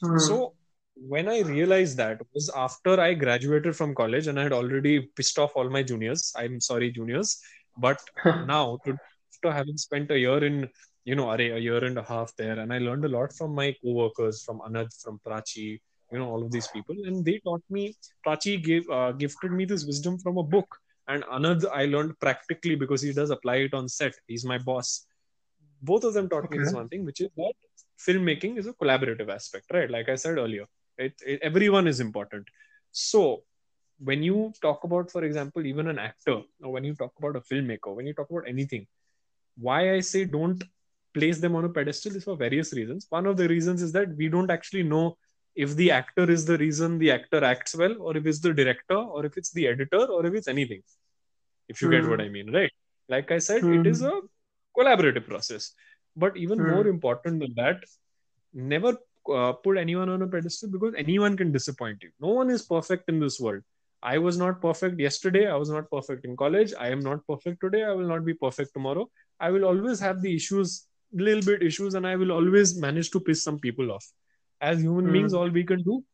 Hmm. 0.02 0.18
So 0.18 0.54
when 0.96 1.28
I 1.28 1.40
realized 1.40 1.96
that 1.96 2.20
was 2.32 2.50
after 2.54 3.00
I 3.00 3.14
graduated 3.14 3.74
from 3.76 3.94
college 3.94 4.28
and 4.28 4.38
I 4.38 4.44
had 4.44 4.52
already 4.52 5.08
pissed 5.16 5.38
off 5.38 5.52
all 5.56 5.68
my 5.68 5.82
juniors. 5.82 6.32
I'm 6.36 6.60
sorry, 6.60 6.90
juniors, 6.92 7.40
but 7.76 7.98
now 8.46 8.78
to, 8.84 8.96
after 9.34 9.52
having 9.52 9.76
spent 9.76 10.10
a 10.10 10.18
year 10.18 10.42
in 10.44 10.68
you 11.04 11.14
know 11.14 11.26
Arré, 11.26 11.54
a 11.54 11.60
year 11.60 11.84
and 11.84 11.98
a 11.98 12.02
half 12.02 12.34
there 12.36 12.58
and 12.58 12.72
i 12.72 12.78
learned 12.78 13.04
a 13.04 13.08
lot 13.08 13.32
from 13.32 13.54
my 13.54 13.74
co-workers 13.82 14.42
from 14.42 14.60
Anand 14.60 14.90
from 15.02 15.20
prachi 15.26 15.80
you 16.12 16.18
know 16.18 16.28
all 16.30 16.42
of 16.42 16.50
these 16.50 16.68
people 16.68 16.96
and 17.04 17.24
they 17.24 17.38
taught 17.44 17.62
me 17.70 17.94
prachi 18.26 18.62
gave 18.62 18.88
uh, 18.90 19.12
gifted 19.12 19.52
me 19.52 19.64
this 19.64 19.84
wisdom 19.84 20.18
from 20.18 20.38
a 20.38 20.42
book 20.42 20.78
and 21.08 21.22
Anand 21.24 21.66
i 21.72 21.84
learned 21.84 22.18
practically 22.20 22.74
because 22.74 23.02
he 23.02 23.12
does 23.12 23.30
apply 23.30 23.56
it 23.56 23.74
on 23.74 23.88
set 23.88 24.14
he's 24.26 24.44
my 24.44 24.58
boss 24.58 25.06
both 25.82 26.04
of 26.04 26.14
them 26.14 26.28
taught 26.28 26.50
me 26.50 26.56
Okay. 26.56 26.64
this 26.64 26.74
one 26.74 26.88
thing 26.88 27.04
which 27.04 27.20
is 27.20 27.30
that 27.36 27.54
filmmaking 28.06 28.58
is 28.58 28.66
a 28.66 28.72
collaborative 28.72 29.28
aspect 29.28 29.66
right 29.72 29.90
like 29.90 30.08
i 30.08 30.14
said 30.14 30.38
earlier 30.38 30.66
it, 30.98 31.14
it 31.26 31.40
everyone 31.42 31.86
is 31.86 32.00
important 32.00 32.46
so 32.92 33.42
when 33.98 34.22
you 34.22 34.52
talk 34.60 34.84
about, 34.84 35.10
for 35.10 35.24
example, 35.24 35.64
even 35.66 35.88
an 35.88 35.98
actor, 35.98 36.42
or 36.62 36.72
when 36.72 36.84
you 36.84 36.94
talk 36.94 37.12
about 37.18 37.36
a 37.36 37.40
filmmaker, 37.40 37.94
when 37.94 38.06
you 38.06 38.14
talk 38.14 38.30
about 38.30 38.44
anything, 38.46 38.86
why 39.56 39.94
I 39.94 40.00
say 40.00 40.24
don't 40.24 40.62
place 41.12 41.40
them 41.40 41.54
on 41.54 41.64
a 41.64 41.68
pedestal 41.68 42.16
is 42.16 42.24
for 42.24 42.36
various 42.36 42.72
reasons. 42.72 43.06
One 43.08 43.26
of 43.26 43.36
the 43.36 43.48
reasons 43.48 43.82
is 43.82 43.92
that 43.92 44.14
we 44.16 44.28
don't 44.28 44.50
actually 44.50 44.82
know 44.82 45.16
if 45.54 45.76
the 45.76 45.92
actor 45.92 46.28
is 46.28 46.44
the 46.44 46.58
reason 46.58 46.98
the 46.98 47.12
actor 47.12 47.44
acts 47.44 47.76
well, 47.76 47.94
or 48.00 48.16
if 48.16 48.26
it's 48.26 48.40
the 48.40 48.52
director, 48.52 48.96
or 48.96 49.24
if 49.24 49.36
it's 49.36 49.52
the 49.52 49.68
editor, 49.68 50.04
or 50.04 50.26
if 50.26 50.34
it's 50.34 50.48
anything. 50.48 50.82
If 51.68 51.80
you 51.80 51.90
get 51.90 52.02
hmm. 52.02 52.10
what 52.10 52.20
I 52.20 52.28
mean, 52.28 52.52
right? 52.52 52.72
Like 53.08 53.30
I 53.30 53.38
said, 53.38 53.58
it 53.58 53.62
hmm. 53.62 53.86
is 53.86 54.02
a 54.02 54.20
collaborative 54.76 55.26
process. 55.26 55.72
But 56.16 56.36
even 56.36 56.58
hmm. 56.58 56.70
more 56.70 56.86
important 56.86 57.40
than 57.40 57.54
that, 57.56 57.82
never 58.52 58.96
uh, 59.32 59.52
put 59.52 59.78
anyone 59.78 60.08
on 60.08 60.22
a 60.22 60.26
pedestal 60.26 60.70
because 60.70 60.94
anyone 60.96 61.36
can 61.36 61.52
disappoint 61.52 62.02
you. 62.02 62.10
No 62.20 62.28
one 62.28 62.50
is 62.50 62.62
perfect 62.62 63.08
in 63.08 63.18
this 63.20 63.40
world. 63.40 63.62
I 64.02 64.18
was 64.18 64.36
not 64.36 64.60
perfect 64.60 65.00
yesterday. 65.00 65.48
I 65.48 65.56
was 65.56 65.70
not 65.70 65.90
perfect 65.90 66.26
in 66.26 66.36
college. 66.36 66.72
I 66.78 66.88
am 66.90 67.00
not 67.00 67.26
perfect 67.26 67.60
today. 67.62 67.84
I 67.84 67.92
will 67.92 68.06
not 68.06 68.24
be 68.24 68.34
perfect 68.34 68.74
tomorrow. 68.74 69.08
I 69.40 69.50
will 69.50 69.64
always 69.64 69.98
have 70.00 70.20
the 70.20 70.34
issues, 70.34 70.86
little 71.12 71.42
bit 71.42 71.62
issues, 71.62 71.94
and 71.94 72.06
I 72.06 72.16
will 72.16 72.30
always 72.30 72.78
manage 72.78 73.10
to 73.12 73.20
piss 73.20 73.42
some 73.42 73.58
people 73.58 73.90
off. 73.90 74.06
As 74.60 74.82
human 74.82 75.06
hmm. 75.06 75.12
beings, 75.12 75.34
all 75.34 75.48
we 75.48 75.64
can 75.64 75.82
do 75.82 76.04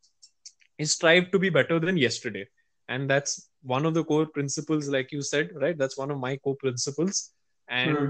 is 0.77 0.93
strive 0.93 1.31
to 1.31 1.39
be 1.39 1.49
better 1.49 1.79
than 1.79 1.97
yesterday. 1.97 2.47
And 2.87 3.09
that's 3.09 3.49
one 3.61 3.85
of 3.85 3.93
the 3.93 4.03
core 4.03 4.25
principles, 4.25 4.87
like 4.87 5.11
you 5.11 5.21
said, 5.21 5.51
right? 5.55 5.77
That's 5.77 5.97
one 5.97 6.11
of 6.11 6.17
my 6.17 6.37
core 6.37 6.55
principles. 6.55 7.31
And 7.67 7.97
hmm. 7.97 8.09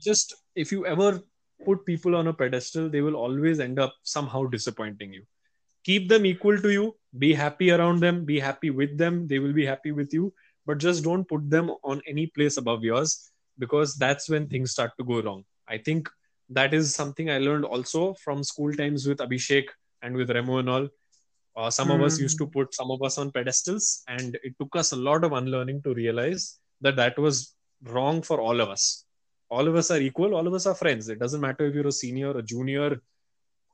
Just 0.00 0.34
if 0.54 0.72
you 0.72 0.86
ever 0.86 1.20
put 1.64 1.84
people 1.86 2.14
on 2.16 2.28
a 2.28 2.32
pedestal, 2.32 2.88
they 2.88 3.00
will 3.00 3.16
always 3.16 3.60
end 3.60 3.78
up 3.78 3.94
somehow 4.02 4.44
disappointing 4.44 5.12
you. 5.12 5.22
Keep 5.84 6.08
them 6.08 6.26
equal 6.26 6.58
to 6.58 6.70
you, 6.70 6.96
be 7.18 7.32
happy 7.32 7.70
around 7.70 8.00
them, 8.00 8.24
be 8.24 8.40
happy 8.40 8.70
with 8.70 8.98
them, 8.98 9.26
they 9.26 9.38
will 9.38 9.52
be 9.52 9.64
happy 9.64 9.92
with 9.92 10.12
you, 10.12 10.32
but 10.66 10.78
just 10.78 11.04
don't 11.04 11.28
put 11.28 11.48
them 11.48 11.70
on 11.84 12.02
any 12.06 12.26
place 12.26 12.56
above 12.56 12.82
yours 12.82 13.30
because 13.58 13.94
that's 13.94 14.28
when 14.28 14.48
things 14.48 14.72
start 14.72 14.90
to 14.98 15.04
go 15.04 15.22
wrong. 15.22 15.44
I 15.68 15.78
think 15.78 16.08
that 16.50 16.74
is 16.74 16.94
something 16.94 17.30
I 17.30 17.38
learned 17.38 17.64
also 17.64 18.14
from 18.14 18.42
school 18.42 18.72
times 18.72 19.06
with 19.06 19.18
Abhishek 19.18 19.66
and 20.02 20.16
with 20.16 20.30
Remo 20.30 20.58
and 20.58 20.68
all. 20.68 20.88
Uh, 21.56 21.70
some 21.70 21.90
of 21.90 22.02
us 22.02 22.20
used 22.20 22.36
to 22.36 22.46
put 22.46 22.74
some 22.74 22.90
of 22.90 23.02
us 23.02 23.16
on 23.16 23.30
pedestals, 23.30 24.02
and 24.08 24.38
it 24.44 24.54
took 24.60 24.76
us 24.76 24.92
a 24.92 24.96
lot 24.96 25.24
of 25.24 25.32
unlearning 25.32 25.80
to 25.82 25.94
realize 25.94 26.58
that 26.82 26.96
that 26.96 27.18
was 27.18 27.54
wrong 27.84 28.20
for 28.20 28.40
all 28.40 28.60
of 28.60 28.68
us 28.68 29.05
all 29.48 29.68
of 29.68 29.76
us 29.76 29.90
are 29.90 30.00
equal 30.00 30.34
all 30.34 30.46
of 30.46 30.54
us 30.54 30.66
are 30.66 30.74
friends. 30.74 31.08
It 31.08 31.18
doesn't 31.18 31.40
matter 31.40 31.66
if 31.66 31.74
you're 31.74 31.86
a 31.86 31.92
senior 31.92 32.36
a 32.36 32.42
junior 32.42 33.00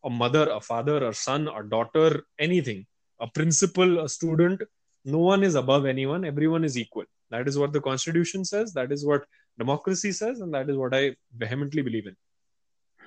a 0.04 0.10
mother 0.10 0.48
a 0.50 0.60
father 0.60 1.06
a 1.08 1.14
son 1.14 1.48
a 1.48 1.62
daughter 1.62 2.24
anything. 2.38 2.86
A 3.20 3.26
principal 3.26 4.00
a 4.00 4.08
student 4.08 4.62
no 5.04 5.18
one 5.18 5.42
is 5.42 5.54
above 5.54 5.86
anyone. 5.86 6.24
Everyone 6.24 6.64
is 6.64 6.78
equal. 6.78 7.04
That 7.30 7.48
is 7.48 7.58
what 7.58 7.72
the 7.72 7.80
constitution 7.80 8.44
says. 8.44 8.72
That 8.74 8.92
is 8.92 9.04
what 9.04 9.24
democracy 9.58 10.12
says. 10.12 10.40
And 10.40 10.54
that 10.54 10.70
is 10.70 10.76
what 10.76 10.94
i 10.94 11.16
vehemently 11.36 11.82
believe 11.82 12.06
in. 12.06 12.16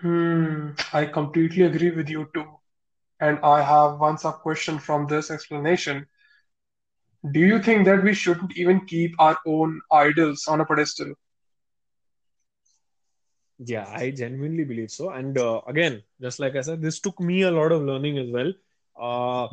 Hmm, 0.02 0.72
I 0.94 1.06
completely 1.06 1.64
agree 1.64 1.92
with 1.92 2.10
you 2.10 2.30
too. 2.34 2.46
And 3.22 3.40
I 3.44 3.62
have 3.62 4.00
one 4.00 4.18
sub 4.18 4.42
question 4.42 4.78
from 4.78 5.08
this 5.08 5.32
explanation. 5.32 6.06
Do 7.32 7.40
you 7.40 7.62
think 7.62 7.86
that 7.86 8.04
we 8.04 8.14
shouldn't 8.14 8.58
even 8.58 8.86
keep 8.86 9.16
our 9.20 9.38
own 9.48 9.80
idols 9.92 10.48
on 10.48 10.60
a 10.60 10.66
pedestal? 10.66 11.14
Yeah 13.60 13.88
i 13.96 14.12
genuinely 14.12 14.64
believe 14.64 14.92
so. 14.92 15.10
And 15.10 15.38
uh, 15.38 15.62
again 15.68 16.02
just 16.22 16.40
like 16.40 16.56
i 16.56 16.62
said 16.62 16.82
this 16.82 17.00
took 17.00 17.20
me 17.20 17.44
a 17.44 17.52
lot 17.52 17.72
of 17.72 17.84
learning 17.84 18.18
as 18.18 18.30
well. 18.32 18.52
Uh, 19.00 19.48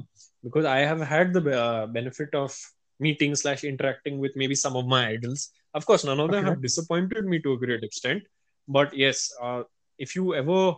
because 0.45 0.65
i 0.65 0.79
have 0.81 1.01
had 1.01 1.33
the 1.33 1.43
uh, 1.61 1.87
benefit 1.87 2.35
of 2.35 2.57
meeting 3.01 3.35
slash 3.35 3.65
interacting 3.65 4.19
with 4.19 4.33
maybe 4.37 4.55
some 4.55 4.77
of 4.77 4.87
my 4.87 5.09
idols. 5.09 5.51
Of 5.75 5.87
course 5.87 6.05
none 6.05 6.21
of 6.21 6.31
them 6.31 6.45
Okay. 6.45 6.47
have 6.47 6.63
disappointed 6.63 7.25
me 7.25 7.41
to 7.43 7.53
a 7.53 7.59
great 7.59 7.83
extent. 7.83 8.23
But 8.69 8.97
yes 8.97 9.31
uh, 9.43 9.63
if 9.99 10.15
you 10.17 10.35
ever 10.35 10.75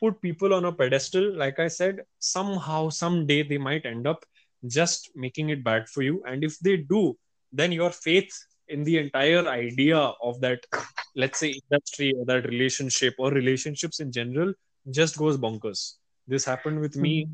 put 0.00 0.20
people 0.22 0.54
on 0.54 0.64
a 0.64 0.72
pedestal 0.72 1.34
like 1.36 1.58
i 1.58 1.66
said 1.68 2.02
somehow 2.20 2.88
someday 2.88 3.42
they 3.42 3.58
might 3.58 3.84
end 3.84 4.06
up 4.06 4.24
just 4.66 5.10
making 5.16 5.48
it 5.50 5.64
bad 5.64 5.88
for 5.88 6.02
you. 6.02 6.22
And 6.26 6.44
if 6.44 6.58
they 6.60 6.76
do 6.76 7.16
then 7.52 7.72
your 7.72 7.90
faith 7.90 8.32
in 8.68 8.84
the 8.84 8.98
entire 8.98 9.46
idea 9.48 9.98
of 9.98 10.40
that 10.40 10.60
let's 11.16 11.38
say 11.38 11.54
industry 11.62 12.12
or 12.16 12.24
that 12.26 12.46
relationship 12.46 13.14
or 13.18 13.30
relationships 13.30 14.00
in 14.00 14.12
general 14.12 14.52
just 14.90 15.16
goes 15.18 15.36
bonkers. 15.36 15.94
This 16.26 16.44
happened 16.44 16.80
with 16.80 16.96
me 16.96 17.28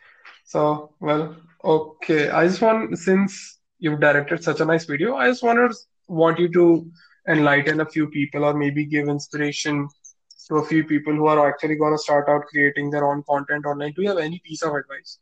So, 0.46 0.94
well, 1.00 1.36
okay. 1.64 2.30
I 2.30 2.48
just 2.48 2.62
want, 2.62 2.98
since 2.98 3.60
you've 3.80 4.00
directed 4.00 4.44
such 4.44 4.60
a 4.60 4.66
nice 4.66 4.86
video, 4.86 5.16
I 5.16 5.28
just 5.28 5.44
wanted 5.44 5.72
want 6.08 6.40
you 6.40 6.50
to 6.54 6.92
enlighten 7.28 7.82
a 7.82 7.86
few 7.86 8.08
people 8.08 8.44
or 8.46 8.54
maybe 8.54 8.86
give 8.86 9.08
inspiration 9.08 9.88
to 10.48 10.56
a 10.56 10.66
few 10.66 10.84
people 10.84 11.14
who 11.14 11.28
are 11.28 11.48
actually 11.48 11.76
going 11.76 11.94
to 11.94 11.98
start 12.00 12.28
out 12.28 12.46
creating 12.48 12.90
their 12.90 13.06
own 13.06 13.24
content 13.30 13.66
online. 13.66 13.94
Do 13.94 14.02
you 14.02 14.10
have 14.10 14.18
any 14.18 14.40
piece 14.40 14.64
of 14.64 14.74
advice? 14.74 15.20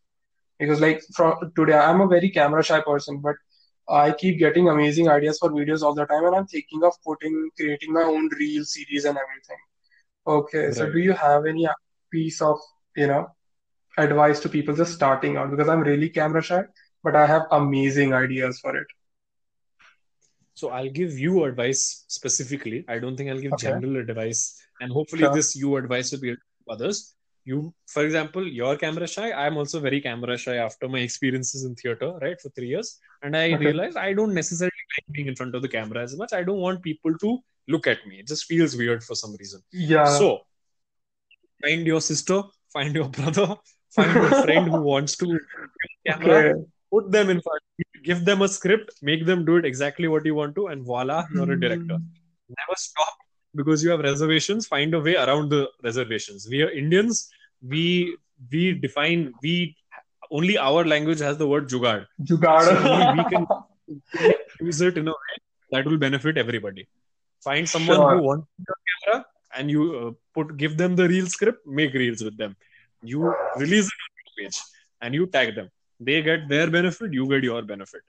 Because 0.60 0.80
like 0.82 1.02
from 1.14 1.52
today, 1.56 1.74
I'm 1.78 2.02
a 2.02 2.08
very 2.08 2.30
camera 2.30 2.64
shy 2.64 2.82
person, 2.82 3.20
but 3.20 3.36
I 3.90 4.12
keep 4.12 4.40
getting 4.40 4.70
amazing 4.70 5.10
ideas 5.10 5.40
for 5.40 5.50
videos 5.52 5.82
all 5.82 5.94
the 5.94 6.06
time, 6.06 6.26
and 6.26 6.36
I'm 6.36 6.48
thinking 6.48 6.84
of 6.84 6.94
putting, 7.06 7.50
creating 7.58 7.94
my 7.94 8.04
own 8.04 8.30
reel 8.40 8.64
series 8.66 9.06
and 9.06 9.18
everything. 9.18 9.58
Okay, 10.28 10.72
so 10.74 10.92
do 10.92 11.00
you 11.00 11.14
have 11.14 11.46
any 11.48 11.68
piece 12.12 12.42
of, 12.42 12.60
you 12.96 13.08
know, 13.08 13.28
advice 13.98 14.40
to 14.42 14.50
people 14.50 14.76
just 14.76 14.94
starting 14.94 15.38
out? 15.38 15.52
Because 15.52 15.70
I'm 15.70 15.82
really 15.82 16.10
camera 16.10 16.42
shy, 16.44 16.64
but 17.04 17.16
I 17.16 17.26
have 17.28 17.44
amazing 17.52 18.14
ideas 18.14 18.60
for 18.60 18.76
it. 18.78 18.88
So 20.54 20.70
I'll 20.70 20.90
give 20.90 21.18
you 21.20 21.44
advice 21.46 22.06
specifically. 22.08 22.84
I 22.88 23.00
don't 23.00 23.16
think 23.16 23.30
I'll 23.30 23.40
give 23.42 23.56
Okay, 23.56 23.58
general 23.58 23.98
advice. 23.98 24.60
And 24.80 24.92
hopefully 24.92 25.28
sure. 25.28 25.28
this 25.28 25.56
you 25.56 25.76
advice 25.78 26.12
will 26.12 26.20
be 26.28 26.36
others. 26.70 27.14
you 27.50 27.60
for 27.92 28.02
example 28.06 28.46
you're 28.56 28.78
camera 28.80 29.08
shy 29.12 29.28
i'm 29.44 29.58
also 29.62 29.80
very 29.84 30.00
camera 30.06 30.36
shy 30.46 30.56
after 30.64 30.88
my 30.96 31.02
experiences 31.08 31.62
in 31.68 31.76
theater 31.82 32.10
right 32.24 32.42
for 32.42 32.50
three 32.58 32.68
years 32.72 32.90
and 33.28 33.38
i 33.42 33.44
Okay. 33.52 33.62
realized 33.62 34.00
i 34.02 34.10
don't 34.18 34.36
necessarily 34.40 34.84
like 34.96 35.06
being 35.18 35.30
in 35.32 35.38
front 35.42 35.56
of 35.60 35.64
the 35.68 35.72
camera 35.76 36.02
as 36.08 36.16
much 36.22 36.34
i 36.40 36.42
don't 36.50 36.64
want 36.66 36.84
people 36.90 37.16
to 37.24 37.32
look 37.68 37.88
at 37.88 38.06
me. 38.08 38.20
It 38.20 38.28
just 38.28 38.46
feels 38.46 38.76
weird 38.76 39.04
for 39.04 39.16
some 39.16 39.36
reason. 39.40 39.62
Yeah. 39.72 40.06
so 40.06 40.42
find 41.64 41.86
your 41.88 42.02
sister 42.02 42.42
find 42.72 42.96
your 42.96 43.10
brother 43.10 43.56
find 43.96 44.16
a 44.16 44.44
friend 44.44 44.68
who 44.70 44.82
wants 44.82 45.16
to 45.18 45.40
camera 46.08 46.38
Okay. 46.40 46.62
put 46.92 47.12
them 47.12 47.30
in 47.30 47.42
front 47.42 47.64
give 48.04 48.24
them 48.26 48.42
a 48.42 48.48
script 48.48 48.92
make 49.02 49.26
them 49.26 49.44
do 49.46 49.56
it 49.58 49.66
exactly 49.66 50.08
what 50.08 50.26
you 50.26 50.36
want 50.36 50.56
to 50.56 50.68
and 50.68 50.86
voila 50.86 51.26
you're 51.34 51.52
a 51.52 51.56
hmm. 51.56 51.60
director. 51.60 51.98
Never 52.50 52.76
stop 52.78 53.16
because 53.56 53.84
you 53.84 53.90
have 53.90 54.00
reservations. 54.00 54.68
Find 54.68 54.94
a 54.94 55.02
way 55.02 55.16
around 55.16 55.50
the 55.50 55.70
reservations. 55.84 56.48
We 56.50 56.62
are 56.62 56.70
indians. 56.70 57.30
We 57.62 58.16
we 58.52 58.74
define 58.74 59.34
we 59.42 59.76
only 60.32 60.58
our 60.58 60.86
language 60.86 61.20
has 61.20 61.38
the 61.38 61.48
word 61.48 61.68
jugad 61.68 62.06
Jugaad. 62.24 62.64
So 62.68 63.12
we 63.18 63.24
can 63.32 63.46
use 64.62 64.80
it 64.80 64.98
in 64.98 65.08
a 65.08 65.12
way 65.12 65.36
that 65.72 65.86
will 65.86 65.98
benefit 65.98 66.38
everybody 66.38 66.88
find 67.47 67.69
someone 67.75 68.01
Sure. 68.03 68.11
who 68.17 68.23
wants 68.29 68.47
to 68.47 68.63
be 68.63 68.73
on 68.73 68.81
camera 68.89 69.25
and 69.59 69.71
you 69.77 69.83
uh, 70.01 70.11
put 70.35 70.57
give 70.65 70.77
them 70.83 70.97
the 71.01 71.07
reel 71.15 71.27
script 71.37 71.67
make 71.81 71.95
reels 72.03 72.23
with 72.29 72.37
them 72.43 72.57
you 73.03 73.21
release 73.65 73.89
it 73.95 74.03
on 74.07 74.13
your 74.21 74.33
page 74.39 74.59
and 75.03 75.15
you 75.21 75.27
tag 75.37 75.55
them 75.61 75.69
they 76.01 76.21
get 76.31 76.49
their 76.55 76.69
benefit 76.79 77.13
you 77.21 77.29
get 77.35 77.43
your 77.53 77.63
benefit 77.75 78.03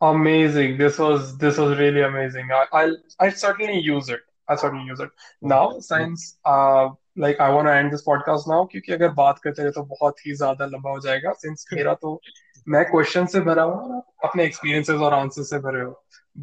Amazing. 0.00 0.76
This 0.76 0.98
was 0.98 1.38
this 1.38 1.56
was 1.56 1.78
really 1.78 2.02
amazing. 2.02 2.48
I, 2.52 2.64
I'll 2.72 2.96
I 3.20 3.28
certainly 3.30 3.78
use 3.80 4.08
it. 4.08 4.20
I 4.48 4.56
certainly 4.56 4.86
use 4.86 5.00
it. 5.00 5.10
Now, 5.40 5.78
since 5.78 6.36
uh 6.44 6.88
like 7.16 7.40
I 7.40 7.48
want 7.50 7.68
to 7.68 7.74
end 7.74 7.92
this 7.92 8.02
podcast 8.08 8.48
now 8.52 8.58
क्योंकि 8.72 8.92
अगर 8.92 9.08
बात 9.20 9.38
करते 9.44 9.62
रहे 9.62 9.72
तो 9.72 9.82
बहुत 9.94 10.26
ही 10.26 10.34
ज्यादा 10.36 10.66
लंबा 10.66 10.90
हो 10.90 11.00
जाएगा 11.06 11.32
since 11.44 11.64
मेरा 11.72 11.94
तो 12.02 12.20
मैं 12.68 12.84
क्वेश्चन 12.90 13.26
से 13.34 13.40
भरा 13.48 13.62
हूँ 13.62 13.80
और 13.84 13.96
आप 13.96 14.28
अपने 14.30 14.48
experiences 14.50 15.00
और 15.08 15.14
answers 15.22 15.48
से 15.50 15.58
भरे 15.68 15.80
हो. 15.80 15.94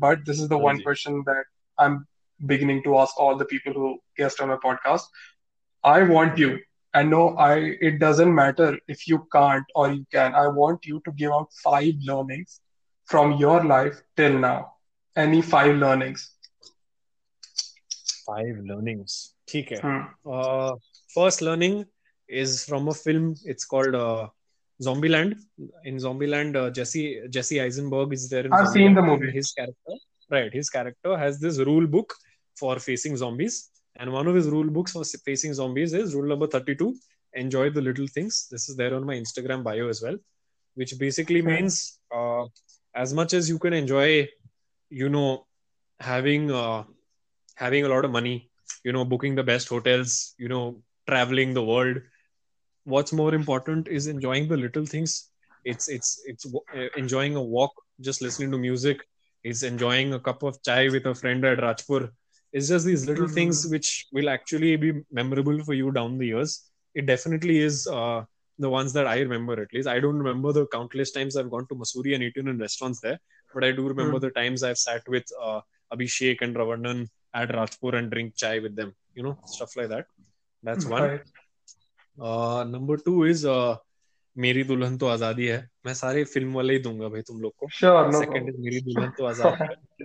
But 0.05 0.25
this 0.29 0.39
is 0.39 0.49
the 0.53 0.57
हाँ 0.57 0.65
one 0.69 0.77
ji. 0.77 0.83
question 0.87 1.23
that 1.29 1.45
I'm 1.77 1.99
beginning 2.45 2.81
to 2.83 2.97
ask 2.97 3.19
all 3.19 3.37
the 3.37 3.45
people 3.45 3.73
who 3.73 3.99
guest 4.17 4.39
on 4.41 4.49
my 4.49 4.57
podcast. 4.57 5.03
I 5.83 6.03
want 6.03 6.37
you, 6.37 6.59
and 6.93 7.09
no, 7.09 7.21
I 7.37 7.53
it 7.89 7.99
doesn't 7.99 8.33
matter 8.33 8.69
if 8.87 9.07
you 9.07 9.19
can't 9.37 9.65
or 9.75 9.91
you 9.91 10.05
can. 10.11 10.35
I 10.35 10.47
want 10.61 10.85
you 10.85 11.01
to 11.05 11.11
give 11.23 11.31
out 11.31 11.49
five 11.63 11.93
learnings 12.11 12.59
from 13.05 13.33
your 13.45 13.63
life 13.63 14.01
till 14.17 14.37
now. 14.39 14.73
Any 15.15 15.41
five 15.41 15.75
learnings. 15.85 16.29
five 18.25 18.57
learnings 18.69 19.13
ठीक 19.51 19.71
है 19.71 19.77
Hmm. 19.85 20.01
uh, 20.37 20.71
first 21.15 21.41
learning 21.47 21.77
is 22.41 22.51
from 22.69 22.87
a 22.91 22.93
film 22.99 23.25
it's 23.53 23.65
called 23.71 23.95
uh, 24.01 24.27
zombieland 24.87 25.33
in 25.91 25.97
zombieland 26.05 26.59
uh, 26.61 26.67
jesse 26.79 27.03
jesse 27.37 27.59
eisenberg 27.65 28.13
is 28.17 28.27
there 28.33 28.45
in 28.49 28.53
I've 28.59 28.69
seen 28.75 28.93
the 28.99 29.01
Zombieland, 29.01 29.09
movie. 29.11 29.27
and 29.31 29.39
his 29.39 29.51
character 29.59 29.97
right 30.35 30.53
his 30.59 30.69
character 30.77 31.17
has 31.23 31.39
this 31.45 31.59
rule 31.71 31.87
book 31.97 32.15
for 32.56 32.78
facing 32.78 33.16
zombies. 33.16 33.70
And 33.96 34.12
one 34.12 34.26
of 34.26 34.34
his 34.34 34.48
rule 34.48 34.70
books 34.70 34.92
for 34.92 35.04
facing 35.24 35.54
zombies 35.54 35.92
is 35.94 36.14
rule 36.14 36.28
number 36.28 36.46
32 36.46 36.94
enjoy 37.34 37.70
the 37.70 37.80
little 37.80 38.06
things. 38.06 38.48
This 38.50 38.68
is 38.68 38.76
there 38.76 38.94
on 38.94 39.04
my 39.04 39.14
instagram 39.14 39.62
bio 39.62 39.88
as 39.88 40.02
well 40.02 40.16
which 40.74 40.98
basically 40.98 41.42
means 41.42 41.98
uh, 42.14 42.44
as 42.94 43.12
much 43.12 43.32
as 43.34 43.48
you 43.48 43.58
can 43.58 43.72
enjoy 43.72 44.28
you 44.90 45.08
know 45.08 45.46
having 46.00 46.50
uh, 46.50 46.84
having 47.56 47.84
a 47.84 47.88
lot 47.88 48.04
of 48.04 48.10
money 48.10 48.50
you 48.84 48.92
know 48.92 49.04
booking 49.04 49.34
the 49.34 49.42
best 49.42 49.68
hotels 49.68 50.34
you 50.38 50.48
know 50.48 50.76
traveling 51.08 51.54
the 51.54 51.62
world 51.62 51.98
what's 52.84 53.12
more 53.12 53.34
important 53.34 53.88
is 53.88 54.06
enjoying 54.06 54.48
the 54.48 54.56
little 54.56 54.86
things. 54.86 55.30
It's 55.64 55.88
it's 55.88 56.22
it's 56.26 56.46
uh, 56.54 56.88
enjoying 56.96 57.36
a 57.36 57.42
walk 57.42 57.72
just 58.00 58.22
listening 58.22 58.50
to 58.52 58.58
music. 58.58 59.00
It's 59.42 59.62
enjoying 59.62 60.12
a 60.12 60.20
cup 60.20 60.42
of 60.42 60.62
chai 60.62 60.88
with 60.88 61.06
a 61.06 61.14
friend 61.14 61.44
at 61.44 61.58
rajpur 61.58 62.10
it's 62.52 62.68
just 62.68 62.86
these 62.86 63.06
little 63.06 63.26
mm-hmm. 63.26 63.34
things 63.34 63.66
which 63.66 64.06
will 64.12 64.28
actually 64.28 64.76
be 64.76 64.92
memorable 65.10 65.62
for 65.64 65.74
you 65.74 65.90
down 65.90 66.18
the 66.18 66.26
years. 66.26 66.70
It 66.94 67.06
definitely 67.06 67.58
is 67.58 67.86
uh, 67.86 68.24
the 68.58 68.70
ones 68.70 68.92
that 68.94 69.06
i 69.06 69.18
remember 69.20 69.60
at 69.60 69.72
least. 69.74 69.88
I 69.88 70.00
don't 70.00 70.16
remember 70.16 70.52
the 70.52 70.66
countless 70.68 71.10
times 71.12 71.36
i've 71.36 71.50
gone 71.50 71.66
to 71.68 71.74
Mussoorie 71.74 72.14
and 72.14 72.22
eaten 72.22 72.48
in 72.48 72.58
restaurants 72.58 73.00
there 73.00 73.18
but 73.52 73.64
i 73.64 73.70
do 73.70 73.86
remember 73.86 74.16
mm-hmm. 74.16 74.26
the 74.26 74.30
times 74.30 74.62
i've 74.62 74.78
sat 74.78 75.02
with 75.06 75.24
uh, 75.42 75.60
abhishek 75.92 76.38
and 76.40 76.56
ravanan 76.56 77.06
at 77.34 77.50
rajpur 77.50 77.94
and 77.98 78.10
drink 78.10 78.34
chai 78.34 78.58
with 78.58 78.74
them 78.74 78.94
you 79.14 79.22
know 79.22 79.38
stuff 79.46 79.76
like 79.76 79.88
that. 79.88 80.06
That's 80.62 80.84
hmm, 80.84 80.92
one. 80.92 81.02
right. 81.02 81.20
uh, 82.20 82.64
number 82.64 82.96
two 82.96 83.24
is 83.24 83.44
uh, 83.44 83.76
मेरी 84.44 84.62
दुल्हन 84.68 84.96
तो 84.98 85.06
आजादी 85.08 85.46
है 85.46 85.58
मैं 85.86 85.92
सारे 85.94 86.24
film 86.32 86.52
वाले 86.54 86.72
ही 86.72 86.78
दूंगा 86.86 87.08
भाई 87.08 87.22
तुम 87.28 87.40
लोग 87.40 87.52
को 87.62 87.68
सेकंड 87.72 88.48
इज 88.48 88.56
मेरी 88.64 88.80
दुल्हन 88.88 89.10
तो 89.18 89.24
आजादी 89.26 90.04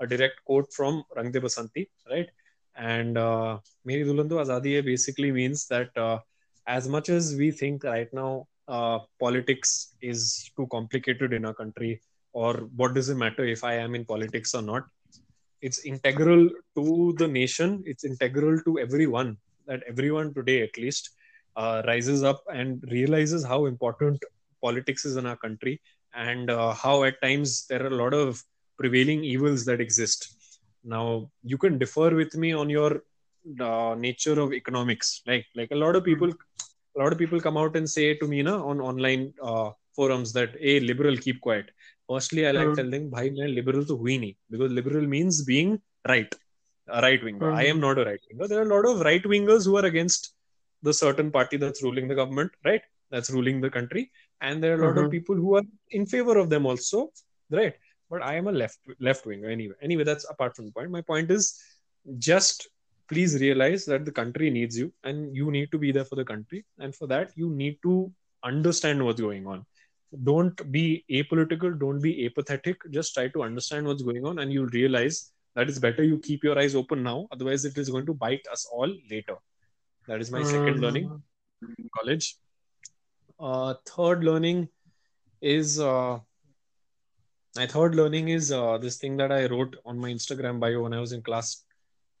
a 0.00 0.06
direct 0.06 0.44
quote 0.44 0.72
from 0.72 1.04
Rang 1.14 1.30
De 1.30 1.40
Basanti, 1.40 1.88
right? 2.10 2.28
And 2.76 3.18
uh, 3.18 3.58
Meri 3.84 4.04
Dulando 4.04 4.40
Azadi 4.42 4.84
basically 4.84 5.30
means 5.30 5.66
that 5.68 5.96
uh, 5.96 6.18
as 6.66 6.88
much 6.88 7.08
as 7.08 7.34
we 7.36 7.50
think 7.50 7.84
right 7.84 8.12
now 8.12 8.46
uh, 8.68 9.00
politics 9.18 9.94
is 10.00 10.50
too 10.56 10.66
complicated 10.70 11.32
in 11.32 11.44
our 11.44 11.54
country, 11.54 12.00
or 12.32 12.68
what 12.76 12.94
does 12.94 13.08
it 13.08 13.16
matter 13.16 13.44
if 13.44 13.64
I 13.64 13.74
am 13.74 13.94
in 13.94 14.04
politics 14.04 14.54
or 14.54 14.62
not? 14.62 14.84
It's 15.60 15.84
integral 15.84 16.48
to 16.76 17.14
the 17.18 17.28
nation, 17.28 17.82
it's 17.84 18.04
integral 18.04 18.60
to 18.62 18.78
everyone, 18.78 19.36
that 19.66 19.82
everyone 19.86 20.32
today 20.32 20.62
at 20.62 20.76
least 20.78 21.10
uh, 21.56 21.82
rises 21.86 22.22
up 22.22 22.42
and 22.52 22.82
realizes 22.90 23.44
how 23.44 23.66
important 23.66 24.22
politics 24.62 25.04
is 25.04 25.16
in 25.16 25.26
our 25.26 25.36
country 25.36 25.80
and 26.14 26.50
uh, 26.50 26.72
how 26.72 27.04
at 27.04 27.20
times 27.20 27.66
there 27.66 27.82
are 27.82 27.88
a 27.88 27.96
lot 28.02 28.14
of 28.14 28.42
prevailing 28.80 29.24
evils 29.34 29.64
that 29.68 29.80
exist. 29.86 30.20
Now 30.84 31.30
you 31.52 31.58
can 31.64 31.78
differ 31.78 32.10
with 32.20 32.34
me 32.42 32.52
on 32.62 32.68
your 32.78 32.92
uh, 33.68 33.94
nature 34.06 34.38
of 34.44 34.52
economics. 34.60 35.22
Like 35.30 35.46
like 35.60 35.70
a 35.72 35.80
lot 35.84 35.96
of 35.96 36.04
people 36.10 36.30
a 36.96 36.98
lot 37.02 37.12
of 37.14 37.18
people 37.22 37.40
come 37.46 37.56
out 37.62 37.76
and 37.76 37.88
say 37.96 38.06
to 38.20 38.26
me 38.32 38.42
na, 38.42 38.54
on 38.70 38.80
online 38.90 39.24
uh, 39.42 39.70
forums 39.96 40.32
that 40.38 40.50
a 40.60 40.80
liberal 40.80 41.16
keep 41.26 41.40
quiet. 41.46 41.66
Firstly 42.10 42.42
i 42.48 42.52
like 42.58 42.70
Hmm. 42.70 42.80
telling 42.80 43.04
bhai 43.14 43.26
main 43.38 43.54
liberal 43.58 43.84
to 43.90 43.96
hui 44.02 44.16
nahi. 44.22 44.36
Because 44.54 44.72
liberal 44.80 45.06
means 45.16 45.36
being 45.52 45.70
right 46.12 46.32
a 46.98 47.00
right 47.06 47.22
winger. 47.26 47.48
Hmm. 47.50 47.60
i 47.62 47.66
am 47.72 47.80
not 47.86 47.98
a 48.02 48.04
right 48.10 48.22
winger. 48.30 48.48
There 48.52 48.60
are 48.62 48.68
a 48.70 48.72
lot 48.76 48.86
of 48.92 49.00
right 49.10 49.24
wingers 49.34 49.64
who 49.68 49.76
are 49.80 49.86
against 49.92 50.22
the 50.88 50.94
certain 51.04 51.30
party 51.36 51.56
that's 51.62 51.82
ruling 51.86 52.08
the 52.12 52.18
government 52.22 52.52
right? 52.68 52.82
That's 53.12 53.30
ruling 53.36 53.60
the 53.60 53.70
country. 53.78 54.10
And 54.40 54.62
there 54.62 54.72
are 54.74 54.80
a 54.82 54.86
lot 54.88 54.98
Mhm. 54.98 55.04
of 55.04 55.10
people 55.16 55.36
who 55.42 55.50
are 55.58 55.66
in 55.98 56.06
favor 56.14 56.36
of 56.42 56.48
them 56.54 56.66
also 56.72 57.00
right 57.60 57.74
but 58.10 58.22
i 58.22 58.34
am 58.34 58.48
a 58.48 58.52
left 58.52 58.78
left 59.08 59.26
winger 59.26 59.48
anyway. 59.48 59.74
Anyway 59.82 60.04
that's 60.04 60.28
apart 60.30 60.56
from 60.56 60.66
the 60.66 60.72
point. 60.72 60.90
My 60.90 61.02
point 61.02 61.30
is 61.30 61.60
just 62.18 62.68
please 63.08 63.40
realize 63.40 63.84
that 63.86 64.04
the 64.04 64.12
country 64.12 64.50
needs 64.50 64.78
you 64.78 64.92
and 65.04 65.34
you 65.36 65.50
need 65.50 65.70
to 65.72 65.78
be 65.78 65.90
there 65.92 66.04
for 66.04 66.16
the 66.16 66.24
country. 66.24 66.64
And 66.78 66.94
for 66.94 67.06
that 67.08 67.32
you 67.36 67.50
need 67.50 67.78
to 67.82 68.12
understand 68.44 69.04
what's 69.04 69.20
going 69.20 69.46
on. 69.46 69.64
Don't 70.24 70.60
be 70.72 71.04
apolitical. 71.10 71.78
Don't 71.78 72.00
be 72.00 72.26
apathetic. 72.26 72.76
Just 72.90 73.14
try 73.14 73.28
to 73.28 73.42
understand 73.42 73.86
what's 73.86 74.02
going 74.02 74.24
on 74.24 74.38
and 74.40 74.52
you'll 74.52 74.66
realize 74.66 75.32
that 75.56 75.68
it's 75.68 75.78
better 75.78 76.02
you 76.04 76.18
keep 76.18 76.44
your 76.44 76.58
eyes 76.58 76.74
open 76.74 77.02
now. 77.02 77.28
Otherwise 77.32 77.64
it 77.64 77.76
is 77.78 77.90
going 77.90 78.06
to 78.06 78.14
bite 78.14 78.46
us 78.52 78.66
all 78.72 78.92
later. 79.10 79.36
That 80.08 80.20
is 80.20 80.30
my 80.30 80.42
second 80.42 80.78
Mm. 80.78 80.82
learning 80.82 81.22
in 81.78 81.90
college. 81.98 82.36
Uh, 83.38 83.74
third 83.86 84.24
learning 84.24 84.68
is 85.40 85.80
uh, 85.80 86.18
my 87.60 87.66
third 87.66 87.94
learning 88.00 88.28
is 88.38 88.52
uh, 88.52 88.78
this 88.84 88.96
thing 89.02 89.16
that 89.20 89.32
i 89.38 89.46
wrote 89.52 89.76
on 89.84 89.98
my 90.04 90.10
instagram 90.18 90.60
bio 90.64 90.82
when 90.84 90.94
i 90.98 91.00
was 91.06 91.12
in 91.16 91.22
class 91.28 91.48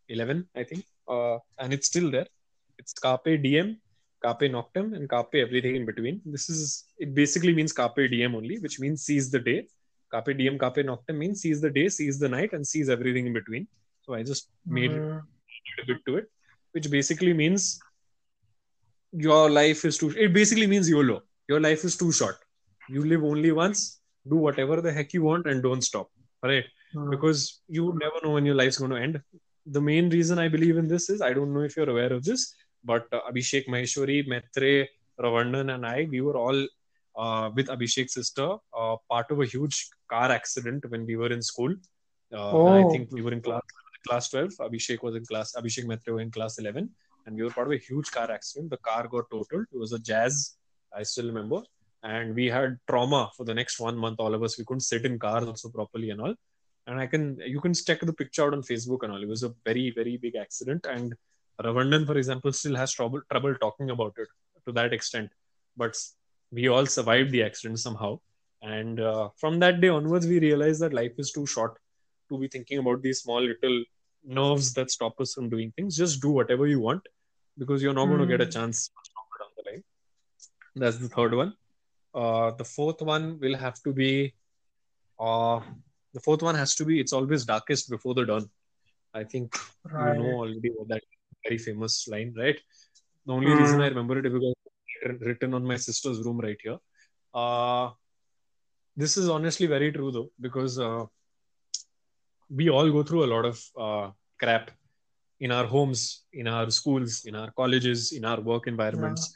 11 0.08 0.46
i 0.56 0.64
think 0.70 0.84
uh, 1.10 1.38
and 1.58 1.72
it's 1.72 1.86
still 1.86 2.10
there. 2.10 2.26
It's 2.78 2.92
carpe 2.92 3.30
diem 3.42 3.78
carpe 4.24 4.46
noctem 4.54 4.94
and 4.96 5.08
carpe 5.08 5.34
everything 5.34 5.76
in 5.76 5.84
between. 5.86 6.20
This 6.24 6.48
is 6.48 6.84
it 6.98 7.14
basically 7.14 7.54
means 7.54 7.72
carpe 7.72 8.02
diem 8.12 8.34
only 8.34 8.58
which 8.58 8.78
means 8.80 9.02
seize 9.02 9.30
the 9.30 9.38
day. 9.38 9.66
Carpe 10.12 10.36
diem 10.38 10.58
carpe 10.58 10.80
noctem 10.90 11.16
means 11.16 11.40
seize 11.42 11.60
the 11.60 11.70
day 11.70 11.88
seize 11.88 12.18
the 12.18 12.28
night 12.28 12.52
and 12.52 12.66
seize 12.66 12.88
everything 12.88 13.26
in 13.26 13.32
between. 13.32 13.66
So 14.02 14.14
i 14.14 14.22
just 14.22 14.48
made 14.66 14.90
Mm. 14.90 15.22
a 15.82 15.86
bit 15.86 16.00
to 16.06 16.16
it 16.20 16.26
which 16.72 16.90
basically 16.90 17.32
means 17.32 17.80
your 19.12 19.50
life 19.50 19.84
is 19.84 19.98
too 19.98 20.10
it 20.16 20.32
basically 20.32 20.66
means 20.66 20.88
yolo. 20.88 21.22
Your 21.48 21.60
life 21.60 21.84
is 21.84 21.96
too 21.96 22.12
short. 22.12 22.36
You 22.88 23.04
live 23.04 23.24
only 23.24 23.52
once 23.52 23.99
do 24.28 24.36
whatever 24.36 24.80
the 24.80 24.92
heck 24.92 25.12
you 25.12 25.22
want 25.22 25.46
and 25.46 25.62
don't 25.62 25.82
stop 25.82 26.08
right 26.42 26.64
Mm. 26.94 27.08
because 27.10 27.60
you 27.68 27.82
never 28.02 28.18
know 28.24 28.32
when 28.36 28.44
your 28.44 28.56
life's 28.56 28.78
going 28.78 28.90
to 28.90 28.96
end. 29.00 29.20
The 29.74 29.80
main 29.80 30.08
reason 30.10 30.40
I 30.40 30.48
believe 30.48 30.76
in 30.76 30.88
this 30.88 31.08
is 31.08 31.20
I 31.22 31.32
don't 31.32 31.52
know 31.54 31.60
if 31.60 31.76
you're 31.76 31.88
aware 31.88 32.12
of 32.12 32.24
this, 32.24 32.52
but 32.82 33.04
uh, 33.12 33.20
Abhishek 33.30 33.68
Maheshwari, 33.68 34.26
Maitre, 34.26 34.88
Ravandan, 35.20 35.72
and 35.74 35.86
I, 35.86 36.08
we 36.10 36.20
were 36.20 36.36
all 36.36 36.66
uh, 37.16 37.50
with 37.54 37.68
Abhishek's 37.68 38.14
sister, 38.14 38.48
uh, 38.76 38.96
part 39.08 39.30
of 39.30 39.40
a 39.40 39.46
huge 39.46 39.88
car 40.08 40.32
accident 40.32 40.84
when 40.90 41.06
we 41.06 41.14
were 41.14 41.30
in 41.36 41.42
school. 41.42 41.72
Uh, 42.32 42.56
and 42.66 42.74
I 42.80 42.82
Oh. 42.82 42.90
think 42.90 43.12
we 43.12 43.22
were 43.22 43.32
in 43.32 43.40
class 43.40 43.62
class 44.08 44.28
12. 44.30 44.54
Abhishek 44.66 45.00
was 45.04 45.14
in 45.14 45.24
class, 45.26 45.52
Abhishek 45.56 45.86
Maitre 45.86 46.12
was 46.14 46.22
in 46.22 46.30
class 46.32 46.58
11, 46.58 46.90
and 47.26 47.36
we 47.36 47.42
were 47.44 47.50
part 47.50 47.68
of 47.68 47.72
a 47.74 47.78
huge 47.78 48.10
car 48.10 48.28
accident. 48.32 48.70
The 48.70 48.78
car 48.78 49.06
got 49.06 49.30
totaled. 49.30 49.66
It 49.72 49.78
was 49.78 49.92
a 49.92 49.98
Jazz, 50.00 50.56
I 50.92 51.04
still 51.04 51.26
remember, 51.26 51.62
and 52.02 52.34
we 52.34 52.46
had 52.46 52.78
trauma 52.88 53.30
for 53.36 53.44
the 53.44 53.54
next 53.54 53.78
one 53.80 53.96
month. 53.96 54.20
All 54.20 54.34
of 54.34 54.42
us, 54.42 54.58
we 54.58 54.64
couldn't 54.64 54.80
sit 54.80 55.04
in 55.04 55.18
cars 55.18 55.46
also 55.46 55.68
properly 55.68 56.10
and 56.10 56.20
all. 56.20 56.34
And 56.86 56.98
I 56.98 57.06
can, 57.06 57.38
you 57.44 57.60
can 57.60 57.74
check 57.74 58.00
the 58.00 58.12
picture 58.12 58.44
out 58.44 58.54
on 58.54 58.62
Facebook 58.62 59.02
and 59.02 59.12
all. 59.12 59.22
It 59.22 59.28
was 59.28 59.42
a 59.42 59.54
very, 59.64 59.90
very 59.90 60.16
big 60.16 60.36
accident, 60.36 60.86
and 60.88 61.14
Ravandan, 61.62 62.06
for 62.06 62.16
example, 62.16 62.52
still 62.52 62.74
has 62.76 62.92
trouble 62.92 63.20
trouble 63.30 63.54
talking 63.54 63.90
about 63.90 64.14
it 64.16 64.28
to 64.66 64.72
that 64.72 64.92
extent. 64.92 65.30
But 65.76 65.96
we 66.50 66.68
all 66.68 66.86
survived 66.86 67.30
the 67.32 67.42
accident 67.42 67.78
somehow. 67.78 68.18
And 68.62 69.00
uh, 69.00 69.28
from 69.36 69.58
that 69.60 69.80
day 69.80 69.88
onwards, 69.88 70.26
we 70.26 70.38
realized 70.38 70.80
that 70.80 70.92
life 70.92 71.12
is 71.18 71.32
too 71.32 71.46
short 71.46 71.76
to 72.28 72.38
be 72.38 72.48
thinking 72.48 72.78
about 72.78 73.02
these 73.02 73.20
small 73.20 73.42
little 73.42 73.84
nerves 74.24 74.72
that 74.74 74.90
stop 74.90 75.20
us 75.20 75.34
from 75.34 75.48
doing 75.48 75.72
things. 75.76 75.96
Just 75.96 76.20
do 76.20 76.30
whatever 76.30 76.66
you 76.66 76.80
want 76.80 77.02
because 77.58 77.82
you're 77.82 77.94
not 77.94 78.06
going 78.06 78.20
to 78.20 78.26
get 78.26 78.40
a 78.40 78.46
chance 78.46 78.90
down 79.38 79.50
the 79.56 79.70
line. 79.70 79.84
That's 80.76 80.98
the 80.98 81.08
third 81.08 81.34
one. 81.34 81.54
Uh, 82.14 82.50
the 82.52 82.64
fourth 82.64 83.00
one 83.02 83.38
will 83.40 83.56
have 83.56 83.80
to 83.82 83.92
be. 83.92 84.34
Uh, 85.18 85.60
the 86.12 86.20
fourth 86.20 86.42
one 86.42 86.54
has 86.54 86.74
to 86.76 86.84
be. 86.84 87.00
It's 87.00 87.12
always 87.12 87.44
darkest 87.44 87.90
before 87.90 88.14
the 88.14 88.24
dawn. 88.24 88.50
I 89.14 89.24
think 89.24 89.56
Right. 89.84 90.16
you 90.16 90.22
know 90.22 90.32
already 90.42 90.70
what 90.70 90.88
that 90.88 91.02
very 91.44 91.58
famous 91.58 92.08
line, 92.08 92.34
right? 92.36 92.58
The 93.26 93.32
only 93.32 93.54
reason 93.54 93.78
Mm. 93.78 93.84
I 93.84 93.88
remember 93.88 94.18
it 94.18 94.26
is 94.26 94.32
because 94.32 94.54
it's 95.02 95.22
written 95.22 95.54
on 95.54 95.64
my 95.64 95.76
sister's 95.76 96.20
room 96.24 96.40
right 96.40 96.58
here. 96.62 96.78
Uh, 97.34 97.90
this 98.96 99.16
is 99.16 99.28
honestly 99.28 99.66
very 99.66 99.92
true 99.92 100.10
though, 100.10 100.30
because 100.40 100.78
uh, 100.78 101.06
we 102.48 102.68
all 102.68 102.90
go 102.90 103.02
through 103.02 103.24
a 103.24 103.30
lot 103.34 103.44
of 103.44 103.62
uh, 103.78 104.10
crap 104.38 104.70
in 105.38 105.52
our 105.52 105.66
homes, 105.66 106.24
in 106.32 106.46
our 106.46 106.70
schools, 106.70 107.24
in 107.24 107.34
our 107.34 107.50
colleges, 107.52 108.12
in 108.12 108.24
our 108.24 108.40
work 108.40 108.66
environments. 108.66 109.32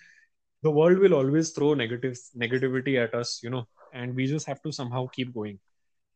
The 0.64 0.70
world 0.70 0.98
will 0.98 1.14
always 1.14 1.50
throw 1.50 1.74
negative 1.74 2.18
negativity 2.36 3.02
at 3.02 3.14
us, 3.14 3.42
you 3.44 3.50
know, 3.50 3.66
and 3.92 4.16
we 4.16 4.26
just 4.26 4.46
have 4.46 4.62
to 4.62 4.72
somehow 4.72 5.06
keep 5.08 5.34
going. 5.34 5.60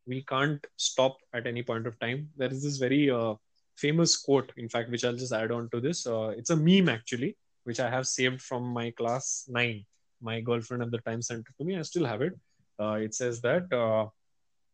We 0.07 0.23
can't 0.23 0.65
stop 0.77 1.17
at 1.33 1.47
any 1.47 1.63
point 1.63 1.87
of 1.87 1.99
time. 1.99 2.29
There 2.37 2.51
is 2.51 2.63
this 2.63 2.77
very 2.77 3.09
uh, 3.11 3.35
famous 3.77 4.17
quote, 4.17 4.51
in 4.57 4.69
fact, 4.69 4.89
which 4.91 5.05
I'll 5.05 5.15
just 5.15 5.33
add 5.33 5.51
on 5.51 5.69
to 5.71 5.79
this. 5.79 6.07
Uh, 6.07 6.29
it's 6.29 6.49
a 6.49 6.57
meme 6.57 6.89
actually, 6.89 7.37
which 7.63 7.79
I 7.79 7.89
have 7.89 8.07
saved 8.07 8.41
from 8.41 8.63
my 8.63 8.91
class 8.91 9.45
nine. 9.47 9.85
My 10.21 10.41
girlfriend 10.41 10.83
at 10.83 10.91
the 10.91 10.99
time 10.99 11.21
sent 11.21 11.41
it 11.41 11.55
to 11.59 11.65
me. 11.65 11.77
I 11.77 11.83
still 11.83 12.05
have 12.05 12.21
it. 12.21 12.33
Uh, 12.79 12.93
it 12.93 13.13
says 13.15 13.41
that. 13.41 13.71
Uh, 13.71 14.07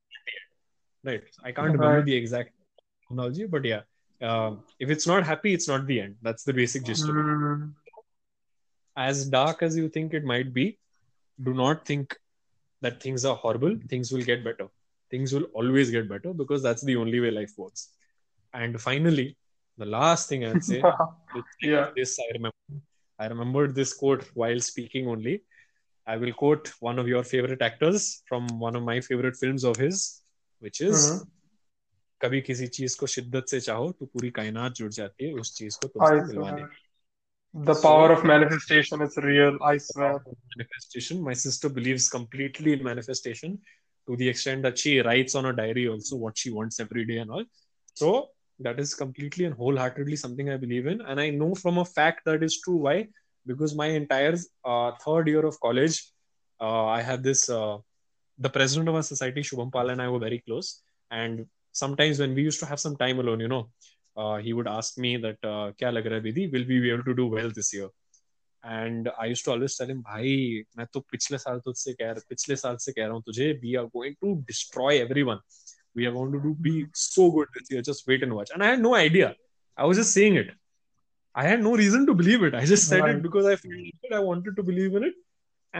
right? 1.03 1.23
I 1.43 1.51
can't 1.51 1.73
remember 1.73 1.97
Right. 1.97 2.05
the 2.05 2.15
exact 2.15 2.51
terminology, 3.09 3.45
but 3.45 3.65
yeah, 3.65 3.81
um, 4.21 4.63
if 4.79 4.89
it's 4.89 5.07
not 5.07 5.25
happy, 5.25 5.53
it's 5.53 5.67
not 5.67 5.85
the 5.87 6.01
end. 6.01 6.15
That's 6.21 6.43
the 6.43 6.53
basic 6.53 6.83
gist 6.85 7.03
of 7.09 7.17
it 7.17 7.25
Mm. 7.25 7.73
as 8.97 9.25
dark 9.27 9.63
as 9.63 9.75
you 9.77 9.89
think 9.89 10.13
it 10.13 10.23
might 10.23 10.53
be, 10.53 10.77
do 11.43 11.53
not 11.53 11.85
think 11.85 12.15
that 12.81 13.01
things 13.01 13.25
are 13.25 13.35
horrible. 13.35 13.77
Things 13.89 14.11
will 14.11 14.21
get 14.21 14.43
better. 14.43 14.67
Things 15.09 15.33
will 15.33 15.45
always 15.53 15.89
get 15.91 16.09
better 16.09 16.33
because 16.33 16.61
that's 16.61 16.83
the 16.83 16.95
only 16.95 17.19
way 17.19 17.31
life 17.31 17.51
works. 17.57 17.89
And 18.53 18.79
finally, 18.79 19.37
the 19.77 19.85
last 19.85 20.29
thing 20.29 20.45
I'd 20.45 20.63
say 20.63 20.81
Yeah. 21.61 21.91
this 21.95 22.19
I 22.19 22.31
remember. 22.33 22.55
I 23.19 23.27
remembered 23.27 23.75
this 23.75 23.93
quote 23.93 24.23
while 24.33 24.59
speaking 24.59 25.07
only. 25.07 25.43
I 26.07 26.17
will 26.17 26.33
quote 26.33 26.73
one 26.79 26.97
of 26.99 27.07
your 27.07 27.23
favorite 27.23 27.61
actors 27.61 28.23
from 28.27 28.47
one 28.59 28.75
of 28.75 28.83
my 28.83 28.99
favorite 28.99 29.35
films 29.37 29.63
of 29.63 29.77
his, 29.77 30.20
which 30.62 30.80
is 30.80 31.06
Mhm. 31.06 31.26
कभी 32.20 32.40
किसी 32.40 32.66
चीज 32.66 32.94
को 32.94 33.06
शिद्दत 33.06 33.46
से 33.50 33.60
चाहो 33.60 33.90
तो 33.92 34.06
पूरी 34.06 34.30
कायनात 34.30 34.72
जुड़ 34.72 34.92
जाती 34.92 35.24
है 35.24 35.32
उस 35.32 35.56
चीज 35.56 35.74
को 35.74 35.88
I 35.88 35.90
तुमसे 35.94 36.26
मिलवाने 36.26 36.62
swear. 36.62 36.70
The 37.54 37.74
power 37.82 38.12
of 38.12 38.24
manifestation 38.24 39.02
is 39.02 39.16
real, 39.16 39.58
I 39.62 39.78
swear. 39.78 40.20
manifestation. 40.56 41.22
My 41.22 41.34
sister 41.34 41.68
believes 41.68 42.08
completely 42.08 42.72
in 42.72 42.82
manifestation 42.82 43.58
to 44.08 44.16
the 44.16 44.28
extent 44.28 44.62
that 44.62 44.78
she 44.78 45.00
writes 45.00 45.34
on 45.34 45.46
a 45.46 45.52
diary 45.52 45.88
also 45.88 46.16
what 46.16 46.36
she 46.36 46.50
wants 46.50 46.80
every 46.80 47.04
day 47.04 47.18
and 47.18 47.30
all. 47.30 47.44
So 47.94 48.30
that 48.60 48.78
is 48.78 48.94
completely 48.94 49.46
and 49.46 49.54
wholeheartedly 49.54 50.16
something 50.16 50.50
I 50.50 50.56
believe 50.56 50.86
in. 50.86 51.00
And 51.00 51.20
I 51.20 51.30
know 51.30 51.54
from 51.54 51.78
a 51.78 51.84
fact 51.84 52.24
that 52.26 52.42
is 52.42 52.60
true. 52.60 52.76
Why? 52.76 53.08
Because 53.46 53.74
my 53.74 53.86
entire 53.86 54.36
uh, 54.64 54.92
third 55.04 55.28
year 55.28 55.46
of 55.46 55.58
college, 55.60 56.12
uh, 56.60 56.86
I 56.86 57.02
had 57.02 57.22
this, 57.22 57.48
uh, 57.48 57.78
the 58.40 58.50
president 58.50 58.88
of 58.88 58.94
our 58.94 59.02
society, 59.02 59.42
Shubham 59.42 59.72
Pal, 59.72 59.90
and 59.90 60.02
I 60.02 60.08
were 60.08 60.18
very 60.18 60.40
close. 60.46 60.82
And 61.10 61.46
sometimes 61.72 62.18
when 62.18 62.34
we 62.34 62.42
used 62.42 62.60
to 62.60 62.66
have 62.66 62.80
some 62.80 62.96
time 62.96 63.18
alone, 63.18 63.40
you 63.40 63.48
know, 63.48 63.68
uh, 64.16 64.36
he 64.38 64.52
would 64.52 64.68
ask 64.68 64.98
me 64.98 65.16
that, 65.18 65.38
uh, 65.52 65.72
क्या 65.78 65.90
लग 65.90 66.06
रहा 66.06 66.18
है 66.18 66.24
Bidi? 66.24 66.50
Will 66.52 66.66
we 66.72 66.80
be 66.80 66.90
able 66.96 67.04
to 67.04 67.14
do 67.22 67.26
well 67.36 67.50
this 67.60 67.72
year? 67.78 67.88
And 68.64 69.08
I 69.08 69.28
used 69.28 69.44
to 69.44 69.50
always 69.52 69.78
tell 69.78 69.88
him 69.88 70.00
भाई 70.02 70.30
मैं 70.78 70.86
तो 70.92 71.00
पिछले 71.10 71.38
साल 71.38 71.58
तुझसे 71.64 71.92
कह 71.92 72.06
रहा 72.06 72.22
पिछले 72.28 72.56
साल 72.56 72.76
से 72.84 72.92
कह 72.92 73.04
रहा 73.04 73.12
हूँ 73.14 73.22
तुझे 73.26 73.50
we 73.62 73.74
are 73.80 73.84
going 73.96 74.14
to 74.20 74.34
destroy 74.46 74.96
everyone 74.98 75.40
we 75.96 76.06
are 76.06 76.12
going 76.12 76.32
to 76.32 76.38
do 76.46 76.54
be 76.68 76.72
so 77.02 77.30
good 77.30 77.48
this 77.58 77.72
year 77.72 77.82
just 77.90 78.08
wait 78.08 78.22
and 78.22 78.32
watch 78.32 78.50
and 78.50 78.62
I 78.62 78.68
had 78.70 78.80
no 78.80 78.94
idea 78.94 79.28
I 79.28 79.86
was 79.86 79.96
just 79.96 80.14
saying 80.14 80.38
it 80.38 80.52
I 81.34 81.42
had 81.46 81.62
no 81.62 81.70
reason 81.78 82.04
to 82.08 82.12
believe 82.18 82.44
it. 82.46 82.54
I 82.58 82.60
just 82.68 82.86
said 82.90 83.02
Right. 83.04 83.16
it 83.16 83.24
because 83.24 83.46
I 83.48 83.56
felt 83.62 84.04
it. 84.08 84.12
I 84.18 84.20
wanted 84.26 84.54
to 84.58 84.62
believe 84.68 84.94
in 85.00 85.04
it. 85.08 85.16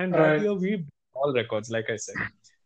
And 0.01 0.17
that 0.17 0.25
Right. 0.25 0.43
year 0.47 0.57
we 0.65 0.73
beat 0.81 1.21
all 1.23 1.33
records, 1.37 1.71
like 1.77 1.93
I 1.95 1.97
said. 2.03 2.19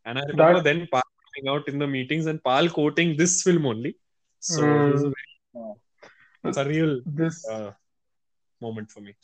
And 0.05 0.19
I 0.19 0.23
remember 0.23 0.55
That- 0.55 0.65
then 0.65 0.87
Pal 0.93 1.03
coming 1.27 1.49
out 1.55 1.69
in 1.69 1.79
the 1.79 1.87
meetings 1.87 2.27
and 2.27 2.43
Pal 2.43 2.69
quoting 2.69 3.17
this 3.17 3.43
film 3.43 3.67
only. 3.67 3.97
So 4.39 4.63
it 4.63 4.93
was 4.93 5.05
a 5.05 5.07
Mm. 5.07 5.15
very, 5.19 5.65
uh, 5.65 5.75
it's 6.45 6.57
a 6.57 6.65
real 6.65 7.01
This 7.07 7.47
uh, 7.49 7.73
moment 8.61 8.91
for 8.91 9.01
me. 9.01 9.15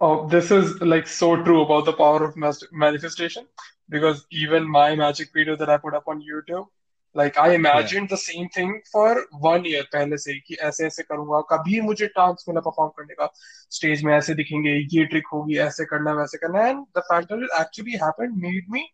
Oh, 0.00 0.26
this 0.28 0.50
is 0.50 0.80
like 0.80 1.06
so 1.06 1.42
true 1.44 1.62
about 1.62 1.84
the 1.84 1.92
power 1.92 2.24
of 2.24 2.36
mas- 2.36 2.66
manifestation 2.72 3.46
because 3.88 4.26
even 4.30 4.68
my 4.68 4.94
magic 4.96 5.32
video 5.34 5.56
that 5.56 5.68
I 5.68 5.76
put 5.76 5.94
up 5.94 6.08
on 6.08 6.22
YouTube, 6.22 6.68
like 7.14 7.36
I 7.36 7.54
imagined 7.54 8.08
the 8.08 8.16
same 8.16 8.48
thing 8.48 8.80
for 8.92 9.08
one 9.46 9.64
year 9.64 9.82
पहले 9.92 10.16
से 10.24 10.32
ही 10.32 10.40
कि 10.46 10.54
ऐसे 10.68 10.86
ऐसे 10.86 11.02
करूंगा 11.02 11.40
कभी 11.52 11.80
मुझे 11.80 12.06
chance 12.06 12.44
मिला 12.48 12.60
perform 12.68 12.90
करने 12.98 13.14
का 13.14 13.30
स्टेज 13.78 14.02
में 14.04 14.14
ऐसे 14.14 14.34
दिखेंगे 14.34 14.74
ये 14.96 15.04
ट्रिक 15.12 15.26
होगी 15.32 15.58
ऐसे 15.66 15.84
करना 15.92 16.10
है 16.10 16.16
वैसे 16.16 16.38
करना 16.44 16.62
है 16.64 16.74
and 16.74 16.86
the 16.98 17.02
fact 17.10 17.28
that 17.32 17.42
it 17.48 17.56
actually 17.62 17.96
happened 18.04 18.38
made 18.46 18.70
me 18.76 18.84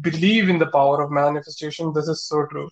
believe 0.00 0.48
in 0.48 0.58
the 0.58 0.66
power 0.66 1.02
of 1.02 1.10
manifestation. 1.10 1.92
This 1.92 2.08
is 2.08 2.24
so 2.24 2.46
true. 2.46 2.70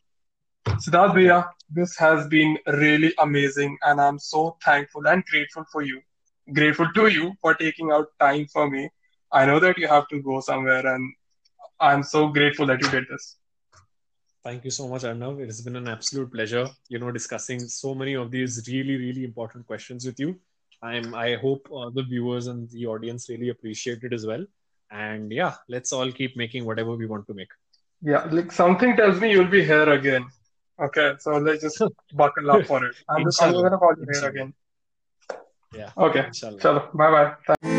Siddharth 0.69 1.15
Bhaiya, 1.15 1.49
this 1.71 1.97
has 1.97 2.27
been 2.27 2.59
really 2.67 3.15
amazing 3.19 3.79
and 3.83 4.01
I'm 4.01 4.19
so 4.19 4.57
thankful 4.65 5.07
and 5.07 5.25
grateful 5.25 5.65
for 5.71 5.83
you 5.83 6.01
grateful 6.53 6.89
to 6.95 7.09
you 7.09 7.35
for 7.41 7.55
taking 7.55 7.91
out 7.91 8.07
time 8.21 8.47
for 8.47 8.71
me. 8.71 8.89
I 9.33 9.47
know 9.47 9.59
that 9.61 9.79
you 9.79 9.89
have 9.89 10.07
to 10.09 10.23
go 10.23 10.41
somewhere, 10.41 10.87
and 10.87 11.13
I'm 11.81 12.03
so 12.03 12.29
grateful 12.29 12.67
that 12.67 12.81
you 12.81 12.89
did 12.91 13.05
this. 13.11 13.37
Thank 14.45 14.65
you 14.65 14.71
so 14.71 14.87
much, 14.87 15.03
Arnav. 15.03 15.41
It 15.41 15.47
has 15.47 15.61
been 15.61 15.77
an 15.77 15.89
absolute 15.89 16.33
pleasure, 16.33 16.69
you 16.89 17.01
know, 17.01 17.11
discussing 17.11 17.61
so 17.61 17.95
many 17.95 18.15
of 18.15 18.31
these 18.31 18.65
really, 18.69 18.97
really 18.97 19.25
important 19.25 19.67
questions 19.67 20.07
with 20.07 20.21
you. 20.21 20.39
I'm, 20.83 21.15
I 21.15 21.35
hope 21.35 21.69
uh, 21.75 21.91
the 21.93 22.05
viewers 22.05 22.47
and 22.47 22.71
the 22.71 22.87
audience 22.87 23.29
really 23.29 23.49
appreciate 23.49 24.05
it 24.05 24.13
as 24.13 24.25
well. 24.25 24.47
And 24.91 25.33
yeah, 25.33 25.55
let's 25.69 25.93
all 25.93 26.11
keep 26.13 26.37
making 26.37 26.65
whatever 26.65 26.95
we 26.95 27.07
want 27.07 27.27
to 27.27 27.35
make. 27.35 27.49
Yeah, 28.03 28.25
like 28.31 28.53
something 28.53 28.97
tells 28.97 29.21
me 29.21 29.33
you'll 29.33 29.49
be 29.49 29.65
here 29.65 29.89
again. 29.91 30.27
Okay, 30.81 31.15
so 31.19 31.33
let's 31.39 31.63
just 31.63 31.83
buckle 32.15 32.51
up 32.51 32.67
for 32.67 32.85
it. 32.85 32.95
I'm 33.09 33.25
just 33.25 33.43
I'm 33.43 33.53
gonna 33.53 33.79
call 33.79 33.95
you 33.99 34.07
here 34.13 34.29
again. 34.29 34.55
Yeah. 35.75 35.91
Okay, 35.97 36.27
Inshallah. 36.27 36.59
chalo, 36.59 36.97
bye 36.97 37.35
bye. 37.57 37.76